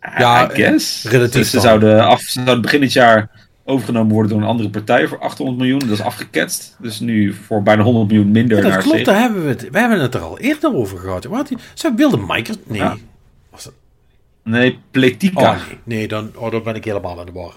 Ja, 0.18 0.50
I 0.50 0.54
guess. 0.54 1.04
relatief 1.04 1.48
Ze, 1.48 1.60
zouden, 1.60 2.06
af, 2.06 2.20
ze 2.20 2.30
zouden 2.42 2.62
begin 2.62 2.80
dit 2.80 2.92
jaar 2.92 3.47
overgenomen 3.68 4.12
worden 4.12 4.32
door 4.32 4.40
een 4.40 4.46
andere 4.46 4.70
partij 4.70 5.08
voor 5.08 5.18
800 5.18 5.58
miljoen. 5.58 5.78
Dat 5.78 5.88
is 5.88 6.00
afgeketst. 6.00 6.76
Dus 6.80 7.00
nu 7.00 7.34
voor 7.34 7.62
bijna 7.62 7.82
100 7.82 8.06
miljoen 8.08 8.30
minder 8.30 8.56
Ja, 8.56 8.62
dat 8.62 8.72
naar 8.72 8.82
klopt, 8.82 9.04
daar 9.04 9.20
hebben 9.20 9.42
we 9.42 9.48
het. 9.48 9.70
We 9.70 9.78
hebben 9.78 10.00
het 10.00 10.14
er 10.14 10.20
al 10.20 10.38
eerder 10.38 10.74
over 10.74 10.98
gehad. 10.98 11.24
Wat, 11.24 11.50
ze 11.74 11.92
wilden 11.96 12.20
Microsoft... 12.26 12.68
Nee. 12.70 12.78
Ja. 12.78 12.96
Was? 13.50 13.70
Nee, 14.44 14.78
Pletica. 14.90 15.50
Oh, 15.52 15.66
nee. 15.66 15.78
Nee, 15.98 16.08
dan, 16.08 16.30
oh, 16.34 16.50
dan 16.50 16.62
ben 16.62 16.74
ik 16.74 16.84
helemaal 16.84 17.20
aan 17.20 17.26
de 17.26 17.32
war. 17.32 17.54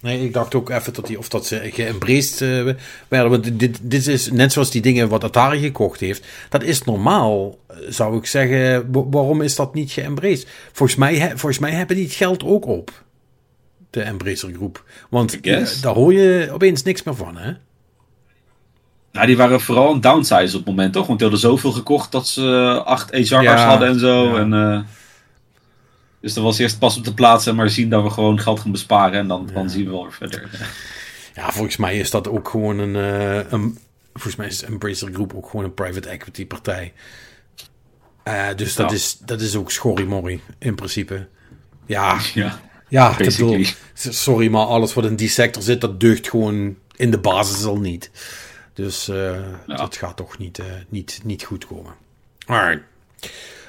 Nee, 0.00 0.24
ik 0.24 0.32
dacht 0.32 0.54
ook 0.54 0.70
even 0.70 0.92
dat 0.94 1.06
die, 1.06 1.18
of 1.18 1.28
dat 1.28 1.46
ze 1.46 1.60
geëmbraced 1.72 2.40
eh, 2.40 2.74
werden. 3.08 3.30
Want 3.30 3.58
dit, 3.58 3.78
dit 3.82 4.06
is 4.06 4.30
net 4.30 4.52
zoals 4.52 4.70
die 4.70 4.82
dingen 4.82 5.08
wat 5.08 5.24
Atari 5.24 5.60
gekocht 5.60 6.00
heeft. 6.00 6.26
Dat 6.48 6.62
is 6.62 6.82
normaal, 6.82 7.58
eh, 7.66 7.76
zou 7.88 8.16
ik 8.16 8.26
zeggen. 8.26 8.92
Wa- 8.92 9.08
waarom 9.10 9.42
is 9.42 9.56
dat 9.56 9.74
niet 9.74 9.92
geëmbraced? 9.92 10.46
Volgens 10.72 10.98
mij, 10.98 11.28
volgens 11.28 11.58
mij 11.58 11.70
hebben 11.70 11.96
die 11.96 12.04
het 12.04 12.14
geld 12.14 12.44
ook 12.44 12.66
op. 12.66 13.02
De 13.92 14.02
Embracer 14.02 14.52
groep. 14.52 14.84
Want 15.10 15.40
eh, 15.40 15.66
daar 15.82 15.94
hoor 15.94 16.12
je 16.12 16.48
opeens 16.52 16.82
niks 16.82 17.02
meer 17.02 17.14
van, 17.14 17.36
hè? 17.36 17.52
Nou, 19.12 19.26
die 19.26 19.36
waren 19.36 19.60
vooral 19.60 19.92
een 19.94 20.00
downsize 20.00 20.46
op 20.46 20.52
het 20.52 20.64
moment, 20.64 20.92
toch? 20.92 21.06
Want 21.06 21.18
die 21.18 21.28
hadden 21.28 21.50
zoveel 21.50 21.72
gekocht 21.72 22.12
dat 22.12 22.26
ze 22.28 22.80
acht 22.84 23.10
HR's 23.10 23.28
Ja, 23.28 23.66
hadden 23.66 23.88
en 23.88 23.98
zo. 23.98 24.24
ja. 24.28 24.38
En, 24.38 24.52
eh, 24.52 24.80
dus 26.20 26.34
dat 26.34 26.44
was 26.44 26.58
eerst 26.58 26.78
pas 26.78 26.96
op 26.96 27.04
de 27.04 27.14
plaats 27.14 27.46
en 27.46 27.54
maar 27.54 27.70
zien 27.70 27.88
dat 27.88 28.02
we 28.02 28.10
gewoon 28.10 28.40
geld 28.40 28.60
gaan 28.60 28.70
besparen. 28.72 29.18
En 29.18 29.28
dan, 29.28 29.50
dan 29.54 29.70
zien 29.70 29.84
we 29.84 29.90
wel 29.90 30.02
weer 30.02 30.12
verder. 30.12 30.50
Ja, 31.34 31.50
volgens 31.52 31.76
mij 31.76 31.98
is 31.98 32.10
dat 32.10 32.28
ook 32.28 32.48
gewoon 32.48 32.78
een, 32.78 32.96
eh, 32.96 33.52
een 33.52 33.78
volgens 34.12 34.36
mij 34.36 34.46
is 34.46 34.62
Embracer 34.62 35.12
Group 35.12 35.34
ook 35.34 35.48
gewoon 35.50 35.64
een 35.64 35.74
private 35.74 36.08
equity 36.08 36.46
partij. 36.46 36.92
Eh, 38.22 38.46
dus 38.56 38.74
dat, 38.74 38.90
Ja. 38.90 38.96
is, 38.96 39.18
dat 39.18 39.40
is 39.40 39.56
ook 39.56 39.70
schorrimorrie 39.70 40.40
in 40.58 40.74
principe. 40.74 41.26
Ja, 41.86 42.18
Ja, 42.34 42.60
ja 42.92 43.18
ik 43.18 43.24
bedoel, 43.24 43.64
sorry, 43.94 44.48
maar 44.50 44.66
alles 44.66 44.94
wat 44.94 45.04
in 45.04 45.16
die 45.16 45.28
sector 45.28 45.62
zit, 45.62 45.80
dat 45.80 46.00
deugt 46.00 46.28
gewoon 46.28 46.76
in 46.96 47.10
de 47.10 47.18
basis 47.18 47.64
al 47.64 47.78
niet. 47.78 48.10
Dus 48.74 49.06
Ja. 49.06 49.60
dat 49.66 49.96
gaat 49.96 50.16
toch 50.16 50.38
niet, 50.38 50.58
eh, 50.58 50.66
niet, 50.88 51.20
niet 51.24 51.42
goed 51.42 51.66
komen. 51.66 51.94
Alright. 52.46 52.82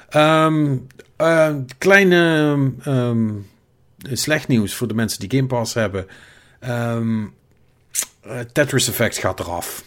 Ehm, 0.08 0.76
eh, 1.16 1.54
kleine 1.78 2.54
ehm, 2.82 3.30
slecht 4.12 4.48
nieuws 4.48 4.74
voor 4.74 4.88
de 4.88 4.94
mensen 4.94 5.20
die 5.28 5.38
Game 5.38 5.48
Pass 5.48 5.74
hebben. 5.74 6.06
Ehm, 6.60 7.24
eh, 8.20 8.40
Tetris 8.40 8.88
Effect 8.88 9.18
gaat 9.18 9.40
eraf. 9.40 9.84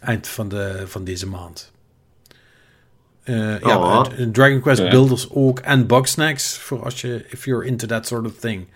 Eind 0.00 0.28
van, 0.28 0.48
de, 0.48 0.82
van 0.86 1.04
deze 1.04 1.26
maand. 1.26 1.72
Eh, 3.24 3.60
ja, 3.60 3.78
Oh. 3.78 4.04
Dragon 4.32 4.60
Quest 4.60 4.80
Ja. 4.82 4.88
Builders 4.90 5.30
ook. 5.30 5.58
En 5.58 5.86
Bugsnacks, 5.86 6.58
voor 6.58 6.84
als 6.84 7.00
je, 7.00 7.24
if 7.28 7.44
you're 7.44 7.66
into 7.66 7.86
that 7.86 8.06
sort 8.06 8.26
of 8.26 8.32
thing. 8.38 8.66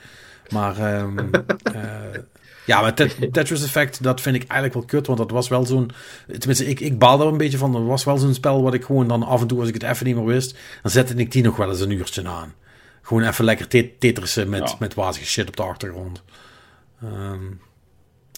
Maar, 0.49 0.78
ehm, 0.78 1.18
eh, 1.74 1.82
ja, 2.66 2.80
maar 2.80 2.94
Tet- 2.94 3.32
Tetris 3.32 3.62
Effect, 3.64 4.03
dat 4.03 4.20
vind 4.20 4.36
ik 4.36 4.42
eigenlijk 4.42 4.74
wel 4.74 4.84
kut. 4.84 5.07
Want 5.07 5.18
dat 5.18 5.30
was 5.30 5.49
wel 5.49 5.66
zo'n, 5.66 5.90
tenminste, 6.38 6.66
ik, 6.66 6.80
ik 6.80 6.99
baal 6.99 7.20
er 7.20 7.26
een 7.26 7.36
beetje 7.36 7.59
van. 7.59 7.72
Dat 7.72 7.82
was 7.82 8.05
wel 8.05 8.18
zo'n 8.18 8.34
spel 8.34 8.62
wat 8.62 8.74
ik 8.74 8.84
gewoon 8.84 9.09
dan 9.09 9.22
af 9.22 9.40
en 9.40 9.46
toe, 9.46 9.59
als 9.59 9.68
ik 9.68 9.74
het 9.74 9.82
even 9.82 10.07
niet 10.07 10.16
meer 10.16 10.24
wist, 10.24 10.57
dan 10.82 10.90
zette 10.90 11.14
ik 11.14 11.32
die 11.32 11.42
nog 11.42 11.57
wel 11.57 11.70
eens 11.70 11.80
een 11.80 11.90
uurtje 11.90 12.28
aan. 12.28 12.55
Gewoon 13.03 13.22
even 13.22 13.44
lekker 13.44 13.68
te- 13.68 13.90
tetrissen 13.99 14.49
met, 14.49 14.68
Ja. 14.70 14.76
met 14.78 14.94
wazige 14.94 15.26
shit 15.26 15.49
op 15.49 15.57
de 15.57 15.62
achtergrond. 15.62 16.22
Ehm, 17.03 17.42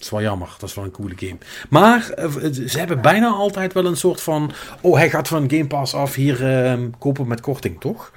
dat 0.01 0.11
is 0.11 0.17
wel 0.19 0.29
jammer. 0.29 0.55
Dat 0.59 0.69
is 0.69 0.75
wel 0.75 0.85
een 0.85 0.91
coole 0.91 1.13
game. 1.17 1.37
Maar 1.69 2.09
eh, 2.09 2.29
ze 2.67 2.79
hebben 2.79 3.01
bijna 3.01 3.27
altijd 3.27 3.73
wel 3.73 3.85
een 3.85 3.97
soort 3.97 4.21
van... 4.21 4.51
Oh, 4.81 4.95
hij 4.95 5.09
gaat 5.09 5.27
van 5.27 5.49
Game 5.49 5.67
Pass 5.67 5.93
af. 5.93 6.15
Hier 6.15 6.45
ehm, 6.47 6.89
kopen 6.97 7.27
met 7.27 7.41
korting, 7.41 7.79
toch? 7.79 8.11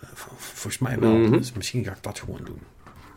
Eh, 0.00 0.08
volgens 0.36 0.78
mij 0.78 0.98
wel. 0.98 1.12
Mhm. 1.12 1.30
Dus 1.30 1.52
misschien 1.52 1.84
ga 1.84 1.90
ik 1.90 2.02
dat 2.02 2.18
gewoon 2.18 2.40
doen. 2.44 2.60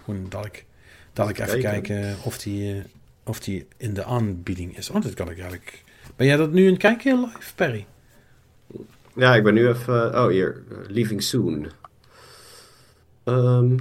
Gewoon 0.03 0.25
dat 0.29 0.45
ik, 0.45 0.65
dat 1.13 1.29
ik 1.29 1.39
even 1.39 1.59
Kijken. 1.59 1.81
kijken 1.81 2.15
of 2.23 2.37
die, 2.37 2.73
eh, 2.73 2.83
of 3.23 3.39
die 3.39 3.67
in 3.77 3.93
de 3.93 4.03
aanbieding 4.03 4.77
is. 4.77 4.89
Oh, 4.89 5.01
dat 5.01 5.13
kan 5.13 5.29
ik 5.29 5.37
eigenlijk... 5.37 5.83
Ben 6.15 6.27
jij 6.27 6.35
dat 6.37 6.51
nu 6.51 6.69
het 6.69 6.77
kijken 6.77 7.19
live, 7.19 7.55
Perry? 7.55 7.85
Ja, 9.15 9.35
ik 9.35 9.43
ben 9.43 9.53
nu 9.53 9.67
even... 9.67 10.23
Oh, 10.23 10.27
hier. 10.27 10.63
eh, 10.71 10.77
Leaving 10.87 11.23
Soon. 11.23 11.67
Ehm. 13.23 13.77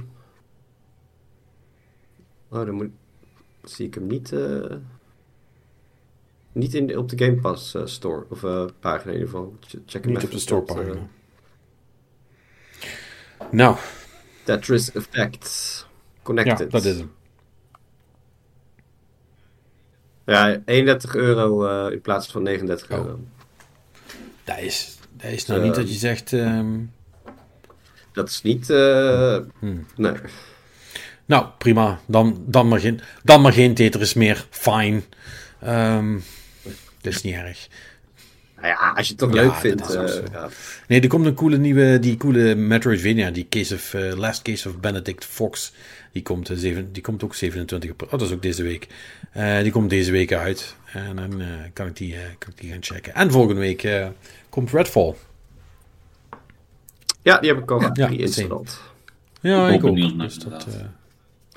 Oh, 2.49 2.65
dan 2.65 2.71
moet... 2.71 2.89
zie 3.63 3.87
ik 3.87 3.93
hem 3.93 4.07
niet... 4.07 4.31
eh, 4.31 4.75
niet 6.51 6.73
in, 6.73 6.97
op 6.97 7.09
de 7.09 7.25
Game 7.25 7.39
Pass 7.39 7.73
eh, 7.75 7.85
store. 7.85 8.25
Of 8.29 8.43
eh, 8.43 8.65
pagina 8.79 9.11
in 9.13 9.19
ieder 9.19 9.29
geval. 9.29 9.55
Ch- 9.59 9.75
Check 9.85 10.03
hem 10.03 10.13
Niet 10.13 10.23
op 10.23 10.31
de 10.31 10.39
store 10.39 10.65
dat, 10.65 10.75
pagina. 10.75 11.07
Nou, 13.51 13.77
Tetris 14.43 14.91
Effect. 14.91 15.77
ja, 15.85 15.89
Connected. 16.23 16.71
dat 16.71 16.85
is 16.85 16.97
hem. 16.97 17.11
Ja, 20.25 20.61
31 20.65 21.15
euro 21.15 21.87
in 21.87 22.01
plaats 22.01 22.27
van 22.31 22.43
39 22.43 22.91
Oh. 22.91 22.97
euro. 22.97 23.19
Dat 24.43 24.57
is, 24.59 24.97
dat 25.17 25.31
is 25.31 25.45
nou 25.45 25.59
Ehm. 25.59 25.67
niet 25.67 25.77
dat 25.77 25.89
je 25.89 25.95
zegt... 25.99 26.33
ehm, 26.33 26.79
Dat 28.11 28.29
is 28.29 28.41
niet... 28.41 28.67
Hmm. 28.67 29.85
Nee. 29.95 30.13
Nou, 31.31 31.45
prima. 31.57 31.99
Dan, 32.05 32.43
dan, 32.45 32.67
maar, 32.67 32.79
geen, 32.79 32.99
dan 33.23 33.41
maar 33.41 33.53
geen 33.53 33.73
Tetris 33.73 34.13
meer. 34.13 34.45
Fine. 34.49 35.01
Ehm 35.61 36.19
dat 37.01 37.13
is 37.13 37.21
niet 37.21 37.33
erg. 37.35 37.67
Nou 38.55 38.67
ja, 38.67 38.93
als 38.95 39.07
je 39.07 39.13
het 39.13 39.21
toch 39.21 39.33
Ja, 39.33 39.41
leuk 39.41 39.53
vindt. 39.55 39.89
is 39.89 39.95
ook 39.95 40.07
eh, 40.07 40.13
zo. 40.13 40.23
ja. 40.31 40.49
Nee, 40.87 41.01
er 41.01 41.07
komt 41.07 41.25
een 41.25 41.33
coole 41.33 41.57
nieuwe, 41.57 41.99
die 41.99 42.17
coole 42.17 42.55
Metroidvania, 42.55 43.31
die 43.31 43.45
case 43.49 43.73
of, 43.75 43.93
eh, 43.93 44.13
Last 44.17 44.41
Case 44.41 44.69
of 44.69 44.77
Benedict 44.79 45.25
Fox. 45.25 45.73
Die 46.11 46.21
komt, 46.21 46.49
eh, 46.49 46.57
zeven, 46.57 46.91
die 46.93 47.01
komt 47.01 47.23
ook 47.23 47.35
27 47.35 47.89
april. 47.89 48.09
Oh, 48.11 48.19
dat 48.19 48.27
is 48.27 48.33
ook 48.33 48.41
deze 48.41 48.63
week. 48.63 48.87
Eh, 49.31 49.59
die 49.61 49.71
komt 49.71 49.89
deze 49.89 50.11
week 50.11 50.33
uit. 50.33 50.75
En 50.93 51.15
dan 51.15 51.41
eh, 51.41 51.47
kan, 51.73 51.87
ik 51.87 51.95
die, 51.95 52.13
eh, 52.15 52.21
kan 52.37 52.49
ik 52.51 52.57
die 52.61 52.71
gaan 52.71 52.83
checken. 52.83 53.13
En 53.13 53.31
volgende 53.31 53.61
week 53.61 53.83
eh, 53.83 54.07
komt 54.49 54.71
Redfall. 54.71 55.15
ja, 57.21 57.37
die 57.39 57.49
heb 57.49 57.61
ik 57.61 57.71
al 57.71 57.81
Ja, 57.93 58.07
geïnstalleerd. 58.07 58.79
Ja, 59.41 59.69
Ik 59.69 59.83
ook. 59.83 59.95
Dus 60.19 60.35
dat, 60.35 60.65
eh, 60.67 60.73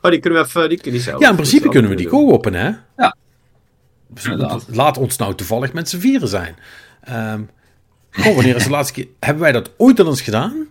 Oh, 0.05 0.11
die 0.11 0.21
kunnen 0.21 0.41
we 0.43 0.47
even... 0.47 0.69
Die, 0.69 0.83
die 0.83 1.01
zelf. 1.01 1.21
ja, 1.21 1.29
in 1.29 1.35
principe 1.35 1.69
kunnen 1.69 1.91
we 1.91 1.97
die 1.97 2.09
co-open, 2.09 2.55
hè? 2.55 2.71
Ja. 2.97 3.17
Dus 4.09 4.25
Inderdaad. 4.25 4.65
Laat 4.73 4.99
ons 4.99 5.17
nou 5.17 5.35
toevallig 5.35 5.73
met 5.73 5.89
z'n 5.89 5.99
vieren 5.99 6.29
zijn. 6.29 6.57
Ehm 7.05 7.41
goh, 8.11 8.35
wanneer 8.35 8.57
is 8.57 8.65
de 8.65 8.71
laatste 8.71 8.93
keer... 8.95 9.07
Hebben 9.21 9.43
wij 9.43 9.53
dat 9.53 9.71
ooit 9.77 10.01
al 10.01 10.07
eens 10.07 10.21
gedaan? 10.21 10.67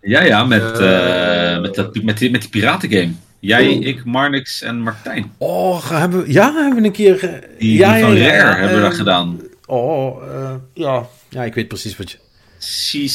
Ja, 0.00 0.22
ja, 0.22 0.44
met, 0.44 0.78
Eh, 0.78 1.54
eh, 1.54 1.60
met, 1.62 1.74
dat, 1.74 2.02
met, 2.02 2.18
die, 2.18 2.30
met 2.30 2.40
die 2.40 2.50
piratengame. 2.50 3.12
Jij, 3.40 3.68
Oeh. 3.76 3.86
ik, 3.86 4.04
Marnix 4.04 4.62
en 4.62 4.80
Martijn. 4.80 5.32
Oh, 5.38 5.90
hebben 5.90 6.22
we... 6.22 6.32
Ja, 6.32 6.52
hebben 6.54 6.80
we 6.80 6.86
een 6.86 6.92
keer... 6.92 7.24
eh, 7.28 7.58
Die, 7.58 7.78
ja, 7.78 7.94
die 7.94 8.02
van 8.04 8.14
ja, 8.14 8.26
Rare 8.26 8.36
ja, 8.50 8.56
hebben 8.56 8.76
we 8.76 8.82
dat 8.82 8.94
gedaan. 8.94 9.40
Oh, 9.66 10.22
eh, 10.34 10.54
ja. 10.74 11.06
Ja, 11.28 11.44
ik 11.44 11.54
weet 11.54 11.68
precies 11.68 11.96
wat 11.96 12.10
je... 12.10 12.18
Sea, 12.58 13.08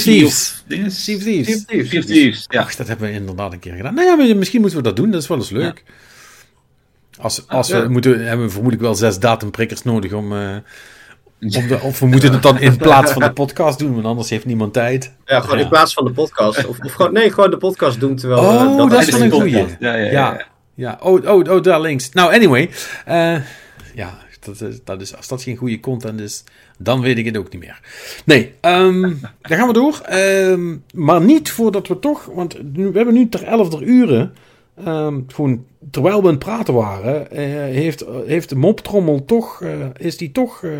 Thieves. 0.00 0.64
Sea 0.88 1.18
Thieves. 1.18 2.44
Ja. 2.48 2.60
Ach, 2.60 2.74
dat 2.74 2.88
hebben 2.88 3.08
we 3.08 3.12
inderdaad 3.14 3.52
een 3.52 3.58
keer 3.58 3.74
gedaan. 3.74 3.94
Nou 3.94 4.26
ja, 4.26 4.34
misschien 4.34 4.60
moeten 4.60 4.78
we 4.78 4.84
dat 4.84 4.96
doen. 4.96 5.10
Dat 5.10 5.22
is 5.22 5.28
wel 5.28 5.36
eens 5.38 5.50
leuk. 5.50 5.84
Als, 7.20 7.48
als 7.48 7.68
Ja. 7.68 7.82
we 7.82 7.88
moeten, 7.88 8.26
hebben 8.26 8.46
we 8.46 8.52
vermoedelijk 8.52 8.82
wel 8.82 8.94
zes 8.94 9.18
datumprikkers 9.18 9.82
nodig 9.82 10.12
om... 10.12 10.32
eh, 10.32 10.56
om 11.40 11.68
de, 11.68 11.80
of 11.80 11.98
we 12.00 12.06
moeten 12.06 12.32
het 12.32 12.42
dan 12.42 12.58
in 12.60 12.76
plaats 12.76 13.12
van 13.12 13.22
de 13.22 13.32
podcast 13.32 13.78
doen, 13.78 13.94
want 13.94 14.04
anders 14.06 14.30
heeft 14.30 14.44
niemand 14.44 14.72
tijd. 14.72 15.12
Ja, 15.24 15.40
gewoon 15.40 15.56
Ja. 15.56 15.62
in 15.62 15.68
plaats 15.68 15.92
van 15.94 16.04
de 16.04 16.10
podcast. 16.12 16.66
Of, 16.66 16.78
of 16.78 16.92
gewoon, 16.92 17.12
nee, 17.12 17.32
gewoon 17.32 17.50
de 17.50 17.56
podcast 17.56 18.00
doen 18.00 18.16
terwijl... 18.16 18.40
Oh, 18.40 18.54
eh, 18.54 18.76
dat 18.76 18.92
is 18.92 18.92
tijdens 18.92 19.10
wel 19.10 19.20
een 19.22 19.28
de 19.28 19.34
goeie. 19.34 19.56
podcast- 19.58 19.76
Ja, 19.80 19.94
ja, 19.94 20.04
ja. 20.04 20.10
Ja, 20.10 20.46
ja. 20.74 20.98
Oh, 21.02 21.24
oh, 21.28 21.50
oh, 21.54 21.62
daar 21.62 21.80
links. 21.80 22.10
Nou, 22.12 22.34
anyway. 22.34 22.70
eh, 23.04 23.36
ja, 23.94 24.18
dat 24.46 24.60
is, 24.60 24.78
dat 24.84 25.00
is, 25.00 25.16
als 25.16 25.28
dat 25.28 25.42
geen 25.42 25.56
goede 25.56 25.80
content 25.80 26.20
is, 26.20 26.44
dan 26.78 27.00
weet 27.00 27.18
ik 27.18 27.24
het 27.24 27.36
ook 27.36 27.52
niet 27.52 27.62
meer. 27.62 27.80
Nee, 28.24 28.52
ehm 28.60 29.00
dan 29.42 29.58
gaan 29.58 29.66
we 29.66 29.72
door. 29.72 30.00
Ehm, 30.00 30.76
maar 30.94 31.20
niet 31.20 31.50
voordat 31.50 31.88
we 31.88 31.98
toch, 31.98 32.24
want 32.24 32.52
we 32.72 32.90
hebben 32.92 33.14
nu 33.14 33.28
ter 33.28 33.42
11 33.42 33.80
uren, 33.80 34.34
ehm, 34.84 35.20
gewoon 35.26 35.64
terwijl 35.90 36.20
we 36.20 36.26
aan 36.26 36.34
het 36.34 36.44
praten 36.44 36.74
waren, 36.74 37.30
eh, 37.30 37.44
heeft, 37.52 38.04
heeft 38.26 38.48
de 38.48 38.56
moptrommel 38.56 39.24
toch, 39.24 39.62
eh, 39.62 39.70
is 39.96 40.16
die 40.16 40.32
toch, 40.32 40.64
eh, 40.64 40.72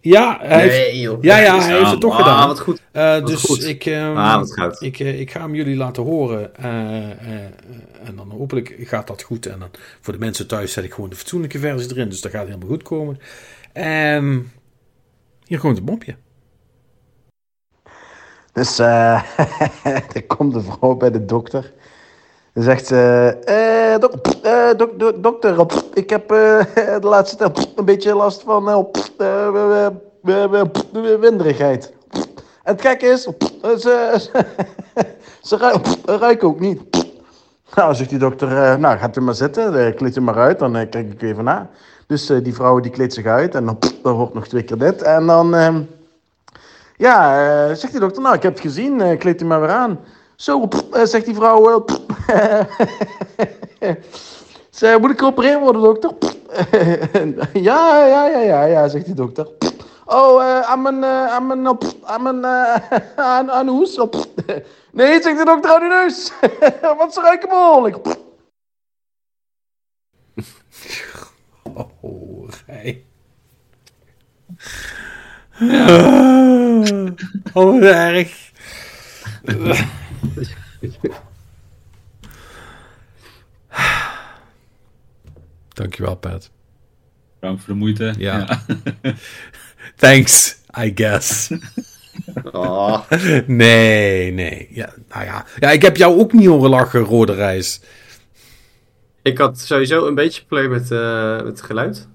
Ja, 0.00 0.38
hij 0.40 0.60
heeft, 0.60 0.76
Nee, 0.76 1.00
joh. 1.00 1.22
ja, 1.22 1.38
ja, 1.38 1.58
hij 1.60 1.76
heeft 1.78 1.90
het 1.90 2.00
toch 2.00 2.12
ah, 2.12 2.18
gedaan. 2.18 2.48
wat 2.48 2.60
goed. 2.60 2.82
Eh, 2.92 3.12
Wat 3.12 3.26
dus 3.26 3.42
goed. 3.42 3.64
ik, 3.64 3.86
ehm, 3.86 4.16
Ah, 4.16 4.46
ik, 4.78 4.98
eh, 5.00 5.20
ik 5.20 5.30
ga 5.30 5.40
hem 5.40 5.54
jullie 5.54 5.76
laten 5.76 6.02
horen. 6.02 6.56
eh, 6.56 7.10
eh, 7.10 7.44
en 8.04 8.16
dan 8.16 8.30
hopelijk 8.30 8.74
gaat 8.80 9.06
dat 9.06 9.22
goed. 9.22 9.46
En 9.46 9.58
dan 9.58 9.70
voor 10.00 10.12
de 10.12 10.18
mensen 10.18 10.46
thuis 10.46 10.72
zet 10.72 10.84
ik 10.84 10.92
gewoon 10.92 11.10
de 11.10 11.16
fatsoenlijke 11.16 11.58
versie 11.58 11.90
erin. 11.90 12.08
Dus 12.08 12.20
dat 12.20 12.30
gaat 12.32 12.46
helemaal 12.46 12.68
goed 12.68 12.82
komen. 12.82 13.18
Ehm, 13.72 14.38
hier 15.44 15.58
komt 15.58 15.78
een 15.78 15.84
bompje. 15.84 16.16
Dus 18.52 18.78
eh 18.78 19.22
er 20.14 20.26
komt 20.26 20.54
een 20.54 20.62
vrouw 20.62 20.94
bij 20.94 21.10
de 21.10 21.24
dokter. 21.24 21.72
Dan 22.52 22.62
zegt 22.62 22.86
ze: 22.86 22.96
eh, 23.44 23.94
eh, 23.94 24.00
dok, 24.76 24.98
dok- 24.98 25.22
Dokter, 25.22 25.66
ik 25.94 26.10
heb 26.10 26.30
eh, 26.30 26.60
de 27.00 27.06
laatste 27.06 27.36
tijd 27.36 27.72
een 27.76 27.84
beetje 27.84 28.14
last 28.14 28.42
van 28.42 28.68
eh, 28.68 29.86
eh, 30.24 31.20
winderigheid. 31.20 31.92
En 32.62 32.72
het 32.72 32.80
gekke 32.80 33.06
is, 33.06 33.26
eh, 33.26 33.70
ze, 33.76 34.14
ze, 35.42 35.74
ze 36.04 36.16
ruiken 36.18 36.48
ook 36.48 36.60
niet. 36.60 36.80
Nou, 37.74 37.94
zegt 37.94 38.10
die 38.10 38.18
dokter, 38.18 38.78
nou 38.78 38.98
gaat 38.98 39.16
u 39.16 39.20
maar 39.20 39.34
zitten, 39.34 39.94
kleed 39.94 40.16
u 40.16 40.20
maar 40.20 40.38
uit, 40.38 40.58
dan 40.58 40.72
kijk 40.72 41.12
ik 41.12 41.22
even 41.22 41.44
na. 41.44 41.68
Dus 42.06 42.26
die 42.26 42.54
vrouw 42.54 42.80
die 42.80 42.90
kleedt 42.90 43.14
zich 43.14 43.26
uit 43.26 43.54
en 43.54 43.64
dan, 43.64 43.78
hoort 44.02 44.34
nog 44.34 44.46
twee 44.48 44.62
keer 44.62 44.78
dit. 44.78 45.02
En 45.02 45.26
dan. 45.26 45.54
ehm, 45.54 45.82
ja, 46.96 47.74
zegt 47.74 47.92
die 47.92 48.00
dokter, 48.00 48.22
nou, 48.22 48.34
ik 48.34 48.42
heb 48.42 48.52
het 48.52 48.60
gezien, 48.62 49.18
kleed 49.18 49.42
u 49.42 49.44
maar 49.44 49.60
weer 49.60 49.70
aan. 49.70 49.98
Zo, 50.40 50.66
pff, 50.66 50.90
eh, 50.92 51.04
zegt 51.04 51.24
die 51.24 51.34
vrouw, 51.34 51.70
eh, 51.70 51.84
pff, 51.84 52.00
Ze, 54.78 54.96
moet 55.00 55.10
ik 55.10 55.18
geopereerd 55.18 55.60
worden, 55.60 55.82
dokter? 55.82 56.12
Ja, 57.68 58.06
ja, 58.06 58.26
ja, 58.26 58.38
ja, 58.38 58.64
ja, 58.64 58.88
zegt 58.88 59.04
die 59.04 59.14
dokter. 59.14 59.48
Oh, 60.04 60.42
eh, 60.42 60.60
aan 60.60 60.82
mijn, 60.82 61.04
eh, 61.04 61.26
aan 61.26 61.46
mijn, 61.46 61.78
aan 62.02 62.22
mijn, 62.22 62.44
eh, 62.44 62.98
aan, 63.36 63.50
aan 63.50 63.68
hoes? 63.68 64.00
Nee, 64.92 65.22
zegt 65.22 65.38
de 65.38 65.44
dokter, 65.44 65.70
aan 65.70 65.82
uw 65.82 65.88
neus. 65.88 66.32
Want 66.98 67.12
ze 67.14 67.20
ruiken 67.20 67.48
behoorlijk. 67.48 67.96
Oh, 72.00 72.48
hij. 72.66 73.04
Oh, 77.52 77.84
erg. 77.84 78.50
Dankjewel, 85.68 86.16
Pat. 86.16 86.50
Bedankt 87.40 87.62
voor 87.64 87.72
de 87.74 87.78
moeite. 87.80 88.14
Ja. 88.18 88.62
Thanks, 89.96 90.56
I 90.80 90.92
guess. 90.94 91.50
Ah, 92.52 93.10
Nee, 93.46 94.32
nee. 94.32 94.68
Ja, 94.70 94.94
nou 95.08 95.24
ja. 95.24 95.44
ja, 95.58 95.70
ik 95.70 95.82
heb 95.82 95.96
jou 95.96 96.18
ook 96.20 96.32
niet 96.32 96.46
horen 96.46 96.70
lachen, 96.70 97.00
Rode 97.00 97.34
Reis. 97.34 97.80
ik 99.22 99.38
had 99.38 99.58
sowieso 99.58 100.06
een 100.06 100.14
beetje 100.14 100.44
probleem 100.44 100.70
met, 100.70 100.90
eh, 100.90 101.36
met 101.36 101.46
het 101.46 101.62
geluid. 101.62 102.08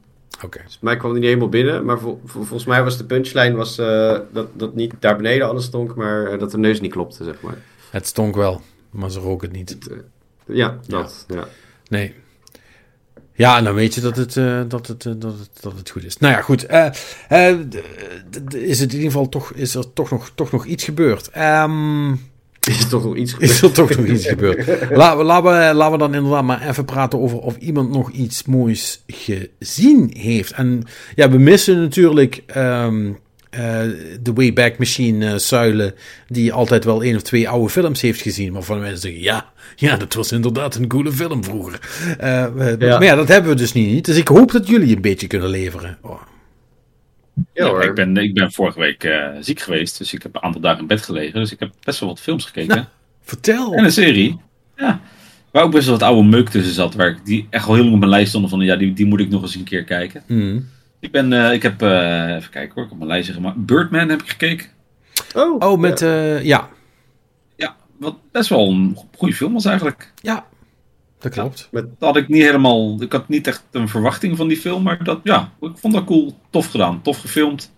Oké. 0.43 0.61
Dus 0.65 0.77
mij 0.81 0.97
kwam 0.97 1.09
die 1.11 1.19
niet 1.19 1.29
helemaal 1.29 1.49
binnen. 1.49 1.85
Maar 1.85 1.99
vol- 1.99 2.21
vol- 2.25 2.43
volgens 2.43 2.65
mij 2.65 2.83
was 2.83 2.97
de 2.97 3.05
punchline 3.05 3.55
was, 3.55 3.77
eh, 3.77 4.19
dat, 4.31 4.47
dat 4.59 4.75
niet 4.75 4.93
daar 4.99 5.15
beneden 5.15 5.47
alles 5.47 5.65
stonk, 5.65 5.95
maar 5.95 6.25
eh, 6.31 6.39
dat 6.39 6.51
de 6.51 6.57
neus 6.57 6.81
niet 6.81 6.91
klopte, 6.91 7.23
zeg 7.23 7.41
maar. 7.41 7.57
Het 7.89 8.07
stonk 8.07 8.35
wel, 8.35 8.61
maar 8.89 9.11
ze 9.11 9.19
rook 9.19 9.41
het 9.41 9.51
niet. 9.51 9.77
Eh, 9.87 9.97
ja, 10.45 10.79
dat. 10.87 11.25
Ja. 11.27 11.47
Nee. 11.87 12.13
Ja, 13.33 13.57
en 13.57 13.63
dan 13.63 13.73
weet 13.73 13.93
je 13.93 14.01
dat 14.01 14.15
het, 14.15 14.37
eh, 14.37 14.61
dat 14.67 14.87
het, 14.87 15.05
eh, 15.05 15.13
dat 15.17 15.39
het, 15.39 15.49
dat 15.61 15.73
het 15.77 15.89
goed 15.89 16.03
is. 16.03 16.17
Nou 16.17 16.33
ja, 16.33 16.41
goed. 16.41 16.63
is 18.53 18.79
het 18.79 18.91
in 18.93 18.97
ieder 18.97 19.11
geval 19.11 19.29
toch, 19.29 19.51
is 19.51 19.75
er 19.75 19.93
toch 19.93 20.09
nog, 20.11 20.31
toch 20.35 20.51
nog 20.51 20.65
iets 20.65 20.83
gebeurd? 20.83 21.29
Ehm, 21.29 22.11
Is 22.65 22.89
toch 22.89 23.03
nog 23.03 23.15
iets 23.15 23.35
is 23.37 23.61
er 23.61 23.71
toch 23.71 23.95
nog 23.95 24.05
iets 24.05 24.27
gebeurd? 24.27 24.67
Laten 24.91 25.17
we, 25.17 25.23
laten, 25.23 25.67
we, 25.67 25.73
laten 25.73 25.91
we 25.91 25.97
dan 25.97 26.13
inderdaad 26.13 26.43
maar 26.43 26.67
even 26.67 26.85
praten 26.85 27.19
over 27.19 27.39
of 27.39 27.57
iemand 27.57 27.89
nog 27.89 28.11
iets 28.11 28.43
moois 28.43 29.03
gezien 29.07 30.13
heeft. 30.17 30.51
En 30.51 30.83
ja, 31.15 31.29
we 31.29 31.37
missen 31.37 31.81
natuurlijk 31.81 32.43
ehm, 32.45 33.07
eh, 33.07 33.13
de 34.21 34.31
Wayback 34.33 34.77
Machine 34.77 35.31
eh, 35.31 35.35
Zuilen, 35.37 35.93
die 36.27 36.53
altijd 36.53 36.83
wel 36.83 37.03
één 37.03 37.15
of 37.15 37.21
twee 37.21 37.49
oude 37.49 37.69
films 37.69 38.01
heeft 38.01 38.21
gezien. 38.21 38.53
Waarvan 38.53 38.79
mensen 38.79 38.99
zeggen, 38.99 39.21
ja, 39.21 39.51
ja, 39.75 39.97
dat 39.97 40.13
was 40.13 40.31
inderdaad 40.31 40.75
een 40.75 40.87
coole 40.87 41.11
film 41.11 41.43
vroeger. 41.43 41.79
Eh, 42.19 42.53
we- 42.53 42.75
Ja. 42.79 42.97
Maar 42.97 43.03
ja, 43.07 43.15
dat 43.15 43.27
hebben 43.27 43.51
we 43.51 43.57
dus 43.57 43.73
niet. 43.73 44.05
Dus 44.05 44.17
ik 44.17 44.27
hoop 44.27 44.51
dat 44.51 44.67
jullie 44.67 44.95
een 44.95 45.01
beetje 45.01 45.27
kunnen 45.27 45.49
leveren. 45.49 45.97
Oh. 46.01 46.21
Ja, 47.53 47.67
hoor. 47.67 47.83
ik, 47.83 47.93
ben, 47.95 48.17
ik 48.17 48.33
ben 48.33 48.51
vorige 48.51 48.79
week 48.79 49.03
eh, 49.03 49.27
ziek 49.39 49.59
geweest, 49.59 49.97
dus 49.97 50.13
ik 50.13 50.23
heb 50.23 50.35
een 50.35 50.41
aantal 50.43 50.61
dagen 50.61 50.79
in 50.79 50.87
bed 50.87 51.01
gelegen. 51.01 51.39
Dus 51.39 51.51
ik 51.51 51.59
heb 51.59 51.71
best 51.83 51.99
wel 51.99 52.09
wat 52.09 52.19
films 52.19 52.45
gekeken. 52.45 52.75
Nou. 52.75 52.87
Vertel. 53.23 53.73
En 53.73 53.83
een 53.83 53.91
serie. 53.91 54.37
Ja. 54.75 55.01
Waar 55.51 55.63
ook 55.63 55.71
best 55.71 55.85
wel 55.87 55.97
wat 55.97 56.07
oude 56.07 56.27
meuk 56.29 56.49
tussen 56.49 56.73
zat. 56.73 56.95
Waar 56.95 57.07
ik, 57.09 57.17
die 57.25 57.47
echt 57.49 57.67
al 57.67 57.73
heel 57.73 57.81
lang 57.83 57.93
op 57.93 57.99
mijn 57.99 58.11
lijst 58.11 58.29
stonden 58.29 58.49
van 58.49 58.59
ja, 58.59 58.75
die, 58.75 58.93
die 58.93 59.05
moet 59.05 59.19
ik 59.19 59.29
nog 59.29 59.41
eens 59.41 59.55
een 59.55 59.63
keer 59.63 59.83
kijken. 59.83 60.23
Mm. 60.27 60.67
Ik 61.05 61.11
ben, 61.11 61.33
eh, 61.33 61.53
ik 61.53 61.63
heb, 61.63 61.81
eh, 61.81 62.35
even 62.35 62.49
kijken 62.49 62.73
hoor, 62.75 62.83
ik 62.83 62.89
heb 62.89 62.97
mijn 62.97 63.09
lijstje 63.09 63.33
gemaakt. 63.33 63.65
Birdman 63.65 64.09
heb 64.09 64.21
ik 64.21 64.29
gekeken. 64.29 64.67
Oh, 65.35 65.55
Oh, 65.71 65.79
met, 65.79 65.99
ja. 65.99 66.07
ja. 66.07 66.39
ja, 66.39 66.69
Ja, 67.55 67.75
wat 67.99 68.15
best 68.31 68.49
wel 68.49 68.69
een 68.69 68.97
goede 69.17 69.33
film 69.33 69.53
was 69.53 69.65
eigenlijk. 69.65 70.11
ja, 70.21 70.45
dat 71.19 71.31
klopt. 71.31 71.69
Dat 71.71 71.85
had 71.99 72.15
ik 72.17 72.27
niet 72.27 72.41
helemaal, 72.43 73.01
ik 73.01 73.11
had 73.11 73.29
niet 73.29 73.47
echt 73.47 73.63
een 73.71 73.87
verwachting 73.89 74.37
van 74.37 74.47
die 74.47 74.57
film. 74.57 74.83
Maar 74.83 75.03
dat, 75.03 75.19
ja, 75.23 75.51
ik 75.61 75.71
vond 75.75 75.93
dat 75.93 76.03
cool. 76.03 76.39
Tof 76.49 76.67
gedaan. 76.71 77.01
Tof 77.01 77.19
gefilmd. 77.19 77.73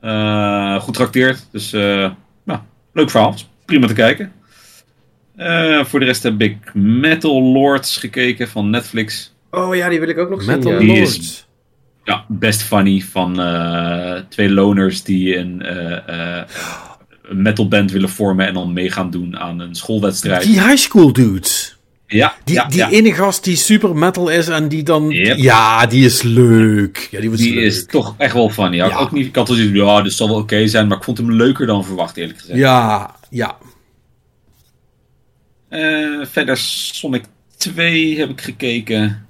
Eh, 0.00 0.80
goed 0.80 0.94
trakteerd. 0.94 1.46
Dus, 1.50 1.72
eh, 1.72 2.10
ja, 2.44 2.66
leuk 2.92 3.10
verhaal. 3.10 3.34
Prima 3.64 3.86
te 3.86 3.94
kijken. 3.94 4.32
Eh, 5.36 5.84
voor 5.84 6.00
de 6.00 6.06
rest 6.06 6.22
heb 6.22 6.40
ik 6.40 6.74
Metal 6.74 7.42
Lords 7.42 7.96
gekeken 7.96 8.48
van 8.48 8.70
Netflix. 8.70 9.34
oh 9.50 9.74
ja, 9.74 9.88
die 9.88 10.00
wil 10.00 10.08
ik 10.08 10.18
ook 10.18 10.30
nog 10.30 10.46
Metal 10.46 10.78
zien. 10.78 10.86
Ja. 10.86 11.00
Is- 11.02 11.16
Lords. 11.16 11.45
Ja, 12.06 12.24
best 12.28 12.62
funny 12.62 13.00
van 13.00 13.40
eh, 13.40 14.20
twee 14.28 14.50
loners 14.50 15.02
die 15.02 15.36
een, 15.36 15.62
eh, 15.62 16.38
eh, 16.38 16.44
een 17.22 17.42
metalband 17.42 17.90
willen 17.90 18.08
vormen 18.08 18.46
en 18.46 18.54
dan 18.54 18.72
mee 18.72 18.90
gaan 18.90 19.10
doen 19.10 19.38
aan 19.38 19.60
een 19.60 19.74
schoolwedstrijd. 19.74 20.42
Die 20.42 20.60
high 20.60 20.76
school 20.76 21.12
dudes. 21.12 21.76
ja, 22.06 22.34
Die, 22.44 22.54
ja, 22.54 22.64
die 22.64 22.78
ja. 22.78 22.90
ene 22.90 23.14
gast 23.14 23.44
die 23.44 23.56
super 23.56 23.96
metal 23.96 24.28
is 24.28 24.48
en 24.48 24.68
die 24.68 24.82
dan... 24.82 25.10
Yep. 25.10 25.36
Ja, 25.36 25.86
die 25.86 26.04
is 26.04 26.22
leuk. 26.22 27.08
Ja, 27.10 27.20
die 27.20 27.30
was 27.30 27.38
die 27.38 27.54
leuk. 27.54 27.64
is 27.64 27.86
toch 27.86 28.14
echt 28.18 28.32
wel 28.32 28.50
funny. 28.50 28.80
Ik 28.80 28.98
ook 28.98 29.12
niet, 29.12 29.26
ik 29.26 29.36
had 29.36 29.46
zoiets 29.46 29.66
van, 29.66 29.86
ja, 29.86 30.02
dit 30.02 30.12
zal 30.12 30.28
wel 30.28 30.36
oké 30.38 30.66
zijn, 30.66 30.86
maar 30.86 30.96
ik 30.96 31.04
vond 31.04 31.18
hem 31.18 31.32
leuker 31.32 31.66
dan 31.66 31.84
verwacht, 31.84 32.16
eerlijk 32.16 32.38
gezegd. 32.38 32.58
Ja, 32.58 33.14
ja. 33.30 33.56
Eh, 35.68 36.26
verder 36.26 36.56
Sonic 36.56 37.24
2 37.56 38.18
heb 38.18 38.30
ik 38.30 38.40
gekeken. 38.40 39.25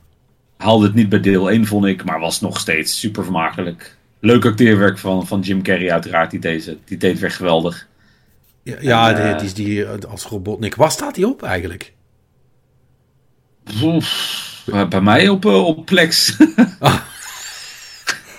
Haalde 0.57 0.87
het 0.87 0.95
niet 0.95 1.09
bij 1.09 1.21
deel 1.21 1.51
1, 1.51 1.67
vond 1.67 1.85
ik, 1.85 2.05
maar 2.05 2.21
was 2.21 2.41
nog 2.41 2.61
steeds 2.61 2.99
super 2.99 3.23
vermakelijk. 3.25 3.97
Leuk 4.21 4.45
acteerwerk 4.45 4.99
van, 4.99 5.27
van 5.27 5.41
Jim 5.41 5.63
Carrey 5.63 5.93
uiteraard, 5.93 6.31
die, 6.31 6.41
deze, 6.41 6.77
die 6.85 6.97
deed 6.99 7.19
weer 7.19 7.31
geweldig. 7.31 7.87
Ja, 8.63 8.77
ja 8.81 9.09
En, 9.11 9.15
die, 9.15 9.35
eh, 9.41 9.45
is 9.45 9.55
die 9.55 9.85
eh, 9.85 10.11
als 10.11 10.25
Robotnik. 10.25 10.75
Waar 10.75 10.91
staat 10.91 11.15
die 11.15 11.27
op 11.29 11.43
eigenlijk? 11.43 11.93
Bij 14.89 15.01
mij 15.01 15.29
op, 15.29 15.45
eh, 15.47 15.65
op 15.67 15.87
Plex. 15.87 16.37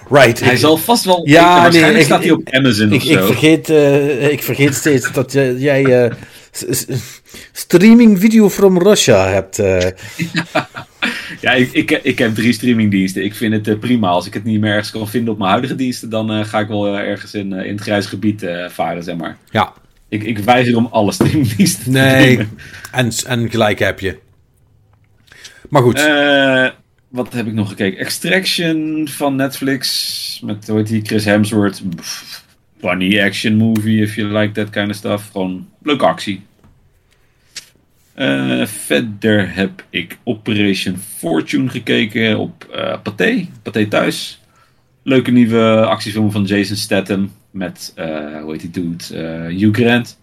Right. 0.09 0.39
Hij 0.39 0.51
ik, 0.53 0.57
zal 0.59 0.77
vast 0.77 1.05
wel. 1.05 1.27
Ja, 1.27 1.55
ik- 1.55 1.61
waarschijnlijk 1.61 1.93
nee, 1.93 1.99
ik- 2.01 2.05
staat 2.07 2.21
hij 2.23 2.31
op 2.31 2.49
Amazon 2.49 2.91
ik, 2.91 3.01
of 3.01 3.07
ik, 3.09 3.19
vergeet, 3.19 3.69
eh, 3.69 4.29
ik 4.31 4.43
vergeet 4.43 4.75
steeds 4.75 5.11
dat 5.11 5.31
jij, 5.33 6.03
eh, 6.05 6.11
streaming 7.51 8.19
video 8.19 8.49
from 8.49 8.77
Russia 8.79 9.27
hebt. 9.27 9.59
eh. 9.59 9.87
Ja, 11.41 11.51
ik, 11.51 11.71
ik, 11.71 11.91
ik 11.91 12.17
heb 12.17 12.35
drie 12.35 12.53
streamingdiensten. 12.53 13.23
Ik 13.23 13.35
vind 13.35 13.53
het 13.53 13.67
eh, 13.67 13.79
prima. 13.79 14.07
Als 14.07 14.27
ik 14.27 14.33
het 14.33 14.43
niet 14.43 14.59
meer 14.59 14.71
ergens 14.71 14.91
kan 14.91 15.07
vinden 15.07 15.31
op 15.33 15.37
mijn 15.37 15.49
huidige 15.49 15.75
diensten, 15.75 16.09
dan 16.09 16.31
eh, 16.31 16.45
ga 16.45 16.59
ik 16.59 16.67
wel 16.67 16.97
ergens 16.97 17.33
in, 17.33 17.53
in 17.53 17.71
het 17.73 17.81
grijs 17.81 18.05
gebied 18.05 18.43
eh, 18.43 18.69
varen, 18.69 19.03
zeg 19.03 19.15
maar. 19.15 19.37
ja, 19.51 19.73
Ik, 20.09 20.23
ik 20.23 20.37
weiger 20.37 20.75
om 20.77 20.87
alle 20.91 21.11
streamingdiensten 21.11 21.83
te 21.83 21.89
nee. 21.89 22.27
nemen. 22.27 22.49
En, 22.91 23.11
en 23.27 23.49
gelijk 23.49 23.79
heb 23.79 23.99
je. 23.99 24.17
Maar 25.69 25.81
goed. 25.81 25.99
Eh, 25.99 26.69
wat 27.07 27.33
heb 27.33 27.47
ik 27.47 27.53
nog 27.53 27.69
gekeken? 27.69 27.99
Extraction 27.99 29.07
van 29.11 29.35
Netflix. 29.35 30.41
Met, 30.45 30.67
hoe 30.67 30.77
heet 30.77 30.87
die, 30.87 31.01
Chris 31.05 31.25
Hemsworth. 31.25 31.81
Pff, 31.95 32.43
Funny 32.79 33.21
action 33.21 33.55
movie, 33.55 34.01
if 34.01 34.15
you 34.15 34.37
like 34.37 34.53
that 34.53 34.69
kind 34.69 34.89
of 34.89 34.95
stuff. 34.95 35.29
Gewoon 35.31 35.67
leuke 35.81 36.05
actie. 36.05 36.45
Eh, 38.17 38.65
verder 38.65 39.55
heb 39.55 39.85
ik 39.89 40.17
Operation 40.23 40.97
Fortune 40.97 41.69
gekeken 41.69 42.37
op 42.37 42.63
eh 42.63 43.01
Pathé. 43.03 43.47
Pathé 43.61 43.87
thuis. 43.87 44.41
Leuke 45.03 45.31
nieuwe 45.31 45.85
actiefilm 45.85 46.31
van 46.31 46.43
Jason 46.43 46.75
Statham. 46.75 47.31
Met, 47.51 47.91
eh, 47.95 48.41
hoe 48.41 48.51
heet 48.51 48.61
die 48.61 48.69
dude? 48.69 49.03
Hugh 49.53 49.79
Grant. 49.79 50.19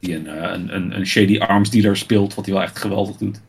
Die 0.00 0.14
een, 0.14 0.52
een, 0.54 0.74
een, 0.74 0.96
een 0.96 1.06
shady 1.06 1.38
arms 1.38 1.70
dealer 1.70 1.96
speelt. 1.96 2.34
Wat 2.34 2.44
hij 2.44 2.54
wel 2.54 2.62
echt 2.62 2.78
geweldig 2.78 3.16
doet. 3.16 3.40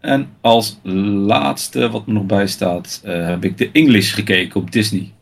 En 0.00 0.28
als 0.40 0.78
laatste 1.26 1.90
wat 1.90 2.06
me 2.06 2.12
nog 2.12 2.26
bij 2.26 2.46
staat, 2.46 3.00
eh, 3.04 3.26
heb 3.26 3.44
ik 3.44 3.58
de 3.58 3.70
English 3.72 4.14
gekeken 4.14 4.60
op 4.60 4.72
Disney. 4.72 5.12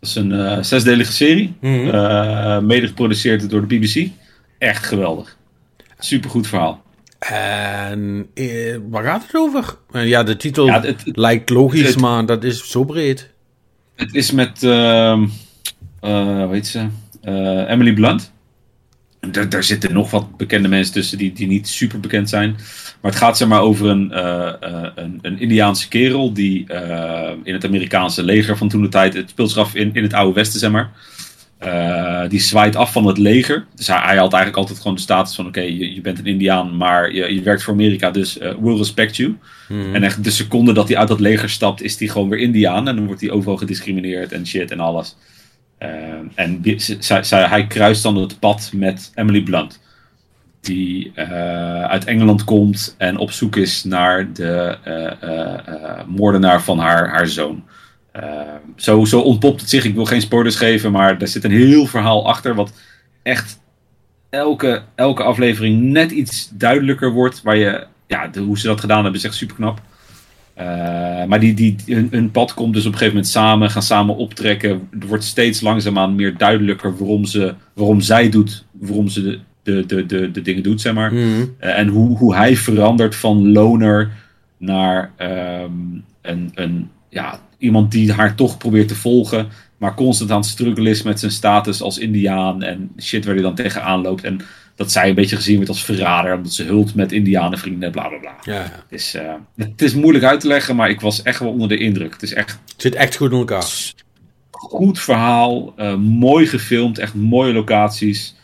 Dat 0.00 0.08
is 0.08 0.14
een 0.14 0.64
zesdelige 0.64 1.12
serie. 1.12 1.54
Eh, 1.60 2.58
mede 2.60 2.86
geproduceerd 2.86 3.50
door 3.50 3.68
de 3.68 3.78
BBC. 3.78 4.10
Echt 4.58 4.86
geweldig. 4.86 5.36
Supergoed 5.98 6.46
verhaal. 6.46 6.84
En 7.18 8.26
eh, 8.34 8.76
waar 8.88 9.04
gaat 9.04 9.22
het 9.26 9.34
over? 9.36 9.76
Eh, 9.92 10.08
ja, 10.08 10.22
de 10.22 10.36
titel 10.36 10.66
Ja, 10.66 10.80
het- 10.80 11.04
het- 11.04 11.16
lijkt 11.16 11.50
logisch, 11.50 11.88
het- 11.88 12.00
maar 12.00 12.26
dat 12.26 12.44
is 12.44 12.70
zo 12.70 12.84
breed. 12.84 13.30
Het 13.94 14.14
is 14.14 14.30
met, 14.30 14.62
ehm 14.62 15.26
eh, 16.00 16.62
ze? 16.62 16.86
Emily 17.68 17.92
Blunt. 17.92 18.32
Daar, 19.30 19.48
daar 19.48 19.64
zitten 19.64 19.92
nog 19.92 20.10
wat 20.10 20.36
bekende 20.36 20.68
mensen 20.68 20.92
tussen 20.94 21.18
die, 21.18 21.32
die 21.32 21.46
niet 21.46 21.68
super 21.68 22.00
bekend 22.00 22.28
zijn. 22.28 22.50
Maar 23.00 23.10
het 23.10 23.20
gaat 23.20 23.36
zeg 23.36 23.48
maar 23.48 23.60
over 23.60 23.86
een, 23.88 24.18
een, 25.02 25.18
een 25.22 25.38
Indiaanse 25.40 25.88
kerel 25.88 26.32
die 26.32 26.66
in 27.42 27.54
het 27.54 27.64
Amerikaanse 27.64 28.22
leger 28.22 28.56
van 28.56 28.68
toen 28.68 28.82
de 28.82 28.88
tijd, 28.88 29.14
het 29.14 29.30
speelt 29.30 29.50
zich 29.50 29.58
af 29.58 29.74
in, 29.74 29.94
in 29.94 30.02
het 30.02 30.12
oude 30.12 30.32
westen 30.34 30.60
zeg 30.60 30.70
maar. 30.70 30.90
Eh, 31.58 32.28
die 32.28 32.40
zwaait 32.40 32.76
af 32.76 32.92
van 32.92 33.06
het 33.06 33.18
leger. 33.18 33.66
Dus 33.74 33.86
hij, 33.86 33.96
hij 33.96 34.16
had 34.16 34.32
eigenlijk 34.32 34.56
altijd 34.56 34.78
gewoon 34.78 34.94
de 34.96 35.02
status 35.02 35.34
van: 35.34 35.46
oké, 35.46 35.60
je, 35.60 35.94
je 35.94 36.00
bent 36.00 36.18
een 36.18 36.26
Indiaan, 36.26 36.76
maar 36.76 37.12
je, 37.12 37.34
je 37.34 37.42
werkt 37.42 37.62
voor 37.62 37.72
Amerika, 37.72 38.10
dus 38.10 38.38
eh 38.38 38.54
we'll 38.60 38.76
respect 38.76 39.16
you. 39.16 39.36
En 39.68 40.02
echt 40.02 40.24
de 40.24 40.30
seconde 40.30 40.72
dat 40.72 40.88
hij 40.88 40.96
uit 40.96 41.08
dat 41.08 41.20
leger 41.20 41.50
stapt, 41.50 41.82
is 41.82 41.98
hij 41.98 42.08
gewoon 42.08 42.28
weer 42.28 42.38
Indiaan. 42.38 42.88
En 42.88 42.96
dan 42.96 43.06
wordt 43.06 43.20
hij 43.20 43.30
overal 43.30 43.56
gediscrimineerd 43.56 44.32
en 44.32 44.46
shit 44.46 44.70
en 44.70 44.80
alles. 44.80 45.16
Eh, 45.78 45.88
en 46.34 46.62
hij 47.28 47.66
kruist 47.66 48.02
dan 48.02 48.16
het 48.16 48.38
pad 48.38 48.70
met 48.74 49.12
Emily 49.14 49.42
Blunt. 49.42 49.80
Die 50.60 51.12
uit 51.88 52.04
Engeland 52.04 52.44
komt 52.44 52.94
en 52.98 53.16
op 53.16 53.30
zoek 53.30 53.56
is 53.56 53.84
naar 53.84 54.32
de 54.32 54.78
moordenaar 56.06 56.62
van 56.62 56.78
haar, 56.78 57.08
haar 57.08 57.26
zoon. 57.28 57.64
Eh, 58.16 58.54
zo, 58.76 59.04
zo 59.04 59.20
ontpopt 59.20 59.60
het 59.60 59.70
zich. 59.70 59.84
Ik 59.84 59.94
wil 59.94 60.04
geen 60.04 60.20
spoilers 60.20 60.56
geven, 60.56 60.92
maar 60.92 61.20
er 61.20 61.28
zit 61.28 61.44
een 61.44 61.50
heel 61.50 61.86
verhaal 61.86 62.26
achter. 62.26 62.54
Wat 62.54 62.72
echt 63.22 63.60
elke, 64.30 64.82
elke 64.94 65.22
aflevering 65.22 65.82
net 65.82 66.10
iets 66.10 66.50
duidelijker 66.52 67.12
wordt. 67.12 67.42
Waar 67.42 67.56
je, 67.56 67.86
ja, 68.06 68.26
de, 68.28 68.40
hoe 68.40 68.58
ze 68.58 68.66
dat 68.66 68.80
gedaan 68.80 69.02
hebben 69.02 69.20
is 69.20 69.26
echt 69.26 69.34
super 69.34 69.56
knap. 69.56 69.80
maar 71.28 71.40
die, 71.40 71.54
die, 71.54 71.76
hun, 71.86 72.08
hun 72.10 72.30
pad 72.30 72.54
komt 72.54 72.74
dus 72.74 72.86
op 72.86 72.92
een 72.92 72.98
gegeven 72.98 73.14
moment 73.14 73.32
samen, 73.32 73.70
gaan 73.70 73.82
samen 73.82 74.16
optrekken. 74.16 74.88
Er 75.00 75.06
wordt 75.06 75.24
steeds 75.24 75.60
langzaamaan 75.60 76.14
meer 76.14 76.36
duidelijker 76.36 76.96
waarom, 76.96 77.24
ze, 77.24 77.54
waarom 77.72 78.00
zij 78.00 78.28
doet, 78.28 78.64
waarom 78.72 79.08
ze 79.08 79.22
de, 79.22 79.40
de, 79.62 79.86
de, 79.86 80.06
de, 80.06 80.30
de 80.30 80.42
dingen 80.42 80.62
doet, 80.62 80.80
zeg 80.80 80.94
maar. 80.94 81.12
Mhm. 81.12 81.44
Eh, 81.58 81.78
en 81.78 81.88
hoe, 81.88 82.16
hoe 82.16 82.34
hij 82.34 82.56
verandert 82.56 83.14
van 83.14 83.52
loner 83.52 84.10
naar 84.58 85.10
ehm, 85.16 85.70
een, 86.22 86.50
een, 86.54 86.90
ja, 87.08 87.40
iemand 87.58 87.90
die 87.90 88.12
haar 88.12 88.34
toch 88.34 88.56
probeert 88.56 88.88
te 88.88 88.94
volgen, 88.94 89.48
maar 89.76 89.94
constant 89.94 90.30
aan 90.30 90.40
het 90.40 90.46
struggelen 90.46 90.90
is 90.90 91.02
met 91.02 91.20
zijn 91.20 91.32
status 91.32 91.82
als 91.82 91.98
Indiaan 91.98 92.62
en 92.62 92.90
shit 92.98 93.24
waar 93.24 93.34
hij 93.34 93.42
dan 93.42 93.54
tegenaan 93.54 94.00
loopt. 94.00 94.24
En 94.24 94.40
dat 94.76 94.92
zij 94.92 95.08
een 95.08 95.14
beetje 95.14 95.36
gezien 95.36 95.54
wordt 95.54 95.68
als 95.68 95.84
verrader, 95.84 96.34
omdat 96.34 96.52
ze 96.52 96.62
hult 96.64 96.94
met 96.94 97.12
Indianenvrienden 97.12 97.86
en 97.86 97.92
bla 97.92 98.08
bla 98.08 98.18
bla. 98.18 98.36
Ja, 98.42 98.54
ja. 98.54 98.60
Het, 98.62 99.00
is, 99.00 99.14
eh, 99.14 99.34
het 99.56 99.82
is 99.82 99.94
moeilijk 99.94 100.24
uit 100.24 100.40
te 100.40 100.46
leggen, 100.46 100.76
maar 100.76 100.90
ik 100.90 101.00
was 101.00 101.22
echt 101.22 101.38
wel 101.38 101.50
onder 101.50 101.68
de 101.68 101.78
indruk. 101.78 102.12
Het 102.12 102.22
is 102.22 102.32
echt 102.32 102.58
Het 102.72 102.82
zit 102.82 102.94
echt 102.94 103.16
goed 103.16 103.30
in 103.32 103.38
elkaar. 103.38 103.64
goed 104.50 105.00
verhaal, 105.00 105.72
eh, 105.76 105.96
mooi 105.96 106.46
gefilmd, 106.46 106.98
echt 106.98 107.14
mooie 107.14 107.52
locaties, 107.52 108.34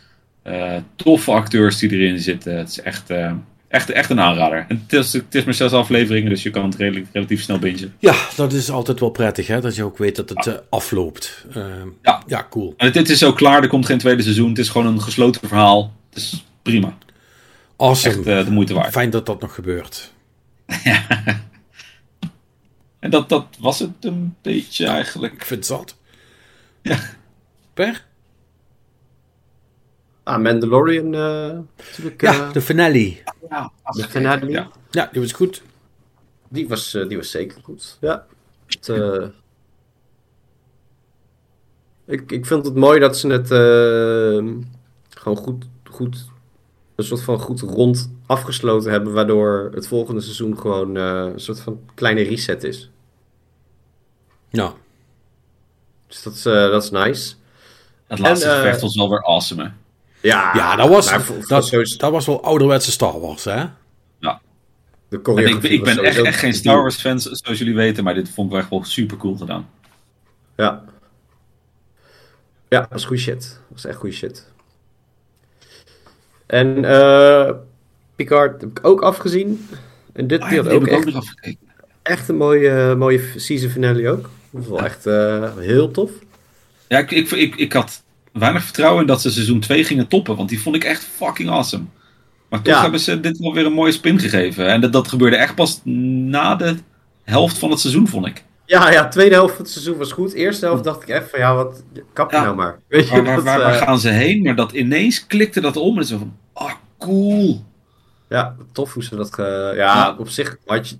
eh, 0.43 0.76
toffe 0.97 1.30
acteurs 1.30 1.78
die 1.78 1.90
erin 1.90 2.18
zitten. 2.18 2.59
Het 2.59 2.68
is 2.68 2.80
echt, 2.80 3.10
echt, 3.73 3.90
echt 3.90 4.11
een 4.11 4.20
aanrader. 4.20 4.65
En 4.69 4.82
het 4.82 4.93
is, 4.93 5.12
het 5.12 5.35
is 5.35 5.44
maar 5.44 5.55
zes 5.55 5.73
afleveringen, 5.73 6.31
dus 6.31 6.43
je 6.43 6.51
kan 6.51 6.65
het 6.65 6.74
redelijk, 6.74 7.07
relatief 7.12 7.43
snel 7.43 7.59
bingen. 7.59 7.94
Ja, 7.99 8.15
dat 8.36 8.53
is 8.53 8.70
altijd 8.70 9.01
wel 9.01 9.11
prettig, 9.11 9.47
hè? 9.47 9.61
Dat 9.61 9.74
je 9.77 9.85
ook 9.85 9.99
weet 9.99 10.16
dat 10.16 10.28
het 10.28 10.47
eh, 10.47 10.55
afloopt. 10.70 11.47
Eh, 11.55 11.65
Ja. 12.03 12.23
ja, 12.27 12.47
cool. 12.51 12.74
En 12.77 12.93
dit 12.93 13.09
is 13.09 13.24
ook 13.24 13.36
klaar, 13.36 13.62
er 13.62 13.69
komt 13.69 13.86
geen 13.86 13.99
tweede 13.99 14.23
seizoen. 14.23 14.49
Het 14.49 14.59
is 14.59 14.69
gewoon 14.69 14.86
een 14.86 15.03
gesloten 15.03 15.49
verhaal. 15.49 15.93
Het 16.09 16.19
is 16.19 16.44
prima. 16.62 16.97
Awesome. 17.77 18.15
Echt 18.15 18.27
eh, 18.27 18.44
de 18.44 18.51
moeite 18.51 18.74
waard. 18.74 18.93
Fijn 18.93 19.11
dat 19.11 19.27
dat 19.27 19.40
nog 19.40 19.55
gebeurt. 19.55 20.12
En 22.99 23.11
dat, 23.11 23.28
dat 23.28 23.47
was 23.59 23.78
het 23.78 23.90
een 24.01 24.36
beetje 24.43 24.86
eigenlijk. 24.86 25.32
Ik 25.32 25.44
vind 25.44 25.59
het 25.69 25.69
zat. 25.69 25.97
Ja. 26.82 26.99
Per? 27.74 28.05
Ah, 30.23 30.43
Mandalorian 30.43 31.15
eh 31.15 31.59
natuurlijk. 31.77 32.20
Ja, 32.20 32.32
eh, 32.32 32.53
de 32.53 32.61
finale. 32.61 33.16
Ja, 33.51 33.73
de 33.85 34.09
finale. 34.09 34.49
Ja. 34.49 34.70
Ja, 34.90 35.09
die 35.12 35.20
was 35.20 35.32
goed. 35.32 35.62
Die, 36.49 36.69
was, 36.69 36.94
eh, 36.94 37.09
die 37.09 37.16
was 37.16 37.31
zeker 37.31 37.59
goed. 37.62 37.97
Ja. 38.01 38.27
Het, 38.66 38.89
eh, 38.89 39.27
ik, 42.07 42.32
ik 42.32 42.47
vind 42.47 42.65
het 42.65 42.74
mooi 42.74 43.01
dat 43.01 43.19
ze 43.19 43.28
het 43.28 43.51
eh, 43.51 44.55
gewoon 45.11 45.36
goed, 45.39 45.65
goed, 45.90 46.27
een 46.94 47.05
soort 47.05 47.23
van 47.23 47.39
goed 47.39 47.61
rond 47.61 48.11
afgesloten 48.27 48.90
hebben, 48.90 49.12
waardoor 49.12 49.70
het 49.74 49.86
volgende 49.86 50.20
seizoen 50.20 50.59
gewoon 50.59 50.97
eh, 50.97 51.31
een 51.32 51.40
soort 51.40 51.61
van 51.61 51.81
kleine 51.94 52.23
reset 52.23 52.65
is. 52.65 52.90
Ja. 54.49 54.74
Dus 56.07 56.23
dat 56.23 56.32
is, 56.35 56.47
eh, 56.47 56.53
dat 56.53 56.82
is 56.82 56.90
nice. 56.90 57.35
Het 58.07 58.19
laatste 58.19 58.49
En, 58.49 58.57
gevecht 58.57 58.81
was 58.81 58.97
wel 58.97 59.11
weer 59.11 59.24
awesome. 59.24 59.62
hè. 59.62 59.70
Ja, 60.23 60.51
Ja, 60.55 60.77
dat 60.77 60.89
was, 60.89 61.11
maar 61.11 61.20
voor- 61.23 61.36
voor 61.36 61.47
dat, 61.49 61.66
sowieso- 61.66 61.97
dat 61.97 62.11
was 62.11 62.27
wel 62.27 62.43
ouderwetse 62.44 62.90
Star 62.90 63.20
Wars, 63.20 63.44
hè? 63.44 63.65
de 65.09 65.20
En 65.23 65.62
ik, 65.62 65.85
ben 65.85 65.99
echt, 65.99 66.36
geen. 66.39 66.55
Star 66.55 66.77
Wars 66.77 66.97
fan, 66.97 67.20
zoals 67.20 67.59
jullie 67.59 67.74
weten, 67.74 68.05
maar 68.05 68.15
dit 68.15 68.31
vond 68.31 68.47
ik 68.47 68.53
wel 68.53 68.61
echt 68.62 68.70
wel 68.70 68.85
super 68.85 69.16
cool 69.16 69.36
gedaan. 69.36 69.69
Ja. 70.57 70.85
Ja, 72.69 72.81
dat 72.81 72.89
was 72.90 73.05
goede 73.05 73.23
shit. 73.23 73.40
Dat 73.40 73.59
was 73.69 73.85
echt 73.85 73.97
goede 73.99 74.15
shit. 74.15 74.51
En 76.47 76.85
eh 76.85 77.51
Picard 78.16 78.61
heb 78.61 78.70
ik 78.78 78.86
ook 78.86 79.03
afgezien. 79.03 79.69
En 80.12 80.27
dit 80.27 80.40
Ah, 80.40 80.51
ja, 80.51 80.57
had 80.57 80.65
die 80.65 80.74
ook 80.74 80.81
heb 80.81 80.90
ik 80.90 80.99
ook 80.99 81.05
echt, 81.05 81.15
nog 81.15 81.55
echt 82.03 82.28
een 82.28 82.36
mooie, 82.36 82.94
mooie 82.94 83.32
season 83.36 83.70
finale 83.70 84.11
ook. 84.11 84.23
Dat 84.23 84.31
was 84.51 84.66
wel 84.66 84.85
echt 84.85 85.07
eh, 85.07 85.57
heel 85.57 85.90
tof. 85.90 86.11
Ja, 86.89 86.99
ik, 86.99 87.11
ik, 87.11 87.31
ik, 87.31 87.57
ik 87.57 87.73
had 87.73 88.02
weinig 88.33 88.63
vertrouwen 88.63 89.01
in 89.01 89.07
dat 89.07 89.21
ze 89.23 89.31
seizoen 89.31 89.61
2 89.61 89.85
gingen 89.85 90.09
toppen, 90.09 90.37
want 90.37 90.49
die 90.49 90.63
vond 90.63 90.77
ik 90.77 90.85
echt 90.85 91.05
fucking 91.17 91.51
awesome. 91.51 91.85
Maar 92.49 92.63
toch 92.63 92.75
Ja. 92.75 92.83
hebben 92.83 93.01
ze 93.01 93.21
dit 93.21 93.39
wel 93.39 93.55
weer 93.55 93.67
een 93.67 93.73
mooie 93.73 93.93
spin 93.93 94.19
gegeven. 94.19 94.67
En 94.69 94.81
dat, 94.81 94.93
dat 94.93 95.09
gebeurde 95.09 95.37
echt 95.37 95.55
pas 95.55 95.81
na 95.85 96.55
de 96.57 96.75
helft 97.25 97.59
van 97.59 97.71
het 97.71 97.81
seizoen, 97.81 98.09
vond 98.09 98.27
ik. 98.27 98.45
Ja, 98.67 98.91
ja, 98.91 99.09
tweede 99.09 99.35
helft 99.35 99.55
van 99.55 99.63
het 99.65 99.73
seizoen 99.73 99.97
was 99.97 100.13
goed. 100.13 100.33
Eerste 100.33 100.65
helft 100.67 100.85
dacht 100.85 101.03
ik 101.03 101.09
echt 101.09 101.31
van, 101.31 101.39
ja, 101.39 101.55
wat, 101.55 101.83
kap 102.13 102.31
je 102.31 102.37
Ja. 102.37 102.43
nou 102.43 102.57
maar. 102.57 102.79
Weet 102.89 103.09
je, 103.09 103.15
Waar, 103.15 103.25
waar, 103.25 103.35
dat, 103.35 103.45
waar, 103.45 103.59
waar 103.59 103.75
eh, 103.75 103.83
gaan 103.83 103.99
ze 103.99 104.09
heen? 104.09 104.43
Maar 104.43 104.57
dat 104.57 104.73
ineens 104.73 105.27
klikte 105.27 105.61
dat 105.61 105.77
om 105.77 105.99
en 105.99 106.05
zo 106.05 106.19
van, 106.19 106.37
ah, 106.53 106.73
cool. 106.99 107.65
Ja, 108.29 108.57
tof 108.73 108.93
hoe 108.95 109.05
ze 109.05 109.17
dat... 109.17 109.35
ja, 109.37 109.73
Ja. 109.73 110.17
op 110.19 110.29
zich 110.29 110.57
had 110.67 110.89
je, 110.89 110.97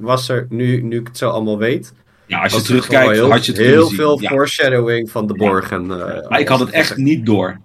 was 0.00 0.28
er, 0.28 0.46
nu, 0.48 0.82
nu 0.82 0.98
ik 0.98 1.06
het 1.06 1.18
zo 1.18 1.28
allemaal 1.30 1.58
weet... 1.58 1.92
Ja, 2.26 2.42
als 2.42 2.52
je 2.52 2.58
er 2.58 2.64
terugkijkt, 2.64 3.10
heel, 3.12 3.30
had 3.30 3.46
je 3.46 3.52
het 3.52 3.60
heel 3.60 3.86
zien. 3.86 3.96
veel 3.96 4.20
Ja. 4.20 4.28
foreshadowing 4.28 5.10
van 5.10 5.26
de 5.26 5.34
Borg. 5.34 5.70
En, 5.70 5.82
eh, 5.82 6.28
Maar 6.28 6.40
ik 6.40 6.48
had 6.48 6.60
het 6.60 6.70
echt 6.70 6.96
niet 6.96 7.26
door. 7.26 7.60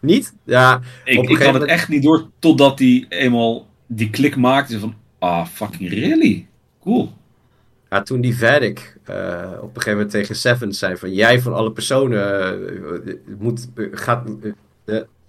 Niet? 0.00 0.34
Ja, 0.44 0.80
Ik, 1.04 1.28
ik 1.30 1.42
had 1.42 1.54
het 1.54 1.62
echt 1.64 1.88
niet 1.88 2.02
door 2.02 2.30
totdat 2.38 2.78
hij 2.78 3.06
eenmaal 3.08 3.66
die 3.86 4.10
klik 4.10 4.36
maakte 4.36 4.78
van, 4.78 4.94
ah, 5.18 5.46
fucking 5.46 5.90
really? 5.90 6.46
Cool. 6.82 7.12
Ja, 7.90 8.02
toen 8.02 8.20
die 8.20 8.38
Vadik 8.38 8.96
eh, 9.04 9.14
op 9.56 9.62
een 9.62 9.68
gegeven 9.74 9.92
moment 9.92 10.10
tegen 10.10 10.36
Seven 10.36 10.72
zei 10.72 10.96
van 10.96 11.12
jij 11.14 11.40
van 11.40 11.54
alle 11.54 11.72
personen 11.72 12.40
eh, 13.04 13.14
moet, 13.38 13.68
gaat, 13.92 14.28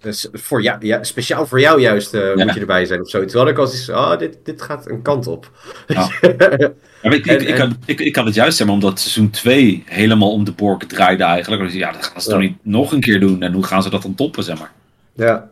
dus 0.00 0.28
voor 0.32 0.62
jou, 0.62 0.86
ja, 0.86 1.04
speciaal 1.04 1.46
voor 1.46 1.60
jou 1.60 1.80
juist 1.80 2.14
eh, 2.14 2.34
Ja. 2.36 2.44
moet 2.44 2.54
je 2.54 2.60
erbij 2.60 2.84
zijn 2.84 3.00
of 3.00 3.08
zo. 3.10 3.26
Had 3.32 3.48
ik 3.48 3.58
al 3.58 3.66
zoiets 3.66 3.88
oh, 3.88 4.18
dit, 4.18 4.38
dit 4.44 4.62
gaat 4.62 4.88
een 4.90 5.02
kant 5.02 5.26
op. 5.26 5.50
Ja. 5.86 6.10
En- 7.02 7.12
ik, 7.12 7.56
had, 7.58 7.70
ik, 7.84 8.14
het 8.14 8.34
juist 8.34 8.56
zeg 8.56 8.66
maar, 8.66 8.74
omdat 8.76 9.00
seizoen 9.00 9.30
2 9.30 9.82
helemaal 9.86 10.32
om 10.32 10.44
de 10.44 10.52
Borg 10.52 10.78
draaide 10.78 11.24
eigenlijk. 11.24 11.62
Dus 11.62 11.72
ja, 11.72 11.92
dat 11.92 12.06
gaan 12.06 12.20
ze 12.20 12.30
toch 12.30 12.40
niet 12.40 12.56
nog 12.62 12.92
een 12.92 13.00
keer 13.00 13.20
doen. 13.20 13.42
En 13.42 13.52
hoe 13.52 13.62
gaan 13.64 13.82
ze 13.82 13.90
dat 13.90 14.02
dan 14.02 14.14
toppen, 14.14 14.42
zeg 14.42 14.58
maar. 14.58 14.72
ja. 15.14 15.48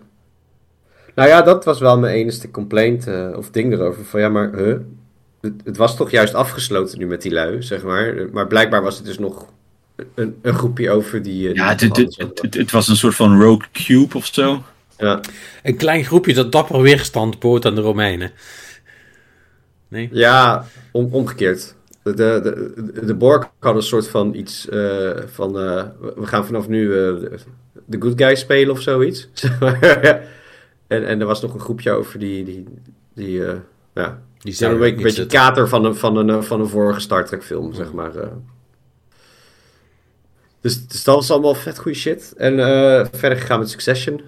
Nou 1.14 1.28
ja, 1.28 1.42
dat 1.42 1.64
was 1.64 1.80
wel 1.80 1.98
mijn 1.98 2.14
enige 2.14 2.50
complaint 2.50 3.06
eh, 3.06 3.28
of 3.36 3.50
ding 3.50 3.72
erover. 3.72 4.04
Van 4.04 4.20
ja, 4.20 4.28
maar 4.28 4.52
huh? 4.54 4.76
het, 5.40 5.52
het 5.64 5.76
was 5.76 5.96
toch 5.96 6.10
juist 6.10 6.34
afgesloten 6.34 6.98
nu 6.98 7.06
met 7.06 7.22
die 7.22 7.32
lui, 7.32 7.62
zeg 7.62 7.82
maar. 7.82 8.14
Maar 8.32 8.46
blijkbaar 8.46 8.82
was 8.82 8.96
het 8.96 9.06
dus 9.06 9.18
nog 9.18 9.46
een, 10.14 10.38
een 10.42 10.54
groepje 10.54 10.90
over 10.90 11.22
die... 11.22 11.48
eh, 11.48 11.54
Ja, 11.54 11.74
het, 12.50 12.70
was 12.70 12.88
een 12.88 12.96
soort 12.96 13.14
van 13.14 13.40
rogue 13.42 13.66
cube 13.72 14.16
of 14.16 14.26
zo. 14.26 14.62
ja. 14.98 15.20
Een 15.62 15.76
klein 15.76 16.04
groepje 16.04 16.34
dat 16.34 16.52
dapper 16.52 16.80
weerstand 16.80 17.38
bood 17.38 17.66
aan 17.66 17.74
de 17.74 17.80
Romeinen. 17.80 18.30
Nee? 19.88 20.08
Ja, 20.12 20.66
om, 20.92 21.08
omgekeerd. 21.12 21.74
De, 22.02 22.14
de, 22.14 22.40
de, 22.92 23.04
de 23.06 23.14
Borg 23.14 23.50
had 23.58 23.74
een 23.76 23.82
soort 23.82 24.08
van 24.08 24.34
iets 24.34 24.68
eh, 24.68 25.10
van... 25.26 25.58
eh, 25.58 25.84
we 26.16 26.26
gaan 26.26 26.46
vanaf 26.46 26.68
nu 26.68 26.92
eh, 26.92 26.98
de, 26.98 27.38
de 27.84 28.00
good 28.00 28.22
guy 28.22 28.34
spelen 28.34 28.72
of 28.72 28.80
zoiets. 28.80 29.28
En, 30.86 31.06
en 31.06 31.20
er 31.20 31.26
was 31.26 31.42
nog 31.42 31.54
een 31.54 31.60
groepje 31.60 31.90
over 31.90 32.18
die... 32.18 32.44
die, 32.44 32.64
die 33.14 33.44
eh, 33.44 33.54
ja, 33.94 34.20
Die 34.38 34.52
zijn 34.52 34.72
een 34.82 35.02
beetje, 35.02 35.26
kater 35.26 35.68
van 35.68 35.84
een, 35.84 35.94
van, 35.96 36.16
een, 36.16 36.42
van 36.44 36.60
een 36.60 36.68
vorige 36.68 37.00
Star 37.00 37.24
Trek 37.26 37.44
film, 37.44 37.74
zeg 37.74 37.92
maar. 37.92 38.12
Dus, 40.66 40.86
dus 40.86 41.04
dat 41.04 41.14
was 41.14 41.30
allemaal 41.30 41.54
vet 41.54 41.78
goede 41.78 41.98
shit. 41.98 42.32
En 42.36 42.58
eh, 42.60 43.06
verder 43.12 43.38
gegaan 43.38 43.58
met 43.58 43.70
Succession. 43.70 44.20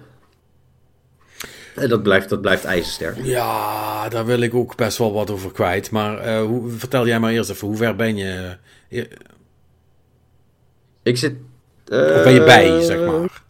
En 1.75 1.89
dat 1.89 2.03
blijft, 2.03 2.29
dat 2.29 2.41
blijft 2.41 2.63
ijzersterk. 2.63 3.17
Ja, 3.23 4.09
daar 4.09 4.25
wil 4.25 4.39
ik 4.39 4.53
ook 4.53 4.75
best 4.75 4.97
wel 4.97 5.13
wat 5.13 5.29
over 5.29 5.51
kwijt. 5.51 5.91
Maar 5.91 6.17
eh, 6.17 6.41
hoe, 6.41 6.69
vertel 6.69 7.07
jij 7.07 7.19
maar 7.19 7.31
eerst 7.31 7.49
even, 7.49 7.67
hoe 7.67 7.77
ver 7.77 7.95
ben 7.95 8.15
je? 8.15 8.57
eh, 8.89 9.03
Ik 11.03 11.17
zit... 11.17 11.33
Of 11.83 12.23
ben 12.23 12.33
je 12.33 12.43
bij, 12.43 12.81
zeg 12.81 13.05
maar? 13.05 13.43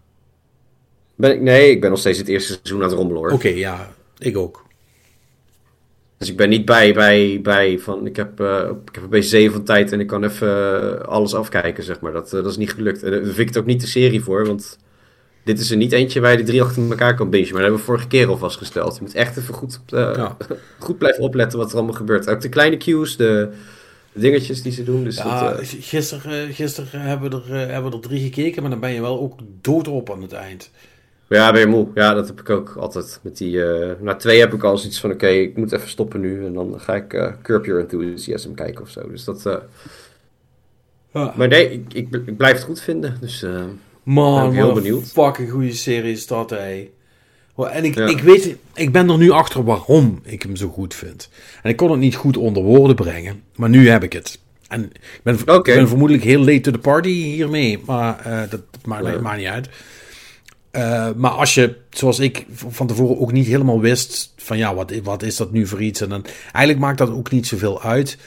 Ben 1.16 1.32
ik, 1.32 1.42
nee, 1.42 1.72
ik 1.72 1.82
ben 1.82 1.90
nog 1.90 2.00
steeds 2.00 2.18
het 2.18 2.28
eerste 2.28 2.54
seizoen 2.54 2.82
aan 2.84 2.90
het 2.90 2.98
rommelen 2.98 3.22
hoor. 3.22 3.32
Oké, 3.32 3.48
ja, 3.50 3.92
ik 4.18 4.38
ook. 4.38 4.66
Dus 6.20 6.30
ik 6.30 6.38
ben 6.38 6.50
niet 6.50 6.66
bij, 6.66 6.94
bij, 6.94 7.40
bij 7.42 7.80
van 7.80 8.06
ik 8.06 8.16
heb, 8.16 8.40
eh, 8.40 8.70
ik 8.86 8.96
heb 8.96 9.04
een 9.04 9.10
beetje 9.10 9.30
zeven 9.30 9.54
van 9.54 9.64
tijd 9.64 9.92
en 9.92 10.00
ik 10.00 10.08
kan 10.08 10.24
even 10.24 10.48
eh, 11.00 11.08
alles 11.08 11.36
afkijken, 11.36 11.84
zeg 11.84 12.00
maar. 12.00 12.12
Dat, 12.12 12.26
eh, 12.26 12.32
dat 12.32 12.52
is 12.52 12.58
niet 12.58 12.74
gelukt. 12.74 13.04
En 13.04 13.12
daar 13.12 13.24
vind 13.24 13.38
ik 13.38 13.48
het 13.48 13.58
ook 13.58 13.66
niet 13.66 13.82
de 13.82 13.88
serie 13.88 14.24
voor, 14.24 14.46
want 14.46 14.78
dit 15.44 15.60
is 15.60 15.72
er 15.72 15.78
niet 15.78 15.92
eentje 15.92 16.20
waar 16.20 16.32
je 16.32 16.38
de 16.38 16.44
drie 16.44 16.62
achter 16.62 16.90
elkaar 16.90 17.16
kan 17.16 17.30
bingen. 17.30 17.46
Maar 17.48 17.62
dat 17.62 17.62
hebben 17.62 17.80
we 17.80 17.86
vorige 17.86 18.08
keer 18.08 18.28
al 18.28 18.38
vastgesteld. 18.38 18.96
Je 18.96 19.02
moet 19.02 19.14
echt 19.14 19.38
even 19.38 19.54
goed, 19.54 19.80
Ja. 19.86 20.38
goed 20.80 20.98
blijven 20.98 21.24
opletten 21.24 21.60
wat 21.60 21.72
er 21.72 21.78
allemaal 21.78 21.96
gebeurt. 21.96 22.30
Ook 22.30 22.42
de 22.42 22.50
kleine 22.50 22.78
cues, 22.78 23.18
de, 23.18 23.50
de 24.14 24.20
dingetjes 24.20 24.62
die 24.62 24.72
ze 24.72 24.84
doen. 24.84 25.04
Dus 25.04 25.18
Ja, 25.18 25.54
dat, 25.54 25.76
gisteren, 25.80 26.54
gisteren 26.54 27.02
hebben, 27.02 27.30
we 27.30 27.54
er, 27.54 27.72
hebben 27.72 27.92
we 27.92 27.98
er 27.98 28.04
drie 28.04 28.24
gekeken, 28.24 28.62
maar 28.62 28.72
dan 28.72 28.80
ben 28.80 28.94
je 28.94 29.02
wel 29.02 29.20
ook 29.20 29.40
doodop 29.62 30.12
aan 30.12 30.22
het 30.22 30.34
eind. 30.34 30.72
Ja, 31.30 31.52
ben 31.52 31.60
je 31.62 31.68
moe. 31.68 31.88
Ja, 31.96 32.14
dat 32.14 32.28
heb 32.28 32.40
ik 32.40 32.50
ook 32.50 32.76
altijd. 32.80 33.20
Met 33.22 33.38
die, 33.38 33.64
eh 33.64 33.92
na 34.02 34.16
twee 34.16 34.40
heb 34.40 34.54
ik 34.54 34.64
al 34.64 34.78
zoiets 34.78 35.00
van, 35.00 35.12
oké, 35.12 35.28
ik 35.28 35.58
moet 35.58 35.72
even 35.72 35.90
stoppen 35.90 36.20
nu. 36.20 36.46
En 36.46 36.54
dan 36.54 36.76
ga 36.80 36.96
ik 36.96 37.14
eh 37.14 37.32
Curb 37.44 37.66
Your 37.66 37.82
Enthusiasm 37.82 38.54
kijken 38.54 38.82
of 38.82 38.90
zo. 38.90 39.10
Dus 39.10 39.24
dat... 39.24 39.46
eh. 39.46 39.56
Maar 41.12 41.48
nee, 41.48 41.72
ik, 41.72 41.94
ik, 41.94 42.08
ik 42.26 42.38
blijf 42.38 42.56
het 42.56 42.64
goed 42.64 42.82
vinden. 42.82 43.18
Dus 43.22 43.46
Man, 44.04 44.42
ben 44.42 44.50
ik 44.52 44.58
heel 44.66 44.74
benieuwd. 44.74 45.04
fucking 45.12 45.50
goede 45.52 45.74
serie 45.74 46.12
is 46.12 46.28
dat, 46.28 46.50
hé. 46.50 46.90
En 47.72 47.84
ik, 47.86 47.96
Ja. 47.96 48.08
ik 48.08 48.20
weet, 48.20 48.56
ik 48.74 48.92
ben 48.92 49.10
er 49.10 49.18
nu 49.18 49.30
achter 49.32 49.64
waarom 49.64 50.20
ik 50.24 50.42
hem 50.42 50.56
zo 50.56 50.68
goed 50.70 50.94
vind. 50.94 51.30
En 51.64 51.70
ik 51.70 51.76
kon 51.78 51.92
het 51.92 52.00
niet 52.00 52.16
goed 52.16 52.38
onder 52.38 52.64
woorden 52.64 52.96
brengen, 52.96 53.44
maar 53.56 53.70
nu 53.70 53.90
heb 53.90 54.04
ik 54.04 54.14
het. 54.14 54.40
En 54.68 54.84
ik 54.84 55.20
ben, 55.24 55.40
Oké. 55.46 55.72
ik 55.72 55.78
ben 55.78 55.88
vermoedelijk 55.88 56.26
heel 56.26 56.40
late 56.40 56.60
to 56.62 56.72
the 56.72 56.78
party 56.78 57.10
hiermee, 57.10 57.80
maar 57.86 58.22
dat, 58.50 58.50
dat 58.72 58.86
maakt, 58.86 59.06
Ja. 59.06 59.20
maakt 59.22 59.38
niet 59.38 59.48
uit. 59.48 59.70
Eh, 60.72 61.10
maar 61.16 61.32
als 61.32 61.54
je, 61.54 61.76
zoals 61.90 62.20
ik 62.20 62.46
van 62.68 62.88
tevoren 62.88 63.20
ook 63.20 63.32
niet 63.32 63.48
helemaal 63.48 63.80
wist 63.80 64.34
van 64.38 64.58
ja, 64.58 64.76
wat, 64.76 64.92
wat 65.04 65.24
is 65.24 65.36
dat 65.36 65.52
nu 65.52 65.68
voor 65.68 65.82
iets? 65.82 66.02
En 66.02 66.10
dan, 66.10 66.26
eigenlijk 66.44 66.80
maakt 66.80 66.98
dat 66.98 67.10
ook 67.10 67.32
niet 67.32 67.48
zoveel 67.48 67.82
uit. 67.82 68.18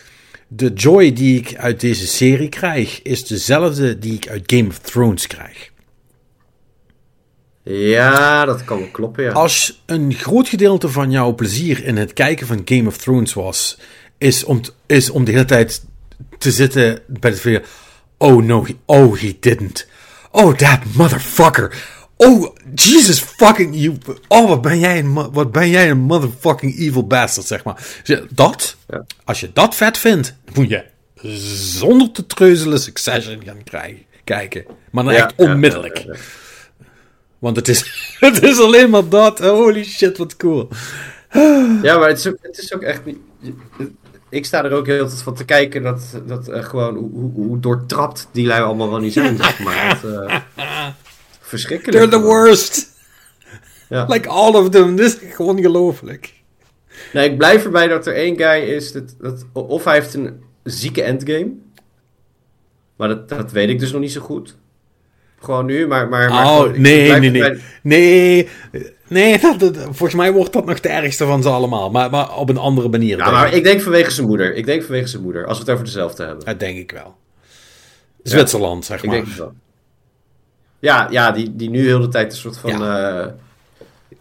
De 0.49 0.73
joy 0.73 1.13
die 1.13 1.39
ik 1.39 1.57
uit 1.57 1.81
deze 1.81 2.07
serie 2.07 2.49
krijg, 2.49 3.03
is 3.03 3.27
dezelfde 3.27 3.99
die 3.99 4.15
ik 4.15 4.29
uit 4.29 4.43
Game 4.47 4.69
of 4.69 4.79
Thrones 4.79 5.27
krijg. 5.27 5.71
ja, 7.63 8.45
dat 8.45 8.65
kan 8.65 8.79
wel 8.79 8.89
kloppen, 8.91 9.25
ja. 9.25 9.33
Als 9.33 9.83
een 9.87 10.13
groot 10.15 10.49
gedeelte 10.49 10.89
van 10.89 11.11
jouw 11.11 11.35
plezier 11.35 11.85
in 11.85 11.97
het 11.97 12.13
kijken 12.13 12.47
van 12.47 12.63
Game 12.65 12.89
of 12.89 12.97
Thrones 12.97 13.33
was, 13.33 13.79
is 14.19 14.45
om, 14.45 14.61
is 14.87 15.11
om 15.11 15.25
de 15.25 15.33
hele 15.33 15.45
tijd 15.45 15.85
te 16.39 16.51
zitten 16.51 17.03
bij 17.07 17.31
het 17.31 17.41
video. 17.41 17.61
Oh 18.19 18.43
no, 18.45 18.65
he- 18.65 18.77
oh 18.85 19.19
he 19.21 19.37
didn't. 19.41 19.87
Oh 20.31 20.55
that 20.57 20.79
motherfucker. 20.95 21.85
Oh 22.27 22.55
Jesus 22.75 23.21
fucking 23.21 23.75
you. 23.77 23.97
Oh 24.29 24.49
wat 24.49 24.63
ben 24.63 24.79
jij 24.79 24.99
een, 24.99 25.33
wat 25.33 25.53
ben 25.53 25.69
jij 25.71 25.91
een 25.91 25.99
motherfucking 25.99 26.79
evil 26.79 27.07
bastard 27.07 27.47
zeg 27.47 27.65
maar. 27.65 27.87
Dat, 28.31 28.77
Ja. 28.89 29.05
als 29.25 29.41
je 29.41 29.51
dat 29.53 29.75
vet 29.75 29.99
vindt, 29.99 30.35
moet 30.55 30.69
je 30.69 30.85
zonder 31.79 32.11
te 32.11 32.27
treuzelen 32.27 32.81
Succession 32.81 33.43
gaan 33.45 33.65
krijgen, 33.65 34.03
kijken. 34.25 34.65
Maar 34.91 35.05
dan 35.05 35.13
Ja, 35.13 35.25
echt 35.25 35.35
onmiddellijk. 35.37 35.99
ja. 35.99 36.15
Want 37.39 37.57
het 37.57 37.69
is, 37.69 37.85
het 38.21 38.43
is 38.43 38.59
alleen 38.59 38.91
maar 38.91 39.09
dat. 39.09 39.39
Holy 39.39 39.85
shit, 39.85 40.19
wat 40.19 40.37
cool. 40.37 40.69
Ja, 41.83 41.99
maar 41.99 42.09
het 42.09 42.19
is 42.19 42.27
ook, 42.27 42.37
het 42.43 42.59
is 42.59 42.75
ook 42.75 42.83
echt 42.83 43.05
niet... 43.05 43.19
Ik 44.29 44.45
sta 44.45 44.65
er 44.65 44.73
ook 44.73 44.87
heel 44.87 45.09
tijd 45.09 45.23
van 45.23 45.35
te 45.35 45.45
kijken 45.45 45.83
dat, 45.83 46.01
dat 46.27 46.49
gewoon 46.53 46.97
hoe, 46.97 47.31
hoe, 47.35 47.61
doortrapt 47.61 48.29
die 48.33 48.47
lui 48.47 48.63
allemaal 48.63 48.91
wel 48.91 48.99
niet 48.99 49.13
zijn, 49.13 49.37
zeg 49.43 49.59
maar. 49.59 50.01
Eh, 50.05 50.87
verschrikkelijk. 51.59 51.99
They're 51.99 52.21
the 52.23 52.27
worst. 52.27 52.91
Ja. 53.89 54.05
Like 54.09 54.29
all 54.29 54.53
of 54.55 54.69
them. 54.69 54.97
Dit 54.97 55.07
is 55.23 55.35
gewoon 55.35 55.57
ongelooflijk. 55.57 56.33
Nee, 57.13 57.31
ik 57.31 57.39
blijf 57.39 57.65
erbij 57.65 57.89
dat 57.89 58.07
er 58.07 58.15
één 58.15 58.37
guy 58.37 58.63
is, 58.63 58.93
dat, 58.93 59.15
dat, 59.21 59.45
of 59.53 59.85
hij 59.85 59.95
heeft 59.95 60.15
een 60.15 60.41
zieke 60.65 61.03
endgame. 61.03 61.51
Maar 62.97 63.09
dat, 63.09 63.29
dat 63.29 63.53
weet 63.53 63.69
ik 63.69 63.79
dus 63.79 63.93
nog 63.93 64.01
niet 64.01 64.13
zo 64.13 64.21
goed. 64.21 64.57
Gewoon 65.41 65.67
nu, 65.67 65.87
maar... 65.87 66.09
maar, 66.09 66.31
maar 66.31 66.45
Oh, 66.45 66.57
gewoon, 66.57 66.75
ik 66.75 66.81
nee, 66.81 67.13
nee, 67.13 67.31
nee. 67.31 67.59
Nee, 67.83 68.49
nee 69.09 69.39
dat, 69.39 69.61
dat- 69.61 69.77
volgens 69.83 70.15
mij 70.15 70.33
wordt 70.33 70.53
dat 70.53 70.65
nog 70.67 70.81
de 70.81 70.89
ergste 70.89 71.25
van 71.27 71.43
ze 71.43 71.49
allemaal. 71.49 71.91
Maar, 71.91 72.11
maar 72.11 72.37
op 72.37 72.49
een 72.49 72.57
andere 72.57 72.89
manier. 72.89 73.17
Ja, 73.17 73.25
denk 73.25 73.37
maar 73.37 73.47
ik. 73.49 73.53
ik 73.55 73.65
denk 73.65 73.81
vanwege 73.81 74.11
zijn 74.11 74.27
moeder. 74.27 74.55
Ik 74.55 74.67
denk 74.67 74.83
vanwege 74.83 75.07
zijn 75.07 75.23
moeder, 75.23 75.47
als 75.47 75.57
we 75.59 75.65
het 75.65 75.73
over 75.73 75.85
dezelfde 75.85 76.25
hebben. 76.25 76.45
Dat 76.45 76.61
denk 76.61 76.79
ik 76.79 76.91
wel. 76.91 77.17
Zwitserland, 78.23 78.85
zeg 78.85 78.99
Ik 78.99 79.05
maar. 79.05 79.15
denk 79.15 79.27
het 79.29 79.37
wel. 79.37 79.53
Ja, 80.83 81.09
ja 81.11 81.31
die, 81.31 81.57
die 81.57 81.71
nu 81.71 81.87
heel 81.87 82.01
de 82.01 82.09
tijd 82.09 82.33
een 82.33 82.39
soort 82.39 82.59
van... 82.59 82.71
Ja, 82.71 83.09
ja. 83.09 83.35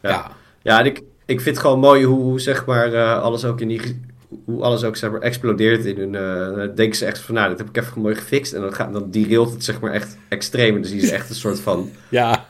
Ja. 0.02 0.32
ja 0.62 0.80
en 0.80 0.86
ik, 0.86 0.98
ik 1.26 1.42
vind 1.42 1.56
het 1.56 1.60
gewoon 1.66 1.80
mooi 1.80 2.04
hoe, 2.04 2.22
hoe 2.22 2.40
zeg 2.40 2.66
maar, 2.66 2.94
eh, 2.94 3.22
alles 3.22 3.46
ook 3.46 3.62
in 3.62 3.68
die... 3.68 4.02
Hoe 4.46 4.62
alles 4.62 4.84
ook 4.84 4.96
zeg 4.96 5.12
maar, 5.12 5.20
explodeert 5.20 5.86
in 5.86 5.98
hun... 5.98 6.16
eh, 6.16 6.56
dan 6.56 6.76
denken 6.76 6.98
ze 6.98 7.06
echt 7.06 7.20
van, 7.20 7.36
nou, 7.36 7.50
dat 7.50 7.58
heb 7.58 7.70
ik 7.70 7.78
even 7.78 8.02
mooi 8.02 8.16
gefixt. 8.16 8.54
En 8.54 8.62
dan, 8.62 8.74
gaat, 8.74 8.94
dan 8.94 9.12
derailt 9.12 9.52
het 9.52 9.64
zeg 9.64 9.80
maar 9.80 9.92
echt 9.92 10.18
extreem. 10.28 10.76
En 10.76 10.82
dan 10.82 10.92
zie 10.92 11.02
je 11.02 11.08
ze 11.08 11.14
echt 11.14 11.30
een 11.30 11.36
soort 11.36 11.60
van... 11.60 11.92
Ja. 12.10 12.46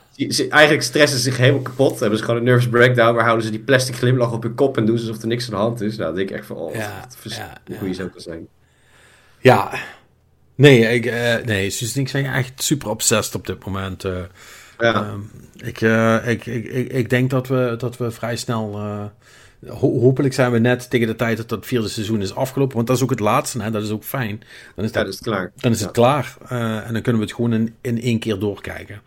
Eigenlijk 0.48 0.82
stressen 0.82 1.18
ze 1.18 1.24
zich 1.24 1.36
helemaal 1.36 1.62
kapot. 1.62 2.00
Hebben 2.00 2.18
ze 2.18 2.24
gewoon 2.24 2.40
een 2.40 2.46
nervous 2.46 2.68
breakdown. 2.68 3.14
Maar 3.14 3.24
houden 3.24 3.44
ze 3.44 3.50
die 3.50 3.60
plastic 3.60 3.94
glimlach 3.94 4.32
op 4.32 4.42
hun 4.42 4.54
kop 4.54 4.76
en 4.76 4.86
doen 4.86 4.98
ze 4.98 5.06
alsof 5.06 5.22
er 5.22 5.28
niks 5.28 5.44
aan 5.44 5.50
de 5.50 5.56
hand 5.56 5.80
is. 5.80 5.96
Nou, 5.96 6.08
dan 6.08 6.14
denk 6.16 6.30
ik 6.30 6.36
echt 6.36 6.46
van, 6.46 6.56
oh, 6.56 6.74
Ja, 6.74 7.08
ja, 7.22 7.56
hoe 7.64 7.76
ja. 7.80 7.86
je 7.86 7.92
zo 7.92 8.08
kan 8.08 8.20
zijn. 8.20 8.46
Ja. 9.38 9.70
Nee, 10.54 10.80
ik, 10.80 11.06
eh, 11.06 11.44
nee, 11.44 11.70
Suus 11.70 11.96
ik 11.96 12.08
zijn 12.08 12.24
echt 12.26 12.62
super 12.62 12.88
obsessed 12.88 13.34
op 13.34 13.46
dit 13.46 13.64
moment. 13.64 14.04
eh. 14.04 14.20
Ja, 14.78 14.94
Ehm, 14.94 15.20
ik, 15.56 15.80
eh, 15.80 16.28
ik, 16.28 16.46
ik, 16.46 16.64
ik, 16.64 16.92
ik 16.92 17.10
denk 17.10 17.30
dat 17.30 17.48
we, 17.48 17.74
dat 17.78 17.96
we 17.96 18.10
vrij 18.10 18.36
snel. 18.36 18.78
ho- 19.66 20.00
hopelijk 20.00 20.34
zijn 20.34 20.52
we 20.52 20.58
net 20.58 20.90
tegen 20.90 21.06
de 21.06 21.16
tijd 21.16 21.36
dat 21.36 21.48
dat 21.48 21.66
vierde 21.66 21.88
seizoen 21.88 22.22
is 22.22 22.34
afgelopen. 22.34 22.76
Want 22.76 22.86
dat 22.86 22.96
is 22.96 23.02
ook 23.02 23.10
het 23.10 23.20
laatste, 23.20 23.62
hè? 23.62 23.70
dat 23.70 23.82
is 23.82 23.90
ook 23.90 24.04
fijn. 24.04 24.42
Dan 24.74 24.84
is, 24.84 24.90
ja, 24.92 25.02
dat, 25.04 25.12
is 25.12 25.20
klaar. 25.20 25.52
dan 25.56 25.72
is 25.72 25.78
ja. 25.78 25.84
het 25.84 25.94
klaar. 25.94 26.36
en 26.86 26.92
dan 26.92 27.02
kunnen 27.02 27.20
we 27.20 27.26
het 27.26 27.34
gewoon 27.36 27.52
in, 27.52 27.74
in 27.80 28.00
één 28.00 28.18
keer 28.18 28.38
doorkijken. 28.38 29.00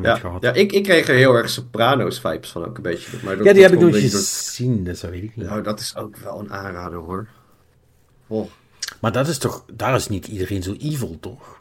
Ja, 0.00 0.52
ik, 0.52 0.72
ik 0.72 0.82
kreeg 0.82 1.08
er 1.08 1.14
heel 1.14 1.34
erg 1.34 1.50
Sopranos 1.50 2.20
vibes 2.20 2.50
van 2.50 2.64
ook 2.66 2.76
een 2.76 2.82
beetje. 2.82 3.18
Maar 3.24 3.44
Ja, 3.44 3.52
die 3.52 3.62
heb 3.62 3.72
ik 3.72 3.80
nog 3.80 3.92
niet 3.92 4.14
gezien, 4.14 4.84
dus 4.84 5.00
dat 5.00 5.10
weet 5.10 5.22
ik 5.22 5.36
niet. 5.36 5.46
Nou, 5.46 5.62
dat 5.62 5.80
is 5.80 5.96
ook 5.96 6.16
wel 6.16 6.40
een 6.40 6.52
aanrader 6.52 6.98
hoor. 6.98 7.26
Oh. 8.26 8.50
Maar 9.00 9.12
dat 9.12 9.28
is 9.28 9.38
toch, 9.38 9.64
daar 9.72 9.94
is 9.94 10.08
niet 10.08 10.26
iedereen 10.26 10.62
zo 10.62 10.74
evil, 10.78 11.16
toch? 11.20 11.60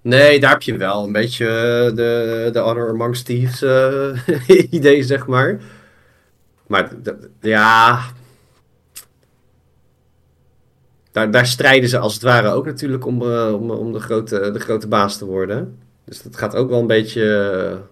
Nee, 0.00 0.40
daar 0.40 0.50
heb 0.50 0.62
je 0.62 0.76
wel 0.76 1.04
een 1.04 1.12
beetje 1.12 1.46
eh, 1.46 1.96
de, 1.96 2.48
de 2.52 2.58
Honor 2.58 2.88
Amongst 2.88 3.24
Thieves 3.24 3.62
eh, 3.62 4.66
idee, 4.70 5.02
zeg 5.02 5.26
maar. 5.26 5.60
Maar 6.66 6.90
ja... 7.40 8.00
Daar, 11.12 11.30
daar 11.30 11.46
strijden 11.46 11.88
ze 11.88 11.98
als 11.98 12.14
het 12.14 12.22
ware 12.22 12.50
ook 12.50 12.66
natuurlijk 12.66 13.06
om, 13.06 13.22
eh, 13.22 13.54
om, 13.54 13.70
om 13.70 13.92
de, 13.92 14.00
grote, 14.00 14.50
de 14.50 14.60
grote 14.60 14.88
baas 14.88 15.18
te 15.18 15.24
worden. 15.24 15.78
Dus 16.04 16.22
dat 16.22 16.36
gaat 16.36 16.54
ook 16.54 16.68
wel 16.68 16.80
een 16.80 16.86
beetje... 16.86 17.82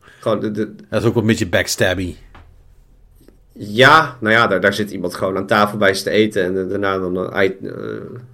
gewoon 0.00 0.40
de, 0.40 0.50
de, 0.50 0.74
Dat 0.88 1.00
is 1.00 1.06
ook 1.06 1.14
wel 1.14 1.22
een 1.22 1.28
beetje 1.28 1.48
backstabby. 1.48 2.16
Ja, 3.58 4.16
nou 4.20 4.34
ja, 4.34 4.46
daar, 4.46 4.60
daar 4.60 4.72
zit 4.72 4.90
iemand 4.90 5.14
gewoon 5.14 5.36
aan 5.36 5.46
tafel 5.46 5.78
bij 5.78 5.94
ze 5.94 6.02
te 6.02 6.10
eten. 6.10 6.44
En 6.44 6.62
eh, 6.62 6.68
daarna 6.68 6.98
dan... 6.98 7.32
eh, 7.32 7.50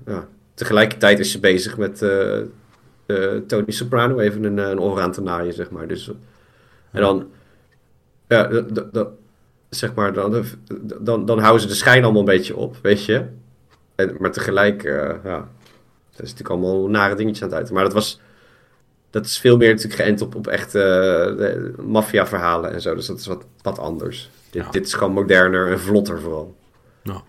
ja. 0.07 0.27
Tegelijkertijd 0.55 1.19
is 1.19 1.31
ze 1.31 1.41
bezig 1.41 1.77
met 1.77 1.99
Tony 3.47 3.71
Soprano 3.71 4.19
even 4.19 4.45
een, 4.45 4.59
een 4.59 4.81
oor 4.81 5.01
aan 5.01 5.13
te 5.13 5.23
naaien, 5.23 5.53
zeg 5.53 5.71
maar. 5.71 5.87
Dus, 5.87 6.11
en 6.91 7.01
dan... 7.01 7.27
Ja, 8.29 8.65
zeg 9.69 9.95
maar, 9.95 10.13
dan, 10.13 10.45
dan, 11.01 11.27
dan 11.27 11.39
houden 11.39 11.63
ze 11.63 11.69
de 11.69 11.75
schijn 11.75 12.03
allemaal 12.03 12.21
een 12.21 12.27
beetje 12.27 12.57
op, 12.57 12.77
weet 12.83 13.05
je. 13.05 13.25
En, 13.95 14.17
maar 14.19 14.33
tegelijk, 14.33 14.85
eh, 14.85 15.15
ja... 15.25 15.49
Dat 16.17 16.27
is 16.27 16.31
natuurlijk 16.35 16.49
allemaal 16.49 16.89
nare 16.89 17.15
dingetjes 17.15 17.43
aan 17.43 17.49
het 17.49 17.57
uiten. 17.57 17.75
Maar 17.75 17.85
dat 17.85 17.93
was... 17.93 18.21
Dat 19.15 19.24
is 19.24 19.39
veel 19.39 19.57
meer 19.57 19.69
natuurlijk 19.69 20.03
geënt 20.03 20.20
op, 20.20 20.35
op 20.35 20.47
echte 20.47 20.81
eh, 21.78 21.85
maffia-verhalen 21.85 22.73
en 22.73 22.81
zo. 22.81 22.95
Dus 22.95 23.07
dat 23.07 23.19
is 23.19 23.27
wat, 23.27 23.45
wat 23.62 23.78
anders. 23.78 24.31
Dit, 24.51 24.65
Ja. 24.65 24.70
dit 24.70 24.86
is 24.86 24.95
gewoon 24.95 25.12
moderner 25.12 25.70
en 25.70 25.81
vlotter 25.81 26.20
vooral. 26.20 26.57
Ja. 27.03 27.23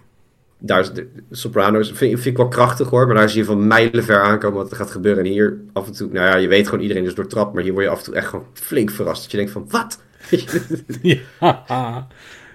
Daar 0.58 0.80
is 0.80 0.92
de, 0.92 1.08
Sopranos 1.32 1.88
vind, 1.88 1.98
vind 1.98 2.26
ik 2.26 2.38
wel 2.38 2.48
krachtig 2.48 2.90
hoor, 2.90 3.06
maar 3.08 3.16
daar 3.16 3.30
zie 3.30 3.40
je 3.40 3.46
van 3.46 3.68
mijlenver 3.68 4.22
aankomen 4.22 4.58
wat 4.58 4.72
er 4.72 4.78
gaat 4.78 4.92
gebeuren. 4.92 5.24
En 5.26 5.32
hier 5.32 5.58
af 5.74 5.88
en 5.88 5.94
toe, 5.94 6.10
nou 6.12 6.28
ja, 6.28 6.36
je 6.36 6.48
weet 6.48 6.66
gewoon 6.66 6.82
iedereen 6.82 7.06
is 7.06 7.16
doortrapt, 7.16 7.54
maar 7.54 7.64
hier 7.64 7.72
word 7.74 7.86
je 7.86 7.92
af 7.92 7.98
en 7.98 8.04
toe 8.04 8.16
echt 8.16 8.28
gewoon 8.28 8.46
flink 8.54 8.92
verrast. 8.92 9.22
Dat 9.22 9.32
je 9.32 9.38
denkt 9.38 9.52
van, 9.52 9.66
wat? 9.70 10.00
Ja, 11.40 12.08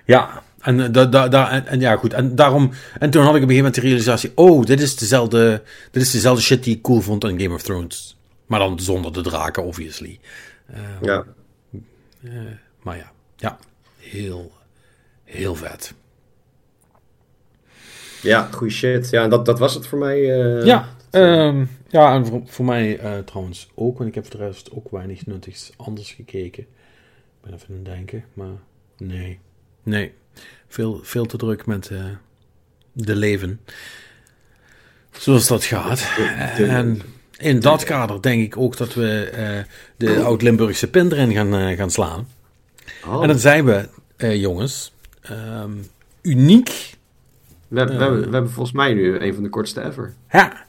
ja. 0.04 0.42
En, 0.60 0.80
eh, 0.80 0.92
da, 0.92 1.06
da, 1.06 1.28
da, 1.28 1.50
en, 1.50 1.66
en 1.66 1.80
ja, 1.80 1.96
goed. 1.96 2.12
En 2.12 2.34
daarom. 2.34 2.70
En 2.98 3.10
toen 3.10 3.22
had 3.22 3.34
ik 3.36 3.42
op 3.42 3.48
een 3.48 3.54
gegeven 3.54 3.56
moment 3.56 3.74
de 3.74 3.80
realisatie: 3.80 4.32
oh, 4.34 4.64
dit 4.64 4.80
is 4.80 4.96
dezelfde. 4.96 5.62
Dit 5.90 6.02
is 6.02 6.10
dezelfde 6.10 6.42
shit 6.42 6.64
die 6.64 6.76
ik 6.76 6.82
cool 6.82 7.00
vond 7.00 7.24
aan 7.24 7.40
Game 7.40 7.54
of 7.54 7.62
Thrones. 7.62 8.16
Maar 8.50 8.58
dan 8.58 8.80
zonder 8.80 9.12
de 9.12 9.22
draken, 9.22 9.64
obviously. 9.64 10.20
Eh, 10.66 10.80
Ja. 11.00 11.24
Maar 12.82 12.96
ja, 12.96 13.12
ja, 13.36 13.58
heel, 13.98 14.52
heel 15.24 15.54
vet. 15.54 15.94
Ja, 18.22 18.48
goede 18.52 18.72
shit. 18.72 19.10
Ja, 19.10 19.22
en 19.22 19.30
dat, 19.30 19.46
dat 19.46 19.58
was 19.58 19.74
het 19.74 19.86
voor 19.86 19.98
mij. 19.98 20.16
eh. 20.58 20.64
ja, 20.66 20.88
ehm, 21.10 21.64
ja, 21.88 22.14
en 22.14 22.26
voor, 22.26 22.42
voor 22.44 22.64
mij 22.64 22.98
eh, 22.98 23.18
trouwens 23.18 23.68
ook, 23.74 23.96
want 23.98 24.08
ik 24.08 24.14
heb 24.14 24.26
voor 24.26 24.38
de 24.40 24.44
rest 24.46 24.70
ook 24.72 24.90
weinig 24.90 25.26
nuttigs 25.26 25.72
anders 25.76 26.12
gekeken. 26.12 26.62
Ik 26.62 26.68
ben 27.40 27.52
even 27.54 27.66
aan 27.68 27.74
het 27.74 27.84
denken, 27.84 28.24
maar 28.32 28.56
nee. 28.96 29.38
Nee, 29.82 30.14
veel, 30.68 31.00
veel 31.02 31.26
te 31.26 31.36
druk 31.36 31.66
met 31.66 31.90
eh, 31.90 32.04
de 32.92 33.16
leven. 33.16 33.60
Zoals 35.10 35.46
dat 35.46 35.64
gaat. 35.64 36.08
En 36.58 37.02
in 37.40 37.60
dat 37.60 37.84
kader 37.84 38.22
denk 38.22 38.42
ik 38.42 38.56
ook 38.56 38.76
dat 38.76 38.94
we 38.94 39.30
eh, 39.32 39.58
de 39.96 40.22
Oud-Limburgse 40.22 40.90
pin 40.90 41.12
erin 41.12 41.32
gaan, 41.32 41.54
eh, 41.54 41.76
gaan 41.76 41.90
slaan. 41.90 42.28
Oh. 43.06 43.22
En 43.22 43.28
dan 43.28 43.38
zijn 43.38 43.64
we, 43.64 43.88
eh, 44.16 44.40
jongens, 44.40 44.92
ehm, 45.22 45.70
uniek. 46.22 46.94
we, 47.68 47.78
hebben- 47.78 47.96
we, 47.96 48.02
hebben, 48.02 48.20
we 48.20 48.32
hebben 48.32 48.50
volgens 48.50 48.76
mij 48.76 48.94
nu 48.94 49.18
een 49.18 49.34
van 49.34 49.42
de 49.42 49.48
kortste 49.48 49.84
ever. 49.84 50.14
Ja, 50.30 50.64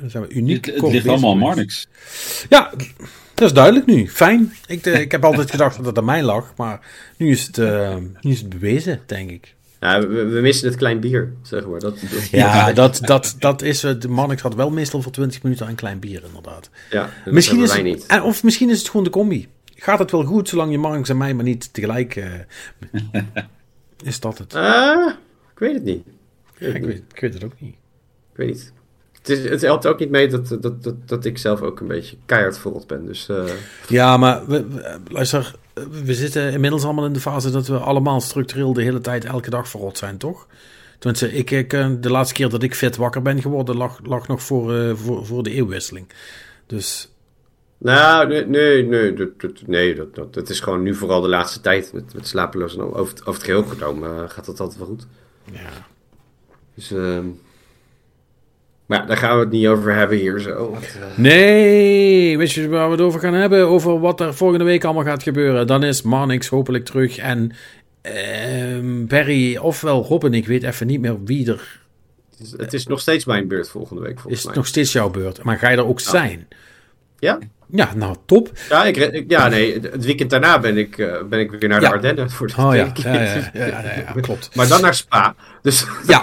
dan 0.00 0.10
zijn 0.10 0.22
we 0.26 0.34
uniek. 0.34 0.66
Het, 0.66 0.82
ligt 0.82 1.08
allemaal 1.08 1.32
aan. 1.32 1.38
Marnix. 1.38 1.88
Ja, 2.48 2.72
dat 3.34 3.48
is 3.48 3.52
duidelijk 3.52 3.86
nu. 3.86 4.08
Fijn. 4.10 4.52
Ik, 4.66 4.86
ik 4.86 5.12
heb 5.12 5.24
altijd 5.24 5.50
gedacht 5.50 5.76
dat 5.76 5.86
het 5.86 5.98
aan 5.98 6.04
mij 6.04 6.22
lag, 6.22 6.52
maar 6.56 6.80
nu 7.16 7.30
is 7.30 7.46
het, 7.46 7.56
nu 8.20 8.30
is 8.30 8.40
het 8.40 8.48
bewezen, 8.48 9.00
denk 9.06 9.30
ik. 9.30 9.54
Ja, 9.80 10.00
we, 10.06 10.24
we 10.24 10.40
missen 10.40 10.68
het 10.68 10.76
klein 10.76 11.00
bier, 11.00 11.32
zeg 11.42 11.66
maar. 11.66 11.80
Dat, 11.80 11.98
dat, 12.00 12.28
Ja, 12.30 12.72
dat, 12.72 12.98
dat, 13.02 13.36
dat 13.38 13.62
is 13.72 13.82
het. 13.82 14.02
De 14.02 14.08
Mannix 14.08 14.42
had 14.42 14.54
wel 14.54 14.70
meestal 14.70 15.02
voor 15.02 15.12
20 15.12 15.42
minuten 15.42 15.66
aan 15.66 15.74
klein 15.74 15.98
bier, 15.98 16.22
inderdaad. 16.26 16.70
ja, 16.90 17.10
dat 17.24 17.34
Misschien 17.34 17.62
is, 17.62 17.82
niet. 17.82 18.06
en- 18.06 18.22
of 18.22 18.42
misschien 18.42 18.70
is 18.70 18.78
het 18.78 18.88
gewoon 18.88 19.04
de 19.04 19.10
combi. 19.10 19.48
Gaat 19.74 19.98
het 19.98 20.10
wel 20.10 20.24
goed, 20.24 20.48
zolang 20.48 20.70
je 20.70 20.78
Marnix 20.78 21.08
en 21.08 21.16
mij 21.16 21.34
maar 21.34 21.44
niet 21.44 21.72
tegelijk... 21.74 22.16
eh, 22.16 22.24
is 24.04 24.20
dat 24.20 24.38
het? 24.38 24.54
Ah, 24.54 25.12
ik 25.52 25.58
weet 25.58 25.74
het 25.74 25.84
niet. 25.84 26.02
Ja, 26.58 26.66
ik, 26.74 26.84
weet, 26.84 27.02
ik 27.14 27.20
weet 27.20 27.34
het 27.34 27.44
ook 27.44 27.52
niet. 27.60 27.74
Ik 28.32 28.36
weet 28.36 28.46
niet. 28.48 28.72
Het, 29.18 29.28
is, 29.28 29.50
het 29.50 29.60
helpt 29.60 29.86
ook 29.86 29.98
niet 29.98 30.10
mee 30.10 30.28
dat, 30.28 30.48
dat, 30.60 30.82
dat, 30.82 31.08
dat 31.08 31.24
ik 31.24 31.38
zelf 31.38 31.60
ook 31.60 31.80
een 31.80 31.86
beetje 31.86 32.16
keihard 32.26 32.58
verrot 32.58 32.86
ben. 32.86 33.06
Dus 33.06 33.28
eh, 33.28 33.44
Ja, 33.88 34.16
maar 34.16 34.46
we, 34.46 34.66
we- 34.68 34.98
luister, 35.08 35.54
we 36.04 36.14
zitten 36.14 36.52
inmiddels 36.52 36.84
allemaal 36.84 37.04
in 37.04 37.12
de 37.12 37.20
fase 37.20 37.50
dat 37.50 37.66
we 37.66 37.78
allemaal 37.78 38.20
structureel 38.20 38.72
de 38.72 38.82
hele 38.82 39.00
tijd 39.00 39.24
elke 39.24 39.50
dag 39.50 39.68
verrot 39.68 39.98
zijn, 39.98 40.18
toch? 40.18 40.46
Tenminste, 40.98 41.32
ik, 41.32 41.50
ik, 41.50 41.72
eh, 41.72 41.90
de 42.00 42.10
laatste 42.10 42.34
keer 42.34 42.48
dat 42.48 42.62
ik 42.62 42.74
fit 42.74 42.96
wakker 42.96 43.22
ben 43.22 43.40
geworden 43.42 43.76
lag, 43.76 44.00
lag 44.02 44.28
nog 44.28 44.42
voor, 44.42 44.74
eh, 44.76 44.94
voor, 44.94 45.26
voor 45.26 45.42
de 45.42 45.50
eeuwwisseling. 45.50 46.06
Dus 46.66 47.10
nou, 47.78 48.28
nee, 48.28 48.46
nee, 48.46 48.82
nee, 48.84 49.12
dat, 49.12 49.40
dat- 49.40 49.62
nee 49.66 49.94
dat, 49.94 50.14
dat, 50.14 50.34
dat 50.34 50.48
is 50.48 50.60
gewoon 50.60 50.82
nu 50.82 50.94
vooral 50.94 51.20
de 51.20 51.28
laatste 51.28 51.60
tijd 51.60 51.92
met, 51.92 52.14
met 52.14 52.26
slapeloos 52.28 52.74
en 52.76 52.80
over, 52.82 53.12
het- 53.14 53.20
over 53.20 53.32
het 53.34 53.42
geheel 53.42 53.62
genomen 53.64 54.30
gaat 54.30 54.46
dat 54.46 54.60
altijd 54.60 54.78
wel 54.78 54.86
goed. 54.88 55.06
ja. 55.52 55.86
Dus, 56.74 56.90
ehm, 56.92 57.26
maar 58.86 59.06
daar 59.06 59.16
gaan 59.16 59.34
we 59.34 59.40
het 59.44 59.50
niet 59.52 59.66
over 59.66 59.94
hebben 59.94 60.16
hier 60.18 60.38
zo. 60.40 60.76
eh, 60.80 61.18
Nee, 61.18 62.38
weet 62.38 62.52
je 62.52 62.68
waar 62.68 62.86
we 62.86 62.92
het 62.92 63.00
over 63.00 63.20
gaan 63.20 63.34
hebben? 63.34 63.68
Over 63.68 64.00
wat 64.00 64.20
er 64.20 64.34
volgende 64.34 64.64
week 64.64 64.84
allemaal 64.84 65.04
gaat 65.04 65.22
gebeuren. 65.22 65.66
Dan 65.66 65.82
is 65.84 66.02
Marnix 66.02 66.48
hopelijk 66.48 66.84
terug 66.84 67.18
en 67.18 67.52
ehm 68.02 69.06
Perry, 69.06 69.56
ofwel 69.56 70.04
Robin, 70.04 70.34
ik 70.34 70.46
weet 70.46 70.62
even 70.62 70.86
niet 70.86 71.00
meer 71.00 71.24
wie 71.24 71.46
er... 71.50 71.80
het, 72.30 72.40
is, 72.46 72.54
het 72.56 72.72
is 72.72 72.86
nog 72.86 73.00
steeds 73.00 73.24
mijn 73.24 73.48
beurt 73.48 73.68
volgende 73.68 74.02
week 74.02 74.14
volgens 74.20 74.32
Is 74.32 74.38
het 74.38 74.46
mij. 74.46 74.56
nog 74.56 74.66
steeds 74.66 74.92
jouw 74.92 75.10
beurt? 75.10 75.42
Maar 75.42 75.58
ga 75.58 75.70
je 75.70 75.76
er 75.76 75.86
ook 75.86 76.00
zijn? 76.00 76.48
Ja? 77.18 77.38
Ja, 77.70 77.90
nou, 77.96 78.16
top. 78.26 78.50
Ja, 78.68 78.84
ik, 78.84 79.24
ja, 79.28 79.48
nee, 79.48 79.80
het- 79.80 80.04
weekend 80.04 80.30
daarna 80.30 80.58
ben 80.60 80.76
ik, 80.78 80.98
eh, 80.98 81.12
ben 81.30 81.40
ik 81.40 81.50
weer 81.50 81.68
naar 81.68 81.80
de 81.80 81.86
Ja. 81.86 81.92
Ardennen 81.92 82.30
voor 82.30 82.46
de 82.46 82.54
Oh 82.58 82.74
ja, 82.74 82.92
ja, 82.94 83.12
ja, 83.12 83.22
ja, 83.22 83.50
ja, 83.66 83.82
ja, 84.14 84.20
klopt. 84.20 84.50
Maar 84.54 84.68
dan 84.68 84.80
naar 84.80 84.94
Spa. 84.94 85.34
Dus 85.62 85.86
Ja, 86.06 86.22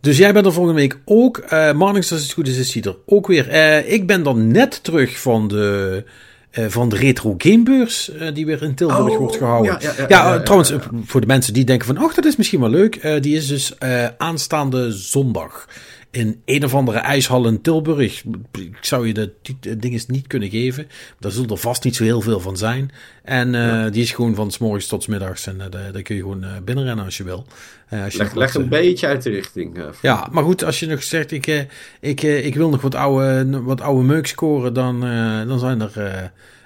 dus 0.00 0.16
jij 0.18 0.32
bent 0.32 0.46
er 0.46 0.52
volgende 0.52 0.80
week 0.80 0.98
ook. 1.04 1.38
Eh 1.38 1.72
Marnix, 1.72 2.12
als 2.12 2.22
het 2.22 2.32
goed 2.32 2.48
is, 2.48 2.56
is 2.58 2.74
hij 2.74 2.82
er 2.82 2.96
ook 3.06 3.26
weer. 3.26 3.48
Eh, 3.48 3.92
ik 3.92 4.06
ben 4.06 4.22
dan 4.22 4.48
net 4.48 4.82
terug 4.84 5.20
van 5.20 5.48
de, 5.48 6.04
van 6.52 6.88
de 6.88 6.96
retro 6.96 7.34
gamebeurs 7.38 8.10
die 8.34 8.46
weer 8.46 8.62
in 8.62 8.74
Tilburg 8.74 9.08
Oh, 9.12 9.18
wordt 9.18 9.36
gehouden. 9.36 9.72
ja, 9.72 9.78
Ja, 9.80 9.88
ja, 9.96 10.04
ja, 10.08 10.24
ja, 10.26 10.32
ja, 10.34 10.40
trouwens, 10.40 10.72
voor 11.04 11.20
de 11.20 11.26
mensen 11.26 11.52
die 11.52 11.64
denken 11.64 11.86
van, 11.86 11.96
ach, 11.98 12.14
dat 12.14 12.24
is 12.24 12.36
misschien 12.36 12.60
wel 12.60 12.70
leuk. 12.70 13.22
die 13.22 13.36
is 13.36 13.46
dus 13.46 13.72
aanstaande 14.18 14.92
zondag 14.92 15.66
in 16.14 16.42
een 16.44 16.64
of 16.64 16.74
andere 16.74 16.98
ijshal 16.98 17.46
in 17.46 17.60
Tilburg. 17.60 18.24
Ik 18.52 18.76
zou 18.80 19.06
je 19.06 19.14
de 19.14 19.32
tit- 19.42 19.82
dingen 19.82 20.00
niet 20.06 20.26
kunnen 20.26 20.50
geven. 20.50 20.86
Daar 21.18 21.30
zullen 21.32 21.50
er 21.50 21.56
vast 21.56 21.84
niet 21.84 21.96
zo 21.96 22.04
heel 22.04 22.20
veel 22.20 22.40
van 22.40 22.56
zijn. 22.56 22.90
En 23.24 23.54
eh, 23.54 23.92
die 23.92 24.02
is 24.02 24.12
gewoon 24.12 24.34
van 24.34 24.50
s 24.50 24.58
morgens 24.58 24.86
tot 24.86 25.02
s 25.02 25.06
middags. 25.06 25.46
En 25.46 25.60
eh, 25.60 25.66
daar, 25.92 26.02
kun 26.02 26.14
je 26.16 26.20
gewoon 26.20 26.44
eh, 26.44 26.50
binnenrennen 26.64 27.04
als 27.04 27.16
je 27.16 27.24
wil. 27.24 27.46
Eh, 27.88 28.04
als 28.04 28.12
je 28.12 28.18
leg, 28.18 28.26
nog 28.28 28.36
leg 28.36 28.52
wat, 28.52 28.62
een 28.62 28.72
eh, 28.72 28.80
beetje 28.80 29.06
uit 29.06 29.22
de 29.22 29.30
richting. 29.30 29.78
eh, 29.78 29.84
ja, 30.02 30.28
maar 30.32 30.44
goed, 30.44 30.64
als 30.64 30.80
je 30.80 30.86
nog 30.86 31.02
zegt, 31.02 31.30
ik, 31.32 31.46
eh, 31.46 31.60
ik, 32.00 32.22
eh, 32.22 32.46
ik 32.46 32.54
wil 32.54 32.68
nog 32.68 32.80
wat 32.80 32.94
oude, 32.94 33.62
wat 33.62 33.80
oude 33.80 34.02
meuk 34.04 34.26
scoren, 34.26 34.74
dan, 34.74 35.04
eh, 35.04 35.46
dan 35.48 35.58
zijn 35.58 35.80
er 35.80 35.92
eh, 36.06 36.22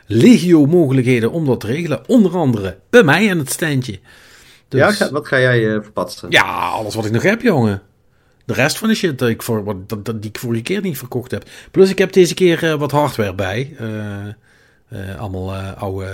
legio 0.06 0.66
mogelijkheden 0.66 1.32
om 1.32 1.46
dat 1.46 1.60
te 1.60 1.66
regelen. 1.66 2.08
Onder 2.08 2.36
andere 2.36 2.78
bij 2.90 3.02
mij 3.02 3.28
en 3.30 3.38
het 3.38 3.50
standje. 3.50 3.98
Dus, 4.68 4.98
Ja, 4.98 5.10
wat 5.10 5.26
ga 5.28 5.40
jij 5.40 5.74
eh 5.74 5.82
verpatsen? 5.82 6.30
ja, 6.30 6.68
alles 6.68 6.94
wat 6.94 7.04
ik 7.04 7.12
nog 7.12 7.22
heb, 7.22 7.42
jongen. 7.42 7.82
De 8.48 8.54
rest 8.54 8.78
van 8.78 8.88
de 8.88 8.94
shit 8.94 9.18
dat 9.18 9.28
ik 9.28 9.42
voor, 9.42 9.64
wat, 9.64 9.88
dat, 9.88 10.04
dat- 10.04 10.22
die 10.22 10.30
ik 10.30 10.38
vorige 10.38 10.62
keer 10.62 10.80
niet 10.80 10.98
verkocht 10.98 11.30
heb. 11.30 11.48
Plus 11.70 11.90
ik 11.90 11.98
heb 11.98 12.12
deze 12.12 12.34
keer 12.34 12.64
eh, 12.64 12.74
wat 12.74 12.90
hardware 12.90 13.34
bij. 13.34 13.74
Eh, 13.78 14.26
eh, 14.88 15.18
allemaal 15.18 15.54
oude 15.54 16.08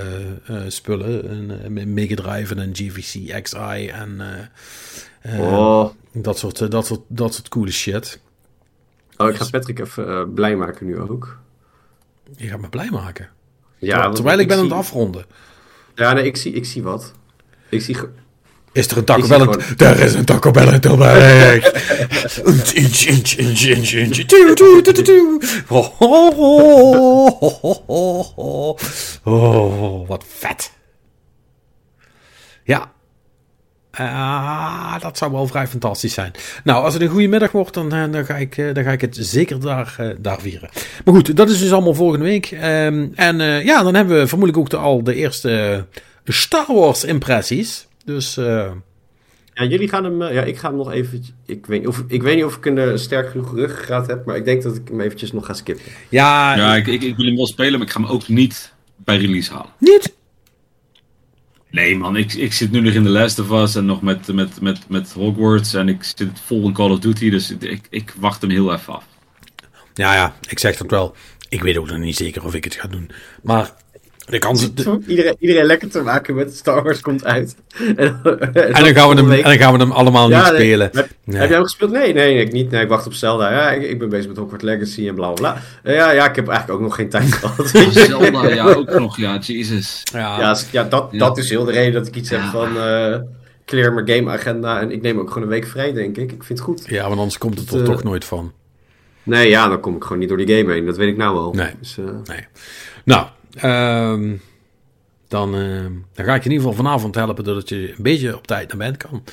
spullen. 0.68 1.30
Een 1.76 1.92
Mega 1.94 2.14
Drive 2.14 2.54
en 2.54 2.60
een 2.60 2.74
GVC 2.76 3.42
XI 3.42 3.88
en 3.88 4.20
Oh. 5.40 5.90
dat, 6.12 6.38
soort, 6.38 6.70
dat, 6.70 6.86
soort, 6.86 7.00
dat 7.06 7.34
soort 7.34 7.48
coole 7.48 7.70
shit. 7.70 8.20
oh, 9.16 9.28
ik 9.28 9.36
ga 9.36 9.46
Patrick 9.50 9.78
even 9.78 10.32
blij 10.34 10.56
maken 10.56 10.86
nu 10.86 10.98
ook. 10.98 11.38
Je 12.36 12.48
gaat 12.48 12.60
me 12.60 12.68
blij 12.68 12.90
maken. 12.90 13.28
Ja, 13.78 14.08
Terwijl 14.10 14.38
ik 14.38 14.48
ben 14.48 14.56
aan 14.58 14.64
het 14.64 14.72
afronden. 14.72 15.24
Ja, 15.94 16.12
nee, 16.12 16.24
ik 16.24 16.36
zie, 16.36 16.52
ik 16.52 16.64
zie 16.64 16.82
wat. 16.82 17.12
Ik 17.68 17.80
zie... 17.82 17.96
Is 18.74 18.88
er 18.90 18.96
een 18.96 19.04
Taco 19.04 19.26
Bell? 19.28 19.38
gewoon- 19.38 19.62
Er 19.78 20.00
is 20.00 20.14
een 20.14 20.24
Taco 20.24 20.50
Bell 20.50 20.72
in 20.72 20.80
Tilburg. 20.80 21.12
Oh, 29.24 30.08
wat 30.08 30.24
vet. 30.28 30.72
Ja. 32.64 32.92
Ah, 33.90 35.00
dat 35.00 35.18
zou 35.18 35.32
wel 35.32 35.46
vrij 35.46 35.66
fantastisch 35.66 36.14
zijn. 36.14 36.32
Nou, 36.64 36.84
als 36.84 36.92
het 36.92 37.02
een 37.02 37.08
goede 37.08 37.28
middag 37.28 37.52
wordt, 37.52 37.74
dan, 37.74 37.92
eh, 37.92 38.04
dan, 38.12 38.24
ga, 38.24 38.36
ik, 38.36 38.56
eh, 38.56 38.74
dan 38.74 38.84
ga 38.84 38.90
ik 38.92 39.00
het 39.00 39.16
zeker 39.20 39.60
daar, 39.60 39.94
eh, 39.98 40.08
daar 40.18 40.40
vieren. 40.40 40.68
Maar 41.04 41.14
goed, 41.14 41.36
dat 41.36 41.50
is 41.50 41.58
dus 41.58 41.72
allemaal 41.72 41.94
volgende 41.94 42.24
week. 42.24 42.46
Ehm, 42.50 43.06
en 43.14 43.40
eh, 43.40 43.64
ja, 43.64 43.82
dan 43.82 43.94
hebben 43.94 44.18
we 44.18 44.26
vermoedelijk 44.26 44.64
ook 44.64 44.70
de, 44.70 44.76
al 44.76 45.02
de 45.04 45.14
eerste 45.14 45.84
Star 46.24 46.64
Wars 46.68 47.04
impressies. 47.04 47.86
Dus 48.04 48.36
eh, 48.36 48.72
Ja, 49.54 49.64
jullie 49.64 49.88
gaan 49.88 50.04
hem... 50.04 50.22
eh, 50.22 50.34
ja, 50.34 50.42
ik 50.42 50.58
ga 50.58 50.68
hem 50.68 50.76
nog 50.76 50.92
even... 50.92 51.24
Ik 51.46 51.66
weet, 51.66 51.78
niet 51.80 51.88
of, 51.88 52.04
ik 52.08 52.22
weet 52.22 52.34
niet 52.36 52.44
of 52.44 52.56
ik 52.56 52.64
een 52.66 52.78
eh, 52.78 52.96
sterk 52.96 53.30
genoeg 53.30 53.54
ruggengraat 53.54 54.06
heb, 54.06 54.24
maar 54.26 54.36
ik 54.36 54.44
denk 54.44 54.62
dat 54.62 54.76
ik 54.76 54.88
hem 54.88 55.00
eventjes 55.00 55.32
nog 55.32 55.46
ga 55.46 55.52
skippen. 55.54 55.84
ja, 56.08 56.56
Ja, 56.56 56.76
ik, 56.76 56.86
ik, 56.86 57.02
ik 57.02 57.16
wil 57.16 57.26
hem 57.26 57.36
wel 57.36 57.46
spelen, 57.46 57.72
maar 57.78 57.86
ik 57.86 57.92
ga 57.92 58.00
hem 58.00 58.10
ook 58.10 58.28
niet 58.28 58.72
bij 58.96 59.16
release 59.16 59.52
halen. 59.52 59.70
niet. 59.78 60.14
Nee 61.70 61.96
man, 61.96 62.16
ik, 62.16 62.32
ik 62.32 62.52
zit 62.52 62.70
nu 62.70 62.80
nog 62.80 62.92
in 62.92 63.02
The 63.02 63.08
Last 63.08 63.38
of 63.38 63.50
Us 63.50 63.74
en 63.74 63.84
nog 63.86 64.02
met, 64.02 64.32
met, 64.32 64.60
met, 64.60 64.88
met 64.88 65.12
Hogwarts 65.12 65.74
en 65.74 65.88
ik 65.88 66.02
zit 66.02 66.40
vol 66.44 66.66
in 66.66 66.72
Call 66.72 66.90
of 66.90 66.98
Duty, 66.98 67.30
dus 67.30 67.50
ik, 67.50 67.86
ik 67.90 68.14
wacht 68.18 68.40
hem 68.40 68.50
heel 68.50 68.72
even 68.72 68.92
af. 68.94 69.04
Ja, 69.94 70.14
ja, 70.14 70.36
ik 70.48 70.58
zeg 70.58 70.76
dat 70.76 70.90
wel. 70.90 71.14
Ik 71.48 71.62
weet 71.62 71.76
ook 71.76 71.86
nog 71.86 71.98
niet 71.98 72.16
zeker 72.16 72.44
of 72.44 72.54
ik 72.54 72.64
het 72.64 72.74
ga 72.74 72.88
doen. 72.88 73.10
Maar 73.42 73.72
de 74.26 74.38
kans... 74.38 74.74
de- 74.74 74.98
Iedereen, 75.06 75.36
iedereen 75.38 75.64
lekker 75.64 75.88
te 75.90 76.00
maken 76.02 76.34
met 76.34 76.56
Star 76.56 76.82
Wars 76.82 77.00
komt 77.00 77.24
uit. 77.24 77.56
en, 77.96 77.96
en, 77.96 78.84
dan 78.84 78.94
gaan 78.94 79.08
we 79.08 79.14
hem, 79.16 79.30
en 79.32 79.42
dan 79.42 79.56
gaan 79.58 79.72
we 79.72 79.78
hem 79.78 79.92
allemaal 79.92 80.28
niet 80.28 80.36
nee. 80.36 80.46
spelen. 80.46 80.88
Heb, 80.92 81.08
Nee. 81.24 81.36
heb 81.38 81.48
jij 81.48 81.56
hem 81.56 81.66
gespeeld? 81.66 81.90
Nee, 81.90 82.12
nee, 82.12 82.34
ik 82.44 82.52
niet. 82.52 82.70
Nee, 82.70 82.82
ik 82.82 82.88
wacht 82.88 83.06
op 83.06 83.12
Zelda. 83.12 83.50
Ja, 83.52 83.70
ik, 83.70 83.82
ik 83.82 83.98
ben 83.98 84.08
bezig 84.08 84.28
met 84.28 84.36
Hogwarts 84.36 84.64
Legacy 84.64 85.08
en 85.08 85.14
bla 85.14 85.30
bla 85.30 85.52
bla. 85.52 85.62
Eh, 85.82 85.94
Ja, 85.94 86.10
ja, 86.10 86.28
ik 86.28 86.36
heb 86.36 86.48
eigenlijk 86.48 86.78
ook 86.78 86.84
nog 86.86 86.94
geen 86.94 87.08
tijd 87.08 87.32
gehad. 87.32 87.68
Zelda, 87.92 88.48
ja, 88.48 88.64
ook 88.64 88.98
nog, 88.98 89.16
ja, 89.16 89.38
Jesus. 89.38 90.02
Ja, 90.12 90.56
Ja, 90.70 90.82
dat, 90.84 91.08
Ja. 91.10 91.18
dat 91.18 91.38
is 91.38 91.48
heel 91.50 91.64
de 91.64 91.72
reden 91.72 91.92
dat 91.92 92.06
ik 92.06 92.16
iets 92.16 92.30
heb 92.30 92.40
van 92.40 92.76
eh 92.78 93.16
clear 93.66 93.92
mijn 93.92 94.08
game 94.08 94.30
agenda. 94.30 94.80
En 94.80 94.90
ik 94.90 95.02
neem 95.02 95.18
ook 95.18 95.28
gewoon 95.28 95.42
een 95.42 95.48
week 95.48 95.66
vrij, 95.66 95.92
denk 95.92 96.16
ik. 96.16 96.32
Ik 96.32 96.42
vind 96.44 96.58
het 96.58 96.68
goed. 96.68 96.82
ja, 96.86 97.02
want 97.06 97.18
anders 97.18 97.38
komt 97.38 97.58
het 97.58 97.68
er 97.70 97.76
Het, 97.78 97.88
eh, 97.88 97.92
toch 97.92 98.02
nooit 98.02 98.24
van. 98.24 98.52
Nee, 99.22 99.48
ja, 99.48 99.68
dan 99.68 99.80
kom 99.80 99.96
ik 99.96 100.02
gewoon 100.02 100.18
niet 100.18 100.28
door 100.28 100.38
die 100.38 100.56
game 100.56 100.72
heen. 100.72 100.86
Dat 100.86 100.96
weet 100.96 101.08
ik 101.08 101.16
nou 101.16 101.34
wel. 101.34 101.52
Nee. 101.52 101.70
Dus, 101.80 101.96
Nee. 102.24 102.46
Nou, 103.04 103.26
ehm, 103.56 104.32
dan, 105.28 105.54
ehm, 105.54 105.92
dan 106.12 106.24
ga 106.24 106.34
ik 106.34 106.42
je 106.42 106.48
in 106.48 106.54
ieder 106.54 106.68
geval 106.68 106.84
vanavond 106.84 107.14
helpen 107.14 107.44
doordat 107.44 107.68
je 107.68 107.88
een 107.88 108.02
beetje 108.02 108.36
op 108.36 108.46
tijd 108.46 108.68
naar 108.68 108.90
bed 108.90 108.96
kan. 108.96 109.24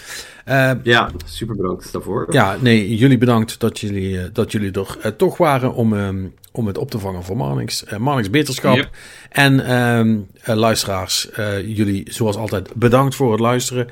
Eh, 0.45 0.71
ja, 0.83 1.09
super 1.25 1.55
bedankt 1.55 1.91
daarvoor. 1.91 2.27
ja, 2.29 2.57
nee, 2.59 2.95
jullie 2.95 3.17
bedankt 3.17 3.59
dat 3.59 3.79
jullie, 3.79 4.19
eh, 4.19 4.25
dat 4.33 4.51
jullie 4.51 4.71
er 4.71 4.97
eh, 5.01 5.11
toch 5.11 5.37
waren 5.37 5.73
om, 5.73 5.97
ehm, 5.97 6.25
om 6.51 6.67
het 6.67 6.77
op 6.77 6.91
te 6.91 6.99
vangen 6.99 7.23
voor 7.23 7.37
Marnix. 7.37 7.83
Marnix 7.97 8.29
Beterschap. 8.29 8.75
Yep. 8.75 8.89
En 9.29 9.65
ehm, 9.65 10.17
eh, 10.41 10.55
luisteraars, 10.55 11.29
eh, 11.29 11.67
jullie 11.67 12.03
zoals 12.09 12.35
altijd 12.35 12.73
bedankt 12.73 13.15
voor 13.15 13.31
het 13.31 13.39
luisteren. 13.39 13.87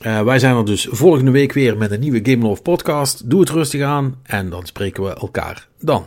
Eh, 0.00 0.22
wij 0.22 0.38
zijn 0.38 0.56
er 0.56 0.64
dus 0.64 0.88
volgende 0.90 1.30
week 1.30 1.52
weer 1.52 1.76
met 1.76 1.90
een 1.90 2.00
nieuwe 2.00 2.20
Game 2.22 2.46
Love 2.46 2.62
podcast. 2.62 3.30
Doe 3.30 3.40
het 3.40 3.50
rustig 3.50 3.82
aan 3.82 4.20
en 4.22 4.50
dan 4.50 4.66
spreken 4.66 5.02
we 5.02 5.14
elkaar 5.14 5.68
dan. 5.80 6.06